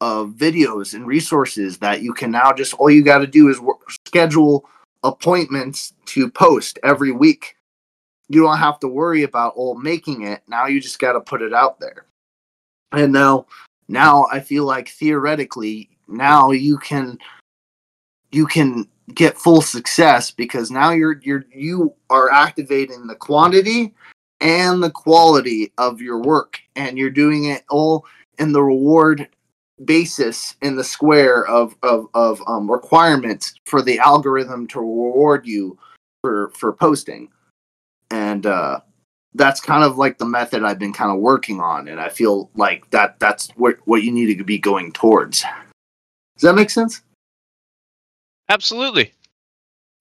of 0.02 0.30
videos 0.32 0.94
and 0.94 1.06
resources 1.06 1.78
that 1.78 2.02
you 2.02 2.14
can 2.14 2.32
now 2.32 2.54
just 2.54 2.74
all 2.76 2.90
you 2.90 3.04
got 3.04 3.20
to 3.20 3.28
do 3.28 3.50
is 3.50 3.60
work, 3.60 3.92
schedule 4.08 4.68
appointments 5.04 5.94
to 6.06 6.30
post 6.30 6.80
every 6.84 7.12
week. 7.12 7.56
You 8.30 8.42
don't 8.42 8.58
have 8.58 8.80
to 8.80 8.88
worry 8.88 9.24
about 9.24 9.54
all 9.56 9.76
making 9.76 10.26
it. 10.26 10.42
Now 10.48 10.68
you 10.68 10.80
just 10.80 11.00
got 11.00 11.14
to 11.14 11.22
put 11.22 11.42
it 11.42 11.54
out 11.54 11.80
there. 11.80 12.06
And 12.92 13.12
now 13.12 13.46
now 13.90 14.28
i 14.32 14.40
feel 14.40 14.64
like 14.64 14.88
theoretically 14.88 15.90
now 16.08 16.52
you 16.52 16.78
can 16.78 17.18
you 18.32 18.46
can 18.46 18.88
get 19.16 19.38
full 19.38 19.62
success 19.62 20.32
because 20.32 20.72
now 20.72 20.91
you're 20.91 21.20
you're 21.24 21.45
you 21.53 21.93
are 22.10 22.32
activating 22.32 23.07
the 23.07 23.16
quantity 23.16 23.93
and 24.41 24.82
the 24.82 24.92
quality 24.92 25.71
of 25.78 26.01
your 26.01 26.21
work 26.21 26.59
and 26.75 26.97
you're 26.97 27.09
doing 27.09 27.46
it 27.46 27.63
all 27.70 28.05
in 28.38 28.51
the 28.51 28.63
reward 28.63 29.28
basis 29.86 30.55
in 30.62 30.75
the 30.75 30.84
square 30.84 31.46
of 31.47 31.75
of, 31.84 32.08
of 32.13 32.42
um, 32.47 32.70
requirements 32.70 33.54
for 33.66 33.82
the 33.82 34.00
algorithm 34.00 34.67
to 34.67 34.79
reward 34.79 35.46
you 35.46 35.78
for 36.21 36.51
for 36.51 36.74
posting. 36.74 37.29
And 38.12 38.46
uh 38.46 38.82
that's 39.36 39.62
kind 39.62 39.84
of 39.84 39.97
like 39.97 40.17
the 40.17 40.25
method 40.25 40.63
I've 40.63 40.79
been 40.79 40.93
kind 40.93 41.12
of 41.12 41.20
working 41.20 41.59
on 41.59 41.88
and 41.88 42.01
I 42.01 42.09
feel 42.09 42.50
like 42.55 42.89
that 42.89 43.20
that's 43.20 43.50
what 43.51 43.78
what 43.86 44.04
you 44.04 44.12
need 44.12 44.38
to 44.38 44.43
be 44.43 44.58
going 44.58 44.92
towards. 44.92 45.42
Does 46.36 46.43
that 46.43 46.55
make 46.55 46.70
sense 46.70 47.01
Absolutely. 48.50 49.13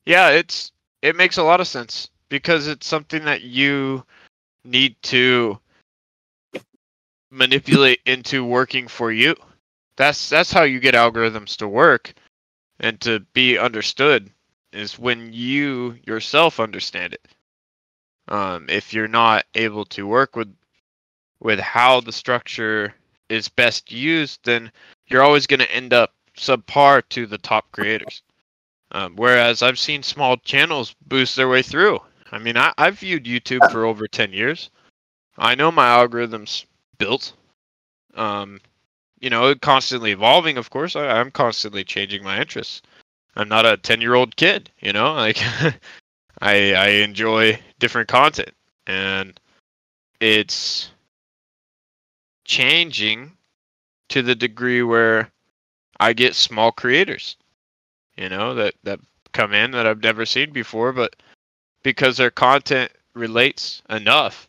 Yeah, 0.07 0.31
it's 0.31 0.73
it 1.03 1.17
makes 1.17 1.37
a 1.37 1.43
lot 1.43 1.61
of 1.61 1.69
sense 1.69 2.09
because 2.31 2.67
it's 2.67 2.87
something 2.87 3.25
that 3.25 3.43
you 3.43 4.05
need 4.65 4.97
to 5.03 5.59
manipulate 7.31 8.01
into 8.07 8.45
working 8.45 8.89
for 8.89 9.13
you. 9.13 9.37
That's 9.97 10.29
that's 10.31 10.53
how 10.53 10.63
you 10.63 10.81
get 10.81 10.95
algorithms 10.95 11.57
to 11.59 11.69
work 11.69 12.15
and 12.81 13.01
to 13.03 13.21
be 13.35 13.59
understood 13.59 14.31
is 14.73 14.99
when 14.99 15.33
you 15.33 15.97
yourself 16.07 16.61
understand 16.61 17.15
it. 17.15 17.29
Um, 18.29 18.67
if 18.69 18.93
you're 18.93 19.09
not 19.09 19.47
able 19.55 19.85
to 19.87 20.07
work 20.07 20.37
with 20.37 20.55
with 21.41 21.61
how 21.61 22.01
the 22.01 22.13
structure 22.13 22.95
is 23.29 23.49
best 23.49 23.93
used, 23.93 24.41
then 24.45 24.73
you're 25.07 25.23
always 25.23 25.47
going 25.47 25.61
to 25.61 25.73
end 25.73 25.93
up 25.93 26.15
subpar 26.37 27.03
to 27.11 27.27
the 27.27 27.39
top 27.39 27.71
creators. 27.73 28.23
Um, 28.93 29.17
whereas 29.17 29.63
I've 29.63 29.79
seen 29.79 30.03
small 30.03 30.37
channels 30.39 30.95
boost 31.07 31.37
their 31.37 31.49
way 31.49 31.63
through. 31.63 32.01
I 32.33 32.39
mean, 32.39 32.57
I, 32.57 32.73
I've 32.79 32.99
viewed 32.99 33.25
YouTube 33.25 33.71
for 33.71 33.85
over 33.85 34.07
10 34.07 34.33
years. 34.33 34.71
I 35.37 35.55
know 35.55 35.71
my 35.71 35.87
algorithm's 35.87 36.67
built. 36.99 37.33
Um, 38.15 38.61
you 39.21 39.31
know, 39.31 39.55
constantly 39.55 40.13
evolving, 40.13 40.57
of 40.57 40.71
course. 40.71 40.97
I, 40.97 41.07
I'm 41.07 41.31
constantly 41.31 41.85
changing 41.85 42.23
my 42.23 42.41
interests. 42.41 42.83
I'm 43.37 43.49
not 43.49 43.67
a 43.67 43.77
10 43.77 44.01
year 44.01 44.15
old 44.15 44.37
kid, 44.37 44.71
you 44.81 44.93
know, 44.93 45.15
like 45.15 45.39
I, 46.41 46.75
I 46.75 46.89
enjoy 46.89 47.59
different 47.79 48.09
content 48.09 48.53
and 48.87 49.39
it's 50.21 50.91
changing 52.45 53.33
to 54.09 54.23
the 54.23 54.35
degree 54.35 54.83
where 54.83 55.31
I 56.01 56.15
get 56.15 56.35
small 56.35 56.73
creators 56.73 57.37
you 58.19 58.29
know, 58.29 58.55
that 58.57 58.75
that 58.85 59.01
come 59.33 59.55
in 59.55 59.73
that 59.73 59.87
I've 59.87 60.03
never 60.03 60.27
seen 60.27 60.53
before, 60.53 60.93
but 60.93 61.17
because 61.83 62.19
their 62.19 62.31
content 62.31 62.93
relates 63.15 63.83
enough, 63.91 64.49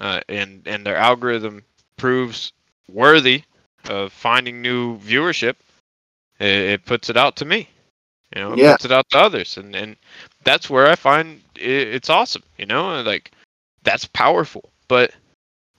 uh, 0.00 0.20
and 0.28 0.66
and 0.66 0.86
their 0.86 0.96
algorithm 0.96 1.64
proves 1.96 2.52
worthy 2.88 3.42
of 3.88 4.12
finding 4.12 4.62
new 4.62 4.98
viewership, 4.98 5.56
it, 6.40 6.46
it 6.46 6.86
puts 6.86 7.10
it 7.10 7.16
out 7.16 7.36
to 7.36 7.46
me. 7.46 7.68
You 8.34 8.42
know, 8.42 8.54
it 8.54 8.62
Yeah. 8.62 8.64
puts 8.64 8.84
it 8.84 8.92
out 8.92 9.08
to 9.10 9.18
others, 9.18 9.56
and 9.58 9.74
and 9.76 9.96
that's 10.44 10.70
where 10.70 10.88
I 10.88 10.96
find 10.96 11.42
it, 11.56 11.88
it's 11.94 12.10
awesome. 12.10 12.42
You 12.58 12.66
know, 12.66 13.02
like 13.02 13.32
that's 13.84 14.06
powerful, 14.06 14.70
but 14.88 15.12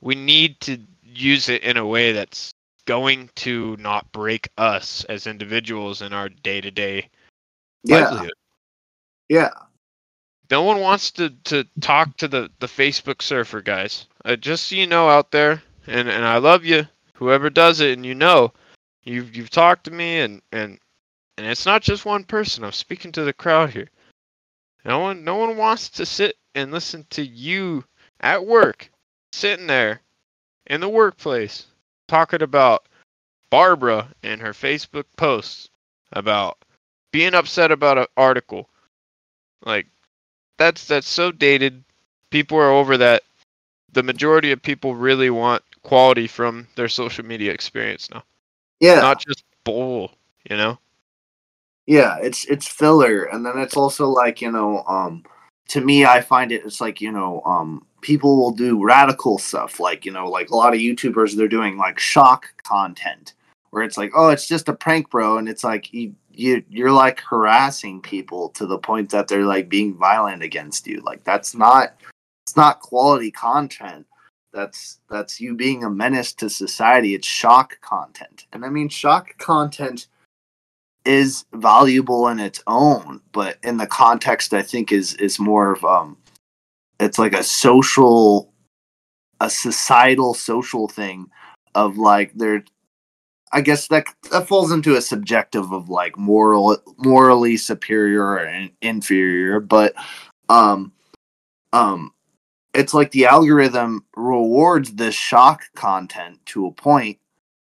we 0.02 0.16
need 0.16 0.60
to 0.62 0.80
use 1.04 1.50
it 1.50 1.64
in 1.64 1.78
a 1.78 1.86
way 1.88 2.12
that's 2.14 2.53
going 2.86 3.30
to 3.36 3.78
not 3.78 4.12
break 4.12 4.50
us 4.58 5.04
as 5.06 5.28
individuals 5.28 6.02
in 6.02 6.14
our 6.14 6.30
day 6.30 6.62
to 6.62 6.72
day 6.72 7.10
Yeah. 7.84 8.10
livelihood. 8.10 8.34
Yeah. 9.30 9.50
No 10.52 10.64
one 10.64 10.82
wants 10.82 11.12
to, 11.12 11.30
to 11.46 11.66
talk 11.82 12.16
to 12.18 12.28
the, 12.28 12.52
the 12.60 12.68
Facebook 12.68 13.22
surfer 13.22 13.62
guys. 13.62 14.08
Uh, 14.26 14.36
just 14.36 14.68
so 14.68 14.76
you 14.76 14.86
know 14.86 15.10
out 15.10 15.32
there, 15.32 15.64
and, 15.88 16.10
and 16.10 16.26
I 16.26 16.38
love 16.38 16.64
you, 16.66 16.88
whoever 17.16 17.50
does 17.50 17.80
it, 17.80 17.94
and 17.94 18.06
you 18.06 18.14
know, 18.16 18.54
you've 19.04 19.36
you've 19.36 19.50
talked 19.50 19.86
to 19.86 19.92
me, 19.92 20.20
and, 20.20 20.42
and 20.52 20.80
and 21.38 21.48
it's 21.48 21.66
not 21.66 21.82
just 21.82 22.06
one 22.06 22.24
person. 22.24 22.64
I'm 22.64 22.72
speaking 22.72 23.12
to 23.14 23.24
the 23.24 23.34
crowd 23.34 23.72
here. 23.72 23.90
No 24.86 25.00
one 25.00 25.24
no 25.24 25.38
one 25.38 25.58
wants 25.58 25.90
to 25.90 26.06
sit 26.06 26.36
and 26.56 26.72
listen 26.72 27.06
to 27.12 27.26
you 27.26 27.84
at 28.20 28.46
work, 28.46 28.90
sitting 29.32 29.68
there 29.68 30.02
in 30.68 30.82
the 30.82 30.90
workplace, 30.90 31.66
talking 32.08 32.42
about 32.42 32.88
Barbara 33.50 34.08
and 34.24 34.42
her 34.42 34.54
Facebook 34.54 35.06
posts 35.18 35.70
about 36.12 36.58
being 37.12 37.34
upset 37.34 37.72
about 37.72 37.98
an 37.98 38.08
article. 38.18 38.70
Like 39.66 39.88
that's 40.58 40.86
that's 40.86 41.08
so 41.08 41.32
dated. 41.32 41.84
People 42.30 42.58
are 42.58 42.72
over 42.72 42.98
that. 42.98 43.24
The 43.92 44.04
majority 44.04 44.52
of 44.52 44.62
people 44.62 44.96
really 44.96 45.30
want 45.30 45.64
quality 45.84 46.28
from 46.28 46.68
their 46.76 46.88
social 46.88 47.24
media 47.24 47.52
experience 47.52 48.10
now, 48.10 48.24
Yeah. 48.80 49.02
not 49.02 49.24
just 49.24 49.44
bull. 49.64 50.12
You 50.50 50.58
know? 50.58 50.78
yeah 51.86 52.18
it's 52.22 52.46
it's 52.46 52.68
filler 52.68 53.24
and 53.26 53.46
then 53.46 53.58
it's 53.58 53.76
also 53.76 54.08
like 54.08 54.42
you 54.42 54.52
know 54.52 54.84
um 54.88 55.24
to 55.68 55.82
me 55.82 56.06
i 56.06 56.22
find 56.22 56.52
it 56.52 56.64
it's 56.66 56.80
like 56.80 57.02
you 57.02 57.12
know 57.12 57.42
um 57.46 57.86
people 58.04 58.38
will 58.38 58.52
do 58.52 58.84
radical 58.84 59.40
stuff 59.40 59.80
like 59.80 60.06
you 60.06 60.12
know 60.12 60.28
like 60.30 60.52
a 60.52 60.56
lot 60.56 60.74
of 60.74 60.80
youtubers 60.80 61.36
they're 61.36 61.48
doing 61.48 61.78
like 61.78 61.98
shock 61.98 62.46
content 62.64 63.34
where 63.72 63.82
it's 63.82 63.98
like 63.98 64.12
oh 64.16 64.30
it's 64.30 64.48
just 64.48 64.70
a 64.70 64.74
prank 64.74 65.10
bro 65.10 65.40
and 65.40 65.50
it's 65.50 65.64
like 65.64 65.92
you, 65.92 66.14
you 66.36 66.64
you're 66.70 66.92
like 66.92 67.20
harassing 67.22 68.02
people 68.02 68.50
to 68.50 68.66
the 68.66 68.78
point 68.78 69.10
that 69.10 69.28
they're 69.28 69.46
like 69.46 69.70
being 69.70 69.96
violent 69.96 70.44
against 70.44 70.88
you. 70.88 71.02
Like 71.02 71.24
that's 71.24 71.56
not 71.56 71.96
it's 72.46 72.56
not 72.56 72.82
quality 72.82 73.32
content. 73.32 74.06
That's 74.52 75.00
that's 75.10 75.40
you 75.40 75.56
being 75.56 75.84
a 75.84 75.90
menace 75.90 76.34
to 76.34 76.50
society. 76.50 77.16
It's 77.16 77.28
shock 77.28 77.80
content. 77.82 78.46
And 78.54 78.66
i 78.66 78.70
mean 78.70 78.90
shock 78.90 79.38
content 79.38 80.08
is 81.06 81.46
valuable 81.54 82.30
in 82.30 82.40
its 82.40 82.64
own, 82.66 83.22
but 83.34 83.58
in 83.64 83.78
the 83.78 83.88
context, 83.88 84.54
I 84.54 84.62
think 84.62 84.92
is 84.92 85.16
is 85.16 85.40
more 85.40 85.74
of 85.74 85.84
um, 85.84 86.18
it's 87.00 87.20
like 87.20 87.34
a 87.34 87.44
social, 87.44 88.54
a 89.40 89.50
societal 89.50 90.34
social 90.34 90.88
thing 90.88 91.28
of 91.76 91.98
like 91.98 92.34
there. 92.36 92.64
I 93.52 93.62
guess 93.62 93.88
that 93.90 94.06
that 94.32 94.48
falls 94.48 94.72
into 94.72 94.96
a 94.96 95.02
subjective 95.02 95.72
of 95.72 95.90
like 95.90 96.18
moral, 96.18 96.78
morally 96.98 97.58
superior 97.58 98.38
and 98.38 98.72
inferior, 98.82 99.60
but 99.60 99.94
um, 100.50 100.92
um, 101.72 102.14
it's 102.74 102.94
like 102.94 103.12
the 103.12 103.26
algorithm 103.26 104.06
rewards 104.16 104.94
this 104.94 105.16
shock 105.16 105.64
content 105.76 106.40
to 106.48 106.66
a 106.66 106.72
point 106.72 107.20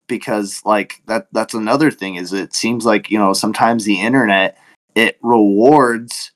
because 0.07 0.61
like 0.65 1.01
that 1.07 1.27
that's 1.31 1.53
another 1.53 1.91
thing 1.91 2.15
is 2.15 2.31
it 2.31 2.55
seems 2.55 2.85
like 2.85 3.09
you 3.09 3.17
know 3.17 3.33
sometimes 3.33 3.85
the 3.85 3.99
internet 3.99 4.57
it 4.93 5.17
rewards 5.21 6.31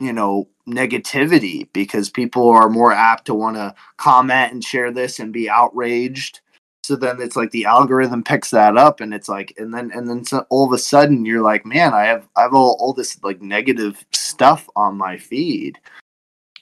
you 0.00 0.12
know 0.12 0.48
negativity 0.68 1.68
because 1.72 2.10
people 2.10 2.48
are 2.48 2.68
more 2.68 2.92
apt 2.92 3.26
to 3.26 3.34
want 3.34 3.56
to 3.56 3.74
comment 3.96 4.52
and 4.52 4.64
share 4.64 4.92
this 4.92 5.18
and 5.18 5.32
be 5.32 5.48
outraged. 5.50 6.40
So 6.84 6.96
then 6.96 7.20
it's 7.20 7.36
like 7.36 7.50
the 7.52 7.64
algorithm 7.64 8.24
picks 8.24 8.50
that 8.50 8.76
up 8.76 9.00
and 9.00 9.14
it's 9.14 9.28
like 9.28 9.54
and 9.56 9.72
then 9.72 9.92
and 9.92 10.08
then 10.08 10.24
so 10.24 10.46
all 10.50 10.66
of 10.66 10.72
a 10.72 10.78
sudden 10.78 11.24
you're 11.24 11.42
like 11.42 11.64
man 11.64 11.94
i 11.94 12.06
have 12.06 12.26
i 12.34 12.42
have 12.42 12.54
all, 12.54 12.76
all 12.80 12.92
this 12.92 13.22
like 13.22 13.40
negative 13.40 14.04
stuff 14.12 14.68
on 14.74 14.96
my 14.96 15.16
feed. 15.16 15.78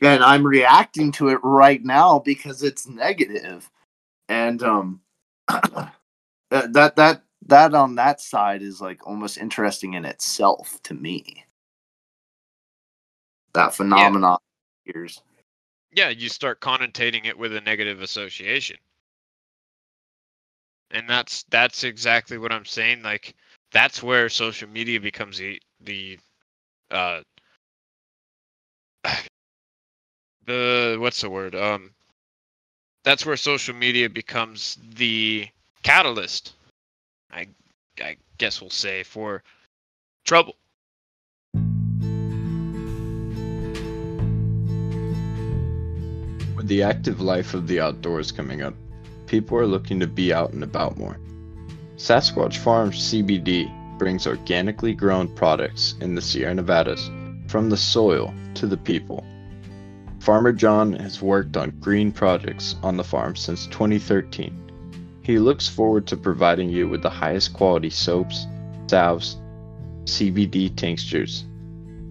And 0.03 0.23
i'm 0.23 0.47
reacting 0.47 1.11
to 1.13 1.29
it 1.29 1.41
right 1.43 1.83
now 1.83 2.19
because 2.19 2.63
it's 2.63 2.87
negative. 2.87 3.71
And 4.29 4.63
um 4.63 5.01
that 5.49 5.93
that 6.51 6.97
that 6.97 7.23
that 7.47 7.75
on 7.75 7.95
that 7.95 8.21
side 8.21 8.61
is 8.61 8.81
like 8.81 9.07
almost 9.07 9.39
interesting 9.39 9.95
in 9.95 10.05
itself 10.05 10.79
to 10.85 10.95
me. 10.95 11.45
That 13.55 13.75
phenomenon. 13.75 14.39
Years. 14.85 15.23
Yeah, 15.93 16.11
you 16.11 16.29
start 16.29 16.61
connotating 16.61 17.25
it 17.25 17.39
with 17.39 17.55
a 17.55 17.61
negative 17.61 18.01
association. 18.03 18.77
And 20.93 21.09
that's 21.09 21.45
that's 21.51 21.85
exactly 21.85 22.39
what 22.39 22.53
I'm 22.53 22.65
saying. 22.65 23.03
Like 23.03 23.35
that's 23.73 24.03
where 24.03 24.29
social 24.29 24.69
media 24.69 25.01
becomes 25.01 25.39
the 25.39 25.61
the 25.81 26.19
uh 26.91 27.21
the 30.47 30.97
what's 30.99 31.21
the 31.21 31.31
word? 31.31 31.55
Um 31.55 31.93
that's 33.05 33.25
where 33.25 33.37
social 33.37 33.75
media 33.75 34.09
becomes 34.11 34.79
the 34.97 35.49
catalyst. 35.83 36.55
I 37.33 37.47
I 38.01 38.17
guess 38.39 38.61
we'll 38.61 38.71
say 38.71 39.03
for 39.03 39.43
trouble. 40.25 40.57
The 46.71 46.85
active 46.85 47.21
life 47.21 47.53
of 47.53 47.67
the 47.67 47.81
outdoors 47.81 48.31
coming 48.31 48.63
up, 48.63 48.75
people 49.27 49.59
are 49.59 49.67
looking 49.67 49.99
to 49.99 50.07
be 50.07 50.33
out 50.33 50.53
and 50.53 50.63
about 50.63 50.97
more. 50.97 51.19
Sasquatch 51.97 52.59
Farms 52.59 52.97
CBD 52.97 53.69
brings 53.99 54.25
organically 54.25 54.95
grown 54.95 55.27
products 55.35 55.97
in 56.01 56.15
the 56.15 56.23
Sierra 56.23 56.55
Nevadas 56.55 57.11
from 57.49 57.71
the 57.71 57.77
soil 57.77 58.33
to 58.55 58.69
the 58.69 58.77
people. 58.77 59.27
Farmer 60.21 60.53
John 60.53 60.93
has 60.93 61.21
worked 61.21 61.57
on 61.57 61.77
green 61.81 62.13
projects 62.13 62.77
on 62.85 62.97
the 62.97 63.03
farm 63.03 63.35
since 63.35 63.67
2013. 63.67 65.19
He 65.23 65.41
looks 65.41 65.67
forward 65.67 66.07
to 66.07 66.17
providing 66.17 66.71
you 66.71 66.89
with 66.89 67.03
the 67.03 67.11
highest 67.11 67.53
quality 67.53 67.91
soaps, 67.91 68.47
salves, 68.87 69.39
CBD 70.05 70.77
tinctures, 70.77 71.47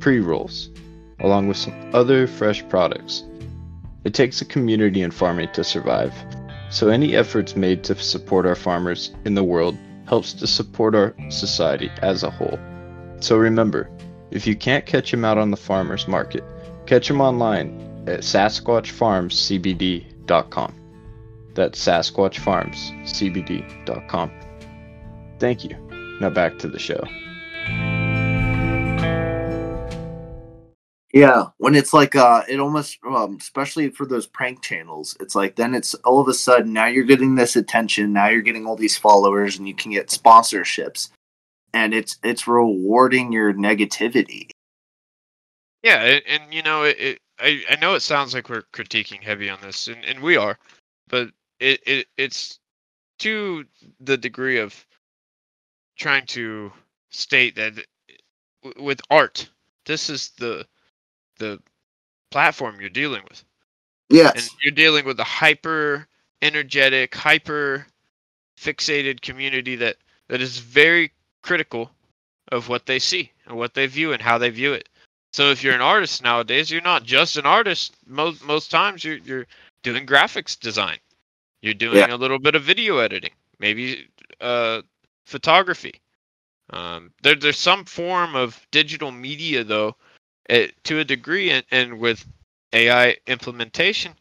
pre 0.02 0.20
rolls, 0.20 0.70
along 1.22 1.48
with 1.48 1.56
some 1.56 1.92
other 1.94 2.28
fresh 2.28 2.68
products. 2.68 3.24
It 4.04 4.14
takes 4.14 4.42
a 4.42 4.46
community 4.46 5.02
in 5.02 5.12
farming 5.12 5.50
to 5.54 5.64
survive, 5.64 6.14
so 6.70 6.90
any 6.90 7.16
efforts 7.16 7.56
made 7.56 7.86
to 7.86 7.96
support 7.96 8.46
our 8.46 8.56
farmers 8.56 9.12
in 9.26 9.34
the 9.36 9.44
world 9.44 9.78
helps 10.08 10.34
to 10.34 10.46
support 10.48 10.96
our 10.96 11.16
society 11.30 11.90
as 12.02 12.24
a 12.24 12.30
whole. 12.30 12.60
So 13.20 13.38
remember, 13.38 13.90
if 14.32 14.48
you 14.48 14.56
can't 14.56 14.86
catch 14.86 15.14
him 15.14 15.26
out 15.26 15.38
on 15.38 15.52
the 15.52 15.58
farmers 15.58 16.08
market, 16.08 16.46
catch 16.86 17.10
him 17.10 17.20
online 17.22 18.06
at 18.08 18.22
sasquatchfarmscbd.com. 18.22 20.76
That's 21.54 21.86
sasquatchfarmscbd.com. 21.86 24.32
Thank 25.40 25.64
you. 25.64 25.76
Now 26.22 26.30
back 26.30 26.60
to 26.60 26.68
the 26.68 26.80
show. 26.80 27.04
Yeah, 31.14 31.46
when 31.58 31.74
it's 31.76 31.94
like 31.94 32.16
uh 32.16 32.44
it 32.48 32.60
almost 32.60 33.00
um 33.06 33.38
especially 33.40 33.90
for 33.90 34.06
those 34.06 34.28
prank 34.28 34.62
channels, 34.62 35.18
it's 35.20 35.36
like 35.36 35.56
then 35.56 35.74
it's 35.74 35.96
all 35.96 36.20
of 36.20 36.28
a 36.28 36.34
sudden 36.34 36.72
now 36.72 36.86
you're 36.86 37.04
getting 37.04 37.36
this 37.36 37.56
attention, 37.56 38.14
now 38.14 38.28
you're 38.30 38.42
getting 38.42 38.68
all 38.68 38.76
these 38.76 38.98
followers 38.98 39.58
and 39.58 39.68
you 39.68 39.76
can 39.76 39.92
get 39.92 40.08
sponsorships. 40.10 41.10
And 41.74 41.94
it's 41.94 42.18
it's 42.24 42.48
rewarding 42.48 43.32
your 43.32 43.54
negativity. 43.54 44.50
Yeah, 45.84 46.04
and, 46.04 46.24
and 46.28 46.54
you 46.54 46.62
know, 46.64 46.84
it, 46.84 46.98
it 47.00 47.20
I, 47.40 47.64
I 47.70 47.76
know 47.78 47.96
it 47.96 48.02
sounds 48.02 48.34
like 48.34 48.50
we're 48.50 48.64
critiquing 48.74 49.24
heavy 49.24 49.50
on 49.50 49.60
this, 49.62 49.88
and, 49.88 50.04
and 50.06 50.20
we 50.22 50.36
are, 50.38 50.58
but 51.08 51.30
it, 51.60 51.80
it 51.88 52.08
it's 52.18 52.60
to 53.20 53.66
the 54.00 54.18
degree 54.18 54.60
of 54.60 54.86
trying 55.98 56.26
to 56.28 56.72
state 57.10 57.56
that 57.56 57.74
with 58.78 59.02
art, 59.10 59.50
this 59.86 60.10
is 60.10 60.32
the 60.38 60.66
the 61.40 61.60
platform 62.32 62.80
you're 62.82 62.90
dealing 62.90 63.24
with, 63.30 63.44
and 64.36 64.44
Yes. 64.44 64.56
you're 64.64 64.74
dealing 64.76 65.06
with 65.06 65.20
a 65.20 65.26
hyper 65.26 66.08
energetic, 66.42 67.16
hyper 67.16 67.88
fixated 68.60 69.22
community 69.22 69.76
that 69.78 69.98
that 70.30 70.42
is 70.42 70.60
very 70.60 71.12
critical 71.44 71.92
of 72.52 72.70
what 72.70 72.86
they 72.88 73.00
see 73.00 73.32
and 73.48 73.58
what 73.58 73.74
they 73.76 73.88
view 73.88 74.14
and 74.14 74.22
how 74.22 74.38
they 74.40 74.52
view 74.52 74.74
it. 74.74 74.90
So 75.34 75.52
if 75.52 75.64
you're 75.64 75.76
an 75.76 75.82
artist 75.82 76.24
nowadays, 76.24 76.72
you're 76.72 76.82
not 76.82 77.04
just 77.06 77.38
an 77.38 77.46
artist. 77.48 77.96
Most 78.08 78.44
most 78.46 78.72
times 78.72 79.04
you're 79.06 79.18
you're 79.20 79.48
doing 79.84 80.06
graphics 80.08 80.60
design. 80.60 81.00
You're 81.62 81.76
doing 81.76 82.10
Yeah. 82.10 82.14
a 82.14 82.18
little 82.18 82.40
bit 82.40 82.56
of 82.56 82.64
video 82.64 83.00
editing. 83.00 83.32
maybe 83.60 84.08
uh, 84.42 84.82
photography. 85.26 85.96
Um, 86.72 87.12
there, 87.24 87.36
there's 87.36 87.58
some 87.58 87.86
form 87.86 88.36
of 88.36 88.66
digital 88.72 89.12
media 89.12 89.64
though, 89.64 89.96
it, 90.50 90.84
to 90.86 91.00
a 91.00 91.04
degree, 91.06 91.52
and, 91.52 91.64
and 91.72 92.00
with 92.00 92.26
AI 92.74 93.16
implementation, 93.28 94.14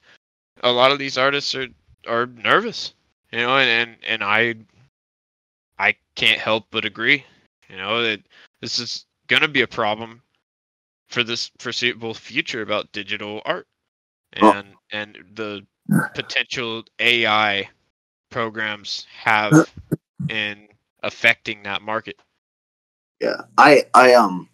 a 0.63 0.71
lot 0.71 0.93
of 0.93 0.99
these 0.99 1.19
artists 1.19 1.55
are 1.55 1.67
are 2.07 2.27
nervous, 2.27 2.95
you 3.33 3.39
know, 3.39 3.57
and 3.57 3.91
and, 3.91 3.97
and 4.07 4.23
I 4.23 4.55
I 5.79 5.97
can't 6.15 6.41
help 6.41 6.67
but 6.71 6.85
agree, 6.85 7.25
you 7.69 7.77
know, 7.77 8.03
that 8.03 8.21
this 8.61 8.79
is 8.79 9.07
going 9.29 9.43
to 9.43 9.49
be 9.49 9.63
a 9.63 9.67
problem 9.67 10.23
for 11.09 11.25
this 11.25 11.51
foreseeable 11.59 12.15
future 12.15 12.63
about 12.63 12.93
digital 12.93 13.41
art 13.45 13.67
and 14.35 14.69
oh. 14.75 14.79
and 14.93 15.19
the 15.35 15.67
potential 16.15 16.85
AI 16.99 17.69
programs 18.31 19.07
have 19.11 19.73
in 20.29 20.69
affecting 21.03 21.63
that 21.63 21.81
market. 21.83 22.21
Yeah, 23.21 23.43
I 23.57 23.85
I 23.95 24.15
um 24.15 24.49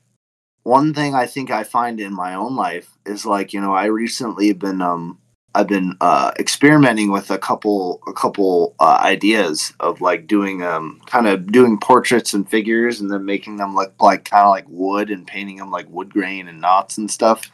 one 0.64 0.92
thing 0.92 1.14
I 1.14 1.26
think 1.26 1.50
I 1.50 1.62
find 1.62 2.00
in 2.00 2.12
my 2.12 2.34
own 2.34 2.56
life 2.56 2.90
is 3.06 3.24
like 3.24 3.52
you 3.52 3.60
know 3.60 3.72
I 3.74 3.86
recently 3.86 4.52
been 4.52 4.82
um 4.82 5.18
I've 5.56 5.68
been 5.68 5.96
uh, 6.00 6.32
experimenting 6.40 7.12
with 7.12 7.30
a 7.30 7.38
couple 7.38 8.02
a 8.08 8.12
couple 8.12 8.74
uh, 8.80 8.98
ideas 9.00 9.72
of 9.78 10.00
like 10.00 10.26
doing 10.26 10.62
um 10.64 11.00
kind 11.06 11.28
of 11.28 11.52
doing 11.52 11.78
portraits 11.78 12.34
and 12.34 12.48
figures 12.48 13.00
and 13.00 13.10
then 13.10 13.24
making 13.24 13.56
them 13.56 13.76
look 13.76 13.94
like 14.00 14.24
kind 14.24 14.44
of 14.44 14.50
like 14.50 14.66
wood 14.68 15.10
and 15.10 15.26
painting 15.26 15.56
them 15.56 15.70
like 15.70 15.88
wood 15.88 16.12
grain 16.12 16.48
and 16.48 16.60
knots 16.60 16.98
and 16.98 17.08
stuff. 17.08 17.52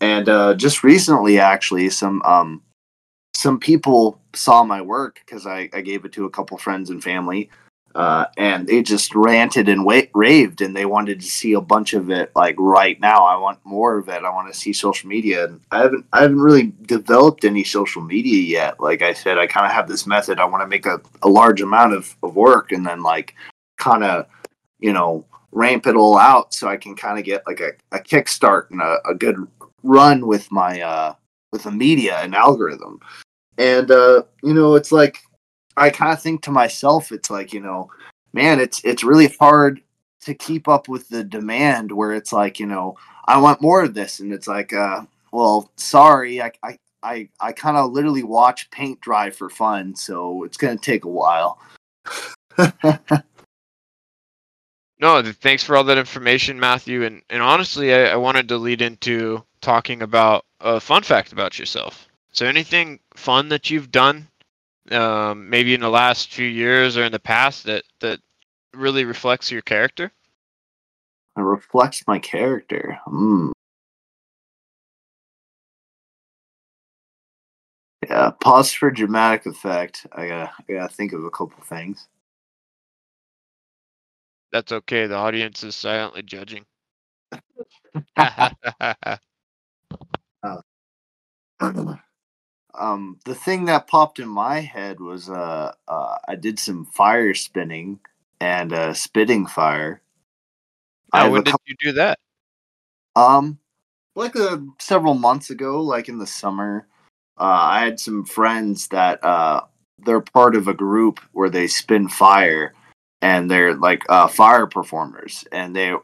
And 0.00 0.28
uh, 0.28 0.54
just 0.54 0.82
recently, 0.82 1.38
actually, 1.38 1.88
some 1.90 2.20
um 2.22 2.62
some 3.34 3.60
people 3.60 4.20
saw 4.34 4.64
my 4.64 4.80
work 4.80 5.20
because 5.24 5.46
I, 5.46 5.68
I 5.72 5.82
gave 5.82 6.04
it 6.04 6.12
to 6.14 6.24
a 6.24 6.30
couple 6.30 6.58
friends 6.58 6.90
and 6.90 7.02
family 7.02 7.48
uh, 7.96 8.26
and 8.36 8.66
they 8.66 8.82
just 8.82 9.14
ranted 9.14 9.68
and 9.68 9.84
wa- 9.84 10.02
raved 10.14 10.60
and 10.60 10.76
they 10.76 10.84
wanted 10.84 11.20
to 11.20 11.26
see 11.26 11.54
a 11.54 11.60
bunch 11.60 11.94
of 11.94 12.10
it 12.10 12.30
like 12.36 12.54
right 12.58 13.00
now. 13.00 13.24
I 13.24 13.36
want 13.36 13.58
more 13.64 13.96
of 13.96 14.08
it. 14.08 14.22
I 14.22 14.30
want 14.30 14.52
to 14.52 14.58
see 14.58 14.72
social 14.72 15.08
media. 15.08 15.46
And 15.46 15.60
i 15.70 15.78
haven't 15.78 16.06
i 16.12 16.20
haven't 16.22 16.40
really 16.40 16.72
developed 16.82 17.44
any 17.44 17.64
social 17.64 18.02
media 18.02 18.42
yet. 18.42 18.80
Like 18.80 19.02
i 19.02 19.12
said 19.12 19.38
i 19.38 19.46
kind 19.46 19.66
of 19.66 19.72
have 19.72 19.88
this 19.88 20.06
method. 20.06 20.38
I 20.38 20.44
want 20.44 20.62
to 20.62 20.68
make 20.68 20.86
a, 20.86 21.00
a 21.22 21.28
large 21.28 21.62
amount 21.62 21.94
of, 21.94 22.14
of 22.22 22.36
work 22.36 22.70
and 22.72 22.86
then 22.86 23.02
like 23.02 23.34
kind 23.78 24.04
of 24.04 24.26
you 24.78 24.92
know 24.92 25.24
ramp 25.52 25.86
it 25.86 25.96
all 25.96 26.18
out 26.18 26.52
so 26.52 26.68
i 26.68 26.76
can 26.76 26.94
kind 26.94 27.18
of 27.18 27.24
get 27.24 27.42
like 27.46 27.60
a, 27.60 27.70
a 27.92 27.98
kickstart 27.98 28.70
and 28.70 28.82
a, 28.82 28.98
a 29.08 29.14
good 29.14 29.36
run 29.82 30.26
with 30.26 30.50
my 30.52 30.80
uh 30.82 31.14
with 31.52 31.62
the 31.62 31.70
media 31.70 32.18
and 32.18 32.34
algorithm. 32.34 33.00
And 33.58 33.90
uh 33.90 34.24
you 34.42 34.52
know 34.52 34.74
it's 34.74 34.92
like 34.92 35.18
I 35.76 35.90
kind 35.90 36.12
of 36.12 36.22
think 36.22 36.42
to 36.42 36.50
myself, 36.50 37.12
it's 37.12 37.30
like 37.30 37.52
you 37.52 37.60
know, 37.60 37.90
man, 38.32 38.60
it's 38.60 38.80
it's 38.84 39.04
really 39.04 39.28
hard 39.40 39.80
to 40.22 40.34
keep 40.34 40.68
up 40.68 40.88
with 40.88 41.08
the 41.08 41.24
demand. 41.24 41.92
Where 41.92 42.12
it's 42.12 42.32
like 42.32 42.58
you 42.58 42.66
know, 42.66 42.96
I 43.26 43.38
want 43.38 43.62
more 43.62 43.82
of 43.82 43.94
this, 43.94 44.20
and 44.20 44.32
it's 44.32 44.48
like, 44.48 44.72
uh, 44.72 45.02
well, 45.32 45.70
sorry, 45.76 46.42
I 46.42 46.52
I 46.62 46.78
I, 47.02 47.28
I 47.40 47.52
kind 47.52 47.76
of 47.76 47.92
literally 47.92 48.24
watch 48.24 48.70
paint 48.70 49.00
dry 49.00 49.30
for 49.30 49.48
fun, 49.48 49.94
so 49.94 50.42
it's 50.44 50.56
gonna 50.56 50.76
take 50.76 51.04
a 51.04 51.08
while. 51.08 51.60
no, 54.98 55.22
thanks 55.22 55.62
for 55.62 55.76
all 55.76 55.84
that 55.84 55.98
information, 55.98 56.58
Matthew. 56.58 57.04
And 57.04 57.22
and 57.30 57.42
honestly, 57.42 57.94
I, 57.94 58.06
I 58.12 58.16
wanted 58.16 58.48
to 58.48 58.58
lead 58.58 58.82
into 58.82 59.44
talking 59.60 60.02
about 60.02 60.44
a 60.60 60.80
fun 60.80 61.02
fact 61.02 61.32
about 61.32 61.58
yourself. 61.58 62.08
So, 62.32 62.46
anything 62.46 62.98
fun 63.14 63.48
that 63.50 63.70
you've 63.70 63.90
done 63.90 64.26
um, 64.92 65.48
maybe 65.50 65.74
in 65.74 65.80
the 65.80 65.90
last 65.90 66.32
few 66.32 66.46
years 66.46 66.96
or 66.96 67.04
in 67.04 67.12
the 67.12 67.18
past 67.18 67.64
that 67.64 67.84
that 68.00 68.20
really 68.74 69.04
reflects 69.04 69.50
your 69.50 69.62
character? 69.62 70.12
It 71.36 71.40
reflects 71.40 72.06
my 72.06 72.18
character. 72.18 72.98
Hmm. 73.04 73.50
Yeah, 78.08 78.30
pause 78.40 78.72
for 78.72 78.90
dramatic 78.90 79.46
effect. 79.46 80.06
I 80.12 80.28
gotta, 80.28 80.52
I 80.68 80.72
gotta 80.72 80.94
think 80.94 81.12
of 81.12 81.24
a 81.24 81.30
couple 81.30 81.62
things. 81.64 82.06
That's 84.52 84.72
okay. 84.72 85.06
The 85.06 85.16
audience 85.16 85.62
is 85.64 85.74
silently 85.74 86.22
judging. 86.22 86.64
uh, 88.16 88.50
um, 92.78 93.18
the 93.24 93.34
thing 93.34 93.66
that 93.66 93.86
popped 93.86 94.18
in 94.18 94.28
my 94.28 94.60
head 94.60 95.00
was 95.00 95.28
uh, 95.28 95.72
uh, 95.88 96.16
I 96.28 96.36
did 96.36 96.58
some 96.58 96.86
fire 96.86 97.34
spinning 97.34 98.00
and 98.40 98.72
uh, 98.72 98.94
spitting 98.94 99.46
fire. 99.46 100.02
How 101.12 101.30
when 101.30 101.44
did 101.44 101.52
couple, 101.52 101.64
you 101.66 101.76
do 101.80 101.92
that? 101.92 102.18
Um, 103.14 103.58
like 104.14 104.36
uh, 104.36 104.58
several 104.78 105.14
months 105.14 105.50
ago, 105.50 105.80
like 105.80 106.08
in 106.08 106.18
the 106.18 106.26
summer. 106.26 106.86
Uh, 107.38 107.58
I 107.60 107.84
had 107.84 108.00
some 108.00 108.24
friends 108.24 108.88
that 108.88 109.22
uh, 109.22 109.62
they're 109.98 110.22
part 110.22 110.56
of 110.56 110.68
a 110.68 110.74
group 110.74 111.20
where 111.32 111.50
they 111.50 111.66
spin 111.66 112.08
fire, 112.08 112.72
and 113.20 113.50
they're 113.50 113.74
like 113.74 114.04
uh, 114.08 114.26
fire 114.26 114.66
performers, 114.66 115.44
and 115.52 115.76
they 115.76 115.94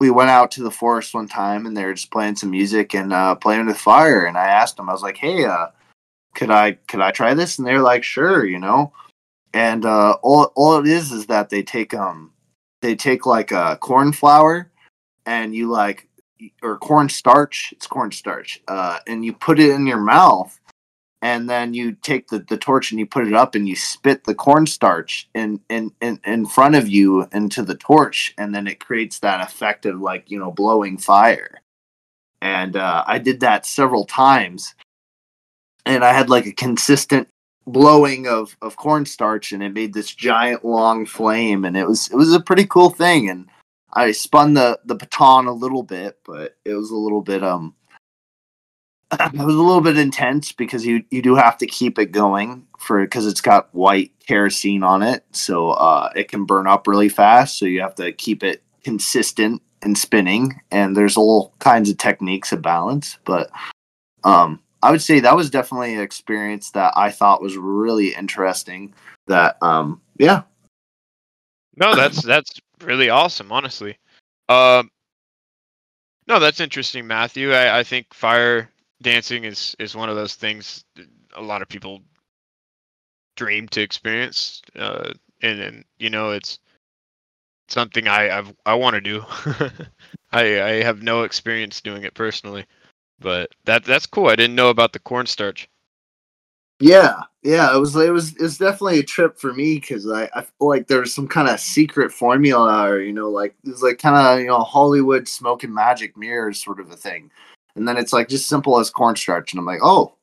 we 0.00 0.10
went 0.10 0.30
out 0.30 0.50
to 0.50 0.64
the 0.64 0.70
forest 0.70 1.14
one 1.14 1.28
time 1.28 1.64
and 1.64 1.76
they 1.76 1.84
were 1.84 1.94
just 1.94 2.10
playing 2.10 2.34
some 2.34 2.50
music 2.50 2.92
and 2.92 3.12
uh, 3.12 3.36
playing 3.36 3.66
with 3.66 3.76
fire. 3.78 4.24
And 4.24 4.36
I 4.36 4.46
asked 4.46 4.76
them, 4.76 4.90
I 4.90 4.92
was 4.92 5.02
like, 5.02 5.16
"Hey, 5.16 5.44
uh, 5.44 5.68
could 6.34 6.50
I 6.50 6.72
could 6.88 7.00
I 7.00 7.10
try 7.10 7.34
this? 7.34 7.58
And 7.58 7.66
they're 7.66 7.82
like, 7.82 8.04
sure, 8.04 8.44
you 8.44 8.58
know. 8.58 8.92
And 9.54 9.84
uh, 9.84 10.16
all 10.22 10.52
all 10.54 10.78
it 10.78 10.86
is 10.86 11.12
is 11.12 11.26
that 11.26 11.50
they 11.50 11.62
take 11.62 11.94
um 11.94 12.32
they 12.80 12.96
take 12.96 13.26
like 13.26 13.52
a 13.52 13.78
corn 13.80 14.12
flour 14.12 14.70
and 15.26 15.54
you 15.54 15.70
like 15.70 16.08
or 16.62 16.76
corn 16.78 17.08
starch 17.08 17.72
it's 17.72 17.86
corn 17.86 18.10
starch 18.10 18.60
uh, 18.68 18.98
and 19.06 19.24
you 19.24 19.32
put 19.32 19.60
it 19.60 19.70
in 19.70 19.86
your 19.86 20.00
mouth 20.00 20.58
and 21.22 21.48
then 21.48 21.72
you 21.72 21.92
take 21.92 22.26
the, 22.28 22.40
the 22.48 22.56
torch 22.56 22.90
and 22.90 22.98
you 22.98 23.06
put 23.06 23.28
it 23.28 23.32
up 23.32 23.54
and 23.54 23.68
you 23.68 23.76
spit 23.76 24.24
the 24.24 24.34
cornstarch 24.34 25.28
in, 25.34 25.60
in 25.70 25.92
in 26.00 26.20
in 26.24 26.44
front 26.44 26.74
of 26.74 26.88
you 26.88 27.26
into 27.32 27.62
the 27.62 27.76
torch 27.76 28.34
and 28.36 28.54
then 28.54 28.66
it 28.66 28.80
creates 28.80 29.20
that 29.20 29.40
effect 29.40 29.86
of 29.86 30.00
like 30.00 30.30
you 30.30 30.38
know 30.38 30.50
blowing 30.50 30.98
fire 30.98 31.60
and 32.40 32.76
uh, 32.76 33.04
i 33.06 33.18
did 33.18 33.40
that 33.40 33.64
several 33.64 34.04
times 34.04 34.74
and 35.86 36.04
I 36.04 36.12
had 36.12 36.30
like 36.30 36.46
a 36.46 36.52
consistent 36.52 37.28
blowing 37.66 38.26
of 38.26 38.56
of 38.60 38.76
cornstarch 38.76 39.52
and 39.52 39.62
it 39.62 39.72
made 39.72 39.94
this 39.94 40.12
giant 40.12 40.64
long 40.64 41.06
flame 41.06 41.64
and 41.64 41.76
it 41.76 41.86
was 41.86 42.10
it 42.10 42.16
was 42.16 42.32
a 42.32 42.40
pretty 42.40 42.66
cool 42.66 42.90
thing 42.90 43.30
and 43.30 43.48
I 43.92 44.10
spun 44.12 44.54
the 44.54 44.80
the 44.84 44.96
baton 44.96 45.46
a 45.46 45.52
little 45.52 45.84
bit 45.84 46.18
but 46.24 46.56
it 46.64 46.74
was 46.74 46.90
a 46.90 46.96
little 46.96 47.20
bit 47.20 47.44
um 47.44 47.74
it 49.12 49.32
was 49.34 49.54
a 49.54 49.62
little 49.62 49.80
bit 49.80 49.96
intense 49.96 50.50
because 50.50 50.84
you 50.84 51.04
you 51.10 51.22
do 51.22 51.36
have 51.36 51.56
to 51.58 51.66
keep 51.66 52.00
it 52.00 52.06
going 52.06 52.66
for 52.80 53.00
because 53.04 53.26
it's 53.28 53.40
got 53.40 53.72
white 53.72 54.10
kerosene 54.26 54.82
on 54.82 55.02
it 55.02 55.24
so 55.30 55.70
uh 55.70 56.10
it 56.16 56.28
can 56.28 56.44
burn 56.44 56.66
up 56.66 56.88
really 56.88 57.08
fast 57.08 57.58
so 57.58 57.64
you 57.64 57.80
have 57.80 57.94
to 57.94 58.12
keep 58.12 58.42
it 58.42 58.62
consistent 58.82 59.62
and 59.82 59.96
spinning 59.96 60.60
and 60.72 60.96
there's 60.96 61.16
all 61.16 61.54
kinds 61.60 61.90
of 61.90 61.96
techniques 61.96 62.50
of 62.50 62.60
balance 62.60 63.18
but 63.24 63.50
um 64.24 64.60
I 64.82 64.90
would 64.90 65.02
say 65.02 65.20
that 65.20 65.36
was 65.36 65.50
definitely 65.50 65.94
an 65.94 66.00
experience 66.00 66.70
that 66.72 66.92
I 66.96 67.10
thought 67.10 67.42
was 67.42 67.56
really 67.56 68.14
interesting. 68.14 68.92
That 69.28 69.56
um 69.62 70.00
yeah. 70.18 70.42
No, 71.76 71.94
that's 71.94 72.22
that's 72.22 72.60
really 72.82 73.08
awesome, 73.08 73.52
honestly. 73.52 73.96
Um 74.48 74.90
no, 76.26 76.38
that's 76.38 76.60
interesting, 76.60 77.06
Matthew. 77.06 77.52
I, 77.52 77.80
I 77.80 77.82
think 77.82 78.12
fire 78.12 78.68
dancing 79.02 79.44
is 79.44 79.76
is 79.78 79.94
one 79.94 80.08
of 80.08 80.16
those 80.16 80.34
things 80.34 80.84
a 81.34 81.42
lot 81.42 81.62
of 81.62 81.68
people 81.68 82.02
dream 83.36 83.68
to 83.68 83.80
experience. 83.80 84.62
Uh 84.76 85.12
and, 85.42 85.60
and 85.60 85.84
you 85.98 86.10
know 86.10 86.30
it's 86.32 86.58
something 87.68 88.08
I 88.08 88.36
I've, 88.36 88.52
I 88.66 88.74
want 88.74 88.94
to 88.94 89.00
do. 89.00 89.24
I 90.32 90.62
I 90.62 90.82
have 90.82 91.02
no 91.02 91.22
experience 91.22 91.80
doing 91.80 92.02
it 92.02 92.14
personally. 92.14 92.66
But 93.22 93.50
that 93.64 93.84
that's 93.84 94.06
cool. 94.06 94.28
I 94.28 94.36
didn't 94.36 94.56
know 94.56 94.70
about 94.70 94.92
the 94.92 94.98
cornstarch. 94.98 95.68
Yeah, 96.80 97.20
yeah, 97.42 97.74
it 97.74 97.78
was 97.78 97.94
it 97.94 98.12
was 98.12 98.34
it's 98.38 98.58
definitely 98.58 98.98
a 98.98 99.04
trip 99.04 99.38
for 99.38 99.52
me 99.52 99.76
because 99.76 100.10
I, 100.10 100.24
I 100.34 100.42
feel 100.42 100.68
like 100.68 100.88
there's 100.88 101.14
some 101.14 101.28
kind 101.28 101.48
of 101.48 101.60
secret 101.60 102.10
formula 102.10 102.88
or 102.88 103.00
you 103.00 103.12
know 103.12 103.30
like 103.30 103.54
it's 103.64 103.82
like 103.82 103.98
kind 103.98 104.16
of 104.16 104.40
you 104.40 104.48
know 104.48 104.60
Hollywood 104.60 105.28
smoke 105.28 105.62
and 105.62 105.72
magic 105.72 106.16
mirrors 106.16 106.62
sort 106.62 106.80
of 106.80 106.90
a 106.90 106.96
thing, 106.96 107.30
and 107.76 107.86
then 107.86 107.96
it's 107.96 108.12
like 108.12 108.28
just 108.28 108.48
simple 108.48 108.78
as 108.80 108.90
cornstarch, 108.90 109.52
and 109.52 109.60
I'm 109.60 109.66
like, 109.66 109.80
oh, 109.82 110.16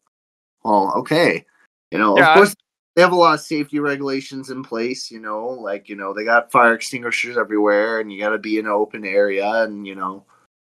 well, 0.64 0.94
okay, 0.98 1.46
you 1.92 1.98
know, 1.98 2.18
yeah, 2.18 2.32
of 2.32 2.34
course. 2.36 2.52
I- 2.52 2.64
they 2.96 3.04
have 3.04 3.14
a 3.14 3.16
lot 3.16 3.36
of 3.36 3.40
safety 3.40 3.80
regulations 3.80 4.50
in 4.50 4.62
place, 4.62 5.10
you 5.10 5.22
know, 5.22 5.48
like, 5.48 5.88
you 5.88 5.96
know, 5.96 6.14
they 6.14 6.26
got 6.26 6.52
fire 6.52 6.74
extinguishers 6.74 7.38
everywhere 7.38 8.02
and 8.02 8.12
you 8.12 8.20
got 8.20 8.32
to 8.32 8.38
be 8.38 8.58
in 8.58 8.66
an 8.66 8.72
open 8.74 9.06
area 9.06 9.48
and, 9.64 9.88
you 9.88 9.96
know, 9.96 10.26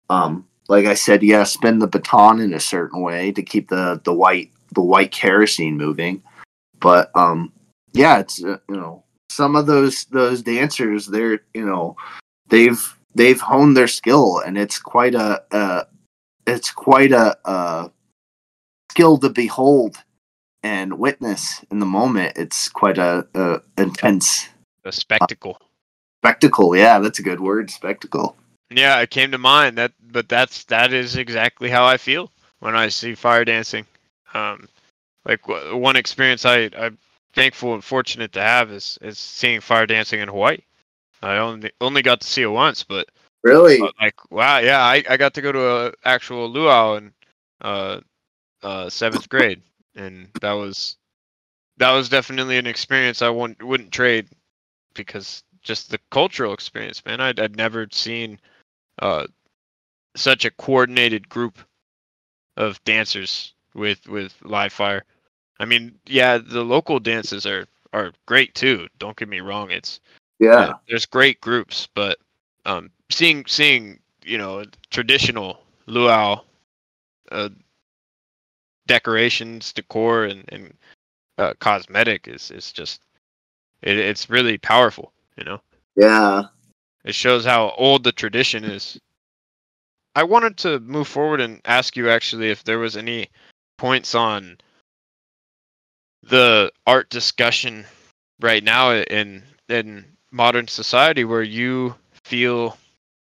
um, 0.10 0.46
like 0.70 0.86
I 0.86 0.94
said, 0.94 1.24
yeah, 1.24 1.44
spin 1.44 1.80
the 1.80 1.88
baton 1.88 2.40
in 2.40 2.54
a 2.54 2.60
certain 2.60 3.02
way 3.02 3.32
to 3.32 3.42
keep 3.44 3.70
the 3.70 4.00
the 4.06 4.14
white 4.14 4.52
the 4.76 4.82
white 4.82 5.12
kerosene 5.12 5.76
moving. 5.76 6.24
But 6.80 7.12
um, 7.16 7.52
yeah, 7.92 8.20
it's 8.20 8.42
uh, 8.44 8.60
you 8.70 8.78
know 8.78 9.04
some 9.30 9.56
of 9.56 9.66
those 9.66 10.06
those 10.06 10.42
dancers, 10.42 11.08
they're 11.08 11.42
you 11.54 11.66
know, 11.66 11.96
they've 12.50 12.98
they've 13.16 13.42
honed 13.42 13.76
their 13.76 13.88
skill, 13.88 14.40
and 14.46 14.58
it's 14.58 14.80
quite 14.80 15.16
a, 15.16 15.44
a 15.52 15.88
it's 16.46 16.72
quite 16.72 17.12
a, 17.12 17.38
a 17.46 17.92
skill 18.92 19.18
to 19.20 19.30
behold 19.30 19.98
and 20.64 21.00
witness 21.00 21.64
in 21.72 21.80
the 21.80 21.86
moment. 21.86 22.34
It's 22.38 22.70
quite 22.70 22.98
a, 22.98 23.26
a 23.34 23.62
intense 23.78 24.50
A 24.86 24.92
spectacle. 24.92 25.58
spectacle. 26.22 26.76
Yeah, 26.76 27.00
that's 27.00 27.20
a 27.20 27.24
good 27.24 27.40
word, 27.40 27.72
spectacle. 27.72 28.36
Yeah, 28.70 29.00
it 29.02 29.10
came 29.10 29.32
to 29.32 29.38
mind 29.38 29.78
that, 29.78 29.94
but 30.12 30.30
that's 30.30 30.66
that 30.66 30.94
is 30.94 31.16
exactly 31.18 31.70
how 31.70 31.86
I 31.86 31.98
feel 31.98 32.32
when 32.60 32.76
I 32.76 32.90
see 32.90 33.16
fire 33.16 33.46
dancing. 33.46 33.86
Um, 34.34 34.68
like 35.26 35.42
w- 35.44 35.76
one 35.78 35.96
experience 35.96 36.46
I 36.46 36.70
I'm 36.78 36.98
thankful 37.34 37.74
and 37.74 37.84
fortunate 37.84 38.34
to 38.34 38.42
have 38.42 38.72
is 38.72 38.98
is 39.02 39.18
seeing 39.20 39.62
fire 39.62 39.86
dancing 39.88 40.20
in 40.22 40.30
Hawaii. 40.30 40.60
I 41.22 41.38
only 41.38 41.72
only 41.82 42.02
got 42.04 42.22
to 42.22 42.28
see 42.28 42.44
it 42.44 42.48
once, 42.48 42.84
but 42.84 43.10
Really? 43.44 43.82
uh, 43.82 43.92
like 44.02 44.16
wow, 44.32 44.60
yeah, 44.60 44.82
I, 44.82 45.04
I 45.10 45.18
got 45.18 45.34
to 45.36 45.42
go 45.42 45.52
to 45.52 45.88
a 45.88 45.94
actual 46.06 46.50
luau 46.50 46.96
in 46.96 47.14
uh 47.62 48.02
uh 48.64 48.90
seventh 48.90 49.30
grade, 49.30 49.62
and 49.96 50.30
that 50.42 50.54
was 50.54 50.98
that 51.78 51.92
was 51.92 52.10
definitely 52.10 52.58
an 52.58 52.68
experience 52.68 53.22
I 53.22 53.30
wouldn't 53.30 53.64
wouldn't 53.64 53.92
trade 53.92 54.28
because 54.96 55.44
just 55.62 55.92
the 55.92 56.00
cultural 56.12 56.54
experience, 56.54 57.04
man. 57.06 57.22
I'd 57.22 57.40
I'd 57.40 57.56
never 57.58 57.88
seen 57.92 58.40
uh 59.00 59.28
such 60.16 60.46
a 60.46 60.52
coordinated 60.52 61.30
group 61.30 61.60
of 62.58 62.84
dancers 62.84 63.54
with 63.74 64.08
with 64.08 64.36
live 64.44 64.74
fire. 64.74 65.04
I 65.60 65.66
mean, 65.66 65.96
yeah, 66.06 66.38
the 66.38 66.64
local 66.64 67.00
dances 67.00 67.46
are 67.46 67.66
are 67.94 68.12
great 68.26 68.54
too. 68.56 68.88
Don't 69.00 69.18
get 69.18 69.30
me 69.30 69.40
wrong. 69.40 69.72
It's 69.72 70.00
yeah. 70.40 70.56
uh, 70.56 70.74
there's 70.88 71.06
great 71.06 71.42
groups, 71.42 71.88
but 71.96 72.18
um, 72.66 72.92
seeing 73.10 73.46
seeing 73.48 74.00
you 74.24 74.38
know 74.38 74.64
traditional 74.90 75.60
luau 75.88 76.42
uh, 77.32 77.50
decorations, 78.88 79.74
decor, 79.74 80.26
and 80.26 80.44
and 80.50 80.74
uh, 81.38 81.54
cosmetic 81.60 82.28
is 82.28 82.52
is 82.52 82.72
just 82.72 83.02
it, 83.82 83.98
it's 83.98 84.30
really 84.30 84.58
powerful. 84.58 85.14
You 85.38 85.46
know, 85.46 85.62
Yeah. 85.96 86.44
It 87.04 87.16
shows 87.16 87.46
how 87.46 87.74
old 87.78 88.04
the 88.04 88.12
tradition 88.12 88.64
is. 88.64 89.00
I 90.16 90.24
wanted 90.24 90.58
to 90.58 90.80
move 90.80 91.08
forward 91.08 91.40
and 91.40 91.62
ask 91.66 91.96
you 91.96 92.10
actually 92.10 92.50
if 92.50 92.64
there 92.64 92.80
was 92.80 92.98
any 92.98 93.30
points 93.78 94.16
on 94.16 94.58
the 96.24 96.72
art 96.86 97.10
discussion 97.10 97.86
right 98.40 98.64
now 98.64 98.92
in 98.92 99.44
in 99.70 100.06
modern 100.32 100.68
society 100.68 101.24
where 101.24 101.44
you 101.44 101.96
feel 102.24 102.78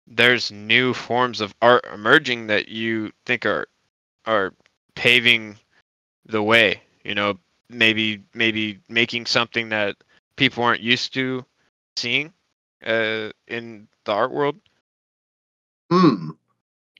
there's 0.08 0.52
new 0.52 0.94
forms 0.94 1.42
of 1.42 1.56
art 1.62 1.84
emerging 1.94 2.48
that 2.48 2.68
you 2.68 3.12
think 3.26 3.46
are 3.46 3.68
are 4.26 4.54
paving 4.96 5.58
the 6.26 6.44
way 6.44 6.80
you 7.04 7.16
know 7.16 7.38
maybe 7.70 8.22
maybe 8.34 8.80
making 8.88 9.26
something 9.26 9.70
that 9.70 9.96
people 10.36 10.64
aren't 10.64 10.82
used 10.82 11.14
to 11.14 11.44
seeing 11.98 12.32
uh, 12.86 13.32
in 13.48 13.88
the 14.06 14.12
art 14.12 14.32
world 14.32 14.56
Hmm. 15.92 16.32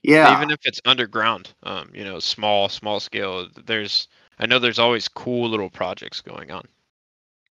Yeah. 0.02 0.36
even 0.36 0.50
if 0.50 0.60
it's 0.64 0.80
underground 0.84 1.52
um 1.64 1.90
you 1.94 2.04
know 2.04 2.18
small 2.18 2.68
small 2.68 3.00
scale 3.00 3.48
there's 3.66 4.08
i 4.38 4.46
know 4.46 4.58
there's 4.58 4.78
always 4.78 5.08
cool 5.08 5.48
little 5.48 5.70
projects 5.70 6.20
going 6.20 6.50
on 6.50 6.66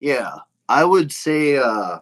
Yeah, 0.00 0.36
I 0.68 0.84
would 0.84 1.10
say 1.12 1.56
uh 1.56 1.98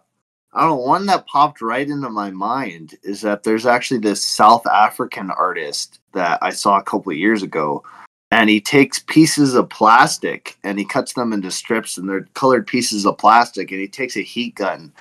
I 0.52 0.60
don't 0.62 0.70
know, 0.70 0.76
one 0.76 1.06
that 1.06 1.26
popped 1.28 1.60
right 1.62 1.88
into 1.88 2.10
my 2.10 2.30
mind 2.32 2.96
is 3.04 3.20
that 3.20 3.44
there's 3.44 3.66
actually 3.66 4.00
this 4.00 4.20
South 4.20 4.66
African 4.66 5.30
artist 5.30 6.00
that 6.12 6.40
I 6.42 6.50
saw 6.50 6.78
a 6.78 6.82
couple 6.82 7.12
of 7.12 7.18
years 7.18 7.44
ago 7.44 7.84
and 8.32 8.50
he 8.50 8.60
takes 8.60 8.98
pieces 8.98 9.54
of 9.54 9.68
plastic 9.70 10.58
and 10.64 10.76
he 10.76 10.84
cuts 10.84 11.12
them 11.14 11.32
into 11.32 11.52
strips 11.52 11.96
and 11.98 12.08
they're 12.08 12.26
colored 12.34 12.66
pieces 12.66 13.06
of 13.06 13.16
plastic 13.16 13.70
and 13.70 13.80
he 13.80 13.86
takes 13.88 14.16
a 14.16 14.22
heat 14.22 14.56
gun 14.56 14.92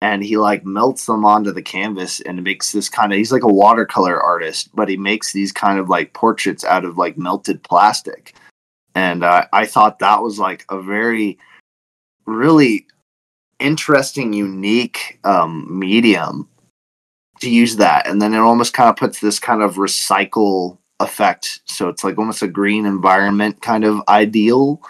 and 0.00 0.22
he 0.22 0.36
like 0.36 0.64
melts 0.64 1.06
them 1.06 1.24
onto 1.24 1.52
the 1.52 1.62
canvas 1.62 2.20
and 2.20 2.42
makes 2.42 2.72
this 2.72 2.88
kind 2.88 3.12
of 3.12 3.18
he's 3.18 3.32
like 3.32 3.42
a 3.42 3.52
watercolor 3.52 4.20
artist 4.20 4.70
but 4.74 4.88
he 4.88 4.96
makes 4.96 5.32
these 5.32 5.52
kind 5.52 5.78
of 5.78 5.88
like 5.88 6.12
portraits 6.12 6.64
out 6.64 6.84
of 6.84 6.98
like 6.98 7.18
melted 7.18 7.62
plastic. 7.62 8.34
And 8.94 9.22
uh, 9.22 9.46
i 9.52 9.66
thought 9.66 9.98
that 10.00 10.22
was 10.22 10.38
like 10.38 10.64
a 10.70 10.80
very 10.80 11.38
really 12.26 12.86
interesting, 13.58 14.32
unique 14.32 15.18
um, 15.24 15.66
medium 15.78 16.48
to 17.40 17.50
use 17.50 17.76
that, 17.76 18.06
and 18.06 18.20
then 18.20 18.34
it 18.34 18.38
almost 18.38 18.74
kind 18.74 18.90
of 18.90 18.96
puts 18.96 19.20
this 19.20 19.38
kind 19.38 19.62
of 19.62 19.76
recycle 19.76 20.78
effect. 21.00 21.60
So 21.66 21.88
it's 21.88 22.04
like 22.04 22.18
almost 22.18 22.42
a 22.42 22.48
green 22.48 22.86
environment 22.86 23.62
kind 23.62 23.84
of 23.84 24.02
ideal, 24.08 24.82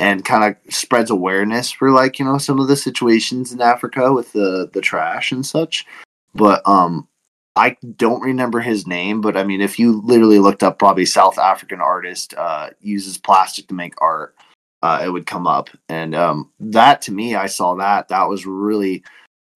and 0.00 0.24
kind 0.24 0.44
of 0.44 0.72
spreads 0.72 1.10
awareness 1.10 1.70
for 1.70 1.90
like 1.90 2.18
you 2.18 2.24
know 2.24 2.38
some 2.38 2.60
of 2.60 2.68
the 2.68 2.76
situations 2.76 3.52
in 3.52 3.60
Africa 3.60 4.12
with 4.12 4.32
the 4.32 4.70
the 4.72 4.80
trash 4.80 5.32
and 5.32 5.44
such. 5.44 5.86
But 6.34 6.62
um, 6.66 7.08
I 7.56 7.76
don't 7.96 8.22
remember 8.22 8.60
his 8.60 8.86
name, 8.86 9.20
but 9.20 9.36
I 9.36 9.44
mean, 9.44 9.60
if 9.60 9.78
you 9.78 10.00
literally 10.02 10.38
looked 10.38 10.62
up 10.62 10.78
probably 10.78 11.06
South 11.06 11.38
African 11.38 11.80
artist 11.80 12.34
uh, 12.36 12.70
uses 12.80 13.18
plastic 13.18 13.68
to 13.68 13.74
make 13.74 13.94
art 14.00 14.34
uh, 14.82 15.02
it 15.04 15.10
would 15.10 15.26
come 15.26 15.46
up. 15.46 15.70
And 15.88 16.14
um, 16.14 16.50
that 16.60 17.02
to 17.02 17.12
me, 17.12 17.34
I 17.34 17.46
saw 17.46 17.74
that. 17.76 18.08
That 18.08 18.28
was 18.28 18.46
really 18.46 19.02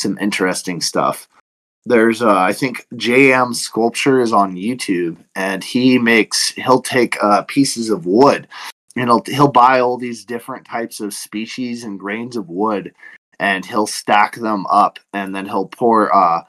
some 0.01 0.19
interesting 0.19 0.81
stuff. 0.81 1.28
There's, 1.85 2.23
uh, 2.23 2.39
I 2.39 2.52
think, 2.52 2.86
JM 2.94 3.55
Sculpture 3.55 4.20
is 4.20 4.32
on 4.32 4.55
YouTube, 4.55 5.16
and 5.35 5.64
he 5.64 5.98
makes, 5.98 6.51
he'll 6.51 6.82
take 6.82 7.23
uh, 7.23 7.43
pieces 7.43 7.90
of 7.90 8.06
wood 8.06 8.47
and 8.97 9.09
he'll, 9.09 9.23
he'll 9.27 9.48
buy 9.48 9.81
all 9.81 9.97
these 9.97 10.24
different 10.24 10.66
types 10.66 11.01
of 11.01 11.14
species 11.14 11.85
and 11.85 11.98
grains 11.98 12.36
of 12.36 12.48
wood 12.48 12.93
and 13.39 13.66
he'll 13.66 13.86
stack 13.86 14.36
them 14.36 14.66
up 14.66 14.98
and 15.12 15.35
then 15.35 15.47
he'll 15.47 15.66
pour 15.66 16.14
uh, 16.14 16.43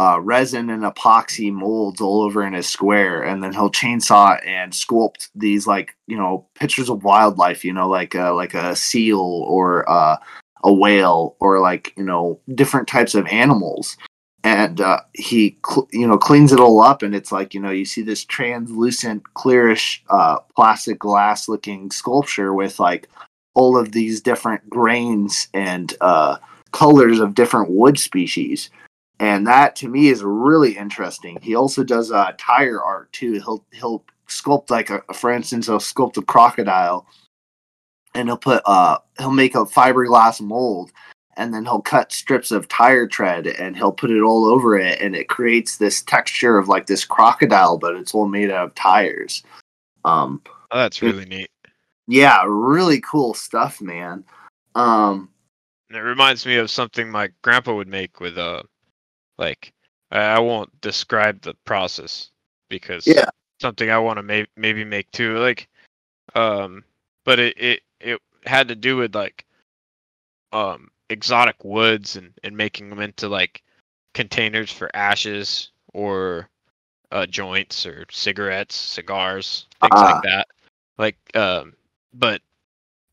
uh, 0.00 0.18
resin 0.18 0.70
and 0.70 0.82
epoxy 0.82 1.52
molds 1.52 2.00
all 2.00 2.22
over 2.22 2.42
in 2.42 2.54
his 2.54 2.66
square, 2.66 3.22
and 3.22 3.42
then 3.42 3.52
he'll 3.52 3.70
chainsaw 3.70 4.40
and 4.46 4.72
sculpt 4.72 5.28
these 5.34 5.66
like 5.66 5.94
you 6.06 6.16
know 6.16 6.46
pictures 6.54 6.88
of 6.88 7.04
wildlife, 7.04 7.66
you 7.66 7.72
know, 7.74 7.86
like 7.86 8.14
a, 8.14 8.30
like 8.30 8.54
a 8.54 8.74
seal 8.74 9.20
or 9.20 9.88
uh, 9.90 10.16
a 10.64 10.72
whale 10.72 11.36
or 11.38 11.60
like 11.60 11.92
you 11.98 12.02
know 12.02 12.40
different 12.54 12.88
types 12.88 13.14
of 13.14 13.26
animals. 13.26 13.98
And 14.42 14.80
uh, 14.80 15.00
he, 15.12 15.58
cl- 15.66 15.88
you 15.92 16.06
know, 16.06 16.16
cleans 16.16 16.52
it 16.52 16.60
all 16.60 16.80
up, 16.80 17.02
and 17.02 17.14
it's 17.14 17.30
like 17.30 17.52
you 17.52 17.60
know 17.60 17.70
you 17.70 17.84
see 17.84 18.00
this 18.02 18.24
translucent, 18.24 19.22
clearish, 19.34 20.00
uh, 20.08 20.38
plastic 20.56 20.98
glass-looking 20.98 21.90
sculpture 21.90 22.54
with 22.54 22.80
like 22.80 23.08
all 23.54 23.76
of 23.76 23.92
these 23.92 24.22
different 24.22 24.68
grains 24.70 25.48
and 25.52 25.94
uh, 26.00 26.38
colors 26.72 27.20
of 27.20 27.34
different 27.34 27.70
wood 27.70 27.98
species 27.98 28.70
and 29.20 29.46
that 29.46 29.76
to 29.76 29.88
me 29.88 30.08
is 30.08 30.24
really 30.24 30.76
interesting. 30.76 31.38
He 31.42 31.54
also 31.54 31.84
does 31.84 32.10
uh, 32.10 32.32
tire 32.38 32.82
art 32.82 33.12
too. 33.12 33.34
He'll 33.34 33.64
he'll 33.70 34.02
sculpt 34.26 34.70
like 34.70 34.88
a, 34.88 35.02
for 35.12 35.30
instance, 35.30 35.66
he'll 35.66 35.78
sculpt 35.78 36.16
a 36.16 36.22
crocodile, 36.22 37.06
and 38.14 38.28
he'll 38.28 38.38
put 38.38 38.62
uh 38.64 38.98
he'll 39.18 39.30
make 39.30 39.54
a 39.54 39.66
fiberglass 39.66 40.40
mold, 40.40 40.90
and 41.40 41.52
then 41.52 41.64
he'll 41.64 41.80
cut 41.80 42.12
strips 42.12 42.50
of 42.50 42.68
tire 42.68 43.06
tread 43.06 43.46
and 43.46 43.76
he'll 43.76 43.92
put 43.92 44.10
it 44.10 44.22
all 44.22 44.44
over 44.44 44.78
it, 44.78 45.00
and 45.00 45.16
it 45.16 45.28
creates 45.28 45.76
this 45.76 46.02
texture 46.02 46.58
of 46.58 46.68
like 46.68 46.86
this 46.86 47.04
crocodile, 47.04 47.78
but 47.78 47.96
it's 47.96 48.14
all 48.14 48.28
made 48.28 48.50
out 48.50 48.68
of 48.68 48.74
tires. 48.74 49.42
Um, 50.04 50.42
oh, 50.70 50.78
that's 50.78 51.02
really 51.02 51.24
neat 51.24 51.50
yeah, 52.10 52.42
really 52.44 53.00
cool 53.00 53.34
stuff, 53.34 53.80
man. 53.80 54.24
Um, 54.74 55.28
and 55.88 55.96
it 55.96 56.02
reminds 56.02 56.44
me 56.44 56.56
of 56.56 56.68
something 56.68 57.08
my 57.08 57.30
grandpa 57.42 57.74
would 57.74 57.88
make 57.88 58.20
with 58.20 58.36
uh 58.36 58.62
like 59.38 59.72
I 60.10 60.18
I 60.18 60.38
won't 60.40 60.80
describe 60.80 61.40
the 61.40 61.54
process 61.64 62.30
because 62.68 63.06
Yeah. 63.06 63.28
something 63.60 63.90
I 63.90 63.98
want 63.98 64.16
to 64.18 64.22
may- 64.24 64.46
maybe 64.56 64.84
make 64.84 65.10
too 65.12 65.38
like 65.38 65.68
um 66.34 66.84
but 67.24 67.38
it, 67.38 67.56
it 67.58 67.82
it 68.00 68.20
had 68.44 68.68
to 68.68 68.74
do 68.74 68.96
with 68.96 69.14
like 69.14 69.44
um 70.52 70.90
exotic 71.10 71.64
woods 71.64 72.16
and 72.16 72.32
and 72.44 72.56
making 72.56 72.90
them 72.90 73.00
into 73.00 73.28
like 73.28 73.62
containers 74.14 74.72
for 74.72 74.90
ashes 74.94 75.70
or 75.92 76.48
uh 77.12 77.26
joints 77.26 77.86
or 77.86 78.06
cigarettes 78.10 78.74
cigars 78.76 79.66
things 79.80 79.92
Ah. 79.94 80.04
like 80.04 80.22
that. 80.22 80.48
Like 80.98 81.16
um 81.36 81.74
but 82.14 82.42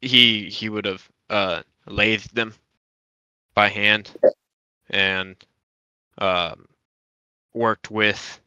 he 0.02 0.50
he 0.50 0.70
would 0.70 0.86
have 0.86 1.10
uh 1.30 1.64
lathed 1.88 2.36
them 2.36 2.54
by 3.56 3.70
hand 3.70 4.12
and 4.90 5.36
um, 6.20 6.68
worked 7.54 7.92
with 7.92 8.42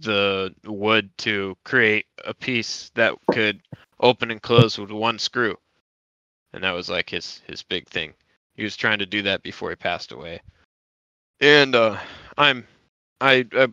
the 0.00 0.54
wood 0.64 1.10
to 1.18 1.56
create 1.64 2.06
a 2.24 2.34
piece 2.34 2.90
that 2.94 3.14
could 3.30 3.60
open 4.00 4.30
and 4.30 4.42
close 4.42 4.78
with 4.78 4.90
one 4.90 5.18
screw. 5.18 5.58
And 6.52 6.64
that 6.64 6.72
was 6.72 6.88
like 6.90 7.10
his 7.10 7.42
his 7.46 7.62
big 7.62 7.88
thing 7.88 8.14
he 8.56 8.64
was 8.64 8.76
trying 8.76 8.98
to 8.98 9.06
do 9.06 9.22
that 9.22 9.42
before 9.42 9.70
he 9.70 9.76
passed 9.76 10.12
away. 10.12 10.40
And 11.40 11.74
uh, 11.74 11.98
I'm 12.38 12.66
I, 13.20 13.46
I 13.52 13.68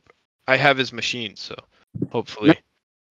I 0.48 0.58
have 0.58 0.78
his 0.78 0.94
machine, 0.94 1.36
so 1.36 1.56
hopefully 2.12 2.58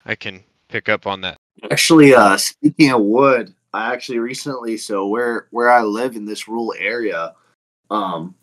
I 0.04 0.14
can 0.14 0.42
pick 0.68 0.88
up 0.88 1.06
on 1.06 1.20
that. 1.20 1.36
Actually, 1.70 2.14
uh, 2.14 2.36
speaking 2.36 2.90
of 2.90 3.02
wood, 3.02 3.54
I 3.72 3.92
actually 3.92 4.18
recently, 4.18 4.76
so 4.76 5.06
where 5.06 5.46
where 5.50 5.70
I 5.70 5.82
live 5.82 6.16
in 6.16 6.24
this 6.24 6.48
rural 6.48 6.74
area, 6.78 7.34
um, 7.90 8.34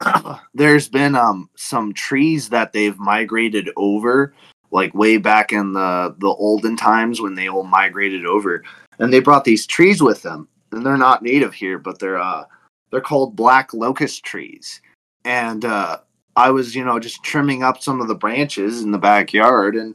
there's 0.54 0.88
been 0.88 1.14
um 1.14 1.50
some 1.56 1.92
trees 1.92 2.48
that 2.50 2.72
they've 2.72 2.98
migrated 2.98 3.70
over, 3.76 4.34
like 4.70 4.94
way 4.94 5.16
back 5.16 5.52
in 5.52 5.72
the 5.72 6.14
the 6.18 6.28
olden 6.28 6.76
times 6.76 7.20
when 7.20 7.34
they 7.34 7.48
all 7.48 7.64
migrated 7.64 8.26
over, 8.26 8.62
and 8.98 9.12
they 9.12 9.20
brought 9.20 9.44
these 9.44 9.66
trees 9.66 10.02
with 10.02 10.22
them, 10.22 10.48
and 10.72 10.84
they're 10.84 10.96
not 10.96 11.22
native 11.22 11.54
here, 11.54 11.78
but 11.78 11.98
they're 11.98 12.20
uh 12.20 12.44
they're 12.90 13.00
called 13.00 13.36
black 13.36 13.72
locust 13.74 14.24
trees, 14.24 14.80
and 15.24 15.64
uh, 15.64 15.98
I 16.36 16.50
was 16.50 16.74
you 16.74 16.84
know 16.84 16.98
just 16.98 17.22
trimming 17.22 17.62
up 17.62 17.82
some 17.82 18.00
of 18.00 18.08
the 18.08 18.14
branches 18.14 18.82
in 18.82 18.90
the 18.90 18.98
backyard, 18.98 19.76
and 19.76 19.94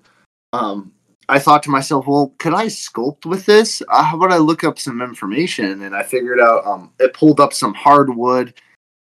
um 0.54 0.94
I 1.32 1.40
thought 1.40 1.64
to 1.64 1.70
myself, 1.70 2.08
well, 2.08 2.34
could 2.40 2.54
I 2.54 2.66
sculpt 2.66 3.26
with 3.26 3.46
this? 3.46 3.82
Uh, 3.88 4.04
how 4.04 4.18
about 4.18 4.34
I 4.34 4.38
look 4.38 4.66
up 4.66 4.78
some 4.78 5.02
information? 5.02 5.84
And 5.84 5.96
I 5.96 6.04
figured 6.04 6.42
out 6.42 6.66
um, 6.66 6.92
it 7.00 7.14
pulled 7.14 7.40
up 7.40 7.54
some 7.54 7.74
hardwood, 7.74 8.54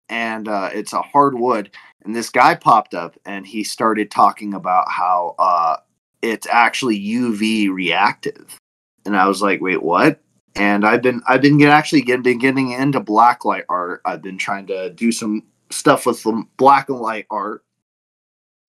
and 0.09 0.49
uh, 0.49 0.71
it's 0.73 0.95
a 0.95 1.03
hardwood. 1.03 1.71
And 2.05 2.17
this 2.17 2.31
guy 2.31 2.55
popped 2.55 2.95
up, 2.95 3.19
and 3.27 3.47
he 3.47 3.63
started 3.63 4.11
talking 4.11 4.55
about 4.55 4.91
how 4.91 5.35
uh, 5.39 5.77
it's 6.23 6.47
actually 6.51 6.99
UV 6.99 7.71
reactive. 7.71 8.57
And 9.05 9.15
I 9.15 9.29
was 9.29 9.43
like, 9.43 9.61
wait, 9.61 9.83
what? 9.83 10.23
And 10.57 10.87
I've 10.87 11.03
been 11.03 11.23
I've 11.29 11.43
been 11.43 11.59
get, 11.59 11.71
actually 11.71 12.03
get, 12.03 12.23
been 12.23 12.39
getting 12.39 12.73
into 12.73 13.01
blacklight 13.01 13.65
art. 13.69 14.01
I've 14.05 14.23
been 14.23 14.39
trying 14.39 14.67
to 14.69 14.91
do 14.91 15.13
some 15.13 15.43
stuff 15.71 16.07
with 16.07 16.19
some 16.19 16.49
black 16.57 16.89
and 16.89 16.99
white 16.99 17.27
art, 17.31 17.63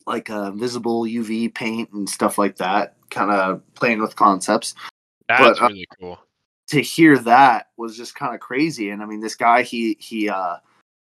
like 0.05 0.29
uh, 0.29 0.51
visible 0.51 1.03
UV 1.03 1.53
paint 1.53 1.91
and 1.93 2.09
stuff 2.09 2.37
like 2.37 2.57
that 2.57 2.95
kind 3.09 3.31
of 3.31 3.61
playing 3.75 4.01
with 4.01 4.15
concepts. 4.15 4.75
That's 5.29 5.59
But, 5.59 5.71
uh, 5.71 5.75
cool. 5.99 6.19
To 6.67 6.81
hear 6.81 7.17
that 7.19 7.67
was 7.77 7.95
just 7.95 8.15
kind 8.15 8.35
of 8.35 8.41
crazy. 8.41 8.89
And 8.89 9.01
I 9.01 9.05
mean, 9.05 9.21
this 9.21 9.35
guy 9.35 9.61
he 9.61 9.95
he 9.99 10.29
uh 10.29 10.57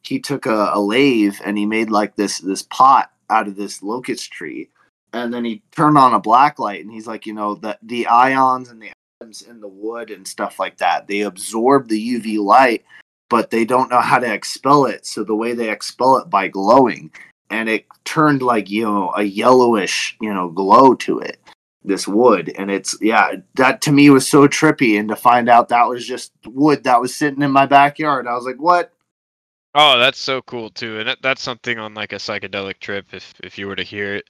he 0.03 0.19
took 0.19 0.45
a, 0.45 0.71
a 0.73 0.79
lathe 0.79 1.37
and 1.43 1.57
he 1.57 1.65
made 1.65 1.89
like 1.89 2.15
this 2.15 2.39
this 2.39 2.61
pot 2.63 3.11
out 3.31 3.47
of 3.47 3.55
this 3.55 3.81
locust 3.81 4.31
tree, 4.31 4.69
and 5.13 5.33
then 5.33 5.43
he 5.43 5.63
turned 5.71 5.97
on 5.97 6.13
a 6.13 6.19
black 6.19 6.59
light 6.59 6.83
and 6.83 6.93
he's 6.93 7.07
like, 7.07 7.25
you 7.25 7.33
know, 7.33 7.55
the 7.55 7.79
the 7.81 8.05
ions 8.05 8.69
and 8.69 8.79
the 8.79 8.91
in 9.21 9.59
the 9.59 9.67
wood 9.67 10.11
and 10.11 10.27
stuff 10.27 10.59
like 10.59 10.77
that. 10.77 11.07
They 11.07 11.21
absorb 11.21 11.87
the 11.87 12.19
UV 12.19 12.39
light, 12.39 12.85
but 13.29 13.49
they 13.49 13.65
don't 13.65 13.89
know 13.89 14.01
how 14.01 14.19
to 14.19 14.31
expel 14.31 14.85
it. 14.85 15.05
So 15.05 15.23
the 15.23 15.35
way 15.35 15.53
they 15.53 15.71
expel 15.71 16.17
it 16.17 16.29
by 16.29 16.47
glowing, 16.47 17.11
and 17.49 17.67
it 17.67 17.85
turned 18.05 18.41
like 18.41 18.69
you 18.69 18.83
know 18.83 19.11
a 19.15 19.23
yellowish 19.23 20.15
you 20.21 20.33
know 20.33 20.49
glow 20.49 20.93
to 20.95 21.19
it 21.19 21.39
this 21.83 22.07
wood. 22.07 22.53
And 22.57 22.69
it's 22.69 22.95
yeah 23.01 23.33
that 23.55 23.81
to 23.81 23.91
me 23.91 24.09
was 24.09 24.27
so 24.27 24.47
trippy. 24.47 24.99
And 24.99 25.09
to 25.09 25.15
find 25.15 25.49
out 25.49 25.69
that 25.69 25.87
was 25.87 26.05
just 26.05 26.31
wood 26.45 26.83
that 26.83 27.01
was 27.01 27.15
sitting 27.15 27.41
in 27.41 27.51
my 27.51 27.65
backyard. 27.65 28.27
I 28.27 28.35
was 28.35 28.45
like 28.45 28.61
what? 28.61 28.93
Oh, 29.73 29.99
that's 29.99 30.19
so 30.19 30.41
cool 30.43 30.69
too, 30.69 30.99
and 30.99 31.07
that, 31.07 31.21
that's 31.21 31.41
something 31.41 31.77
on 31.77 31.93
like 31.93 32.13
a 32.13 32.17
psychedelic 32.17 32.79
trip. 32.79 33.07
If 33.13 33.33
if 33.43 33.57
you 33.57 33.67
were 33.67 33.75
to 33.75 33.83
hear 33.83 34.15
it, 34.15 34.29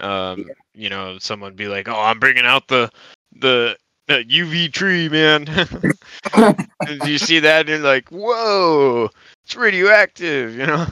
um, 0.00 0.50
you 0.72 0.88
know, 0.88 1.18
someone 1.18 1.54
be 1.54 1.66
like, 1.66 1.88
"Oh, 1.88 2.00
I'm 2.00 2.20
bringing 2.20 2.44
out 2.46 2.68
the 2.68 2.90
the, 3.36 3.76
the 4.06 4.24
UV 4.24 4.72
tree, 4.72 5.08
man." 5.08 5.46
you 7.04 7.18
see 7.18 7.40
that, 7.40 7.60
and 7.60 7.68
you're 7.68 7.78
like, 7.78 8.08
"Whoa, 8.10 9.10
it's 9.44 9.56
radioactive," 9.56 10.54
you 10.54 10.66
know. 10.66 10.86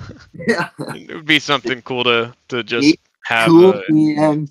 yeah 0.46 0.68
it 0.94 1.14
would 1.14 1.26
be 1.26 1.38
something 1.38 1.82
cool 1.82 2.04
to 2.04 2.34
to 2.48 2.62
just 2.62 2.88
Neat, 2.88 3.00
have. 3.24 3.50
cool 3.50 3.70
uh, 3.70 3.80
man. 3.88 4.48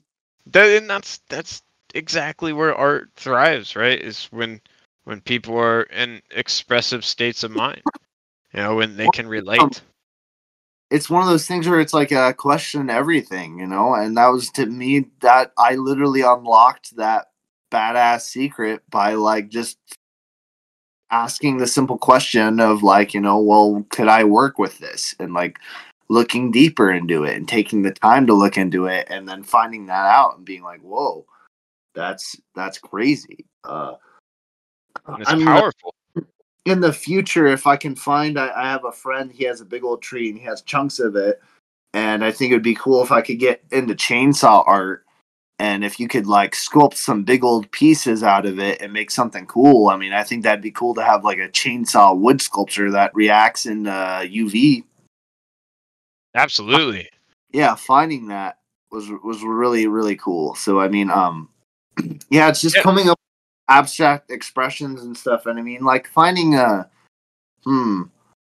that, 0.47 0.67
and 0.69 0.89
that's 0.89 1.19
that's 1.29 1.61
exactly 1.93 2.53
where 2.53 2.75
art 2.75 3.09
thrives, 3.15 3.75
right? 3.75 3.99
Is 3.99 4.25
when 4.31 4.61
when 5.03 5.21
people 5.21 5.57
are 5.57 5.83
in 5.83 6.21
expressive 6.31 7.03
states 7.05 7.43
of 7.43 7.51
mind. 7.51 7.81
You 8.53 8.61
know, 8.61 8.75
when 8.75 8.97
they 8.97 9.07
can 9.09 9.27
relate. 9.27 9.81
it's 10.89 11.09
one 11.09 11.23
of 11.23 11.29
those 11.29 11.47
things 11.47 11.67
where 11.67 11.79
it's 11.79 11.93
like 11.93 12.11
a 12.11 12.33
question 12.33 12.89
everything 12.89 13.57
you 13.57 13.65
know 13.65 13.93
and 13.95 14.17
that 14.17 14.27
was 14.27 14.49
to 14.49 14.65
me 14.65 15.05
that 15.21 15.53
i 15.57 15.75
literally 15.75 16.21
unlocked 16.21 16.95
that 16.97 17.27
badass 17.71 18.21
secret 18.21 18.81
by 18.89 19.13
like 19.13 19.49
just 19.49 19.77
asking 21.11 21.57
the 21.57 21.67
simple 21.67 21.97
question 21.97 22.59
of 22.59 22.83
like 22.83 23.13
you 23.13 23.21
know 23.21 23.39
well 23.39 23.85
could 23.89 24.07
i 24.07 24.23
work 24.23 24.57
with 24.59 24.77
this 24.79 25.15
and 25.19 25.33
like 25.33 25.57
looking 26.09 26.51
deeper 26.51 26.91
into 26.91 27.23
it 27.23 27.37
and 27.37 27.47
taking 27.47 27.81
the 27.81 27.91
time 27.91 28.27
to 28.27 28.33
look 28.33 28.57
into 28.57 28.85
it 28.85 29.07
and 29.09 29.27
then 29.27 29.43
finding 29.43 29.85
that 29.85 30.05
out 30.07 30.37
and 30.37 30.45
being 30.45 30.63
like 30.63 30.81
whoa 30.81 31.25
that's 31.95 32.35
that's 32.55 32.77
crazy 32.77 33.45
uh 33.63 33.95
And 35.07 35.21
it's 35.21 35.29
I 35.29 35.35
mean, 35.35 35.45
powerful. 35.45 35.95
in 36.65 36.79
the 36.79 36.93
future, 36.93 37.47
if 37.47 37.67
I 37.67 37.75
can 37.75 37.95
find, 37.95 38.39
I, 38.39 38.51
I 38.55 38.69
have 38.69 38.85
a 38.85 38.91
friend. 38.91 39.31
He 39.31 39.43
has 39.45 39.61
a 39.61 39.65
big 39.65 39.83
old 39.83 40.01
tree 40.01 40.29
and 40.29 40.37
he 40.37 40.45
has 40.45 40.61
chunks 40.61 40.99
of 40.99 41.15
it, 41.15 41.41
and 41.93 42.23
I 42.23 42.31
think 42.31 42.51
it'd 42.51 42.63
be 42.63 42.75
cool 42.75 43.03
if 43.03 43.11
I 43.11 43.21
could 43.21 43.39
get 43.39 43.63
into 43.71 43.95
chainsaw 43.95 44.63
art. 44.67 45.05
And 45.61 45.85
if 45.85 45.99
you 45.99 46.07
could 46.07 46.25
like 46.25 46.53
sculpt 46.53 46.95
some 46.95 47.23
big 47.23 47.43
old 47.43 47.69
pieces 47.69 48.23
out 48.23 48.47
of 48.47 48.57
it 48.57 48.81
and 48.81 48.91
make 48.91 49.11
something 49.11 49.45
cool, 49.45 49.89
I 49.89 49.95
mean, 49.95 50.11
I 50.11 50.23
think 50.23 50.41
that'd 50.41 50.59
be 50.63 50.71
cool 50.71 50.95
to 50.95 51.03
have 51.03 51.23
like 51.23 51.37
a 51.37 51.49
chainsaw 51.49 52.17
wood 52.17 52.41
sculpture 52.41 52.89
that 52.89 53.13
reacts 53.13 53.67
in 53.67 53.85
uh, 53.85 54.21
UV. 54.25 54.83
Absolutely. 56.33 57.09
Yeah, 57.51 57.75
finding 57.75 58.29
that 58.29 58.57
was 58.91 59.07
was 59.23 59.43
really 59.43 59.85
really 59.85 60.15
cool. 60.15 60.55
So 60.55 60.79
I 60.79 60.87
mean, 60.87 61.11
um, 61.11 61.47
yeah, 62.31 62.49
it's 62.49 62.61
just 62.61 62.77
Yeah. 62.77 62.81
coming 62.81 63.07
up 63.07 63.19
with 63.19 63.75
abstract 63.75 64.31
expressions 64.31 65.03
and 65.03 65.15
stuff. 65.15 65.45
And 65.45 65.59
I 65.59 65.61
mean, 65.61 65.83
like 65.83 66.07
finding 66.07 66.55
a 66.55 66.89
hmm, 67.65 68.05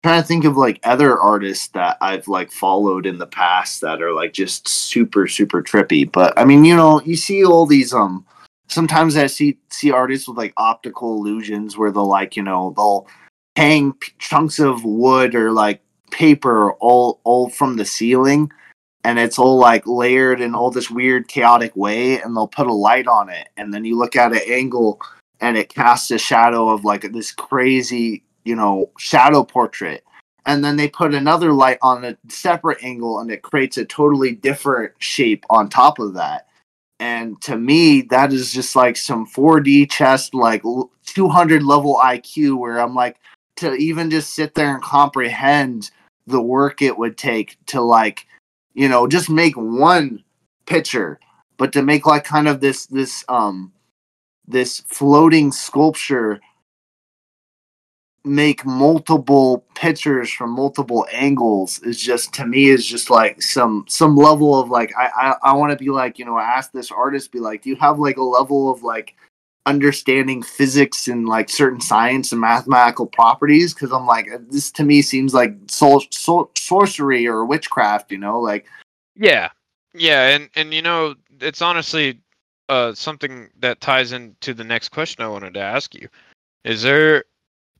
trying 0.04 0.20
to 0.20 0.28
think 0.28 0.44
of 0.44 0.54
like 0.54 0.78
other 0.84 1.18
artists 1.18 1.68
that 1.68 1.96
I've 2.02 2.28
like 2.28 2.52
followed 2.52 3.06
in 3.06 3.16
the 3.16 3.26
past 3.26 3.80
that 3.80 4.02
are 4.02 4.12
like 4.12 4.34
just 4.34 4.68
super 4.68 5.26
super 5.26 5.62
trippy. 5.62 6.10
But 6.12 6.38
I 6.38 6.44
mean, 6.44 6.62
you 6.62 6.76
know, 6.76 7.00
you 7.00 7.16
see 7.16 7.42
all 7.44 7.64
these 7.64 7.94
um. 7.94 8.26
Sometimes 8.68 9.16
I 9.16 9.28
see 9.28 9.56
see 9.70 9.90
artists 9.90 10.28
with 10.28 10.36
like 10.36 10.52
optical 10.58 11.16
illusions 11.16 11.78
where 11.78 11.90
they'll 11.90 12.06
like 12.06 12.36
you 12.36 12.42
know 12.42 12.74
they'll 12.76 13.06
hang 13.56 13.94
p- 13.94 14.12
chunks 14.18 14.58
of 14.58 14.84
wood 14.84 15.34
or 15.34 15.52
like 15.52 15.80
paper 16.10 16.72
all 16.80 17.20
all 17.24 17.48
from 17.48 17.76
the 17.76 17.84
ceiling 17.86 18.50
and 19.04 19.18
it's 19.18 19.38
all 19.38 19.56
like 19.56 19.86
layered 19.86 20.40
in 20.40 20.54
all 20.54 20.70
this 20.70 20.90
weird 20.90 21.28
chaotic 21.28 21.74
way 21.76 22.20
and 22.20 22.36
they'll 22.36 22.48
put 22.48 22.66
a 22.66 22.72
light 22.72 23.06
on 23.06 23.28
it 23.28 23.48
and 23.56 23.72
then 23.72 23.84
you 23.84 23.96
look 23.96 24.16
at 24.16 24.32
an 24.32 24.40
angle 24.48 25.00
and 25.40 25.56
it 25.56 25.68
casts 25.68 26.10
a 26.10 26.18
shadow 26.18 26.68
of 26.68 26.84
like 26.84 27.12
this 27.12 27.32
crazy 27.32 28.23
you 28.44 28.56
know 28.56 28.90
shadow 28.98 29.44
portrait. 29.44 30.04
And 30.46 30.62
then 30.62 30.76
they 30.76 30.88
put 30.88 31.14
another 31.14 31.52
light 31.54 31.78
on 31.80 32.04
a 32.04 32.18
separate 32.28 32.84
angle 32.84 33.18
and 33.18 33.30
it 33.30 33.40
creates 33.42 33.78
a 33.78 33.84
totally 33.86 34.32
different 34.32 34.92
shape 34.98 35.44
on 35.48 35.70
top 35.70 35.98
of 35.98 36.14
that. 36.14 36.48
And 37.00 37.40
to 37.42 37.56
me 37.56 38.02
that 38.02 38.32
is 38.32 38.52
just 38.52 38.76
like 38.76 38.96
some 38.96 39.26
4d 39.26 39.90
chess 39.90 40.32
like 40.34 40.62
200 41.06 41.62
level 41.62 42.00
iq 42.02 42.58
where 42.58 42.78
i'm 42.78 42.94
like 42.94 43.16
to 43.56 43.74
even 43.74 44.10
just 44.10 44.34
sit 44.34 44.54
there 44.54 44.74
and 44.74 44.82
comprehend 44.82 45.90
the 46.26 46.40
work 46.40 46.82
it 46.82 46.96
would 46.96 47.16
take 47.16 47.58
to 47.66 47.80
like 47.80 48.26
you 48.74 48.88
know 48.88 49.06
just 49.06 49.28
make 49.28 49.54
one 49.56 50.22
picture 50.66 51.18
but 51.56 51.72
to 51.72 51.82
make 51.82 52.06
like 52.06 52.24
kind 52.24 52.48
of 52.48 52.60
this 52.60 52.86
this 52.86 53.24
um 53.28 53.72
this 54.46 54.80
floating 54.80 55.52
sculpture 55.52 56.40
make 58.24 58.64
multiple 58.64 59.64
pictures 59.74 60.30
from 60.30 60.50
multiple 60.50 61.06
angles 61.12 61.78
is 61.80 62.00
just 62.00 62.32
to 62.32 62.46
me 62.46 62.68
is 62.68 62.86
just 62.86 63.10
like 63.10 63.42
some 63.42 63.84
some 63.86 64.16
level 64.16 64.58
of 64.58 64.70
like 64.70 64.92
i 64.96 65.08
i, 65.42 65.50
I 65.50 65.52
want 65.54 65.72
to 65.72 65.84
be 65.84 65.90
like 65.90 66.18
you 66.18 66.24
know 66.24 66.38
ask 66.38 66.72
this 66.72 66.90
artist 66.90 67.32
be 67.32 67.38
like 67.38 67.62
do 67.62 67.70
you 67.70 67.76
have 67.76 67.98
like 67.98 68.16
a 68.16 68.22
level 68.22 68.70
of 68.70 68.82
like 68.82 69.14
understanding 69.66 70.42
physics 70.42 71.06
and 71.08 71.28
like 71.28 71.50
certain 71.50 71.80
science 71.80 72.32
and 72.32 72.40
mathematical 72.40 73.06
properties 73.06 73.74
because 73.74 73.92
i'm 73.92 74.06
like 74.06 74.28
this 74.50 74.70
to 74.70 74.84
me 74.84 75.02
seems 75.02 75.34
like 75.34 75.54
sorcery 75.66 77.26
or 77.26 77.44
witchcraft 77.44 78.10
you 78.10 78.18
know 78.18 78.40
like 78.40 78.66
Yeah. 79.16 79.50
Yeah, 79.94 80.34
and 80.34 80.50
and 80.56 80.74
you 80.74 80.82
know, 80.82 81.14
it's 81.40 81.62
honestly 81.62 82.20
uh 82.68 82.94
something 82.94 83.48
that 83.60 83.80
ties 83.80 84.12
into 84.12 84.54
the 84.54 84.64
next 84.64 84.88
question 84.90 85.24
I 85.24 85.28
wanted 85.28 85.54
to 85.54 85.60
ask 85.60 85.94
you. 85.94 86.08
Is 86.64 86.82
there 86.82 87.24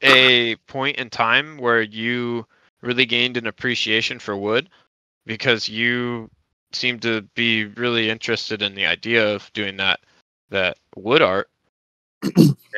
a 0.02 0.56
point 0.66 0.96
in 0.96 1.10
time 1.10 1.56
where 1.58 1.82
you 1.82 2.46
really 2.82 3.06
gained 3.06 3.36
an 3.36 3.46
appreciation 3.46 4.18
for 4.18 4.36
wood 4.36 4.68
because 5.26 5.68
you 5.68 6.30
seemed 6.72 7.02
to 7.02 7.22
be 7.34 7.64
really 7.64 8.10
interested 8.10 8.62
in 8.62 8.74
the 8.74 8.86
idea 8.86 9.34
of 9.34 9.50
doing 9.52 9.76
that 9.76 10.00
that 10.50 10.76
wood 10.96 11.22
art. 11.22 11.48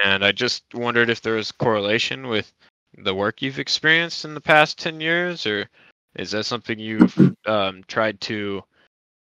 And 0.04 0.22
i 0.22 0.30
just 0.30 0.62
wondered 0.74 1.08
if 1.08 1.22
there 1.22 1.36
was 1.36 1.50
correlation 1.50 2.28
with 2.28 2.52
the 2.98 3.14
work 3.14 3.40
you've 3.40 3.58
experienced 3.58 4.26
in 4.26 4.34
the 4.34 4.40
past 4.42 4.78
10 4.78 5.00
years 5.00 5.46
or 5.46 5.70
is 6.16 6.30
that 6.32 6.44
something 6.44 6.78
you've 6.78 7.16
um, 7.46 7.82
tried 7.88 8.20
to 8.22 8.62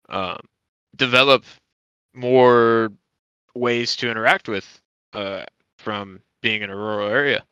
um, 0.08 0.38
develop 0.96 1.44
more 2.14 2.92
ways 3.54 3.94
to 3.96 4.10
interact 4.10 4.48
with 4.48 4.80
uh, 5.12 5.44
from 5.78 6.20
being 6.40 6.62
in 6.62 6.70
a 6.70 6.76
rural 6.76 7.08
area 7.08 7.44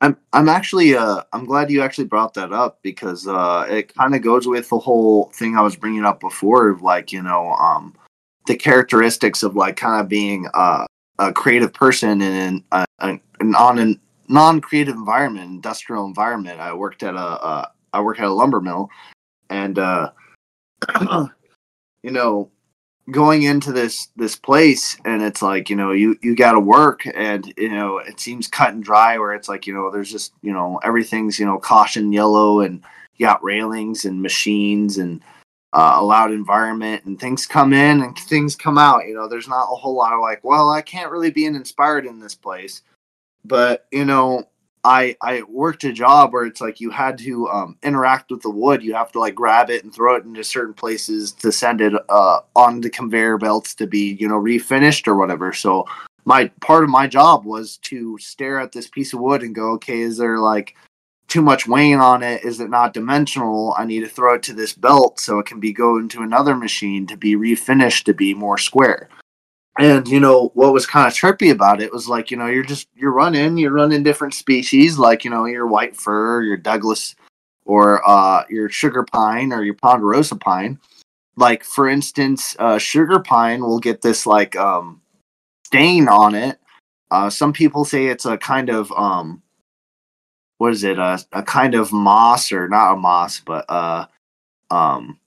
I'm 0.00 0.16
I'm 0.32 0.48
actually 0.48 0.96
uh 0.96 1.22
I'm 1.32 1.44
glad 1.44 1.70
you 1.70 1.82
actually 1.82 2.04
brought 2.04 2.34
that 2.34 2.52
up 2.52 2.78
because 2.82 3.26
uh 3.26 3.66
it 3.68 3.94
kind 3.94 4.14
of 4.14 4.22
goes 4.22 4.46
with 4.46 4.68
the 4.68 4.78
whole 4.78 5.30
thing 5.34 5.56
I 5.56 5.62
was 5.62 5.76
bringing 5.76 6.04
up 6.04 6.20
before 6.20 6.68
of 6.68 6.82
like 6.82 7.12
you 7.12 7.22
know 7.22 7.50
um 7.54 7.94
the 8.48 8.56
characteristics 8.56 9.44
of 9.44 9.54
like 9.54 9.76
kind 9.76 10.00
of 10.00 10.08
being 10.08 10.48
uh, 10.54 10.84
a 11.20 11.32
creative 11.32 11.72
person 11.72 12.20
in 12.20 12.32
an, 12.32 12.64
a, 12.72 12.86
an 13.40 13.54
on 13.54 13.78
a 13.78 13.94
non-creative 14.28 14.94
environment, 14.94 15.50
industrial 15.50 16.06
environment. 16.06 16.58
I 16.58 16.72
worked 16.72 17.04
at 17.04 17.14
a 17.14 17.18
uh, 17.18 17.66
I 17.92 18.00
work 18.00 18.18
at 18.18 18.26
a 18.26 18.32
lumber 18.32 18.60
mill, 18.60 18.90
and 19.50 19.78
uh, 19.78 20.10
you 22.02 22.10
know 22.10 22.50
going 23.10 23.44
into 23.44 23.72
this 23.72 24.08
this 24.16 24.36
place 24.36 24.96
and 25.04 25.22
it's 25.22 25.40
like 25.40 25.70
you 25.70 25.76
know 25.76 25.92
you 25.92 26.18
you 26.20 26.36
got 26.36 26.52
to 26.52 26.60
work 26.60 27.02
and 27.14 27.52
you 27.56 27.70
know 27.70 27.98
it 27.98 28.20
seems 28.20 28.48
cut 28.48 28.74
and 28.74 28.84
dry 28.84 29.16
where 29.18 29.34
it's 29.34 29.48
like 29.48 29.66
you 29.66 29.72
know 29.72 29.90
there's 29.90 30.10
just 30.10 30.32
you 30.42 30.52
know 30.52 30.78
everything's 30.84 31.38
you 31.38 31.46
know 31.46 31.58
caution 31.58 32.12
yellow 32.12 32.60
and 32.60 32.82
you 33.16 33.26
got 33.26 33.42
railings 33.42 34.04
and 34.04 34.20
machines 34.20 34.98
and 34.98 35.22
uh, 35.72 35.96
a 35.96 36.04
loud 36.04 36.32
environment 36.32 37.04
and 37.04 37.18
things 37.18 37.46
come 37.46 37.72
in 37.72 38.02
and 38.02 38.18
things 38.18 38.54
come 38.54 38.78
out 38.78 39.06
you 39.06 39.14
know 39.14 39.28
there's 39.28 39.48
not 39.48 39.72
a 39.72 39.76
whole 39.76 39.94
lot 39.94 40.12
of 40.12 40.20
like 40.20 40.42
well 40.44 40.70
i 40.70 40.82
can't 40.82 41.10
really 41.10 41.30
be 41.30 41.46
inspired 41.46 42.06
in 42.06 42.18
this 42.18 42.34
place. 42.34 42.82
But 43.44 43.86
you 43.90 44.04
know 44.04 44.44
I 44.84 45.16
I 45.22 45.42
worked 45.42 45.84
a 45.84 45.92
job 45.92 46.32
where 46.32 46.44
it's 46.44 46.60
like 46.60 46.80
you 46.80 46.90
had 46.90 47.18
to 47.18 47.48
um, 47.48 47.76
interact 47.82 48.30
with 48.30 48.42
the 48.42 48.50
wood. 48.50 48.82
You 48.82 48.94
have 48.94 49.12
to 49.12 49.20
like 49.20 49.34
grab 49.34 49.70
it 49.70 49.84
and 49.84 49.94
throw 49.94 50.16
it 50.16 50.24
into 50.24 50.44
certain 50.44 50.74
places 50.74 51.32
to 51.32 51.52
send 51.52 51.80
it 51.80 51.92
uh, 52.08 52.40
on 52.56 52.80
the 52.80 52.90
conveyor 52.90 53.38
belts 53.38 53.74
to 53.76 53.86
be 53.86 54.16
you 54.20 54.28
know 54.28 54.40
refinished 54.40 55.06
or 55.06 55.16
whatever. 55.16 55.52
So 55.52 55.86
my 56.24 56.48
part 56.60 56.84
of 56.84 56.90
my 56.90 57.06
job 57.06 57.44
was 57.44 57.78
to 57.78 58.18
stare 58.18 58.60
at 58.60 58.72
this 58.72 58.88
piece 58.88 59.12
of 59.12 59.20
wood 59.20 59.42
and 59.42 59.54
go, 59.54 59.72
okay, 59.72 60.00
is 60.00 60.18
there 60.18 60.38
like 60.38 60.74
too 61.28 61.42
much 61.42 61.66
weight 61.66 61.94
on 61.94 62.22
it? 62.22 62.44
Is 62.44 62.60
it 62.60 62.70
not 62.70 62.94
dimensional? 62.94 63.74
I 63.78 63.84
need 63.84 64.00
to 64.00 64.08
throw 64.08 64.34
it 64.34 64.42
to 64.44 64.52
this 64.54 64.72
belt 64.72 65.20
so 65.20 65.38
it 65.38 65.46
can 65.46 65.60
be 65.60 65.72
go 65.72 65.98
into 65.98 66.22
another 66.22 66.54
machine 66.54 67.06
to 67.06 67.16
be 67.16 67.34
refinished 67.34 68.04
to 68.04 68.14
be 68.14 68.34
more 68.34 68.58
square 68.58 69.08
and 69.78 70.08
you 70.08 70.20
know 70.20 70.50
what 70.54 70.72
was 70.72 70.86
kind 70.86 71.06
of 71.06 71.14
trippy 71.14 71.50
about 71.52 71.80
it 71.80 71.92
was 71.92 72.08
like 72.08 72.30
you 72.30 72.36
know 72.36 72.46
you're 72.46 72.64
just 72.64 72.88
you're 72.94 73.12
running 73.12 73.56
you're 73.56 73.72
running 73.72 74.02
different 74.02 74.34
species 74.34 74.98
like 74.98 75.24
you 75.24 75.30
know 75.30 75.44
your 75.44 75.66
white 75.66 75.96
fir 75.96 76.42
your 76.42 76.56
douglas 76.56 77.14
or 77.68 78.02
uh 78.08 78.44
your 78.48 78.68
sugar 78.68 79.04
pine 79.04 79.52
or 79.52 79.62
your 79.62 79.74
ponderosa 79.74 80.34
pine. 80.34 80.80
Like 81.36 81.62
for 81.62 81.88
instance 81.88 82.56
uh 82.58 82.78
sugar 82.78 83.20
pine 83.20 83.60
will 83.60 83.78
get 83.78 84.00
this 84.02 84.26
like 84.26 84.56
um 84.56 85.00
stain 85.66 86.08
on 86.08 86.34
it. 86.34 86.58
Uh 87.12 87.30
some 87.30 87.52
people 87.52 87.84
say 87.84 88.06
it's 88.06 88.26
a 88.26 88.36
kind 88.36 88.70
of 88.70 88.90
um 88.92 89.42
what 90.56 90.72
is 90.72 90.82
it 90.82 90.98
uh, 90.98 91.18
a 91.32 91.42
kind 91.42 91.74
of 91.74 91.92
moss 91.92 92.50
or 92.50 92.68
not 92.68 92.94
a 92.94 92.96
moss 92.96 93.38
but 93.38 93.64
uh 93.68 94.06
um 94.70 95.20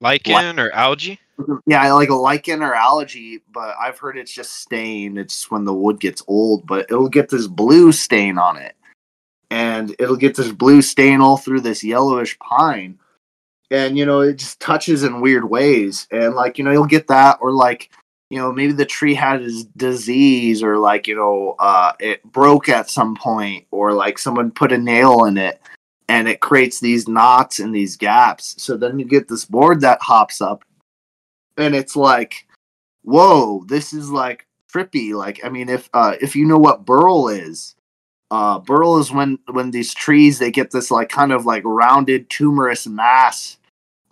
lichen 0.00 0.58
or 0.58 0.70
algae 0.72 1.20
yeah, 1.66 1.92
like 1.92 2.08
a 2.08 2.14
lichen 2.14 2.62
or 2.62 2.74
algae, 2.74 3.42
but 3.52 3.74
I've 3.80 3.98
heard 3.98 4.16
it's 4.16 4.32
just 4.32 4.54
stain. 4.54 5.16
It's 5.16 5.50
when 5.50 5.64
the 5.64 5.74
wood 5.74 6.00
gets 6.00 6.22
old, 6.26 6.66
but 6.66 6.86
it'll 6.90 7.08
get 7.08 7.28
this 7.28 7.46
blue 7.46 7.92
stain 7.92 8.38
on 8.38 8.56
it. 8.56 8.74
And 9.50 9.94
it'll 9.98 10.16
get 10.16 10.34
this 10.34 10.50
blue 10.50 10.82
stain 10.82 11.20
all 11.20 11.36
through 11.36 11.60
this 11.60 11.84
yellowish 11.84 12.38
pine. 12.38 12.98
And, 13.70 13.96
you 13.98 14.06
know, 14.06 14.20
it 14.20 14.38
just 14.38 14.60
touches 14.60 15.04
in 15.04 15.20
weird 15.20 15.48
ways. 15.48 16.06
And, 16.10 16.34
like, 16.34 16.58
you 16.58 16.64
know, 16.64 16.72
you'll 16.72 16.86
get 16.86 17.08
that, 17.08 17.38
or 17.40 17.52
like, 17.52 17.90
you 18.30 18.38
know, 18.38 18.52
maybe 18.52 18.72
the 18.72 18.84
tree 18.84 19.14
had 19.14 19.42
a 19.42 19.50
disease, 19.76 20.62
or 20.62 20.78
like, 20.78 21.06
you 21.06 21.14
know, 21.14 21.54
uh, 21.58 21.92
it 22.00 22.24
broke 22.32 22.68
at 22.68 22.90
some 22.90 23.14
point, 23.14 23.66
or 23.70 23.92
like 23.92 24.18
someone 24.18 24.50
put 24.50 24.72
a 24.72 24.78
nail 24.78 25.24
in 25.26 25.36
it 25.36 25.60
and 26.08 26.28
it 26.28 26.40
creates 26.40 26.80
these 26.80 27.08
knots 27.08 27.58
and 27.58 27.74
these 27.74 27.96
gaps. 27.96 28.54
So 28.58 28.76
then 28.76 28.98
you 28.98 29.04
get 29.04 29.28
this 29.28 29.44
board 29.44 29.80
that 29.80 30.00
hops 30.00 30.40
up 30.40 30.64
and 31.56 31.74
it's 31.74 31.96
like, 31.96 32.46
whoa, 33.02 33.64
this 33.66 33.92
is 33.92 34.10
like 34.10 34.46
trippy. 34.72 35.12
Like, 35.12 35.40
I 35.44 35.48
mean, 35.48 35.68
if 35.68 35.88
uh, 35.94 36.16
if 36.20 36.36
you 36.36 36.46
know 36.46 36.58
what 36.58 36.84
burl 36.84 37.28
is, 37.28 37.74
uh, 38.30 38.58
burl 38.58 38.98
is 38.98 39.10
when 39.12 39.38
when 39.52 39.70
these 39.70 39.94
trees 39.94 40.38
they 40.38 40.50
get 40.50 40.70
this 40.70 40.90
like 40.90 41.08
kind 41.08 41.32
of 41.32 41.46
like 41.46 41.62
rounded 41.64 42.28
tumorous 42.28 42.86
mass 42.86 43.58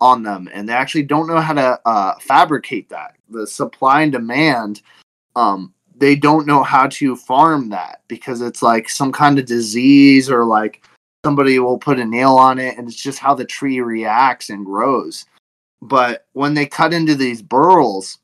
on 0.01 0.23
them, 0.23 0.49
and 0.53 0.67
they 0.67 0.73
actually 0.73 1.03
don't 1.03 1.27
know 1.27 1.39
how 1.39 1.53
to 1.53 1.79
uh, 1.85 2.15
fabricate 2.19 2.89
that. 2.89 3.15
The 3.29 3.47
supply 3.47 4.03
and 4.03 4.11
demand, 4.11 4.81
um, 5.35 5.73
they 5.95 6.15
don't 6.15 6.47
know 6.47 6.63
how 6.63 6.87
to 6.87 7.15
farm 7.15 7.69
that 7.69 8.01
because 8.07 8.41
it's 8.41 8.61
like 8.61 8.89
some 8.89 9.11
kind 9.11 9.39
of 9.39 9.45
disease 9.45 10.29
or 10.29 10.45
like 10.45 10.85
somebody 11.25 11.57
will 11.59 11.77
put 11.77 11.99
a 11.99 12.05
nail 12.05 12.35
on 12.35 12.59
it, 12.59 12.77
and 12.77 12.87
it's 12.87 13.01
just 13.01 13.19
how 13.19 13.33
the 13.33 13.45
tree 13.45 13.81
reacts 13.81 14.49
and 14.49 14.65
grows 14.65 15.25
but 15.81 16.25
when 16.33 16.53
they 16.53 16.65
cut 16.65 16.93
into 16.93 17.15
these 17.15 17.41
burls, 17.41 18.19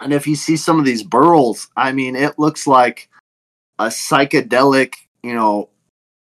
and 0.00 0.12
if 0.12 0.26
you 0.26 0.34
see 0.34 0.56
some 0.56 0.78
of 0.78 0.84
these 0.84 1.02
burls, 1.02 1.68
I 1.76 1.92
mean, 1.92 2.16
it 2.16 2.38
looks 2.38 2.66
like 2.66 3.08
a 3.78 3.86
psychedelic, 3.86 4.94
you 5.22 5.34
know, 5.34 5.68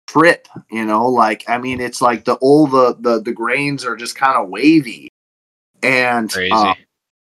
trip. 0.07 0.47
You 0.69 0.85
know, 0.85 1.07
like 1.07 1.45
I 1.47 1.57
mean, 1.57 1.79
it's 1.79 2.01
like 2.01 2.25
the 2.25 2.35
all 2.35 2.67
the 2.67 2.95
the, 2.99 3.21
the 3.21 3.31
grains 3.31 3.85
are 3.85 3.95
just 3.95 4.15
kind 4.15 4.37
of 4.37 4.49
wavy, 4.49 5.09
and 5.81 6.31
crazy. 6.31 6.51
Uh, 6.51 6.75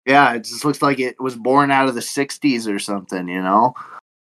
yeah, 0.07 0.35
it 0.35 0.45
just 0.45 0.65
looks 0.65 0.82
like 0.82 1.01
it 1.01 1.19
was 1.20 1.35
born 1.35 1.70
out 1.70 1.89
of 1.89 1.95
the 1.95 2.01
'60s 2.01 2.73
or 2.73 2.78
something. 2.78 3.28
You 3.28 3.43
know. 3.43 3.74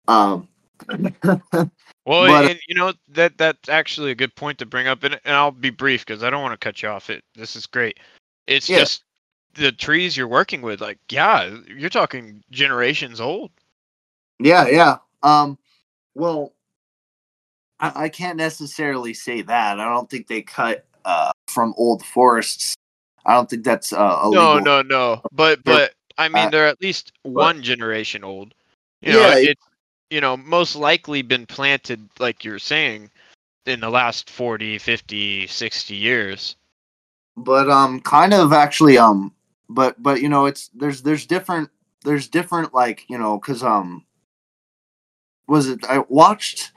Um, 0.08 0.48
well, 0.90 1.72
but, 2.06 2.52
and, 2.52 2.60
you 2.68 2.76
know 2.76 2.94
that 3.10 3.38
that's 3.38 3.70
actually 3.70 4.12
a 4.12 4.16
good 4.16 4.36
point 4.36 4.58
to 4.60 4.66
bring 4.66 4.88
up, 4.88 5.04
and, 5.04 5.20
and 5.24 5.36
I'll 5.36 5.52
be 5.52 5.70
brief 5.70 6.06
because 6.06 6.24
I 6.24 6.30
don't 6.30 6.42
want 6.42 6.60
to 6.60 6.64
cut 6.64 6.82
you 6.82 6.90
off. 6.90 7.10
It 7.10 7.24
this 7.36 7.56
is 7.56 7.66
great. 7.66 8.00
It's 8.48 8.70
yeah. 8.70 8.80
just 8.80 9.04
the 9.56 9.72
trees 9.72 10.16
you're 10.16 10.28
working 10.28 10.62
with. 10.62 10.82
Like, 10.82 11.00
yeah, 11.10 11.58
you're 11.68 11.90
talking 11.90 12.44
generations 12.52 13.22
old. 13.22 13.52
Yeah, 14.40 14.68
yeah. 14.68 14.98
Um, 15.24 15.58
well, 16.16 16.54
I, 17.80 18.04
I 18.06 18.10
can't 18.10 18.38
necessarily 18.38 19.14
say 19.14 19.42
that. 19.42 19.80
I 19.80 19.86
don't 19.86 20.10
think 20.10 20.28
they 20.28 20.42
cut 20.42 20.86
uh, 21.06 21.32
from 21.48 21.74
old 21.78 22.06
forests. 22.06 22.76
I 23.26 23.34
don't 23.34 23.50
think 23.50 23.64
that's 23.64 23.94
uh, 23.94 24.20
illegal. 24.24 24.56
No, 24.56 24.60
no, 24.60 24.82
no. 24.82 25.22
But 25.32 25.64
but 25.64 25.94
I 26.18 26.30
mean, 26.30 26.50
they're 26.50 26.68
at 26.68 26.82
least 26.82 27.12
one 27.24 27.62
generation 27.62 28.24
old. 28.24 28.54
You 29.02 29.14
know, 29.14 29.20
yeah, 29.20 29.36
it's 29.38 29.64
you 30.10 30.22
know 30.22 30.38
most 30.38 30.76
likely 30.76 31.22
been 31.22 31.46
planted 31.46 32.08
like 32.20 32.44
you're 32.44 32.60
saying 32.60 33.10
in 33.66 33.80
the 33.80 33.90
last 33.90 34.30
40 34.30 34.80
50 34.80 35.46
60 35.46 35.96
years 35.96 36.56
but 37.38 37.70
um 37.70 38.00
kind 38.02 38.34
of 38.34 38.54
actually 38.54 38.98
um 38.98 39.34
but 39.70 40.02
but 40.02 40.22
you 40.22 40.30
know 40.30 40.46
it's 40.46 40.70
there's 40.74 41.02
there's 41.02 41.26
different 41.26 41.70
there's 42.04 42.28
different 42.28 42.74
like 42.74 43.06
you 43.10 43.18
know 43.18 43.38
because 43.38 43.64
um 43.64 44.06
was 45.48 45.68
it 45.68 45.84
i 45.86 46.00
watched 46.10 46.72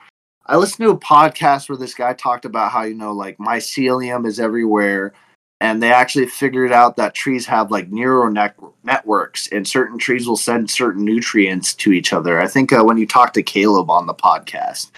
i 0.47 0.57
listened 0.57 0.87
to 0.87 0.91
a 0.93 0.99
podcast 0.99 1.69
where 1.69 1.79
this 1.79 1.95
guy 1.95 2.13
talked 2.13 2.45
about 2.45 2.71
how 2.71 2.83
you 2.83 2.95
know 2.95 3.13
like 3.13 3.37
mycelium 3.39 4.27
is 4.27 4.39
everywhere 4.39 5.13
and 5.61 5.83
they 5.83 5.93
actually 5.93 6.27
figured 6.27 6.73
out 6.73 6.97
that 6.97 7.15
trees 7.15 7.47
have 7.47 7.71
like 7.71 7.91
neural 7.91 8.31
net- 8.31 8.59
networks 8.83 9.49
and 9.49 9.67
certain 9.67 9.97
trees 9.97 10.27
will 10.27 10.37
send 10.37 10.71
certain 10.71 11.05
nutrients 11.05 11.73
to 11.75 11.93
each 11.93 12.13
other. 12.13 12.39
I 12.39 12.47
think 12.47 12.71
uh, 12.71 12.83
when 12.83 12.99
you 12.99 13.07
talked 13.07 13.33
to 13.35 13.43
caleb 13.43 13.91
on 13.91 14.07
the 14.07 14.15
podcast 14.15 14.91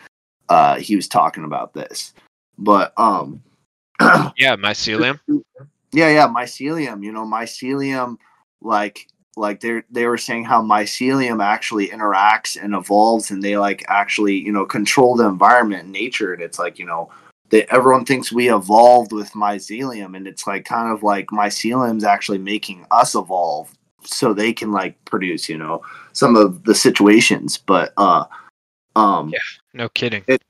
uh 0.49 0.77
he 0.77 0.97
was 0.97 1.09
talking 1.09 1.45
about 1.45 1.73
this. 1.75 2.15
But 2.59 2.93
um 2.99 3.43
yeah, 4.37 4.57
mycelium. 4.57 5.19
Yeah, 5.93 6.11
yeah, 6.11 6.29
mycelium. 6.29 7.03
You 7.03 7.13
know, 7.13 7.25
mycelium, 7.25 8.17
like, 8.61 9.09
like 9.37 9.61
they 9.61 9.83
they 9.91 10.07
were 10.07 10.19
saying 10.19 10.45
how 10.45 10.63
mycelium 10.63 11.43
actually 11.45 11.89
interacts 11.89 12.63
and 12.63 12.75
evolves, 12.75 13.31
and 13.31 13.43
they 13.43 13.57
like 13.57 13.85
actually 13.89 14.35
you 14.35 14.53
know 14.53 14.65
control 14.65 15.17
the 15.17 15.27
environment 15.27 15.85
and 15.85 15.93
nature. 15.93 16.33
And 16.33 16.43
it's 16.43 16.59
like 16.59 16.79
you 16.79 16.87
know 16.87 17.11
that 17.51 17.73
everyone 17.73 18.05
thinks 18.05 18.33
we 18.33 18.53
evolved 18.53 19.13
with 19.13 19.33
mycelium, 19.33 20.17
and 20.17 20.27
it's 20.27 20.47
like 20.47 20.65
kind 20.65 20.93
of 20.93 21.03
like 21.03 21.29
mycelium's 21.29 22.05
actually 22.05 22.39
making 22.39 22.87
us 22.91 23.15
evolve 23.15 23.73
so 24.05 24.33
they 24.33 24.53
can 24.53 24.73
like 24.73 25.03
produce 25.05 25.49
you 25.49 25.59
know 25.59 25.83
some 26.13 26.37
of 26.37 26.65
the 26.65 26.75
situations. 26.75 27.59
But 27.59 27.93
uh, 27.97 28.25
um, 28.95 29.31
yeah, 29.31 29.39
no 29.75 29.89
kidding. 29.91 30.25
It, 30.27 30.43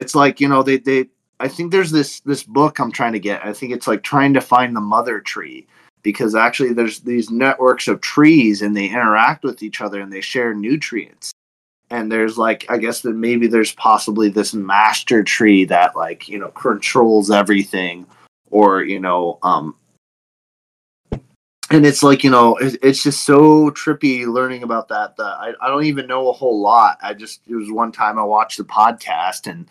it's 0.00 0.14
like 0.14 0.40
you 0.40 0.48
know 0.48 0.62
they 0.62 0.78
they 0.78 1.08
I 1.40 1.48
think 1.48 1.72
there's 1.72 1.90
this 1.90 2.20
this 2.20 2.42
book 2.42 2.78
I'm 2.78 2.92
trying 2.92 3.12
to 3.12 3.20
get. 3.20 3.44
I 3.44 3.52
think 3.52 3.72
it's 3.72 3.86
like 3.86 4.02
trying 4.02 4.34
to 4.34 4.40
find 4.40 4.74
the 4.74 4.80
mother 4.80 5.20
tree 5.20 5.66
because 6.02 6.34
actually 6.34 6.72
there's 6.72 7.00
these 7.00 7.30
networks 7.30 7.88
of 7.88 8.00
trees 8.00 8.62
and 8.62 8.76
they 8.76 8.86
interact 8.86 9.42
with 9.42 9.62
each 9.62 9.80
other 9.80 10.00
and 10.00 10.12
they 10.12 10.20
share 10.20 10.54
nutrients. 10.54 11.32
and 11.90 12.10
there's 12.10 12.38
like 12.38 12.66
I 12.70 12.78
guess 12.78 13.00
that 13.02 13.14
maybe 13.14 13.46
there's 13.46 13.72
possibly 13.72 14.28
this 14.28 14.54
master 14.54 15.22
tree 15.22 15.64
that 15.66 15.96
like 15.96 16.28
you 16.28 16.38
know 16.38 16.48
controls 16.48 17.30
everything, 17.30 18.06
or 18.50 18.82
you 18.84 19.00
know 19.00 19.38
um 19.42 19.74
and 21.70 21.86
it's 21.86 22.02
like 22.02 22.22
you 22.22 22.30
know 22.30 22.56
it's 22.60 23.02
just 23.02 23.24
so 23.24 23.70
trippy 23.70 24.26
learning 24.26 24.62
about 24.62 24.88
that 24.88 25.16
that 25.16 25.24
I, 25.24 25.52
I 25.60 25.68
don't 25.68 25.84
even 25.84 26.06
know 26.06 26.28
a 26.28 26.32
whole 26.32 26.60
lot 26.60 26.98
i 27.02 27.14
just 27.14 27.40
it 27.48 27.54
was 27.54 27.70
one 27.70 27.90
time 27.90 28.18
i 28.18 28.22
watched 28.22 28.58
the 28.58 28.64
podcast 28.64 29.50
and 29.50 29.66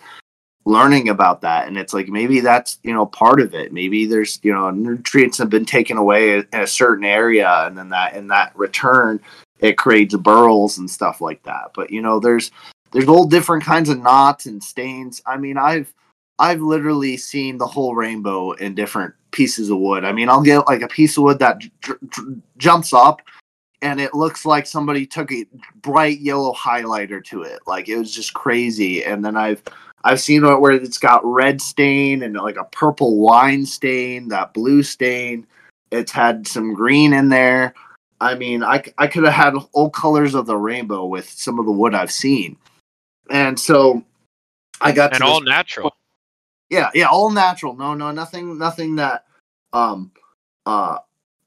learning 0.65 1.09
about 1.09 1.41
that 1.41 1.67
and 1.67 1.77
it's 1.77 1.93
like 1.93 2.07
maybe 2.07 2.39
that's 2.39 2.79
you 2.83 2.93
know 2.93 3.05
part 3.05 3.41
of 3.41 3.53
it 3.53 3.73
maybe 3.73 4.05
there's 4.05 4.39
you 4.43 4.53
know 4.53 4.69
nutrients 4.71 5.37
have 5.37 5.49
been 5.49 5.65
taken 5.65 5.97
away 5.97 6.37
in 6.37 6.47
a 6.53 6.67
certain 6.67 7.03
area 7.03 7.65
and 7.65 7.77
then 7.77 7.89
that 7.89 8.15
in 8.15 8.27
that 8.27 8.55
return 8.55 9.19
it 9.59 9.77
creates 9.77 10.15
burls 10.15 10.77
and 10.77 10.89
stuff 10.89 11.19
like 11.19 11.43
that 11.43 11.71
but 11.75 11.91
you 11.91 12.01
know 12.01 12.19
there's 12.19 12.51
there's 12.91 13.09
all 13.09 13.25
different 13.25 13.63
kinds 13.63 13.89
of 13.89 13.99
knots 13.99 14.45
and 14.45 14.63
stains 14.63 15.21
i 15.25 15.35
mean 15.35 15.57
i've 15.57 15.93
i've 16.39 16.61
literally 16.61 17.17
seen 17.17 17.57
the 17.57 17.67
whole 17.67 17.93
rainbow 17.93 18.51
in 18.53 18.73
different 18.73 19.13
pieces 19.33 19.69
of 19.69 19.79
wood. 19.79 20.05
I 20.05 20.13
mean, 20.13 20.29
I'll 20.29 20.41
get 20.41 20.67
like 20.67 20.81
a 20.81 20.87
piece 20.87 21.17
of 21.17 21.23
wood 21.23 21.39
that 21.39 21.59
j- 21.59 21.69
j- 21.81 22.21
jumps 22.57 22.93
up 22.93 23.21
and 23.81 23.99
it 23.99 24.13
looks 24.13 24.45
like 24.45 24.65
somebody 24.65 25.05
took 25.05 25.29
a 25.33 25.45
bright 25.81 26.21
yellow 26.21 26.53
highlighter 26.53 27.21
to 27.25 27.41
it. 27.41 27.59
Like 27.67 27.89
it 27.89 27.97
was 27.97 28.13
just 28.13 28.33
crazy. 28.33 29.03
And 29.03 29.25
then 29.25 29.35
I've 29.35 29.61
I've 30.03 30.19
seen 30.19 30.43
it 30.43 30.59
where 30.59 30.73
it's 30.73 30.97
got 30.97 31.23
red 31.23 31.61
stain 31.61 32.23
and 32.23 32.35
like 32.35 32.57
a 32.57 32.65
purple 32.65 33.19
wine 33.19 33.65
stain, 33.65 34.27
that 34.29 34.53
blue 34.53 34.83
stain. 34.83 35.47
It's 35.91 36.11
had 36.11 36.47
some 36.47 36.73
green 36.73 37.13
in 37.13 37.29
there. 37.29 37.73
I 38.19 38.35
mean, 38.35 38.63
I, 38.63 38.83
I 38.97 39.07
could 39.07 39.23
have 39.23 39.33
had 39.33 39.53
all 39.73 39.89
colors 39.89 40.33
of 40.33 40.45
the 40.45 40.57
rainbow 40.57 41.05
with 41.05 41.29
some 41.29 41.59
of 41.59 41.65
the 41.65 41.71
wood 41.71 41.93
I've 41.93 42.11
seen. 42.11 42.57
And 43.29 43.59
so 43.59 44.03
I 44.81 44.91
got 44.91 45.13
and 45.13 45.23
all 45.23 45.39
this, 45.39 45.47
natural. 45.47 45.95
Yeah, 46.69 46.89
yeah, 46.93 47.07
all 47.07 47.29
natural. 47.29 47.75
No, 47.75 47.93
no, 47.93 48.11
nothing, 48.11 48.57
nothing 48.57 48.95
that, 48.95 49.25
um, 49.71 50.11
uh, 50.65 50.97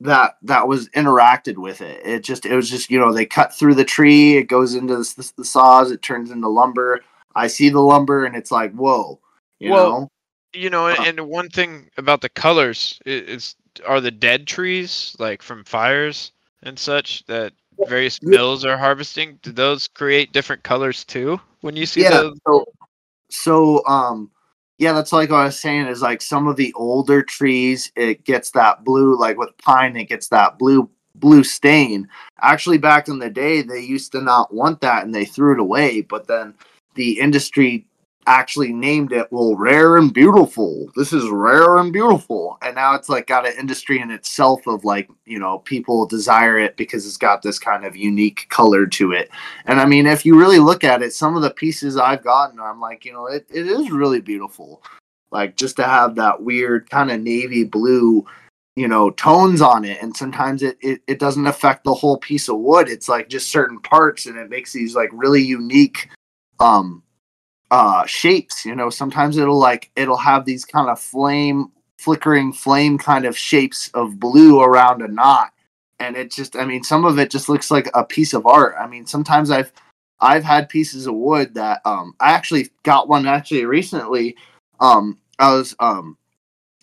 that 0.00 0.36
that 0.42 0.68
was 0.68 0.90
interacted 0.90 1.56
with 1.56 1.80
it. 1.80 2.06
It 2.06 2.22
just, 2.22 2.44
it 2.44 2.54
was 2.54 2.70
just, 2.70 2.90
you 2.90 2.98
know, 2.98 3.12
they 3.12 3.26
cut 3.26 3.54
through 3.54 3.74
the 3.74 3.84
tree. 3.84 4.36
It 4.36 4.44
goes 4.44 4.74
into 4.74 4.96
the, 4.96 5.14
the, 5.16 5.32
the 5.38 5.44
saws. 5.44 5.90
It 5.90 6.02
turns 6.02 6.30
into 6.30 6.48
lumber. 6.48 7.02
I 7.36 7.46
see 7.46 7.68
the 7.68 7.80
lumber, 7.80 8.24
and 8.24 8.34
it's 8.34 8.50
like, 8.50 8.72
whoa, 8.72 9.20
you 9.60 9.70
well, 9.70 9.90
know. 9.90 10.08
You 10.54 10.70
know, 10.70 10.86
uh, 10.88 10.96
and 11.00 11.20
one 11.28 11.50
thing 11.50 11.90
about 11.98 12.22
the 12.22 12.30
colors 12.30 12.98
is, 13.04 13.54
are 13.86 14.00
the 14.00 14.10
dead 14.10 14.46
trees 14.46 15.14
like 15.18 15.42
from 15.42 15.64
fires 15.64 16.32
and 16.62 16.78
such 16.78 17.24
that 17.26 17.52
various 17.86 18.22
mills 18.22 18.64
are 18.64 18.78
harvesting. 18.78 19.38
Do 19.42 19.52
those 19.52 19.86
create 19.86 20.32
different 20.32 20.62
colors 20.62 21.04
too 21.04 21.38
when 21.60 21.76
you 21.76 21.84
see 21.84 22.02
yeah, 22.02 22.22
those? 22.22 22.38
So, 22.46 22.64
so 23.28 23.86
um 23.86 24.30
yeah, 24.78 24.92
that's 24.92 25.12
like 25.12 25.30
what 25.30 25.38
I 25.38 25.44
was 25.46 25.58
saying 25.58 25.86
is 25.86 26.02
like 26.02 26.20
some 26.20 26.48
of 26.48 26.56
the 26.56 26.72
older 26.74 27.22
trees, 27.22 27.92
it 27.96 28.24
gets 28.24 28.50
that 28.52 28.84
blue, 28.84 29.18
like 29.18 29.38
with 29.38 29.56
pine, 29.58 29.96
it 29.96 30.08
gets 30.08 30.28
that 30.28 30.58
blue 30.58 30.88
blue 31.14 31.44
stain. 31.44 32.08
Actually, 32.40 32.78
back 32.78 33.08
in 33.08 33.18
the 33.18 33.30
day, 33.30 33.62
they 33.62 33.80
used 33.80 34.12
to 34.12 34.20
not 34.20 34.52
want 34.52 34.80
that 34.82 35.04
and 35.04 35.14
they 35.14 35.24
threw 35.24 35.54
it 35.54 35.60
away. 35.60 36.02
But 36.02 36.26
then 36.26 36.54
the 36.96 37.20
industry 37.20 37.86
actually 38.26 38.72
named 38.72 39.12
it 39.12 39.28
well 39.30 39.54
rare 39.54 39.96
and 39.96 40.12
beautiful. 40.12 40.88
This 40.96 41.12
is 41.12 41.28
rare 41.30 41.76
and 41.76 41.92
beautiful. 41.92 42.58
And 42.62 42.74
now 42.74 42.94
it's 42.94 43.08
like 43.08 43.26
got 43.26 43.46
an 43.46 43.54
industry 43.58 44.00
in 44.00 44.10
itself 44.10 44.66
of 44.66 44.84
like 44.84 45.08
you 45.24 45.38
know 45.38 45.60
people 45.60 46.06
desire 46.06 46.58
it 46.58 46.76
because 46.76 47.06
it's 47.06 47.16
got 47.16 47.42
this 47.42 47.58
kind 47.58 47.84
of 47.84 47.96
unique 47.96 48.46
color 48.48 48.86
to 48.86 49.12
it. 49.12 49.30
And 49.66 49.80
i 49.80 49.86
mean 49.86 50.06
if 50.06 50.26
you 50.26 50.38
really 50.38 50.58
look 50.58 50.84
at 50.84 51.02
it 51.02 51.12
some 51.12 51.36
of 51.36 51.42
the 51.42 51.50
pieces 51.50 51.96
i've 51.96 52.24
gotten 52.24 52.60
i'm 52.60 52.80
like 52.80 53.04
you 53.04 53.12
know 53.12 53.26
it, 53.26 53.46
it 53.50 53.66
is 53.66 53.90
really 53.90 54.20
beautiful. 54.20 54.82
Like 55.30 55.56
just 55.56 55.76
to 55.76 55.84
have 55.84 56.14
that 56.16 56.42
weird 56.42 56.90
kind 56.90 57.10
of 57.10 57.20
navy 57.20 57.64
blue 57.64 58.24
you 58.74 58.88
know 58.88 59.10
tones 59.10 59.62
on 59.62 59.84
it 59.84 60.02
and 60.02 60.16
sometimes 60.16 60.62
it, 60.62 60.76
it 60.80 61.00
it 61.06 61.18
doesn't 61.18 61.46
affect 61.46 61.84
the 61.84 61.94
whole 61.94 62.18
piece 62.18 62.48
of 62.48 62.58
wood. 62.58 62.88
It's 62.88 63.08
like 63.08 63.28
just 63.28 63.50
certain 63.50 63.80
parts 63.80 64.26
and 64.26 64.36
it 64.36 64.50
makes 64.50 64.72
these 64.72 64.96
like 64.96 65.10
really 65.12 65.42
unique 65.42 66.08
um 66.60 67.02
uh 67.70 68.06
shapes 68.06 68.64
you 68.64 68.74
know 68.74 68.90
sometimes 68.90 69.36
it'll 69.36 69.58
like 69.58 69.90
it'll 69.96 70.16
have 70.16 70.44
these 70.44 70.64
kind 70.64 70.88
of 70.88 71.00
flame 71.00 71.70
flickering 71.98 72.52
flame 72.52 72.98
kind 72.98 73.24
of 73.24 73.36
shapes 73.36 73.90
of 73.94 74.20
blue 74.20 74.60
around 74.60 75.02
a 75.02 75.08
knot. 75.08 75.52
And 75.98 76.16
it 76.16 76.30
just 76.30 76.56
i 76.56 76.64
mean 76.64 76.82
some 76.82 77.04
of 77.04 77.18
it 77.18 77.30
just 77.30 77.48
looks 77.48 77.70
like 77.70 77.88
a 77.94 78.04
piece 78.04 78.34
of 78.34 78.46
art. 78.46 78.74
I 78.78 78.86
mean 78.86 79.06
sometimes 79.06 79.50
i've 79.50 79.72
i've 80.20 80.44
had 80.44 80.68
pieces 80.68 81.06
of 81.06 81.14
wood 81.14 81.54
that 81.54 81.80
um 81.84 82.14
i 82.20 82.32
actually 82.32 82.70
got 82.82 83.08
one 83.08 83.26
actually 83.26 83.64
recently. 83.64 84.36
Um 84.80 85.18
i 85.38 85.52
was 85.52 85.74
um 85.80 86.18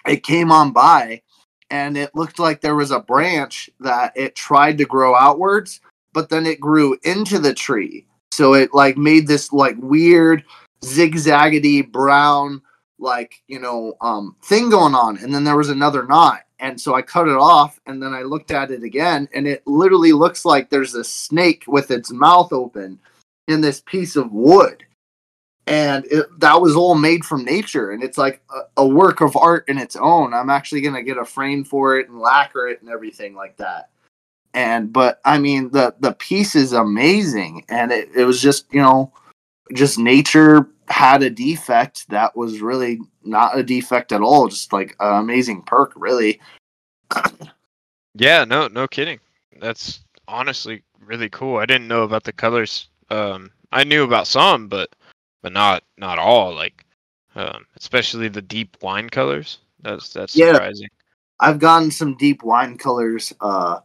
it 0.07 0.23
came 0.23 0.51
on 0.51 0.73
by 0.73 1.21
and 1.69 1.95
it 1.97 2.13
looked 2.15 2.39
like 2.39 2.59
there 2.59 2.75
was 2.75 2.91
a 2.91 2.99
branch 2.99 3.69
that 3.79 4.13
it 4.15 4.35
tried 4.35 4.77
to 4.79 4.85
grow 4.85 5.15
outwards 5.15 5.79
but 6.11 6.29
then 6.29 6.45
it 6.45 6.59
grew 6.59 6.97
into 7.03 7.39
the 7.39 7.53
tree 7.53 8.05
so 8.33 8.53
it 8.53 8.73
like 8.73 8.97
made 8.97 9.27
this 9.27 9.53
like 9.53 9.75
weird 9.79 10.43
zigzaggedy 10.81 11.89
brown 11.89 12.61
like 12.99 13.41
you 13.47 13.59
know 13.59 13.93
um 14.01 14.35
thing 14.41 14.69
going 14.69 14.95
on. 14.95 15.17
And 15.17 15.33
then 15.33 15.43
there 15.43 15.57
was 15.57 15.69
another 15.69 16.05
knot. 16.05 16.41
And 16.59 16.79
so 16.79 16.95
i 16.95 17.01
cut 17.01 17.27
it 17.27 17.37
off 17.37 17.79
and 17.85 18.01
then 18.01 18.13
i 18.13 18.21
looked 18.21 18.51
at 18.51 18.71
it 18.71 18.83
again 18.83 19.27
and 19.33 19.47
it 19.47 19.65
literally 19.67 20.13
looks 20.13 20.45
like 20.45 20.69
there's 20.69 20.95
a 20.95 21.03
snake 21.03 21.65
with 21.67 21.91
its 21.91 22.11
mouth 22.11 22.53
open 22.53 22.99
in 23.47 23.61
this 23.61 23.81
piece 23.81 24.15
of 24.15 24.31
wood. 24.31 24.83
And 25.65 26.05
it, 26.05 26.25
that 26.39 26.61
was 26.61 26.75
all 26.75 26.95
made 26.95 27.23
from 27.23 27.45
nature 27.45 27.91
and 27.91 28.03
it's 28.03 28.17
like 28.17 28.41
a, 28.49 28.81
a 28.81 28.87
work 28.87 29.21
of 29.21 29.35
art 29.35 29.67
in 29.67 29.77
its 29.77 29.95
own. 29.95 30.33
I'm 30.33 30.49
actually 30.49 30.81
going 30.81 30.95
to 30.95 31.03
get 31.03 31.17
a 31.17 31.25
frame 31.25 31.63
for 31.63 31.99
it 31.99 32.09
and 32.09 32.19
lacquer 32.19 32.67
it 32.67 32.81
and 32.81 32.89
everything 32.89 33.35
like 33.35 33.57
that 33.57 33.89
and 34.53 34.93
but 34.93 35.19
i 35.25 35.37
mean 35.37 35.69
the 35.71 35.95
the 35.99 36.13
piece 36.13 36.55
is 36.55 36.73
amazing 36.73 37.65
and 37.69 37.91
it, 37.91 38.09
it 38.15 38.25
was 38.25 38.41
just 38.41 38.71
you 38.73 38.81
know 38.81 39.11
just 39.73 39.97
nature 39.97 40.69
had 40.87 41.23
a 41.23 41.29
defect 41.29 42.07
that 42.09 42.35
was 42.35 42.61
really 42.61 42.99
not 43.23 43.57
a 43.57 43.63
defect 43.63 44.11
at 44.11 44.21
all 44.21 44.47
just 44.47 44.73
like 44.73 44.95
an 44.99 45.21
amazing 45.21 45.61
perk 45.63 45.93
really. 45.95 46.39
Yeah 48.15 48.43
no 48.45 48.67
no 48.67 48.87
kidding. 48.87 49.19
That's 49.59 50.01
honestly 50.27 50.83
really 50.99 51.29
cool. 51.29 51.57
I 51.57 51.65
didn't 51.65 51.87
know 51.87 52.03
about 52.03 52.23
the 52.23 52.33
colors 52.33 52.87
um 53.09 53.51
i 53.73 53.83
knew 53.83 54.03
about 54.03 54.27
some 54.27 54.67
but 54.69 54.95
but 55.41 55.51
not 55.51 55.83
not 55.97 56.17
all 56.17 56.55
like 56.55 56.85
um 57.35 57.65
especially 57.77 58.27
the 58.27 58.41
deep 58.41 58.77
wine 58.81 59.09
colors. 59.09 59.59
That's 59.81 60.13
that's 60.13 60.35
yeah, 60.35 60.53
surprising. 60.53 60.89
I've 61.39 61.59
gotten 61.59 61.91
some 61.91 62.15
deep 62.17 62.43
wine 62.43 62.77
colors 62.77 63.33
uh 63.41 63.79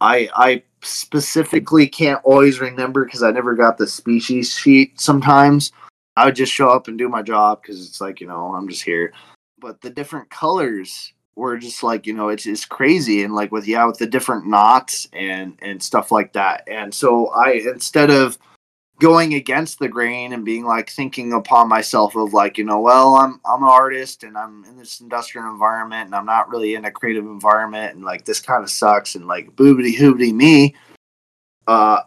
i 0.00 0.28
i 0.36 0.62
specifically 0.84 1.86
can't 1.86 2.20
always 2.24 2.60
remember 2.60 3.04
because 3.04 3.22
I 3.22 3.30
never 3.30 3.54
got 3.54 3.78
the 3.78 3.86
species 3.86 4.52
sheet 4.52 5.00
sometimes. 5.00 5.72
I 6.16 6.26
would 6.26 6.36
just 6.36 6.52
show 6.52 6.68
up 6.68 6.88
and 6.88 6.96
do 6.96 7.08
my 7.08 7.22
job 7.22 7.62
because 7.62 7.86
it's 7.86 8.00
like, 8.00 8.20
you 8.20 8.26
know, 8.26 8.54
I'm 8.54 8.68
just 8.68 8.84
here. 8.84 9.12
But 9.58 9.80
the 9.80 9.90
different 9.90 10.30
colors 10.30 11.12
were 11.34 11.56
just 11.56 11.82
like, 11.82 12.06
you 12.06 12.12
know, 12.12 12.28
it's 12.28 12.46
it's 12.46 12.64
crazy 12.64 13.24
and 13.24 13.34
like 13.34 13.50
with 13.50 13.66
yeah, 13.66 13.84
with 13.86 13.98
the 13.98 14.06
different 14.06 14.46
knots 14.46 15.08
and 15.12 15.58
and 15.62 15.82
stuff 15.82 16.12
like 16.12 16.32
that. 16.34 16.62
And 16.68 16.94
so 16.94 17.28
I 17.28 17.52
instead 17.52 18.10
of 18.10 18.38
going 19.00 19.34
against 19.34 19.78
the 19.78 19.88
grain 19.88 20.32
and 20.32 20.44
being 20.44 20.64
like 20.64 20.88
thinking 20.88 21.32
upon 21.32 21.68
myself 21.68 22.14
of 22.14 22.32
like, 22.32 22.56
you 22.58 22.64
know, 22.64 22.80
well, 22.80 23.16
I'm 23.16 23.40
I'm 23.44 23.62
an 23.62 23.68
artist 23.68 24.22
and 24.22 24.36
I'm 24.36 24.64
in 24.64 24.76
this 24.76 25.00
industrial 25.00 25.48
environment 25.48 26.06
and 26.06 26.14
I'm 26.14 26.26
not 26.26 26.48
really 26.48 26.74
in 26.74 26.84
a 26.84 26.90
creative 26.90 27.24
environment 27.24 27.94
and 27.94 28.04
like 28.04 28.24
this 28.24 28.40
kind 28.40 28.62
of 28.62 28.70
sucks 28.70 29.14
and 29.14 29.26
like 29.26 29.56
boobity 29.56 29.94
hoobity 29.96 30.32
me. 30.32 30.74
Uh 31.66 32.00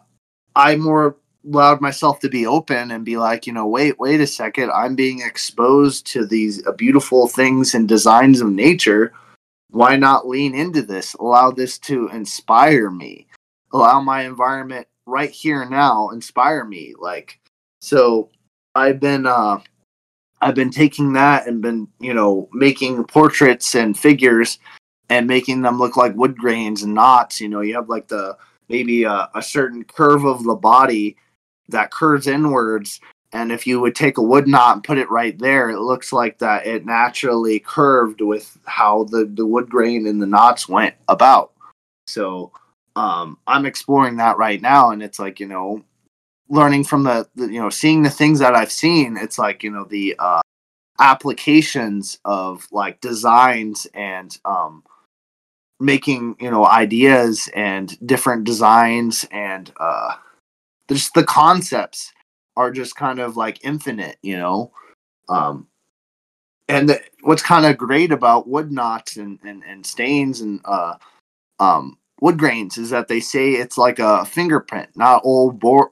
I 0.56 0.76
more 0.76 1.16
allowed 1.46 1.80
myself 1.80 2.20
to 2.20 2.28
be 2.28 2.46
open 2.46 2.90
and 2.90 3.04
be 3.04 3.16
like, 3.16 3.46
you 3.46 3.52
know, 3.52 3.66
wait, 3.66 3.98
wait 3.98 4.20
a 4.20 4.26
second. 4.26 4.70
I'm 4.70 4.94
being 4.94 5.20
exposed 5.20 6.06
to 6.08 6.26
these 6.26 6.66
uh, 6.66 6.72
beautiful 6.72 7.28
things 7.28 7.74
and 7.74 7.88
designs 7.88 8.40
of 8.40 8.50
nature. 8.50 9.12
Why 9.70 9.96
not 9.96 10.26
lean 10.26 10.54
into 10.54 10.82
this? 10.82 11.14
Allow 11.14 11.52
this 11.52 11.78
to 11.80 12.08
inspire 12.08 12.90
me. 12.90 13.26
Allow 13.72 14.00
my 14.00 14.22
environment 14.22 14.88
right 15.08 15.30
here 15.30 15.68
now 15.68 16.10
inspire 16.10 16.64
me. 16.64 16.94
Like, 16.98 17.40
so 17.80 18.28
I've 18.74 19.00
been, 19.00 19.26
uh, 19.26 19.60
I've 20.40 20.54
been 20.54 20.70
taking 20.70 21.14
that 21.14 21.46
and 21.46 21.60
been, 21.60 21.88
you 21.98 22.14
know, 22.14 22.48
making 22.52 23.04
portraits 23.04 23.74
and 23.74 23.98
figures 23.98 24.58
and 25.08 25.26
making 25.26 25.62
them 25.62 25.78
look 25.78 25.96
like 25.96 26.14
wood 26.14 26.36
grains 26.36 26.82
and 26.82 26.94
knots. 26.94 27.40
You 27.40 27.48
know, 27.48 27.60
you 27.60 27.74
have 27.74 27.88
like 27.88 28.08
the 28.08 28.36
maybe 28.68 29.04
a, 29.04 29.28
a 29.34 29.42
certain 29.42 29.84
curve 29.84 30.24
of 30.24 30.44
the 30.44 30.54
body 30.54 31.16
that 31.68 31.90
curves 31.90 32.26
inwards 32.26 33.00
and 33.32 33.52
if 33.52 33.66
you 33.66 33.78
would 33.80 33.94
take 33.94 34.16
a 34.18 34.22
wood 34.22 34.48
knot 34.48 34.76
and 34.76 34.84
put 34.84 34.98
it 34.98 35.10
right 35.10 35.38
there 35.38 35.70
it 35.70 35.80
looks 35.80 36.12
like 36.12 36.38
that 36.38 36.66
it 36.66 36.86
naturally 36.86 37.58
curved 37.58 38.20
with 38.20 38.56
how 38.64 39.04
the, 39.04 39.30
the 39.34 39.46
wood 39.46 39.68
grain 39.68 40.06
and 40.06 40.20
the 40.20 40.26
knots 40.26 40.68
went 40.68 40.94
about 41.08 41.52
so 42.06 42.50
um, 42.98 43.38
i'm 43.46 43.66
exploring 43.66 44.16
that 44.16 44.36
right 44.38 44.60
now 44.60 44.90
and 44.90 45.02
it's 45.02 45.18
like 45.18 45.40
you 45.40 45.46
know 45.46 45.82
learning 46.48 46.84
from 46.84 47.04
the, 47.04 47.28
the 47.34 47.46
you 47.46 47.60
know 47.60 47.70
seeing 47.70 48.02
the 48.02 48.10
things 48.10 48.38
that 48.38 48.54
I've 48.54 48.72
seen, 48.72 49.16
it's 49.16 49.38
like 49.38 49.62
you 49.62 49.70
know 49.70 49.84
the 49.84 50.16
uh, 50.18 50.40
applications 50.98 52.18
of 52.24 52.66
like 52.72 53.00
designs 53.00 53.86
and 53.94 54.36
um, 54.44 54.82
making 55.80 56.36
you 56.40 56.50
know 56.50 56.66
ideas 56.66 57.48
and 57.54 57.98
different 58.06 58.44
designs 58.44 59.26
and 59.30 59.72
uh, 59.78 60.14
just 60.88 61.14
the 61.14 61.24
concepts 61.24 62.12
are 62.56 62.72
just 62.72 62.96
kind 62.96 63.20
of 63.20 63.36
like 63.36 63.64
infinite, 63.64 64.16
you 64.22 64.36
know. 64.36 64.72
Um, 65.28 65.68
and 66.68 66.88
the, 66.88 67.00
what's 67.22 67.42
kind 67.42 67.66
of 67.66 67.78
great 67.78 68.12
about 68.12 68.48
wood 68.48 68.72
knots 68.72 69.16
and, 69.16 69.38
and, 69.44 69.62
and 69.64 69.86
stains 69.86 70.40
and 70.40 70.60
uh, 70.64 70.94
um, 71.60 71.98
wood 72.20 72.38
grains 72.38 72.78
is 72.78 72.90
that 72.90 73.08
they 73.08 73.20
say 73.20 73.52
it's 73.52 73.78
like 73.78 73.98
a 73.98 74.24
fingerprint. 74.24 74.90
Not 74.96 75.22
all 75.24 75.50
board, 75.50 75.90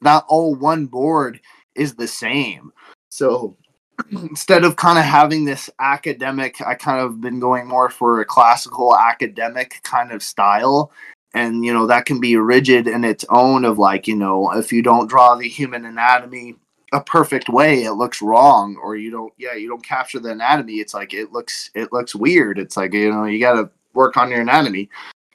not 0.00 0.24
all 0.28 0.54
one 0.54 0.86
board 0.86 1.40
is 1.74 1.94
the 1.94 2.08
same. 2.08 2.72
So 3.08 3.56
instead 4.10 4.64
of 4.64 4.76
kind 4.76 4.98
of 4.98 5.04
having 5.04 5.44
this 5.44 5.70
academic, 5.78 6.60
I 6.60 6.74
kind 6.74 7.00
of 7.00 7.20
been 7.20 7.40
going 7.40 7.66
more 7.66 7.90
for 7.90 8.20
a 8.20 8.24
classical 8.24 8.96
academic 8.96 9.80
kind 9.82 10.12
of 10.12 10.22
style. 10.22 10.92
And, 11.34 11.64
you 11.64 11.72
know, 11.72 11.86
that 11.86 12.06
can 12.06 12.20
be 12.20 12.36
rigid 12.36 12.88
in 12.88 13.04
its 13.04 13.24
own 13.28 13.64
of 13.64 13.78
like, 13.78 14.08
you 14.08 14.16
know, 14.16 14.50
if 14.52 14.72
you 14.72 14.82
don't 14.82 15.08
draw 15.08 15.34
the 15.34 15.48
human 15.48 15.84
anatomy 15.84 16.56
a 16.92 17.02
perfect 17.02 17.50
way, 17.50 17.84
it 17.84 17.92
looks 17.92 18.22
wrong. 18.22 18.76
Or 18.82 18.96
you 18.96 19.10
don't, 19.10 19.32
yeah, 19.36 19.54
you 19.54 19.68
don't 19.68 19.84
capture 19.84 20.18
the 20.18 20.30
anatomy. 20.30 20.76
It's 20.76 20.94
like, 20.94 21.12
it 21.12 21.30
looks, 21.30 21.70
it 21.74 21.92
looks 21.92 22.14
weird. 22.14 22.58
It's 22.58 22.78
like, 22.78 22.94
you 22.94 23.10
know, 23.10 23.24
you 23.24 23.38
got 23.40 23.54
to 23.54 23.70
work 23.92 24.16
on 24.16 24.30
your 24.30 24.40
anatomy 24.40 24.88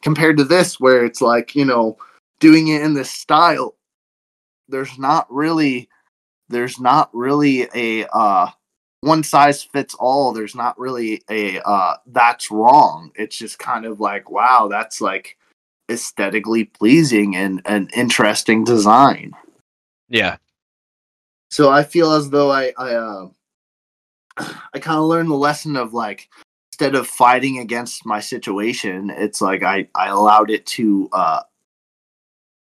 compared 0.03 0.37
to 0.37 0.43
this 0.43 0.79
where 0.79 1.05
it's 1.05 1.21
like, 1.21 1.55
you 1.55 1.65
know, 1.65 1.97
doing 2.39 2.67
it 2.67 2.83
in 2.83 2.93
this 2.93 3.09
style. 3.09 3.75
There's 4.67 4.99
not 4.99 5.31
really 5.33 5.89
there's 6.49 6.79
not 6.79 7.09
really 7.13 7.67
a 7.73 8.05
uh, 8.13 8.49
one 9.01 9.23
size 9.23 9.63
fits 9.63 9.95
all. 9.95 10.33
There's 10.33 10.55
not 10.55 10.77
really 10.77 11.23
a 11.29 11.59
uh, 11.61 11.95
that's 12.07 12.51
wrong. 12.51 13.11
It's 13.15 13.37
just 13.37 13.59
kind 13.59 13.85
of 13.85 13.99
like, 13.99 14.29
wow, 14.29 14.67
that's 14.69 15.01
like 15.01 15.37
aesthetically 15.89 16.65
pleasing 16.65 17.35
and 17.35 17.61
an 17.65 17.89
interesting 17.95 18.63
design. 18.63 19.33
Yeah. 20.09 20.37
So 21.49 21.71
I 21.71 21.83
feel 21.83 22.11
as 22.11 22.29
though 22.29 22.51
I 22.51 22.73
I 22.77 22.93
uh, 22.93 23.27
I 24.73 24.79
kind 24.79 24.97
of 24.97 25.05
learned 25.05 25.29
the 25.29 25.35
lesson 25.35 25.75
of 25.75 25.93
like 25.93 26.29
instead 26.73 26.95
of 26.95 27.05
fighting 27.05 27.59
against 27.59 28.03
my 28.03 28.19
situation, 28.19 29.11
it's 29.11 29.41
like 29.41 29.61
I 29.61 29.87
I 29.93 30.07
allowed 30.07 30.49
it 30.49 30.65
to 30.77 31.07
uh, 31.13 31.41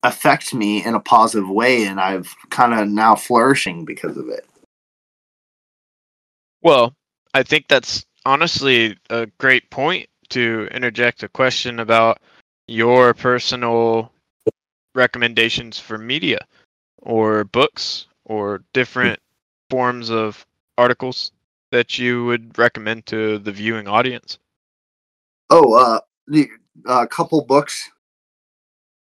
affect 0.04 0.54
me 0.54 0.86
in 0.86 0.94
a 0.94 1.00
positive 1.00 1.50
way 1.50 1.86
and 1.86 2.00
I've 2.00 2.36
kind 2.52 2.76
of 2.76 2.88
now 2.88 3.16
flourishing 3.16 3.86
because 3.86 4.16
of 4.16 4.30
it. 4.30 4.46
Well, 6.62 6.94
I 7.34 7.42
think 7.42 7.68
that's 7.68 8.06
honestly 8.24 8.96
a 9.10 9.26
great 9.40 9.68
point 9.72 10.08
to 10.30 10.68
interject 10.72 11.24
a 11.24 11.30
question 11.30 11.80
about 11.80 12.20
your 12.68 13.16
personal 13.16 14.12
recommendations 14.94 15.80
for 15.80 15.98
media 15.98 16.46
or 17.02 17.46
books 17.46 18.06
or 18.26 18.62
different 18.74 19.20
forms 19.72 20.12
of 20.12 20.46
articles 20.78 21.32
that 21.72 21.98
you 22.00 22.26
would 22.26 22.58
recommend 22.58 23.06
to 23.08 23.40
the 23.40 23.52
viewing 23.52 23.88
audience. 23.88 24.40
Oh, 25.50 25.74
uh, 25.74 26.00
the 26.28 26.50
a 26.86 26.92
uh, 26.92 27.06
couple 27.08 27.44
books 27.44 27.90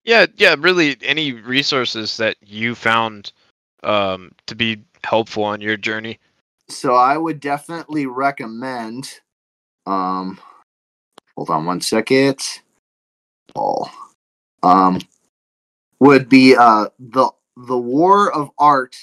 yeah, 0.04 0.26
yeah, 0.36 0.56
really 0.58 0.98
any 1.04 1.34
resources 1.34 2.18
that 2.18 2.36
you 2.42 2.74
found 2.74 3.32
um, 3.84 4.32
to 4.48 4.56
be 4.56 4.84
helpful 5.04 5.44
on 5.44 5.62
your 5.62 5.78
journey. 5.78 6.20
So 6.70 6.96
I 6.96 7.18
would 7.18 7.40
definitely 7.40 8.06
recommend 8.06 9.20
um 9.88 10.40
hold 11.36 11.50
on 11.50 11.66
one 11.66 11.82
second. 11.82 12.40
Paul. 13.54 13.90
Um 14.64 15.00
would 16.00 16.30
be 16.30 16.56
uh 16.56 16.88
the 17.00 17.30
the 17.58 17.78
War 17.78 18.32
of 18.34 18.52
Art 18.58 18.96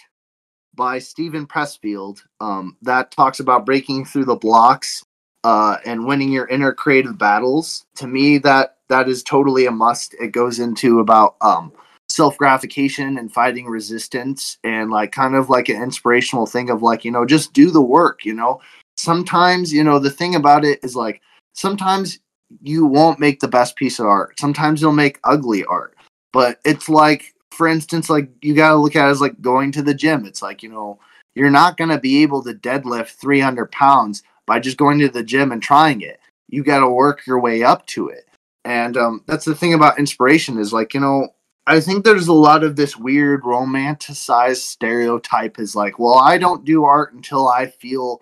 by 0.78 0.98
Steven 0.98 1.46
Pressfield. 1.46 2.22
Um 2.40 2.78
that 2.80 3.10
talks 3.10 3.40
about 3.40 3.66
breaking 3.66 4.06
through 4.06 4.24
the 4.24 4.36
blocks 4.36 5.04
uh 5.44 5.76
and 5.84 6.06
winning 6.06 6.32
your 6.32 6.48
inner 6.48 6.72
creative 6.72 7.18
battles. 7.18 7.84
To 7.96 8.06
me 8.06 8.38
that 8.38 8.78
that 8.88 9.08
is 9.08 9.22
totally 9.22 9.66
a 9.66 9.70
must. 9.70 10.14
It 10.14 10.28
goes 10.28 10.58
into 10.58 11.00
about 11.00 11.36
um, 11.40 11.72
self 12.08 12.36
gratification 12.36 13.18
and 13.18 13.32
fighting 13.32 13.66
resistance 13.66 14.58
and 14.64 14.90
like 14.90 15.12
kind 15.12 15.34
of 15.34 15.50
like 15.50 15.68
an 15.68 15.82
inspirational 15.82 16.46
thing 16.46 16.70
of 16.70 16.82
like, 16.82 17.04
you 17.04 17.10
know, 17.10 17.24
just 17.24 17.52
do 17.52 17.70
the 17.70 17.82
work, 17.82 18.24
you 18.24 18.34
know. 18.34 18.60
Sometimes, 18.96 19.72
you 19.72 19.84
know, 19.84 19.98
the 19.98 20.10
thing 20.10 20.34
about 20.34 20.64
it 20.64 20.80
is 20.82 20.96
like 20.96 21.20
sometimes 21.54 22.18
you 22.62 22.86
won't 22.86 23.20
make 23.20 23.40
the 23.40 23.48
best 23.48 23.76
piece 23.76 23.98
of 23.98 24.06
art. 24.06 24.38
Sometimes 24.40 24.80
you'll 24.80 24.92
make 24.92 25.20
ugly 25.24 25.64
art. 25.64 25.94
But 26.32 26.60
it's 26.64 26.88
like, 26.88 27.34
for 27.52 27.66
instance, 27.66 28.10
like 28.10 28.30
you 28.42 28.54
got 28.54 28.70
to 28.70 28.76
look 28.76 28.96
at 28.96 29.08
it 29.08 29.10
as 29.10 29.20
like 29.20 29.40
going 29.40 29.72
to 29.72 29.82
the 29.82 29.94
gym. 29.94 30.26
It's 30.26 30.42
like, 30.42 30.62
you 30.62 30.68
know, 30.68 30.98
you're 31.34 31.50
not 31.50 31.76
going 31.76 31.90
to 31.90 31.98
be 31.98 32.22
able 32.22 32.42
to 32.44 32.54
deadlift 32.54 33.10
300 33.10 33.70
pounds 33.72 34.22
by 34.46 34.58
just 34.58 34.76
going 34.76 34.98
to 35.00 35.08
the 35.08 35.22
gym 35.22 35.52
and 35.52 35.62
trying 35.62 36.00
it. 36.00 36.20
You 36.48 36.62
got 36.64 36.80
to 36.80 36.88
work 36.88 37.26
your 37.26 37.40
way 37.40 37.62
up 37.62 37.86
to 37.86 38.08
it 38.08 38.28
and 38.68 38.96
um, 38.98 39.24
that's 39.26 39.46
the 39.46 39.54
thing 39.54 39.74
about 39.74 39.98
inspiration 39.98 40.58
is 40.58 40.72
like 40.72 40.94
you 40.94 41.00
know 41.00 41.28
i 41.66 41.80
think 41.80 42.04
there's 42.04 42.28
a 42.28 42.32
lot 42.32 42.62
of 42.62 42.76
this 42.76 42.96
weird 42.96 43.42
romanticized 43.42 44.58
stereotype 44.58 45.58
is 45.58 45.74
like 45.74 45.98
well 45.98 46.18
i 46.18 46.38
don't 46.38 46.64
do 46.64 46.84
art 46.84 47.14
until 47.14 47.48
i 47.48 47.66
feel 47.66 48.20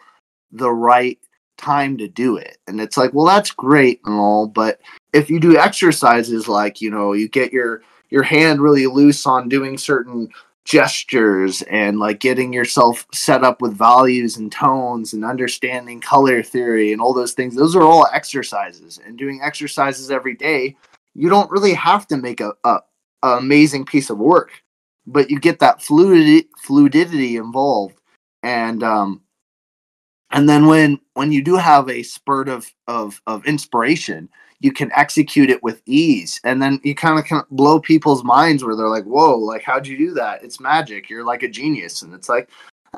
the 0.52 0.70
right 0.70 1.18
time 1.58 1.96
to 1.96 2.06
do 2.06 2.36
it 2.36 2.58
and 2.68 2.80
it's 2.80 2.96
like 2.96 3.12
well 3.12 3.26
that's 3.26 3.50
great 3.50 4.00
and 4.04 4.14
all 4.14 4.46
but 4.46 4.80
if 5.12 5.28
you 5.30 5.40
do 5.40 5.56
exercises 5.56 6.48
like 6.48 6.80
you 6.80 6.90
know 6.90 7.12
you 7.12 7.28
get 7.28 7.52
your 7.52 7.82
your 8.10 8.22
hand 8.22 8.60
really 8.60 8.86
loose 8.86 9.26
on 9.26 9.48
doing 9.48 9.78
certain 9.78 10.28
gestures 10.64 11.62
and 11.62 11.98
like 11.98 12.18
getting 12.18 12.52
yourself 12.52 13.06
set 13.12 13.44
up 13.44 13.62
with 13.62 13.76
values 13.76 14.36
and 14.36 14.50
tones 14.50 15.12
and 15.12 15.24
understanding 15.24 16.00
color 16.00 16.42
theory 16.42 16.92
and 16.92 17.00
all 17.00 17.14
those 17.14 17.34
things. 17.34 17.54
Those 17.54 17.76
are 17.76 17.82
all 17.82 18.08
exercises 18.12 18.98
and 19.06 19.16
doing 19.16 19.40
exercises 19.42 20.10
every 20.10 20.34
day 20.34 20.76
you 21.18 21.30
don't 21.30 21.50
really 21.50 21.72
have 21.72 22.06
to 22.08 22.18
make 22.18 22.40
a, 22.40 22.52
a, 22.64 22.78
a 23.22 23.28
amazing 23.38 23.86
piece 23.86 24.10
of 24.10 24.18
work 24.18 24.50
but 25.06 25.30
you 25.30 25.38
get 25.38 25.58
that 25.60 25.82
fluidity 25.82 26.48
fluidity 26.58 27.36
involved. 27.36 28.00
And 28.42 28.82
um 28.82 29.22
and 30.30 30.48
then 30.48 30.66
when 30.66 31.00
when 31.14 31.32
you 31.32 31.42
do 31.42 31.56
have 31.56 31.88
a 31.88 32.02
spurt 32.02 32.48
of 32.48 32.70
of 32.86 33.20
of 33.26 33.46
inspiration 33.46 34.28
you 34.60 34.72
can 34.72 34.90
execute 34.96 35.50
it 35.50 35.62
with 35.62 35.82
ease. 35.86 36.40
And 36.44 36.60
then 36.60 36.80
you 36.82 36.94
kind 36.94 37.18
of 37.18 37.24
can 37.24 37.42
blow 37.50 37.80
people's 37.80 38.24
minds 38.24 38.64
where 38.64 38.76
they're 38.76 38.88
like 38.88 39.04
whoa 39.04 39.36
like 39.36 39.62
how'd 39.62 39.86
you 39.86 39.96
do 39.96 40.14
that? 40.14 40.42
It's 40.42 40.60
magic. 40.60 41.08
You're 41.08 41.24
like 41.24 41.42
a 41.42 41.48
genius. 41.48 42.02
And 42.02 42.14
it's 42.14 42.28
like 42.28 42.48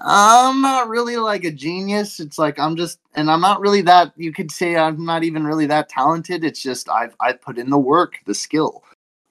i'm 0.00 0.60
not 0.60 0.88
really 0.88 1.16
like 1.16 1.44
a 1.44 1.50
genius. 1.50 2.20
It's 2.20 2.38
like 2.38 2.58
i'm 2.58 2.76
just 2.76 3.00
and 3.14 3.30
i'm 3.30 3.40
not 3.40 3.60
really 3.60 3.82
that 3.82 4.12
you 4.16 4.32
could 4.32 4.50
say 4.50 4.76
i'm 4.76 5.04
not 5.04 5.24
even 5.24 5.44
really 5.44 5.66
that 5.66 5.88
talented. 5.88 6.44
It's 6.44 6.62
just 6.62 6.88
i've 6.88 7.16
i 7.20 7.32
put 7.32 7.58
in 7.58 7.70
the 7.70 7.78
work 7.78 8.14
the 8.26 8.34
skill. 8.34 8.84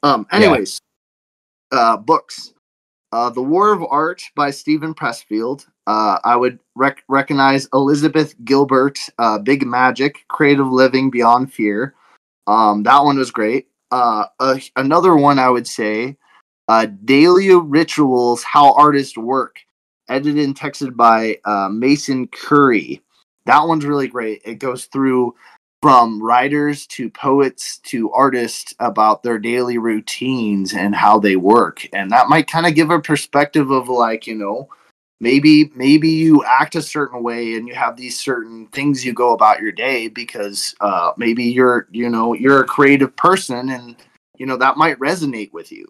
Um 0.03 0.27
anyways 0.31 0.79
yeah. 1.71 1.79
uh 1.79 1.97
books. 1.97 2.53
Uh 3.11 3.29
the 3.29 3.41
war 3.41 3.71
of 3.71 3.83
art 3.89 4.21
by 4.35 4.51
steven 4.51 4.93
pressfield. 4.93 5.65
Uh, 5.87 6.19
I 6.25 6.35
would 6.35 6.59
rec- 6.75 7.05
recognize 7.07 7.69
Elizabeth 7.73 8.35
Gilbert, 8.43 8.99
uh, 9.19 9.39
Big 9.39 9.65
Magic, 9.65 10.25
Creative 10.27 10.67
Living 10.67 11.09
Beyond 11.09 11.53
Fear. 11.53 11.95
Um, 12.47 12.83
that 12.83 13.03
one 13.03 13.17
was 13.17 13.31
great. 13.31 13.67
Uh, 13.91 14.25
uh, 14.39 14.57
another 14.75 15.15
one 15.15 15.39
I 15.39 15.49
would 15.49 15.67
say, 15.67 16.17
uh, 16.67 16.87
Daily 17.05 17.53
Rituals: 17.53 18.43
How 18.43 18.73
Artists 18.73 19.17
Work, 19.17 19.59
edited 20.09 20.43
and 20.43 20.57
texted 20.57 20.95
by 20.95 21.39
uh, 21.45 21.69
Mason 21.69 22.27
Currey. 22.27 23.01
That 23.45 23.67
one's 23.67 23.85
really 23.85 24.07
great. 24.07 24.41
It 24.45 24.55
goes 24.55 24.85
through 24.85 25.35
from 25.81 26.21
writers 26.21 26.87
to 26.87 27.09
poets 27.09 27.77
to 27.83 28.11
artists 28.11 28.73
about 28.79 29.23
their 29.23 29.37
daily 29.37 29.77
routines 29.77 30.73
and 30.73 30.95
how 30.95 31.19
they 31.19 31.35
work, 31.35 31.87
and 31.93 32.11
that 32.11 32.29
might 32.29 32.49
kind 32.49 32.65
of 32.65 32.75
give 32.75 32.89
a 32.89 32.99
perspective 32.99 33.71
of 33.71 33.89
like 33.89 34.27
you 34.27 34.35
know 34.35 34.69
maybe 35.19 35.71
maybe 35.75 36.09
you 36.09 36.43
act 36.45 36.75
a 36.75 36.81
certain 36.81 37.23
way 37.23 37.55
and 37.55 37.67
you 37.67 37.73
have 37.73 37.97
these 37.97 38.19
certain 38.19 38.67
things 38.67 39.05
you 39.05 39.13
go 39.13 39.33
about 39.33 39.61
your 39.61 39.71
day 39.71 40.07
because 40.07 40.75
uh, 40.81 41.11
maybe 41.17 41.43
you're 41.43 41.87
you 41.91 42.09
know 42.09 42.33
you're 42.33 42.61
a 42.61 42.67
creative 42.67 43.15
person 43.15 43.69
and 43.69 43.95
you 44.37 44.45
know 44.45 44.57
that 44.57 44.77
might 44.77 44.99
resonate 44.99 45.51
with 45.53 45.71
you 45.71 45.85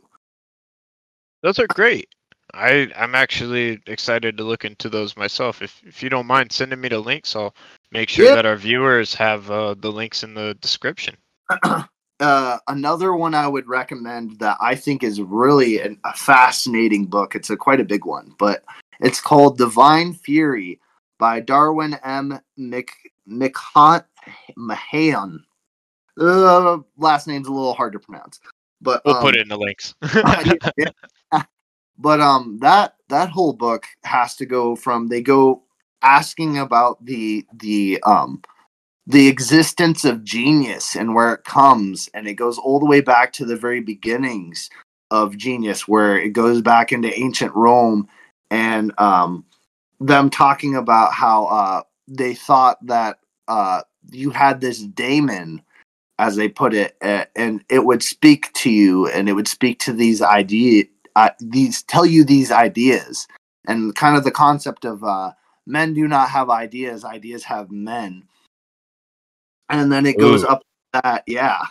those 1.44 1.60
are 1.60 1.68
great 1.68 2.10
i 2.54 2.90
i'm 2.96 3.16
actually 3.16 3.80
excited 3.88 4.38
to 4.38 4.44
look 4.44 4.64
into 4.64 4.88
those 4.88 5.18
myself 5.18 5.62
if 5.62 5.82
if 5.86 6.02
you 6.02 6.10
don't 6.10 6.28
mind 6.28 6.52
sending 6.52 6.80
me 6.80 6.88
the 6.88 7.00
links 7.00 7.36
i'll 7.36 7.54
make 7.92 8.10
sure 8.10 8.26
yep. 8.26 8.36
that 8.36 8.46
our 8.46 8.56
viewers 8.56 9.14
have 9.14 9.52
uh, 9.52 9.76
the 9.80 9.92
links 9.92 10.24
in 10.24 10.34
the 10.34 10.54
description 10.62 11.16
uh, 12.20 12.58
another 12.68 13.14
one 13.14 13.34
I 13.34 13.48
would 13.48 13.68
recommend 13.68 14.40
that 14.40 14.58
I 14.60 14.76
think 14.76 15.04
is 15.04 15.22
really 15.22 15.80
an, 15.80 16.00
a 16.04 16.14
fascinating 16.14 17.06
book. 17.06 17.36
It's 17.36 17.50
a 17.50 17.58
quite 17.58 17.80
a 17.80 17.86
big 17.86 18.06
one, 18.06 18.34
but 18.40 18.64
it's 19.00 19.22
called 19.22 19.58
Divine 19.58 20.14
Fury 20.14 20.80
by 21.18 21.40
Darwin 21.40 21.96
M. 22.04 22.40
Mc 22.58 22.90
Mahan. 24.56 25.44
Uh, 26.20 26.78
last 26.98 27.28
name's 27.28 27.48
a 27.48 27.52
little 27.52 27.74
hard 27.74 27.94
to 27.94 28.00
pronounce, 28.00 28.40
but 28.82 29.02
We'll 29.06 29.16
um, 29.16 29.22
put 29.22 29.36
it 29.36 29.42
in 29.42 29.50
the 29.50 29.58
links. 29.58 29.94
but 31.98 32.22
um 32.22 32.58
that 32.62 32.96
that 33.10 33.30
whole 33.30 33.54
book 33.54 33.86
has 34.04 34.36
to 34.36 34.46
go 34.46 34.76
from 34.76 35.08
they 35.08 35.22
go 35.22 35.64
asking 36.02 36.58
about 36.58 37.04
the 37.06 37.46
the 37.54 38.02
um 38.04 38.42
the 39.08 39.28
existence 39.28 40.04
of 40.04 40.24
genius 40.24 40.96
and 40.96 41.16
where 41.16 41.34
it 41.34 41.44
comes 41.44 42.10
and 42.14 42.28
it 42.28 42.34
goes 42.34 42.58
all 42.58 42.80
the 42.80 42.86
way 42.86 43.02
back 43.02 43.32
to 43.34 43.46
the 43.46 43.56
very 43.56 43.80
beginnings 43.80 44.70
of 45.12 45.38
genius 45.38 45.88
where 45.88 46.18
it 46.18 46.34
goes 46.34 46.62
back 46.62 46.92
into 46.92 47.18
ancient 47.18 47.54
rome 47.56 48.08
and 48.52 48.94
um 49.00 49.46
them 50.00 50.30
talking 50.30 50.76
about 50.76 51.14
how 51.14 51.46
uh 51.46 51.82
they 52.08 52.34
thought 52.34 52.78
that 52.86 53.20
uh 53.48 53.82
you 54.12 54.30
had 54.30 54.62
this 54.62 54.80
daemon 54.80 55.62
as 56.20 56.36
they 56.36 56.50
put 56.50 56.74
it 56.74 56.96
and 57.02 57.64
it 57.70 57.86
would 57.86 58.02
speak 58.02 58.52
to 58.54 58.70
you 58.70 59.08
and 59.10 59.30
it 59.30 59.34
would 59.34 59.48
speak 59.48 59.80
to 59.80 59.94
these 59.94 60.22
idea 60.22 60.86
uh, 61.18 61.32
these 61.40 61.82
tell 61.84 62.06
you 62.06 62.24
these 62.24 62.52
ideas. 62.52 63.28
And 63.68 63.96
kind 63.96 64.16
of 64.16 64.24
the 64.24 64.32
concept 64.32 64.86
of 64.86 65.04
uh 65.04 65.32
men 65.66 65.94
do 65.94 66.08
not 66.08 66.30
have 66.30 66.50
ideas 66.50 67.04
ideas 67.04 67.44
have 67.44 67.72
men. 67.72 68.24
And 69.70 69.92
then 69.92 70.06
it 70.06 70.20
goes 70.20 70.44
Ooh. 70.44 70.48
up 70.48 70.62
that 70.94 71.24
yeah 71.28 71.66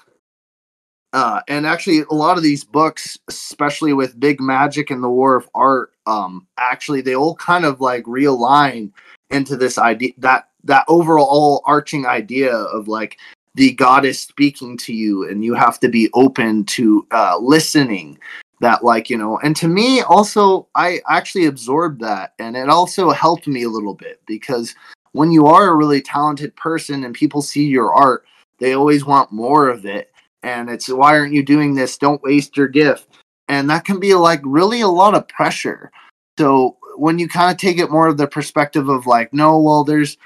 uh 1.16 1.40
and 1.48 1.66
actually 1.66 2.02
a 2.10 2.14
lot 2.14 2.36
of 2.36 2.42
these 2.42 2.62
books 2.62 3.18
especially 3.28 3.92
with 3.92 4.20
big 4.20 4.40
magic 4.40 4.90
and 4.90 5.02
the 5.02 5.08
war 5.08 5.34
of 5.34 5.48
art 5.54 5.92
um 6.06 6.46
actually 6.58 7.00
they 7.00 7.16
all 7.16 7.34
kind 7.36 7.64
of 7.64 7.80
like 7.80 8.04
realign 8.04 8.92
into 9.30 9.56
this 9.56 9.78
idea 9.78 10.12
that 10.18 10.48
that 10.62 10.84
overall 10.88 11.62
arching 11.64 12.06
idea 12.06 12.54
of 12.54 12.86
like 12.86 13.18
the 13.54 13.72
goddess 13.72 14.20
speaking 14.20 14.76
to 14.76 14.92
you 14.92 15.28
and 15.28 15.42
you 15.42 15.54
have 15.54 15.80
to 15.80 15.88
be 15.88 16.10
open 16.12 16.64
to 16.64 17.06
uh 17.10 17.36
listening 17.40 18.18
that 18.60 18.84
like 18.84 19.08
you 19.08 19.16
know 19.16 19.38
and 19.38 19.56
to 19.56 19.68
me 19.68 20.02
also 20.02 20.68
i 20.74 21.00
actually 21.08 21.46
absorbed 21.46 22.00
that 22.00 22.34
and 22.38 22.56
it 22.56 22.68
also 22.68 23.10
helped 23.10 23.46
me 23.46 23.62
a 23.62 23.70
little 23.70 23.94
bit 23.94 24.20
because 24.26 24.74
when 25.12 25.32
you 25.32 25.46
are 25.46 25.68
a 25.68 25.74
really 25.74 26.02
talented 26.02 26.54
person 26.56 27.04
and 27.04 27.14
people 27.14 27.40
see 27.40 27.64
your 27.66 27.92
art 27.94 28.26
they 28.58 28.74
always 28.74 29.04
want 29.04 29.32
more 29.32 29.68
of 29.68 29.86
it 29.86 30.10
and 30.46 30.70
it's 30.70 30.88
why 30.88 31.18
aren't 31.18 31.34
you 31.34 31.42
doing 31.42 31.74
this? 31.74 31.98
Don't 31.98 32.22
waste 32.22 32.56
your 32.56 32.68
gift. 32.68 33.08
And 33.48 33.68
that 33.68 33.84
can 33.84 33.98
be 33.98 34.14
like 34.14 34.40
really 34.44 34.80
a 34.80 34.88
lot 34.88 35.14
of 35.14 35.28
pressure. 35.28 35.90
So 36.38 36.76
when 36.96 37.18
you 37.18 37.28
kind 37.28 37.50
of 37.50 37.58
take 37.58 37.78
it 37.78 37.90
more 37.90 38.06
of 38.06 38.16
the 38.16 38.28
perspective 38.28 38.88
of 38.88 39.06
like 39.06 39.32
no 39.32 39.58
well 39.60 39.84
there's 39.84 40.16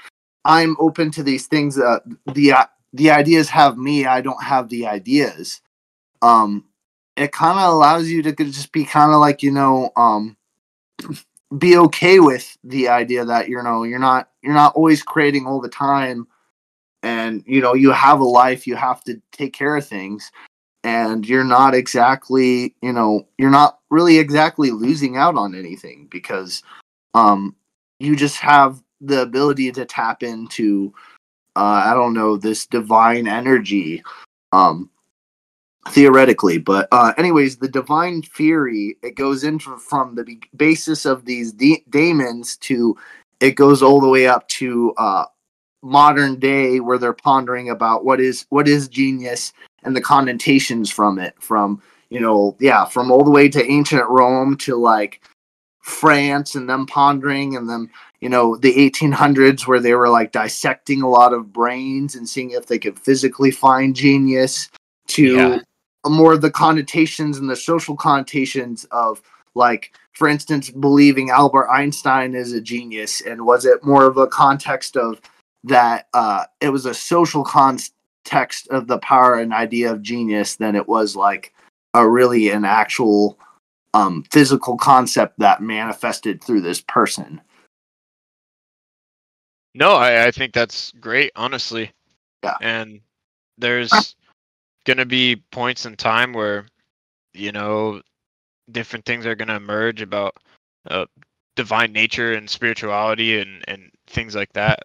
i'm 0.45 0.75
open 0.79 1.11
to 1.11 1.21
these 1.21 1.47
things 1.47 1.77
uh, 1.77 1.99
the 2.33 2.53
uh, 2.53 2.65
the 2.93 3.11
ideas 3.11 3.49
have 3.49 3.77
me 3.77 4.05
i 4.05 4.21
don't 4.21 4.41
have 4.43 4.69
the 4.69 4.85
ideas. 4.87 5.61
Um 6.21 6.65
it 7.17 7.31
kind 7.31 7.59
of 7.59 7.73
allows 7.73 8.07
you 8.07 8.23
to 8.23 8.31
just 8.33 8.71
be 8.71 8.85
kind 8.85 9.11
of 9.11 9.19
like 9.19 9.43
you 9.43 9.51
know 9.51 9.91
um 9.95 10.37
be 11.57 11.77
okay 11.77 12.19
with 12.19 12.57
the 12.63 12.87
idea 12.87 13.25
that 13.25 13.49
you 13.49 13.61
know 13.61 13.83
you're 13.83 13.99
not 13.99 14.29
you're 14.41 14.53
not 14.53 14.73
always 14.75 15.03
creating 15.03 15.45
all 15.45 15.59
the 15.59 15.69
time 15.69 16.27
and 17.03 17.43
you 17.45 17.61
know 17.61 17.73
you 17.73 17.91
have 17.91 18.19
a 18.19 18.25
life 18.25 18.67
you 18.67 18.75
have 18.75 19.03
to 19.03 19.21
take 19.31 19.53
care 19.53 19.75
of 19.75 19.85
things 19.85 20.31
and 20.83 21.27
you're 21.27 21.43
not 21.43 21.73
exactly 21.73 22.75
you 22.81 22.93
know 22.93 23.27
you're 23.37 23.49
not 23.49 23.79
really 23.89 24.17
exactly 24.17 24.71
losing 24.71 25.17
out 25.17 25.35
on 25.35 25.55
anything 25.55 26.07
because 26.11 26.63
um 27.13 27.55
you 27.99 28.15
just 28.15 28.37
have 28.37 28.81
the 29.01 29.21
ability 29.21 29.71
to 29.71 29.85
tap 29.85 30.23
into 30.23 30.93
uh 31.55 31.83
i 31.85 31.93
don't 31.93 32.13
know 32.13 32.37
this 32.37 32.65
divine 32.67 33.27
energy 33.27 34.03
um 34.51 34.89
theoretically. 35.89 36.57
But 36.57 36.87
uh 36.91 37.13
anyways 37.17 37.57
the 37.57 37.67
divine 37.67 38.21
fury 38.21 38.97
it 39.01 39.15
goes 39.15 39.43
into 39.43 39.77
from 39.77 40.15
the 40.15 40.39
basis 40.55 41.05
of 41.05 41.25
these 41.25 41.51
de- 41.51 41.83
daemons 41.89 42.57
to 42.57 42.95
it 43.39 43.51
goes 43.51 43.81
all 43.81 43.99
the 43.99 44.09
way 44.09 44.27
up 44.27 44.47
to 44.49 44.93
uh 44.97 45.25
modern 45.81 46.39
day 46.39 46.79
where 46.79 46.97
they're 46.97 47.13
pondering 47.13 47.69
about 47.69 48.05
what 48.05 48.19
is 48.19 48.45
what 48.49 48.67
is 48.67 48.87
genius 48.87 49.53
and 49.83 49.95
the 49.95 50.01
connotations 50.01 50.91
from 50.91 51.17
it 51.17 51.33
from 51.39 51.81
you 52.09 52.19
know 52.19 52.55
yeah 52.59 52.85
from 52.85 53.11
all 53.11 53.23
the 53.23 53.31
way 53.31 53.49
to 53.49 53.65
ancient 53.65 54.07
rome 54.07 54.55
to 54.55 54.75
like 54.75 55.21
france 55.79 56.53
and 56.53 56.69
them 56.69 56.85
pondering 56.85 57.55
and 57.55 57.67
then 57.67 57.89
you 58.19 58.29
know 58.29 58.55
the 58.57 58.73
1800s 58.75 59.65
where 59.65 59.79
they 59.79 59.95
were 59.95 60.09
like 60.09 60.31
dissecting 60.31 61.01
a 61.01 61.09
lot 61.09 61.33
of 61.33 61.51
brains 61.51 62.13
and 62.13 62.29
seeing 62.29 62.51
if 62.51 62.67
they 62.67 62.77
could 62.77 62.99
physically 62.99 63.49
find 63.49 63.95
genius 63.95 64.69
to 65.07 65.35
Yeah. 65.35 65.59
more 66.05 66.33
of 66.33 66.41
the 66.41 66.51
connotations 66.51 67.39
and 67.39 67.49
the 67.49 67.55
social 67.55 67.95
connotations 67.95 68.85
of 68.91 69.19
like 69.55 69.95
for 70.13 70.27
instance 70.27 70.69
believing 70.69 71.31
albert 71.31 71.67
einstein 71.69 72.35
is 72.35 72.53
a 72.53 72.61
genius 72.61 73.21
and 73.21 73.43
was 73.43 73.65
it 73.65 73.83
more 73.83 74.05
of 74.05 74.17
a 74.17 74.27
context 74.27 74.95
of 74.95 75.19
that 75.63 76.07
uh 76.13 76.45
it 76.59 76.69
was 76.69 76.85
a 76.85 76.93
social 76.93 77.43
context 77.43 78.67
of 78.69 78.87
the 78.87 78.97
power 78.99 79.39
and 79.39 79.53
idea 79.53 79.91
of 79.91 80.01
genius 80.01 80.55
than 80.55 80.75
it 80.75 80.87
was 80.87 81.15
like 81.15 81.53
a 81.93 82.07
really 82.07 82.49
an 82.49 82.65
actual 82.65 83.37
um 83.93 84.23
physical 84.31 84.77
concept 84.77 85.37
that 85.39 85.61
manifested 85.61 86.43
through 86.43 86.61
this 86.61 86.81
person 86.81 87.41
No, 89.73 89.93
I, 89.93 90.27
I 90.27 90.31
think 90.31 90.53
that's 90.53 90.91
great, 90.99 91.31
honestly. 91.35 91.91
Yeah. 92.43 92.55
And 92.61 93.01
there's 93.57 94.15
gonna 94.85 95.05
be 95.05 95.37
points 95.51 95.85
in 95.85 95.95
time 95.95 96.33
where, 96.33 96.65
you 97.33 97.51
know, 97.51 98.01
different 98.71 99.05
things 99.05 99.25
are 99.25 99.35
gonna 99.35 99.55
emerge 99.55 100.01
about 100.01 100.35
uh, 100.89 101.05
divine 101.55 101.93
nature 101.93 102.33
and 102.33 102.49
spirituality 102.49 103.39
and 103.39 103.63
and 103.67 103.91
things 104.07 104.35
like 104.35 104.51
that. 104.53 104.79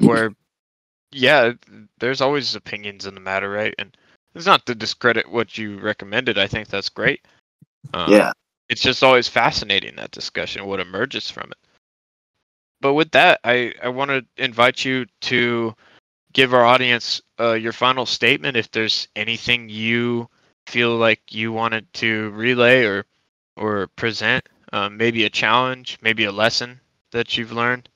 Where, 0.00 0.30
yeah, 1.12 1.52
there's 1.98 2.20
always 2.20 2.54
opinions 2.54 3.06
in 3.06 3.14
the 3.14 3.20
matter, 3.20 3.50
right? 3.50 3.74
And 3.78 3.96
it's 4.34 4.46
not 4.46 4.66
to 4.66 4.74
discredit 4.74 5.30
what 5.30 5.58
you 5.58 5.78
recommended. 5.80 6.38
I 6.38 6.46
think 6.46 6.68
that's 6.68 6.88
great. 6.88 7.20
Um, 7.94 8.10
yeah 8.10 8.32
it's 8.70 8.82
just 8.82 9.02
always 9.02 9.28
fascinating 9.28 9.96
that 9.96 10.12
discussion 10.12 10.64
what 10.64 10.80
emerges 10.80 11.30
from 11.30 11.50
it 11.50 11.58
but 12.80 12.94
with 12.94 13.10
that 13.10 13.40
i 13.44 13.74
i 13.82 13.88
want 13.88 14.10
to 14.10 14.24
invite 14.42 14.84
you 14.84 15.04
to 15.20 15.74
give 16.32 16.54
our 16.54 16.64
audience 16.64 17.20
uh, 17.40 17.52
your 17.52 17.72
final 17.72 18.06
statement 18.06 18.56
if 18.56 18.70
there's 18.70 19.08
anything 19.16 19.68
you 19.68 20.28
feel 20.66 20.96
like 20.96 21.20
you 21.30 21.52
wanted 21.52 21.92
to 21.92 22.30
relay 22.30 22.84
or 22.84 23.04
or 23.56 23.88
present 23.96 24.48
um, 24.72 24.96
maybe 24.96 25.24
a 25.24 25.30
challenge 25.30 25.98
maybe 26.00 26.24
a 26.24 26.32
lesson 26.32 26.80
that 27.10 27.36
you've 27.36 27.52
learned 27.52 27.88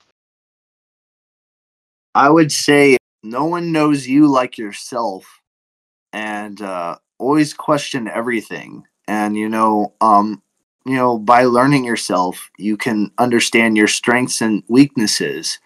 I 2.14 2.30
would 2.30 2.52
say 2.52 2.96
no 3.22 3.46
one 3.46 3.72
knows 3.72 4.06
you 4.06 4.26
like 4.28 4.58
yourself 4.58 5.40
and 6.12 6.60
uh 6.62 6.96
always 7.18 7.54
question 7.54 8.08
everything. 8.08 8.84
And 9.08 9.36
you 9.36 9.48
know, 9.48 9.94
um 10.00 10.42
you 10.86 10.96
know, 10.96 11.18
by 11.18 11.44
learning 11.44 11.84
yourself, 11.84 12.50
you 12.58 12.76
can 12.76 13.10
understand 13.18 13.76
your 13.76 13.88
strengths 13.88 14.42
and 14.42 14.62
weaknesses 14.68 15.58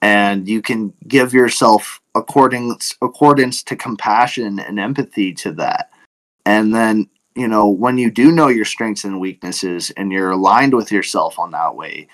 and 0.00 0.46
you 0.46 0.62
can 0.62 0.92
give 1.08 1.32
yourself 1.34 2.00
accordance 2.14 2.94
accordance 3.02 3.62
to 3.64 3.76
compassion 3.76 4.60
and 4.60 4.78
empathy 4.78 5.32
to 5.32 5.52
that. 5.52 5.90
And 6.46 6.74
then, 6.74 7.08
you 7.34 7.48
know, 7.48 7.68
when 7.68 7.98
you 7.98 8.10
do 8.10 8.30
know 8.30 8.48
your 8.48 8.64
strengths 8.64 9.04
and 9.04 9.18
weaknesses 9.18 9.90
and 9.96 10.12
you're 10.12 10.30
aligned 10.30 10.74
with 10.74 10.92
yourself 10.92 11.38
on 11.38 11.50
that 11.52 11.74
way, 11.74 12.06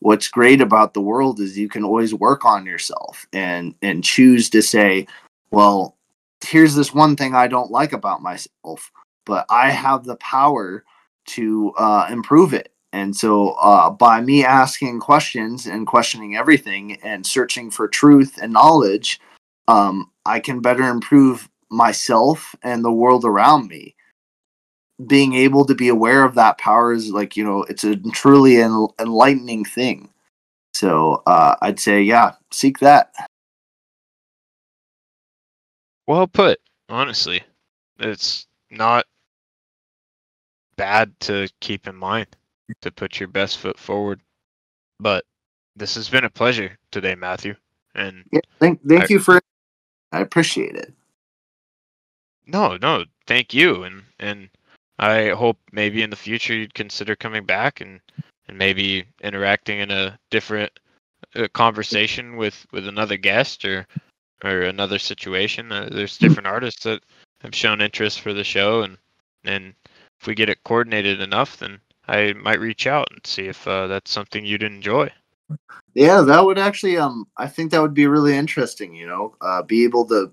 what's 0.00 0.28
great 0.28 0.60
about 0.60 0.94
the 0.94 1.00
world 1.00 1.40
is 1.40 1.58
you 1.58 1.68
can 1.68 1.84
always 1.84 2.14
work 2.14 2.44
on 2.44 2.66
yourself 2.66 3.26
and 3.32 3.74
and 3.82 4.04
choose 4.04 4.50
to 4.50 4.62
say 4.62 5.06
well 5.50 5.96
here's 6.44 6.74
this 6.74 6.92
one 6.92 7.16
thing 7.16 7.34
i 7.34 7.46
don't 7.46 7.70
like 7.70 7.92
about 7.92 8.22
myself 8.22 8.90
but 9.24 9.46
i 9.48 9.70
have 9.70 10.04
the 10.04 10.16
power 10.16 10.84
to 11.26 11.72
uh, 11.76 12.06
improve 12.10 12.54
it. 12.54 12.72
And 12.92 13.14
so 13.14 13.50
uh, 13.52 13.90
by 13.90 14.20
me 14.20 14.44
asking 14.44 15.00
questions 15.00 15.66
and 15.66 15.86
questioning 15.86 16.36
everything 16.36 16.98
and 17.02 17.26
searching 17.26 17.70
for 17.70 17.88
truth 17.88 18.38
and 18.40 18.52
knowledge 18.52 19.20
um, 19.68 20.10
i 20.24 20.38
can 20.38 20.60
better 20.60 20.84
improve 20.84 21.48
myself 21.70 22.54
and 22.62 22.84
the 22.84 22.92
world 22.92 23.24
around 23.24 23.66
me 23.66 23.95
being 25.06 25.34
able 25.34 25.64
to 25.66 25.74
be 25.74 25.88
aware 25.88 26.24
of 26.24 26.34
that 26.34 26.58
power 26.58 26.92
is 26.92 27.10
like 27.10 27.36
you 27.36 27.44
know 27.44 27.62
it's 27.64 27.84
a 27.84 27.96
truly 28.12 28.60
en- 28.62 28.88
enlightening 28.98 29.64
thing 29.64 30.08
so 30.74 31.22
uh, 31.26 31.54
i'd 31.62 31.80
say 31.80 32.02
yeah 32.02 32.32
seek 32.52 32.78
that 32.78 33.12
well 36.06 36.26
put 36.26 36.60
honestly 36.88 37.42
it's 37.98 38.46
not 38.70 39.04
bad 40.76 41.18
to 41.20 41.48
keep 41.60 41.86
in 41.86 41.96
mind 41.96 42.28
to 42.80 42.90
put 42.90 43.20
your 43.20 43.28
best 43.28 43.58
foot 43.58 43.78
forward. 43.78 44.20
But 45.00 45.24
this 45.76 45.94
has 45.96 46.08
been 46.08 46.24
a 46.24 46.30
pleasure 46.30 46.78
today, 46.90 47.14
Matthew. 47.14 47.54
And 47.94 48.24
Yeah, 48.32 48.40
thank 48.60 48.80
thank 48.86 49.04
I- 49.04 49.14
you 49.14 49.18
for. 49.18 49.40
I 50.12 50.20
appreciate 50.20 50.76
it. 50.76 50.92
no, 52.46 52.76
no, 52.76 53.04
thank 53.26 53.54
you. 53.54 53.84
And 53.84 54.04
and 54.18 54.50
I 54.98 55.30
hope 55.30 55.58
maybe 55.72 56.02
in 56.02 56.10
the 56.10 56.16
future 56.16 56.54
you'd 56.54 56.74
consider 56.74 57.16
coming 57.16 57.44
back 57.44 57.80
and 57.80 58.00
and 58.48 58.56
maybe 58.56 59.04
interacting 59.22 59.80
in 59.80 59.90
a 59.90 60.18
different 60.30 60.72
uh, 61.34 61.48
conversation 61.52 62.36
with 62.36 62.66
with 62.72 62.86
another 62.86 63.16
guest 63.16 63.64
or 63.64 63.86
or 64.44 64.62
another 64.62 64.98
situation. 64.98 65.72
Uh, 65.72 65.88
there's 65.90 66.18
different 66.18 66.46
artists 66.46 66.84
that 66.84 67.02
have 67.40 67.54
shown 67.54 67.80
interest 67.80 68.20
for 68.20 68.32
the 68.32 68.44
show, 68.44 68.82
and 68.82 68.96
and 69.44 69.74
if 70.20 70.26
we 70.26 70.34
get 70.34 70.48
it 70.48 70.64
coordinated 70.64 71.20
enough, 71.20 71.58
then 71.58 71.80
I 72.08 72.32
might 72.34 72.60
reach 72.60 72.86
out 72.86 73.08
and 73.10 73.26
see 73.26 73.46
if 73.46 73.66
uh, 73.66 73.86
that's 73.86 74.10
something 74.10 74.44
you'd 74.44 74.62
enjoy. 74.62 75.10
Yeah, 75.94 76.20
that 76.22 76.44
would 76.44 76.58
actually 76.58 76.98
um 76.98 77.26
I 77.36 77.48
think 77.48 77.70
that 77.70 77.82
would 77.82 77.94
be 77.94 78.06
really 78.06 78.36
interesting, 78.36 78.94
you 78.94 79.06
know, 79.06 79.34
uh 79.40 79.62
be 79.62 79.84
able 79.84 80.06
to 80.06 80.32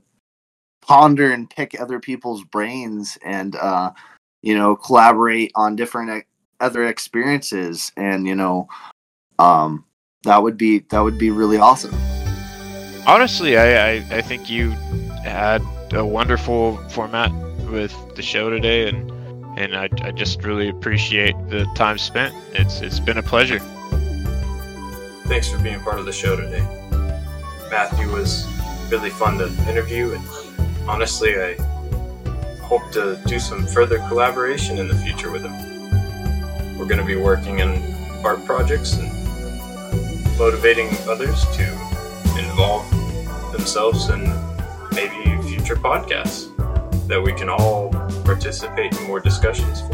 ponder 0.81 1.31
and 1.31 1.49
pick 1.49 1.80
other 1.80 1.99
people's 1.99 2.44
brains 2.44 3.18
and 3.23 3.56
uh 3.56 3.91
you 4.44 4.53
know, 4.53 4.76
collaborate 4.76 5.52
on 5.56 5.76
different 5.76 6.11
e- 6.11 6.28
other 6.60 6.86
experiences 6.86 7.91
and 7.98 8.28
you 8.28 8.36
know 8.36 8.70
um 9.40 9.84
that 10.24 10.41
would 10.41 10.57
be 10.57 10.80
that 10.91 10.99
would 10.99 11.18
be 11.18 11.32
really 11.32 11.57
awesome. 11.57 11.94
Honestly, 13.06 13.57
I, 13.57 13.95
I, 13.95 14.06
I 14.11 14.22
think 14.22 14.49
you 14.49 14.70
had 15.24 15.61
a 15.91 16.06
wonderful 16.06 16.78
format 16.90 17.32
with 17.70 17.94
the 18.15 18.22
show 18.22 18.49
today, 18.49 18.88
and 18.88 19.11
and 19.60 19.76
I, 19.76 19.90
I 20.02 20.11
just 20.11 20.44
really 20.44 20.70
appreciate 20.70 21.36
the 21.49 21.65
time 21.76 21.98
spent. 21.98 22.34
It's 22.53 22.82
it's 22.82 22.99
been 22.99 23.18
a 23.18 23.24
pleasure. 23.24 23.60
Thanks 25.26 25.49
for 25.49 25.57
being 25.57 25.80
part 25.82 25.99
of 25.99 26.06
the 26.06 26.14
show 26.14 26.36
today. 26.36 26.65
Matthew 27.70 28.10
was 28.11 28.48
really 28.90 29.10
fun 29.10 29.38
to 29.40 29.48
interview, 29.70 30.14
and 30.14 30.24
honestly, 30.88 31.36
I 31.36 31.56
hope 32.80 32.91
to 32.91 33.22
do 33.28 33.38
some 33.38 33.68
further 33.68 34.00
collaboration 34.08 34.80
in 34.80 34.88
the 34.88 34.95
future 34.95 35.30
with 35.30 35.44
him. 35.44 35.52
We're 36.76 36.88
going 36.88 37.00
to 37.00 37.06
be 37.06 37.16
working 37.16 37.62
on 37.62 37.84
art 38.26 38.44
projects 38.45 38.94
and 38.94 39.12
motivating 40.40 40.90
others 41.08 41.45
to 41.58 41.64
involve 42.36 42.90
themselves 43.52 44.10
in 44.10 44.24
maybe 44.91 45.40
future 45.44 45.76
podcasts 45.76 46.50
that 47.08 47.22
we 47.22 47.32
can 47.32 47.48
all 47.48 47.91
participate 48.26 48.91
in 48.98 49.04
more 49.06 49.20
discussions 49.20 49.82
for. 49.82 49.94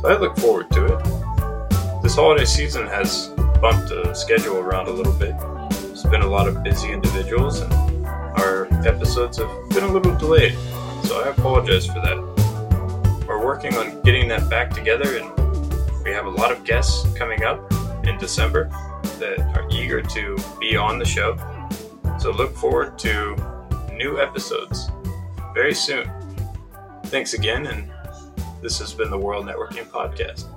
So 0.00 0.08
I 0.08 0.16
look 0.18 0.34
forward 0.38 0.70
to 0.70 0.86
it. 0.86 2.02
This 2.02 2.14
holiday 2.14 2.46
season 2.46 2.86
has 2.86 3.28
bumped 3.60 3.90
the 3.90 4.14
schedule 4.14 4.56
around 4.56 4.88
a 4.88 4.92
little 4.92 5.12
bit. 5.12 5.38
There's 5.82 6.04
been 6.04 6.22
a 6.22 6.26
lot 6.26 6.48
of 6.48 6.62
busy 6.62 6.90
individuals, 6.90 7.60
and 7.60 8.06
our 8.06 8.68
episodes 8.86 9.36
have 9.36 9.68
been 9.68 9.84
a 9.84 9.92
little 9.92 10.16
delayed, 10.16 10.56
so 11.04 11.22
I 11.22 11.28
apologize 11.28 11.86
for 11.86 12.00
that. 12.00 13.24
We're 13.26 13.44
working 13.44 13.74
on 13.76 14.00
getting 14.02 14.28
that 14.28 14.48
back 14.50 14.70
together, 14.70 15.16
and 15.18 16.04
we 16.04 16.10
have 16.10 16.26
a 16.26 16.30
lot 16.30 16.52
of 16.52 16.64
guests 16.64 17.06
coming 17.16 17.44
up 17.44 17.72
in 18.04 18.18
December 18.18 18.68
that 19.18 19.38
are 19.56 19.66
eager 19.70 20.02
to 20.02 20.36
be 20.60 20.76
on 20.76 20.98
the 20.98 21.04
show. 21.04 21.36
So 22.18 22.30
look 22.30 22.54
forward 22.56 22.98
to 23.00 23.36
new 23.92 24.20
episodes 24.20 24.90
very 25.54 25.74
soon. 25.74 26.10
Thanks 27.06 27.34
again, 27.34 27.66
and 27.66 27.90
this 28.60 28.78
has 28.78 28.92
been 28.92 29.10
the 29.10 29.18
World 29.18 29.46
Networking 29.46 29.86
Podcast. 29.86 30.51